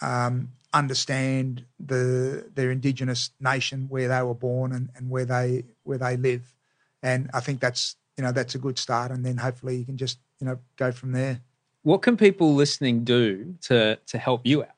um, 0.01 0.53
understand 0.73 1.65
the 1.78 2.47
their 2.55 2.70
indigenous 2.70 3.31
nation 3.41 3.87
where 3.89 4.09
they 4.09 4.23
were 4.23 4.35
born 4.35 4.73
and, 4.73 4.91
and 4.97 5.11
where 5.11 5.24
they 5.24 5.65
where 5.85 5.99
they 5.99 6.16
live, 6.16 6.55
and 7.03 7.31
I 7.35 7.41
think 7.41 7.61
that's 7.61 7.97
you 8.16 8.24
know 8.24 8.33
that's 8.33 8.55
a 8.55 8.59
good 8.59 8.78
start, 8.78 9.11
and 9.11 9.24
then 9.24 9.37
hopefully 9.37 9.77
you 9.77 9.85
can 9.85 9.97
just 9.97 10.19
you 10.41 10.47
know 10.47 10.59
go 10.77 10.93
from 10.93 11.12
there. 11.12 11.41
What 11.83 12.03
can 12.03 12.16
people 12.16 12.55
listening 12.55 13.05
do 13.05 13.55
to 13.62 13.97
to 14.07 14.19
help 14.19 14.47
you 14.47 14.62
out 14.62 14.76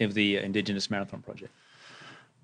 of 0.00 0.14
the 0.14 0.38
uh, 0.38 0.42
Indigenous 0.42 0.90
Marathon 0.90 1.22
Project? 1.22 1.52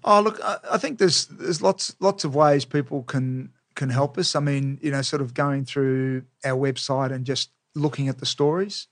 Oh, 0.04 0.20
look, 0.20 0.40
I, 0.42 0.58
I 0.72 0.78
think 0.78 0.98
there's 0.98 1.26
there's 1.26 1.62
lots 1.62 1.96
lots 2.00 2.24
of 2.24 2.34
ways 2.34 2.64
people 2.64 3.02
can 3.02 3.50
can 3.74 3.90
help 3.90 4.18
us. 4.18 4.34
I 4.34 4.40
mean, 4.40 4.78
you 4.82 4.90
know, 4.90 5.02
sort 5.02 5.22
of 5.22 5.34
going 5.34 5.64
through 5.64 6.24
our 6.44 6.56
website 6.56 7.12
and 7.12 7.24
just 7.24 7.50
looking 7.74 8.08
at 8.08 8.18
the 8.18 8.26
stories, 8.26 8.88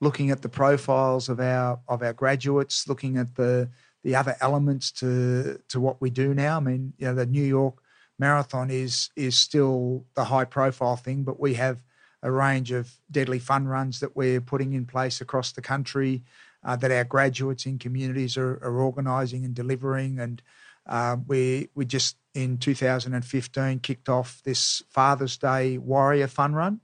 looking 0.00 0.30
at 0.30 0.42
the 0.42 0.48
profiles 0.48 1.28
of 1.28 1.40
our 1.40 1.80
of 1.88 2.02
our 2.02 2.12
graduates, 2.12 2.88
looking 2.88 3.16
at 3.16 3.34
the 3.36 3.68
the 4.04 4.14
other 4.14 4.36
elements 4.40 4.90
to 4.92 5.60
to 5.68 5.80
what 5.80 6.00
we 6.00 6.10
do 6.10 6.34
now. 6.34 6.58
I 6.58 6.60
mean, 6.60 6.92
you 6.98 7.06
know, 7.06 7.14
the 7.14 7.26
New 7.26 7.44
York 7.44 7.82
Marathon 8.18 8.70
is 8.70 9.10
is 9.16 9.36
still 9.36 10.04
the 10.14 10.24
high 10.24 10.44
profile 10.44 10.96
thing, 10.96 11.22
but 11.22 11.40
we 11.40 11.54
have 11.54 11.82
a 12.22 12.30
range 12.30 12.72
of 12.72 12.92
deadly 13.10 13.38
fun 13.38 13.68
runs 13.68 14.00
that 14.00 14.16
we're 14.16 14.40
putting 14.40 14.72
in 14.72 14.84
place 14.84 15.20
across 15.20 15.52
the 15.52 15.62
country 15.62 16.24
uh, 16.68 16.76
that 16.76 16.90
our 16.90 17.04
graduates 17.04 17.64
in 17.64 17.78
communities 17.78 18.36
are, 18.36 18.60
are 18.62 18.78
organising 18.78 19.42
and 19.42 19.54
delivering. 19.54 20.20
And 20.20 20.42
uh, 20.86 21.16
we 21.26 21.70
we 21.74 21.86
just 21.86 22.18
in 22.34 22.58
2015 22.58 23.78
kicked 23.78 24.10
off 24.10 24.42
this 24.44 24.82
Father's 24.90 25.38
Day 25.38 25.78
Warrior 25.78 26.26
Fun 26.26 26.54
Run 26.54 26.80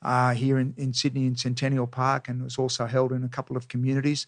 uh, 0.00 0.32
here 0.32 0.58
in, 0.58 0.72
in 0.78 0.94
Sydney 0.94 1.26
in 1.26 1.36
Centennial 1.36 1.86
Park, 1.86 2.28
and 2.28 2.40
it 2.40 2.44
was 2.44 2.56
also 2.56 2.86
held 2.86 3.12
in 3.12 3.24
a 3.24 3.28
couple 3.28 3.58
of 3.58 3.68
communities. 3.68 4.26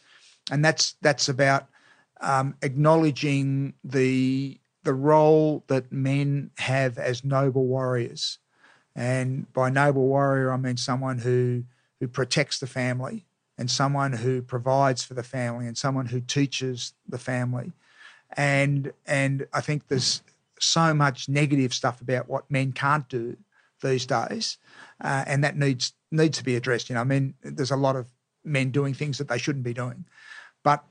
And 0.51 0.63
that's 0.63 0.95
that's 1.01 1.27
about 1.27 1.69
um, 2.21 2.57
acknowledging 2.61 3.73
the 3.83 4.61
the 4.83 4.93
role 4.93 5.65
that 5.69 5.91
men 5.91 6.51
have 6.59 6.99
as 6.99 7.25
noble 7.25 7.67
warriors. 7.67 8.39
And 8.95 9.51
by 9.55 9.71
noble 9.71 10.07
warrior, 10.07 10.53
I 10.53 10.59
mean 10.59 10.77
someone 10.77 11.17
who 11.17 11.65
who 11.99 12.09
protects 12.09 12.59
the 12.59 12.67
family, 12.67 13.25
and 13.59 13.71
someone 13.71 14.13
who 14.13 14.41
provides 14.41 15.05
for 15.05 15.15
the 15.15 15.23
family, 15.23 15.67
and 15.67 15.77
someone 15.77 16.07
who 16.07 16.21
teaches 16.21 16.95
the 17.07 17.19
family. 17.19 17.73
And 18.37 18.93
and 19.07 19.47
I 19.53 19.61
think 19.61 19.89
there's 19.89 20.23
so 20.61 20.95
much 20.95 21.29
negative 21.29 21.75
stuff 21.75 22.01
about 22.01 22.29
what 22.29 22.51
men 22.51 22.73
can't 22.73 23.09
do 23.09 23.37
these 23.83 24.07
days, 24.07 24.59
uh, 25.03 25.25
and 25.27 25.43
that 25.45 25.57
needs 25.57 25.93
needs 26.11 26.39
to 26.39 26.45
be 26.45 26.57
addressed. 26.57 26.89
You 26.89 26.95
know, 26.95 27.01
I 27.01 27.05
mean, 27.05 27.35
there's 27.43 27.71
a 27.71 27.77
lot 27.77 27.97
of 27.97 28.07
men 28.45 28.71
doing 28.71 28.95
things 28.95 29.19
that 29.19 29.29
they 29.29 29.39
shouldn't 29.39 29.65
be 29.65 29.75
doing, 29.75 30.05
but 30.63 30.85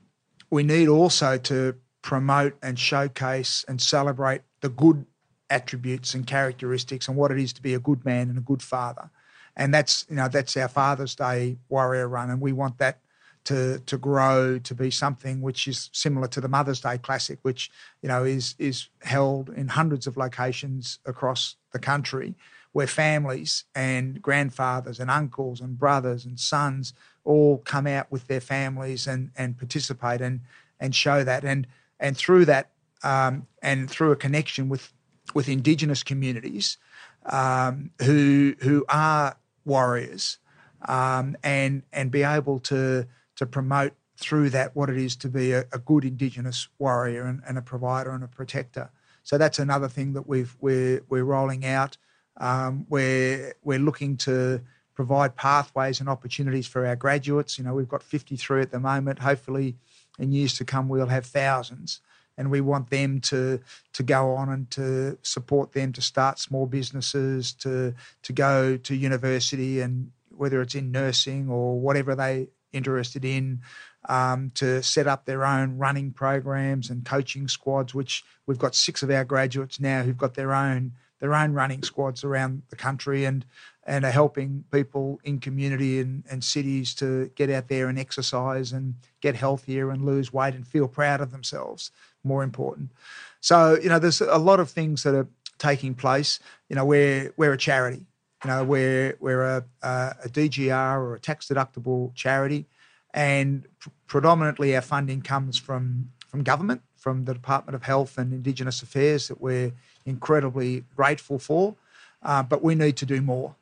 we 0.49 0.63
need 0.63 0.87
also 0.87 1.37
to 1.37 1.75
promote 2.01 2.57
and 2.61 2.79
showcase 2.79 3.65
and 3.67 3.81
celebrate 3.81 4.41
the 4.61 4.69
good 4.69 5.05
attributes 5.49 6.13
and 6.13 6.27
characteristics 6.27 7.07
and 7.07 7.17
what 7.17 7.31
it 7.31 7.39
is 7.39 7.53
to 7.53 7.61
be 7.61 7.73
a 7.73 7.79
good 7.79 8.03
man 8.05 8.29
and 8.29 8.37
a 8.37 8.41
good 8.41 8.61
father. 8.61 9.09
And 9.57 9.73
that's 9.73 10.05
you 10.09 10.15
know 10.15 10.29
that's 10.29 10.55
our 10.55 10.69
Father's 10.69 11.15
Day 11.15 11.57
Warrior 11.67 12.07
Run, 12.07 12.29
and 12.29 12.39
we 12.39 12.53
want 12.53 12.77
that 12.77 12.99
to 13.45 13.79
to 13.79 13.97
grow 13.97 14.59
to 14.59 14.75
be 14.75 14.91
something 14.91 15.41
which 15.41 15.67
is 15.67 15.89
similar 15.91 16.27
to 16.27 16.39
the 16.39 16.47
Mother's 16.47 16.79
Day 16.79 16.97
Classic, 16.99 17.39
which 17.41 17.71
you 18.01 18.07
know 18.07 18.23
is 18.23 18.55
is 18.59 18.87
held 19.01 19.49
in 19.49 19.69
hundreds 19.69 20.05
of 20.07 20.15
locations 20.15 20.99
across 21.05 21.55
the 21.73 21.79
country, 21.79 22.35
where 22.71 22.87
families 22.87 23.63
and 23.73 24.21
grandfathers 24.21 24.99
and 24.99 25.09
uncles 25.09 25.59
and 25.59 25.79
brothers 25.79 26.23
and 26.23 26.39
sons 26.39 26.93
all 27.23 27.57
come 27.57 27.87
out 27.87 28.11
with 28.11 28.27
their 28.27 28.41
families 28.41 29.07
and 29.07 29.31
and 29.35 29.57
participate 29.57 30.21
and 30.21 30.41
and 30.79 30.93
show 30.93 31.23
that. 31.23 31.43
And 31.43 31.65
and 31.99 32.15
through 32.15 32.45
that 32.45 32.69
um, 33.03 33.47
and 33.61 33.89
through 33.89 34.11
a 34.11 34.15
connection 34.15 34.69
with 34.69 34.93
with 35.33 35.49
Indigenous 35.49 36.03
communities 36.03 36.77
um, 37.25 37.91
who 38.01 38.55
who 38.59 38.85
are 38.89 39.35
warriors 39.67 40.39
um, 40.87 41.35
and 41.43 41.83
and 41.93 42.09
be 42.09 42.23
able 42.23 42.59
to 42.59 43.05
to 43.35 43.45
promote 43.45 43.93
through 44.17 44.49
that 44.49 44.75
what 44.75 44.89
it 44.89 44.97
is 44.97 45.15
to 45.15 45.29
be 45.29 45.51
a, 45.51 45.65
a 45.71 45.77
good 45.77 46.03
Indigenous 46.03 46.67
warrior 46.79 47.25
and, 47.25 47.41
and, 47.47 47.55
a 47.55 47.61
provider 47.61 48.09
and 48.09 48.23
a 48.23 48.27
protector. 48.27 48.89
So 49.21 49.37
that's 49.37 49.59
another 49.59 49.87
thing 49.87 50.13
that 50.13 50.27
we've 50.27 50.55
we're 50.59 51.01
we're 51.09 51.23
rolling 51.23 51.65
out. 51.65 51.97
Um, 52.37 52.85
we're 52.89 53.53
we're 53.63 53.79
looking 53.79 54.17
to 54.17 54.61
provide 54.95 55.35
pathways 55.35 55.99
and 55.99 56.09
opportunities 56.09 56.65
for 56.65 56.85
our 56.87 56.95
graduates. 56.95 57.57
You 57.57 57.63
know, 57.63 57.75
we've 57.75 57.87
got 57.87 58.01
53 58.01 58.61
at 58.61 58.71
the 58.71 58.79
moment. 58.79 59.19
Hopefully, 59.19 59.75
in 60.17 60.31
years 60.31 60.55
to 60.57 60.65
come, 60.65 60.89
we'll 60.89 61.07
have 61.07 61.25
thousands. 61.25 62.01
And 62.37 62.51
we 62.51 62.61
want 62.61 62.89
them 62.89 63.19
to 63.21 63.59
to 63.93 64.03
go 64.03 64.35
on 64.35 64.49
and 64.49 64.69
to 64.71 65.17
support 65.23 65.73
them 65.73 65.91
to 65.93 66.01
start 66.01 66.39
small 66.39 66.67
businesses, 66.67 67.53
to 67.55 67.93
to 68.23 68.33
go 68.33 68.77
to 68.77 68.95
university, 68.95 69.81
and 69.81 70.11
whether 70.29 70.61
it's 70.61 70.75
in 70.75 70.91
nursing 70.91 71.49
or 71.49 71.79
whatever 71.79 72.15
they 72.15 72.49
interested 72.73 73.25
in 73.25 73.61
um, 74.07 74.51
to 74.55 74.83
set 74.83 75.07
up 75.07 75.25
their 75.25 75.45
own 75.45 75.77
running 75.77 76.11
programs 76.11 76.89
and 76.89 77.05
coaching 77.05 77.47
squads. 77.47 77.95
Which 77.95 78.23
we've 78.45 78.59
got 78.59 78.75
six 78.75 79.01
of 79.01 79.09
our 79.09 79.25
graduates 79.25 79.79
now 79.79 80.03
who've 80.03 80.17
got 80.17 80.35
their 80.35 80.53
own 80.53 80.93
their 81.19 81.33
own 81.33 81.53
running 81.53 81.83
squads 81.83 82.23
around 82.23 82.63
the 82.69 82.75
country 82.75 83.25
and 83.25 83.45
and 83.85 84.03
are 84.03 84.11
helping 84.11 84.65
people 84.69 85.17
in 85.23 85.39
community 85.39 86.01
and, 86.01 86.23
and 86.29 86.43
cities 86.43 86.93
to 86.93 87.31
get 87.35 87.49
out 87.49 87.69
there 87.69 87.87
and 87.87 87.97
exercise 87.97 88.73
and 88.73 88.95
get 89.21 89.33
healthier 89.33 89.89
and 89.89 90.05
lose 90.05 90.33
weight 90.33 90.53
and 90.53 90.67
feel 90.67 90.89
proud 90.89 91.21
of 91.21 91.31
themselves. 91.31 91.89
More 92.27 92.43
important. 92.43 92.91
So 93.39 93.77
you 93.81 93.89
know, 93.89 93.99
there's 93.99 94.21
a 94.21 94.37
lot 94.37 94.59
of 94.59 94.69
things 94.69 95.03
that 95.03 95.15
are 95.15 95.27
taking 95.57 95.93
place. 95.93 96.39
You 96.69 96.75
know, 96.75 96.85
we're 96.85 97.33
we're 97.37 97.53
a 97.53 97.57
charity. 97.57 98.05
You 98.43 98.51
know, 98.51 98.63
we're 98.63 99.15
we're 99.19 99.41
a, 99.41 99.65
a, 99.81 100.15
a 100.25 100.29
DGR 100.29 100.97
or 100.99 101.15
a 101.15 101.19
tax 101.19 101.47
deductible 101.47 102.13
charity, 102.13 102.65
and 103.13 103.65
pr- 103.79 103.89
predominantly 104.07 104.75
our 104.75 104.81
funding 104.81 105.21
comes 105.21 105.57
from 105.57 106.11
from 106.27 106.43
government, 106.43 106.81
from 106.95 107.25
the 107.25 107.33
Department 107.33 107.75
of 107.75 107.83
Health 107.83 108.17
and 108.17 108.33
Indigenous 108.33 108.83
Affairs 108.83 109.27
that 109.29 109.41
we're 109.41 109.71
incredibly 110.05 110.83
grateful 110.95 111.39
for. 111.39 111.75
Uh, 112.21 112.43
but 112.43 112.63
we 112.63 112.75
need 112.75 112.97
to 112.97 113.05
do 113.05 113.21
more, 113.21 113.55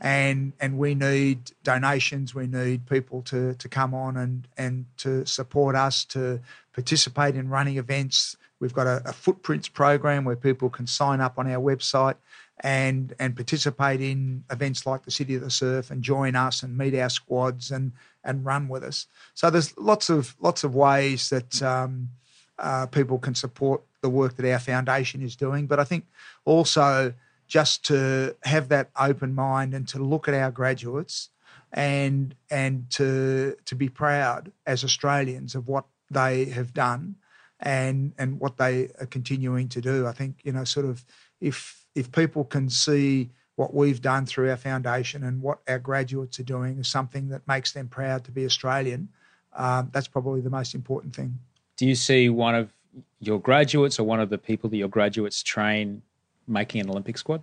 and 0.00 0.52
and 0.60 0.78
we 0.78 0.94
need 0.94 1.52
donations. 1.62 2.34
We 2.34 2.46
need 2.46 2.86
people 2.86 3.22
to 3.22 3.54
to 3.54 3.68
come 3.68 3.94
on 3.94 4.16
and 4.16 4.48
and 4.56 4.86
to 4.98 5.26
support 5.26 5.76
us 5.76 6.04
to 6.06 6.40
participate 6.72 7.36
in 7.36 7.48
running 7.48 7.76
events 7.76 8.36
We've 8.60 8.74
got 8.74 8.86
a, 8.86 9.02
a 9.06 9.12
footprints 9.12 9.68
program 9.68 10.24
where 10.24 10.36
people 10.36 10.68
can 10.68 10.86
sign 10.86 11.20
up 11.20 11.38
on 11.38 11.50
our 11.50 11.60
website 11.60 12.16
and 12.62 13.14
and 13.18 13.34
participate 13.34 14.02
in 14.02 14.44
events 14.50 14.84
like 14.84 15.04
the 15.04 15.10
City 15.10 15.34
of 15.34 15.40
the 15.40 15.50
Surf 15.50 15.90
and 15.90 16.02
join 16.02 16.36
us 16.36 16.62
and 16.62 16.76
meet 16.76 16.94
our 16.94 17.08
squads 17.08 17.70
and 17.70 17.92
and 18.22 18.44
run 18.44 18.68
with 18.68 18.84
us. 18.84 19.06
So 19.32 19.48
there's 19.48 19.76
lots 19.78 20.10
of 20.10 20.36
lots 20.40 20.62
of 20.62 20.74
ways 20.74 21.30
that 21.30 21.62
um, 21.62 22.10
uh, 22.58 22.84
people 22.86 23.18
can 23.18 23.34
support 23.34 23.80
the 24.02 24.10
work 24.10 24.36
that 24.36 24.52
our 24.52 24.58
foundation 24.58 25.22
is 25.22 25.36
doing. 25.36 25.66
But 25.66 25.80
I 25.80 25.84
think 25.84 26.04
also 26.44 27.14
just 27.50 27.84
to 27.84 28.36
have 28.44 28.68
that 28.68 28.90
open 28.98 29.34
mind 29.34 29.74
and 29.74 29.86
to 29.88 29.98
look 29.98 30.28
at 30.28 30.34
our 30.34 30.52
graduates 30.52 31.30
and 31.72 32.34
and 32.48 32.88
to 32.90 33.56
to 33.64 33.74
be 33.74 33.88
proud 33.88 34.52
as 34.66 34.84
Australians 34.84 35.54
of 35.56 35.66
what 35.66 35.84
they 36.10 36.44
have 36.46 36.72
done 36.72 37.16
and 37.58 38.12
and 38.18 38.38
what 38.38 38.56
they 38.56 38.88
are 39.00 39.06
continuing 39.06 39.68
to 39.68 39.80
do. 39.80 40.06
I 40.06 40.12
think 40.12 40.40
you 40.44 40.52
know, 40.52 40.64
sort 40.64 40.86
of, 40.86 41.04
if 41.40 41.84
if 41.96 42.12
people 42.12 42.44
can 42.44 42.70
see 42.70 43.30
what 43.56 43.74
we've 43.74 44.00
done 44.00 44.26
through 44.26 44.48
our 44.48 44.56
foundation 44.56 45.24
and 45.24 45.42
what 45.42 45.58
our 45.68 45.80
graduates 45.80 46.38
are 46.38 46.44
doing 46.44 46.78
is 46.78 46.88
something 46.88 47.28
that 47.28 47.46
makes 47.46 47.72
them 47.72 47.88
proud 47.88 48.24
to 48.24 48.30
be 48.30 48.46
Australian, 48.46 49.08
um, 49.54 49.90
that's 49.92 50.08
probably 50.08 50.40
the 50.40 50.48
most 50.50 50.74
important 50.74 51.14
thing. 51.14 51.38
Do 51.76 51.86
you 51.86 51.96
see 51.96 52.28
one 52.28 52.54
of 52.54 52.72
your 53.18 53.40
graduates 53.40 53.98
or 53.98 54.04
one 54.04 54.20
of 54.20 54.30
the 54.30 54.38
people 54.38 54.70
that 54.70 54.76
your 54.76 54.88
graduates 54.88 55.42
train 55.42 56.02
making 56.50 56.80
an 56.80 56.90
Olympic 56.90 57.18
squad? 57.18 57.42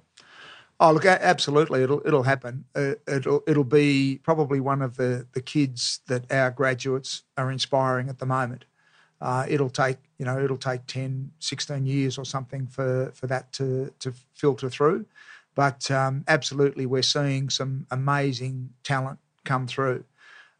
Oh, 0.79 0.91
look, 0.91 1.05
absolutely, 1.05 1.81
it'll 1.81 2.01
it'll 2.05 2.23
happen. 2.23 2.65
Uh, 2.75 2.93
it'll 3.07 3.43
it'll 3.47 3.63
be 3.63 4.19
probably 4.23 4.59
one 4.59 4.81
of 4.81 4.97
the 4.97 5.25
the 5.33 5.41
kids 5.41 6.01
that 6.07 6.31
our 6.31 6.51
graduates 6.51 7.23
are 7.35 7.51
inspiring 7.51 8.09
at 8.09 8.19
the 8.19 8.27
moment. 8.27 8.65
Uh, 9.19 9.45
it'll 9.49 9.71
take 9.71 9.97
you 10.19 10.25
know 10.25 10.39
it'll 10.39 10.57
take 10.57 10.85
10 10.85 11.31
16 11.39 11.85
years 11.85 12.17
or 12.17 12.25
something 12.25 12.67
for 12.67 13.11
for 13.15 13.25
that 13.27 13.51
to 13.53 13.91
to 13.99 14.13
filter 14.35 14.69
through 14.69 15.05
but 15.55 15.89
um, 15.89 16.23
absolutely 16.27 16.85
we're 16.85 17.01
seeing 17.01 17.49
some 17.49 17.87
amazing 17.89 18.69
talent 18.83 19.17
come 19.43 19.65
through 19.65 20.03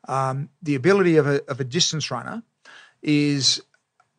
um, 0.08 0.50
the 0.64 0.74
ability 0.74 1.18
of 1.18 1.28
a, 1.28 1.44
of 1.48 1.60
a 1.60 1.64
distance 1.64 2.10
runner 2.10 2.42
is 3.04 3.62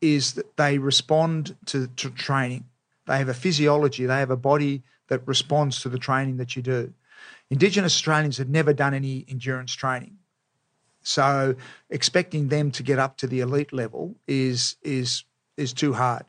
is 0.01 0.35
that 0.35 0.57
they 0.57 0.79
respond 0.79 1.57
to, 1.67 1.89
to 1.89 2.09
training 2.11 2.65
they 3.09 3.19
have 3.19 3.29
a 3.29 3.35
physiology 3.35 4.07
they 4.07 4.19
have 4.21 4.31
a 4.31 4.37
body 4.37 4.83
that 5.09 5.27
responds 5.27 5.81
to 5.81 5.89
the 5.89 5.99
training 5.99 6.37
that 6.37 6.55
you 6.55 6.63
do 6.63 6.93
indigenous 7.51 7.95
australians 7.95 8.39
have 8.39 8.49
never 8.49 8.73
done 8.73 8.95
any 8.95 9.25
endurance 9.29 9.73
training 9.73 10.17
so 11.03 11.55
expecting 11.89 12.49
them 12.49 12.71
to 12.73 12.83
get 12.83 12.99
up 12.99 13.17
to 13.19 13.27
the 13.27 13.41
elite 13.41 13.73
level 13.73 14.17
is 14.27 14.77
is 14.83 15.25
is 15.57 15.73
too 15.73 15.95
hard. 15.95 16.25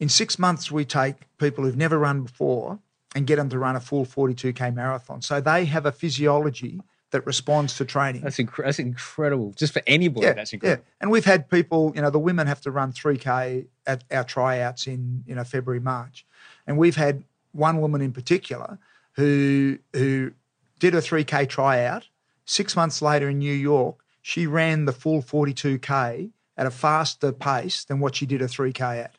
In 0.00 0.08
six 0.08 0.38
months, 0.38 0.70
we 0.70 0.84
take 0.84 1.16
people 1.38 1.64
who've 1.64 1.76
never 1.76 1.98
run 1.98 2.22
before 2.22 2.78
and 3.14 3.26
get 3.26 3.36
them 3.36 3.48
to 3.50 3.58
run 3.58 3.76
a 3.76 3.80
full 3.80 4.04
42k 4.04 4.74
marathon. 4.74 5.22
So 5.22 5.40
they 5.40 5.64
have 5.66 5.86
a 5.86 5.92
physiology 5.92 6.80
that 7.10 7.26
responds 7.26 7.76
to 7.76 7.84
training. 7.84 8.22
That's, 8.22 8.36
inc- 8.36 8.62
that's 8.62 8.78
incredible. 8.78 9.52
Just 9.56 9.72
for 9.72 9.82
anybody, 9.86 10.26
yeah, 10.26 10.34
that's 10.34 10.52
incredible. 10.52 10.84
Yeah. 10.86 10.94
And 11.00 11.10
we've 11.10 11.24
had 11.24 11.48
people, 11.48 11.92
you 11.94 12.02
know, 12.02 12.10
the 12.10 12.18
women 12.18 12.46
have 12.46 12.60
to 12.62 12.70
run 12.70 12.92
3k 12.92 13.66
at 13.86 14.04
our 14.10 14.24
tryouts 14.24 14.86
in, 14.86 15.24
you 15.26 15.34
know, 15.34 15.44
February, 15.44 15.80
March. 15.80 16.26
And 16.66 16.76
we've 16.76 16.96
had 16.96 17.24
one 17.52 17.80
woman 17.80 18.02
in 18.02 18.12
particular 18.12 18.78
who 19.12 19.78
who 19.94 20.32
did 20.78 20.94
a 20.94 21.00
3k 21.00 21.48
tryout 21.48 22.06
Six 22.48 22.74
months 22.74 23.02
later 23.02 23.28
in 23.28 23.40
New 23.40 23.52
York, 23.52 24.02
she 24.22 24.46
ran 24.46 24.86
the 24.86 24.92
full 24.92 25.20
42K 25.20 26.30
at 26.56 26.66
a 26.66 26.70
faster 26.70 27.30
pace 27.30 27.84
than 27.84 28.00
what 28.00 28.16
she 28.16 28.24
did 28.24 28.40
a 28.40 28.46
3K 28.46 29.04
at. 29.04 29.16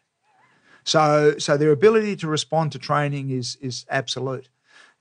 So, 0.83 1.35
so 1.37 1.55
their 1.55 1.69
ability 1.69 2.15
to 2.15 2.27
respond 2.27 2.71
to 2.71 2.79
training 2.79 3.29
is 3.29 3.55
is 3.61 3.85
absolute, 3.87 4.49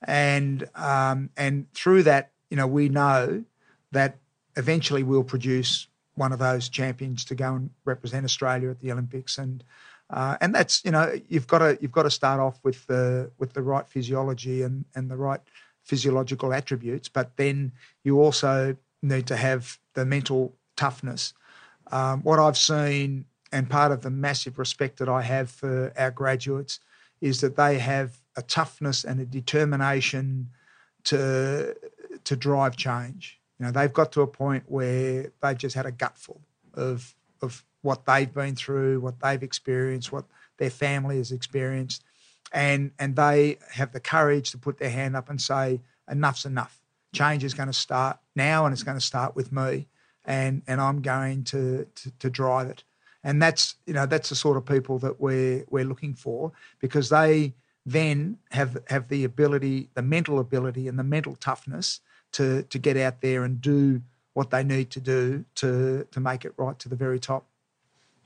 and 0.02 0.68
um, 0.74 1.30
and 1.38 1.72
through 1.72 2.02
that, 2.02 2.32
you 2.50 2.56
know, 2.56 2.66
we 2.66 2.88
know 2.88 3.44
that 3.92 4.18
eventually 4.56 5.02
we'll 5.02 5.24
produce 5.24 5.86
one 6.14 6.32
of 6.32 6.38
those 6.38 6.68
champions 6.68 7.24
to 7.26 7.34
go 7.34 7.54
and 7.54 7.70
represent 7.84 8.24
Australia 8.24 8.70
at 8.70 8.80
the 8.80 8.92
Olympics, 8.92 9.38
and 9.38 9.64
uh, 10.10 10.36
and 10.40 10.54
that's 10.54 10.84
you 10.84 10.90
know 10.90 11.18
you've 11.28 11.46
got 11.46 11.58
to 11.58 11.78
you've 11.80 11.92
got 11.92 12.02
to 12.02 12.10
start 12.10 12.40
off 12.40 12.58
with 12.64 12.86
the 12.86 13.30
with 13.38 13.52
the 13.52 13.62
right 13.62 13.88
physiology 13.88 14.62
and 14.62 14.84
and 14.94 15.10
the 15.10 15.16
right 15.16 15.40
physiological 15.84 16.52
attributes, 16.52 17.08
but 17.08 17.36
then 17.36 17.72
you 18.04 18.20
also 18.20 18.76
need 19.02 19.26
to 19.26 19.36
have 19.36 19.78
the 19.94 20.04
mental 20.04 20.54
toughness. 20.76 21.32
Um, 21.90 22.22
what 22.22 22.38
I've 22.38 22.58
seen, 22.58 23.24
and 23.52 23.70
part 23.70 23.92
of 23.92 24.02
the 24.02 24.10
massive 24.10 24.58
respect 24.58 24.98
that 24.98 25.08
I 25.08 25.22
have 25.22 25.50
for 25.50 25.92
our 25.96 26.10
graduates, 26.10 26.80
is 27.20 27.40
that 27.40 27.56
they 27.56 27.78
have 27.78 28.18
a 28.36 28.42
toughness 28.42 29.04
and 29.04 29.20
a 29.20 29.24
determination 29.24 30.50
to 31.04 31.74
to 32.24 32.36
drive 32.36 32.76
change. 32.76 33.38
You 33.58 33.66
know, 33.66 33.72
they've 33.72 33.92
got 33.92 34.12
to 34.12 34.22
a 34.22 34.26
point 34.26 34.64
where 34.66 35.32
they've 35.42 35.58
just 35.58 35.74
had 35.74 35.86
a 35.86 35.92
gutful 35.92 36.40
of 36.74 37.14
of 37.42 37.64
what 37.82 38.04
they've 38.06 38.32
been 38.32 38.54
through, 38.54 39.00
what 39.00 39.20
they've 39.20 39.42
experienced, 39.42 40.12
what 40.12 40.24
their 40.58 40.70
family 40.70 41.18
has 41.18 41.32
experienced, 41.32 42.04
and 42.52 42.92
and 42.98 43.16
they 43.16 43.58
have 43.72 43.92
the 43.92 44.00
courage 44.00 44.50
to 44.52 44.58
put 44.58 44.78
their 44.78 44.90
hand 44.90 45.16
up 45.16 45.28
and 45.28 45.40
say 45.40 45.80
enough's 46.10 46.44
enough. 46.44 46.80
Change 47.14 47.42
is 47.44 47.54
going 47.54 47.68
to 47.68 47.72
start 47.72 48.18
now, 48.36 48.64
and 48.64 48.72
it's 48.72 48.82
going 48.82 48.98
to 48.98 49.04
start 49.04 49.34
with 49.34 49.50
me, 49.52 49.88
and 50.24 50.62
and 50.66 50.80
I'm 50.80 51.02
going 51.02 51.44
to, 51.44 51.86
to 51.94 52.10
to, 52.18 52.30
drive 52.30 52.68
it. 52.68 52.84
And 53.24 53.42
that's 53.42 53.76
you 53.86 53.92
know 53.92 54.06
that's 54.06 54.28
the 54.28 54.36
sort 54.36 54.56
of 54.56 54.66
people 54.66 54.98
that 55.00 55.20
we're 55.20 55.64
we're 55.70 55.84
looking 55.84 56.14
for 56.14 56.52
because 56.80 57.08
they 57.08 57.54
then 57.86 58.38
have 58.50 58.76
have 58.88 59.08
the 59.08 59.24
ability, 59.24 59.88
the 59.94 60.02
mental 60.02 60.38
ability, 60.38 60.86
and 60.86 60.98
the 60.98 61.04
mental 61.04 61.34
toughness 61.36 62.00
to 62.32 62.62
to 62.62 62.78
get 62.78 62.96
out 62.96 63.20
there 63.20 63.44
and 63.44 63.60
do 63.60 64.02
what 64.34 64.50
they 64.50 64.62
need 64.62 64.90
to 64.90 65.00
do 65.00 65.44
to 65.56 66.06
to 66.10 66.20
make 66.20 66.44
it 66.44 66.52
right 66.56 66.78
to 66.78 66.88
the 66.88 66.96
very 66.96 67.18
top. 67.18 67.46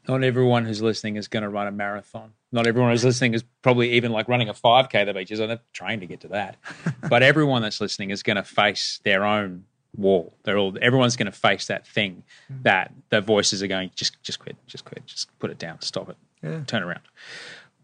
Not 0.08 0.24
everyone 0.24 0.64
who's 0.64 0.82
listening 0.82 1.16
is 1.16 1.28
going 1.28 1.44
to 1.44 1.48
run 1.48 1.66
a 1.66 1.72
marathon 1.72 2.32
not 2.52 2.66
everyone 2.66 2.90
who's 2.90 3.04
listening 3.04 3.32
is 3.32 3.42
probably 3.62 3.92
even 3.92 4.12
like 4.12 4.28
running 4.28 4.48
a 4.50 4.54
5K 4.54 4.94
at 4.94 5.04
the 5.04 5.14
beaches. 5.14 5.40
I'm 5.40 5.48
not 5.48 5.62
trying 5.72 6.00
to 6.00 6.06
get 6.06 6.20
to 6.20 6.28
that. 6.28 6.56
but 7.08 7.22
everyone 7.22 7.62
that's 7.62 7.80
listening 7.80 8.10
is 8.10 8.22
going 8.22 8.36
to 8.36 8.42
face 8.42 9.00
their 9.04 9.24
own 9.24 9.64
wall. 9.96 10.34
They're 10.44 10.58
all 10.58 10.76
everyone's 10.80 11.16
going 11.16 11.26
to 11.26 11.32
face 11.32 11.66
that 11.66 11.86
thing 11.86 12.22
mm. 12.52 12.62
that 12.62 12.92
the 13.08 13.20
voices 13.20 13.62
are 13.62 13.66
going 13.66 13.90
just 13.94 14.22
just 14.22 14.38
quit, 14.38 14.56
just 14.66 14.84
quit, 14.84 15.04
just 15.06 15.36
put 15.38 15.50
it 15.50 15.58
down, 15.58 15.80
stop 15.80 16.10
it, 16.10 16.16
yeah. 16.42 16.60
turn 16.66 16.82
around. 16.82 17.02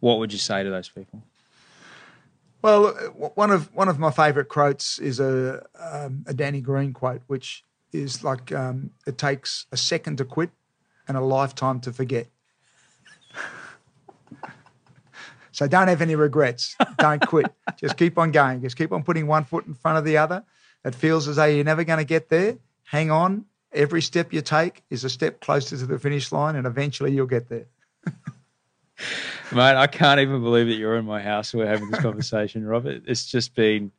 What 0.01 0.19
would 0.19 0.33
you 0.33 0.39
say 0.39 0.63
to 0.63 0.71
those 0.71 0.89
people? 0.89 1.23
Well, 2.61 2.93
one 3.35 3.51
of 3.51 3.73
one 3.75 3.89
of 3.89 3.99
my 3.99 4.11
favourite 4.11 4.49
quotes 4.49 4.99
is 4.99 5.21
a 5.21 5.65
um, 5.79 6.25
a 6.27 6.35
Danny 6.35 6.61
Green 6.61 6.93
quote, 6.93 7.23
which 7.27 7.65
is 7.93 8.25
like 8.25 8.53
um, 8.53 8.91
it 9.07 9.17
takes 9.17 9.67
a 9.71 9.77
second 9.77 10.19
to 10.19 10.25
quit 10.25 10.51
and 11.07 11.17
a 11.17 11.21
lifetime 11.21 11.81
to 11.81 11.93
forget. 11.93 12.27
So 15.59 15.67
don't 15.67 15.89
have 15.89 16.01
any 16.01 16.15
regrets. 16.15 16.77
Don't 16.99 17.21
quit. 17.27 17.47
Just 17.77 17.97
keep 17.97 18.17
on 18.17 18.31
going. 18.31 18.63
Just 18.63 18.77
keep 18.77 18.93
on 18.93 19.03
putting 19.03 19.27
one 19.27 19.43
foot 19.43 19.67
in 19.67 19.75
front 19.75 19.99
of 19.99 20.05
the 20.05 20.17
other. 20.17 20.45
It 20.85 20.95
feels 20.95 21.27
as 21.27 21.35
though 21.35 21.47
you're 21.47 21.65
never 21.65 21.83
going 21.83 21.99
to 21.99 22.05
get 22.05 22.29
there. 22.29 22.59
Hang 22.85 23.11
on. 23.11 23.45
Every 23.73 24.01
step 24.01 24.33
you 24.33 24.41
take 24.41 24.85
is 24.89 25.03
a 25.03 25.11
step 25.11 25.41
closer 25.41 25.77
to 25.77 25.85
the 25.85 25.99
finish 25.99 26.31
line, 26.31 26.55
and 26.55 26.65
eventually 26.65 27.11
you'll 27.11 27.27
get 27.27 27.49
there. 27.49 27.67
Mate, 29.53 29.77
I 29.77 29.87
can't 29.87 30.21
even 30.21 30.43
believe 30.43 30.67
that 30.67 30.75
you're 30.75 30.97
in 30.97 31.05
my 31.05 31.23
house. 31.23 31.55
We're 31.55 31.67
having 31.67 31.91
this 31.91 32.01
conversation, 32.01 32.67
Robert. 32.67 33.03
It's 33.07 33.27
just 33.27 33.55
been 33.55 33.93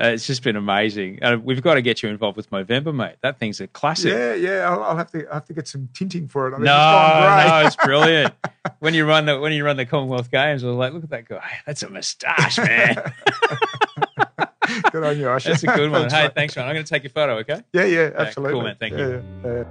uh, 0.00 0.06
it's 0.06 0.26
just 0.26 0.42
been 0.42 0.56
amazing. 0.56 1.22
Uh, 1.22 1.36
we've 1.36 1.60
got 1.60 1.74
to 1.74 1.82
get 1.82 2.02
you 2.02 2.08
involved 2.08 2.38
with 2.38 2.50
Movember, 2.50 2.94
mate. 2.94 3.16
That 3.20 3.38
thing's 3.38 3.60
a 3.60 3.66
classic. 3.66 4.10
Yeah, 4.12 4.32
yeah. 4.34 4.70
I'll, 4.70 4.82
I'll 4.82 4.96
have 4.96 5.10
to 5.12 5.26
I'll 5.26 5.34
have 5.34 5.44
to 5.46 5.52
get 5.52 5.68
some 5.68 5.88
tinting 5.92 6.28
for 6.28 6.48
it. 6.48 6.54
I 6.54 6.56
mean, 6.56 6.64
no, 6.64 7.48
no, 7.60 7.66
it's 7.66 7.76
brilliant. 7.76 8.34
when 8.78 8.94
you 8.94 9.04
run 9.04 9.26
the 9.26 9.38
when 9.38 9.52
you 9.52 9.64
run 9.64 9.76
the 9.76 9.84
Commonwealth 9.84 10.30
Games, 10.30 10.64
I 10.64 10.68
was 10.68 10.76
like, 10.76 10.94
look 10.94 11.04
at 11.04 11.10
that 11.10 11.28
guy. 11.28 11.58
That's 11.66 11.82
a 11.82 11.90
moustache, 11.90 12.56
man. 12.56 12.94
good 14.90 15.04
on 15.04 15.18
you, 15.18 15.26
Osher. 15.26 15.44
That's 15.44 15.62
a 15.62 15.66
good 15.66 15.90
one. 15.90 16.08
hey, 16.08 16.30
thanks, 16.34 16.56
man. 16.56 16.66
I'm 16.66 16.74
going 16.74 16.86
to 16.86 16.90
take 16.90 17.02
your 17.02 17.10
photo. 17.10 17.36
Okay. 17.38 17.62
Yeah, 17.74 17.84
yeah, 17.84 18.10
absolutely. 18.16 18.54
cool, 18.54 18.62
man. 18.62 18.76
Thank 18.80 18.94
yeah, 18.94 19.06
you. 19.06 19.24
Yeah, 19.44 19.64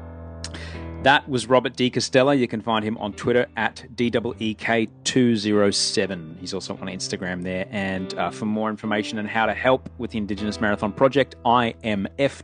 that 1.04 1.28
was 1.28 1.48
Robert 1.48 1.76
De 1.76 1.90
Castella. 1.90 2.38
You 2.38 2.48
can 2.48 2.62
find 2.62 2.86
him 2.86 2.96
on 2.98 3.14
Twitter 3.14 3.48
at 3.58 3.84
DEEK207. 3.96 6.40
He's 6.40 6.54
also 6.54 6.76
on 6.76 6.88
Instagram 6.88 7.42
there. 7.42 7.66
And 7.72 8.14
uh, 8.18 8.30
for 8.30 8.46
more 8.46 8.70
information 8.70 9.18
on 9.18 9.26
how 9.26 9.48
to 9.48 9.54
help 9.54 9.90
with 9.98 10.12
the 10.12 10.20
Indigenous 10.20 10.62
Marathon 10.62 10.94
Project, 10.94 11.36
imf.org.au. 11.44 12.40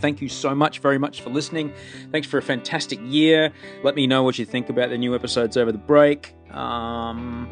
Thank 0.00 0.22
you 0.22 0.28
so 0.28 0.54
much, 0.54 0.78
very 0.78 0.98
much 0.98 1.22
for 1.22 1.30
listening. 1.30 1.72
Thanks 2.12 2.28
for 2.28 2.38
a 2.38 2.42
fantastic 2.42 3.00
year. 3.02 3.52
Let 3.82 3.96
me 3.96 4.06
know 4.06 4.22
what 4.22 4.38
you 4.38 4.44
think 4.44 4.68
about 4.68 4.90
the 4.90 4.98
new 4.98 5.16
episodes 5.16 5.56
over 5.56 5.72
the 5.72 5.78
break. 5.78 6.36
Um, 6.52 7.48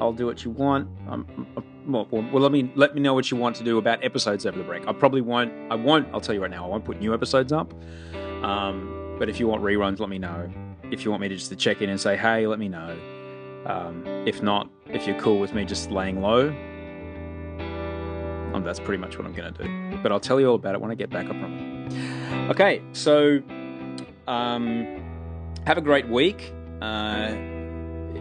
I'll 0.00 0.12
do 0.12 0.26
what 0.26 0.44
you 0.44 0.50
want. 0.50 0.88
Um, 1.08 1.46
uh, 1.56 1.62
well, 1.86 2.08
well, 2.10 2.42
let 2.42 2.52
me 2.52 2.70
let 2.74 2.94
me 2.94 3.00
know 3.00 3.14
what 3.14 3.30
you 3.30 3.36
want 3.36 3.56
to 3.56 3.64
do 3.64 3.78
about 3.78 4.04
episodes 4.04 4.46
over 4.46 4.58
the 4.58 4.64
break. 4.64 4.86
I 4.88 4.92
probably 4.92 5.20
won't. 5.20 5.52
I 5.70 5.74
won't. 5.74 6.08
I'll 6.12 6.20
tell 6.20 6.34
you 6.34 6.42
right 6.42 6.50
now. 6.50 6.64
I 6.64 6.68
won't 6.68 6.84
put 6.84 6.98
new 6.98 7.14
episodes 7.14 7.52
up. 7.52 7.72
Um, 8.44 9.16
but 9.18 9.28
if 9.28 9.40
you 9.40 9.48
want 9.48 9.62
reruns, 9.62 10.00
let 10.00 10.08
me 10.08 10.18
know. 10.18 10.50
if 10.90 11.04
you 11.04 11.10
want 11.10 11.22
me 11.22 11.28
to 11.28 11.36
just 11.36 11.56
check 11.58 11.80
in 11.80 11.88
and 11.88 11.98
say, 11.98 12.16
hey, 12.16 12.46
let 12.46 12.58
me 12.58 12.68
know. 12.68 12.96
Um, 13.64 14.04
if 14.26 14.42
not, 14.42 14.68
if 14.86 15.06
you're 15.06 15.18
cool 15.18 15.40
with 15.40 15.54
me 15.54 15.64
just 15.64 15.90
laying 15.90 16.20
low, 16.20 16.48
um, 18.52 18.62
that's 18.62 18.78
pretty 18.78 19.00
much 19.00 19.16
what 19.16 19.26
I'm 19.26 19.32
going 19.32 19.52
to 19.54 19.64
do. 19.64 19.98
But 20.02 20.12
I'll 20.12 20.20
tell 20.20 20.38
you 20.38 20.46
all 20.46 20.54
about 20.56 20.74
it 20.74 20.80
when 20.80 20.90
I 20.90 20.94
get 20.94 21.08
back 21.10 21.28
on 21.30 21.36
it. 21.36 22.50
Okay, 22.50 22.82
so 22.92 23.40
um, 24.28 25.02
have 25.66 25.78
a 25.78 25.80
great 25.80 26.06
week. 26.08 26.52
Uh, 26.82 27.32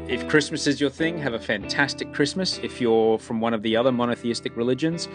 if 0.07 0.27
Christmas 0.29 0.67
is 0.67 0.79
your 0.79 0.89
thing, 0.89 1.17
have 1.17 1.33
a 1.33 1.39
fantastic 1.39 2.13
Christmas. 2.13 2.59
If 2.63 2.79
you're 2.79 3.19
from 3.19 3.41
one 3.41 3.53
of 3.53 3.61
the 3.61 3.75
other 3.75 3.91
monotheistic 3.91 4.55
religions, 4.55 5.09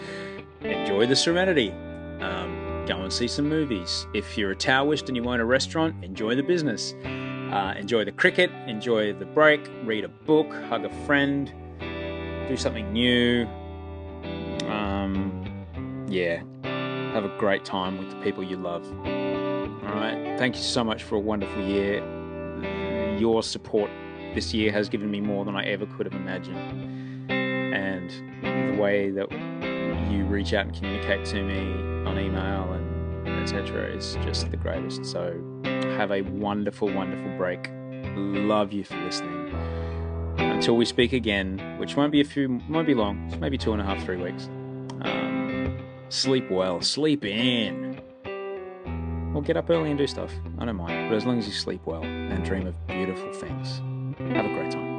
enjoy 0.61 1.07
the 1.07 1.15
serenity. 1.15 1.71
Um, 2.21 2.68
go 2.89 3.03
and 3.03 3.13
see 3.13 3.27
some 3.27 3.47
movies. 3.47 4.07
If 4.15 4.35
you're 4.35 4.49
a 4.49 4.55
Taoist 4.55 5.09
and 5.09 5.15
you 5.15 5.23
own 5.25 5.39
a 5.39 5.45
restaurant, 5.45 6.03
enjoy 6.03 6.33
the 6.33 6.41
business. 6.41 6.95
Uh, 7.03 7.75
enjoy 7.77 8.03
the 8.03 8.11
cricket, 8.11 8.49
enjoy 8.65 9.13
the 9.13 9.25
break, 9.25 9.69
read 9.83 10.03
a 10.03 10.07
book, 10.07 10.51
hug 10.69 10.85
a 10.85 11.05
friend, 11.05 11.53
do 12.47 12.57
something 12.57 12.91
new. 12.91 13.45
Um, 14.67 15.45
yeah, 16.07 16.41
have 17.13 17.25
a 17.25 17.33
great 17.37 17.63
time 17.63 17.99
with 17.99 18.09
the 18.09 18.15
people 18.23 18.43
you 18.43 18.57
love. 18.57 18.91
All 19.05 19.95
right. 19.95 20.35
Thank 20.39 20.55
you 20.55 20.63
so 20.63 20.83
much 20.83 21.03
for 21.03 21.15
a 21.15 21.19
wonderful 21.19 21.63
year. 21.63 22.03
Your 23.19 23.43
support 23.43 23.91
this 24.33 24.51
year 24.51 24.71
has 24.71 24.89
given 24.89 25.11
me 25.11 25.21
more 25.21 25.45
than 25.45 25.55
I 25.55 25.63
ever 25.65 25.85
could 25.85 26.07
have 26.07 26.19
imagined. 26.19 27.29
And 27.29 28.09
the 28.41 28.81
way 28.81 29.11
that 29.11 29.31
you 30.11 30.25
reach 30.25 30.53
out 30.53 30.65
and 30.65 30.75
communicate 30.75 31.25
to 31.25 31.43
me 31.43 32.07
on 32.07 32.17
email 32.17 32.78
etc. 33.41 33.87
is 33.95 34.17
just 34.23 34.49
the 34.51 34.57
greatest. 34.57 35.05
So 35.05 35.39
have 35.97 36.11
a 36.11 36.21
wonderful, 36.21 36.91
wonderful 36.93 37.37
break. 37.37 37.69
Love 38.15 38.71
you 38.73 38.83
for 38.83 38.95
listening. 38.97 39.53
Until 40.37 40.75
we 40.75 40.85
speak 40.85 41.13
again, 41.13 41.77
which 41.79 41.95
won't 41.95 42.11
be 42.11 42.21
a 42.21 42.25
few, 42.25 42.61
won't 42.69 42.87
be 42.87 42.93
long, 42.93 43.33
maybe 43.39 43.57
two 43.57 43.73
and 43.73 43.81
a 43.81 43.85
half, 43.85 44.03
three 44.03 44.17
weeks. 44.17 44.49
Um, 45.01 45.77
sleep 46.09 46.49
well, 46.49 46.81
sleep 46.81 47.25
in. 47.25 48.01
Or 49.35 49.41
get 49.41 49.57
up 49.57 49.69
early 49.69 49.89
and 49.89 49.97
do 49.97 50.07
stuff. 50.07 50.31
I 50.57 50.65
don't 50.65 50.75
mind. 50.75 51.09
But 51.09 51.15
as 51.15 51.25
long 51.25 51.37
as 51.37 51.47
you 51.47 51.53
sleep 51.53 51.81
well 51.85 52.03
and 52.03 52.43
dream 52.43 52.67
of 52.67 52.87
beautiful 52.87 53.31
things, 53.33 53.79
have 54.33 54.45
a 54.45 54.49
great 54.49 54.71
time. 54.71 54.98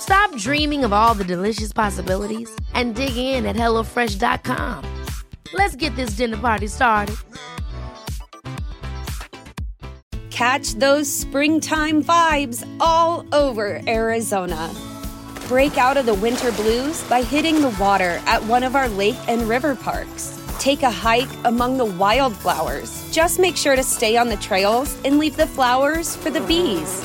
Stop 0.00 0.34
dreaming 0.36 0.84
of 0.84 0.92
all 0.92 1.14
the 1.14 1.24
delicious 1.24 1.72
possibilities 1.72 2.50
and 2.74 2.94
dig 2.94 3.16
in 3.16 3.46
at 3.46 3.56
HelloFresh.com. 3.56 4.84
Let's 5.52 5.76
get 5.76 5.94
this 5.96 6.10
dinner 6.10 6.36
party 6.36 6.66
started. 6.66 7.16
Catch 10.30 10.74
those 10.74 11.12
springtime 11.12 12.02
vibes 12.02 12.66
all 12.80 13.26
over 13.34 13.80
Arizona. 13.88 14.72
Break 15.48 15.76
out 15.78 15.96
of 15.96 16.06
the 16.06 16.14
winter 16.14 16.52
blues 16.52 17.02
by 17.08 17.22
hitting 17.22 17.60
the 17.60 17.74
water 17.80 18.20
at 18.26 18.42
one 18.44 18.62
of 18.62 18.76
our 18.76 18.88
lake 18.88 19.18
and 19.26 19.42
river 19.48 19.74
parks. 19.74 20.40
Take 20.58 20.82
a 20.82 20.90
hike 20.90 21.28
among 21.44 21.76
the 21.76 21.84
wildflowers. 21.84 23.10
Just 23.12 23.38
make 23.38 23.56
sure 23.56 23.74
to 23.74 23.82
stay 23.82 24.16
on 24.16 24.28
the 24.28 24.36
trails 24.36 24.96
and 25.04 25.18
leave 25.18 25.36
the 25.36 25.46
flowers 25.46 26.14
for 26.16 26.30
the 26.30 26.40
bees. 26.42 27.04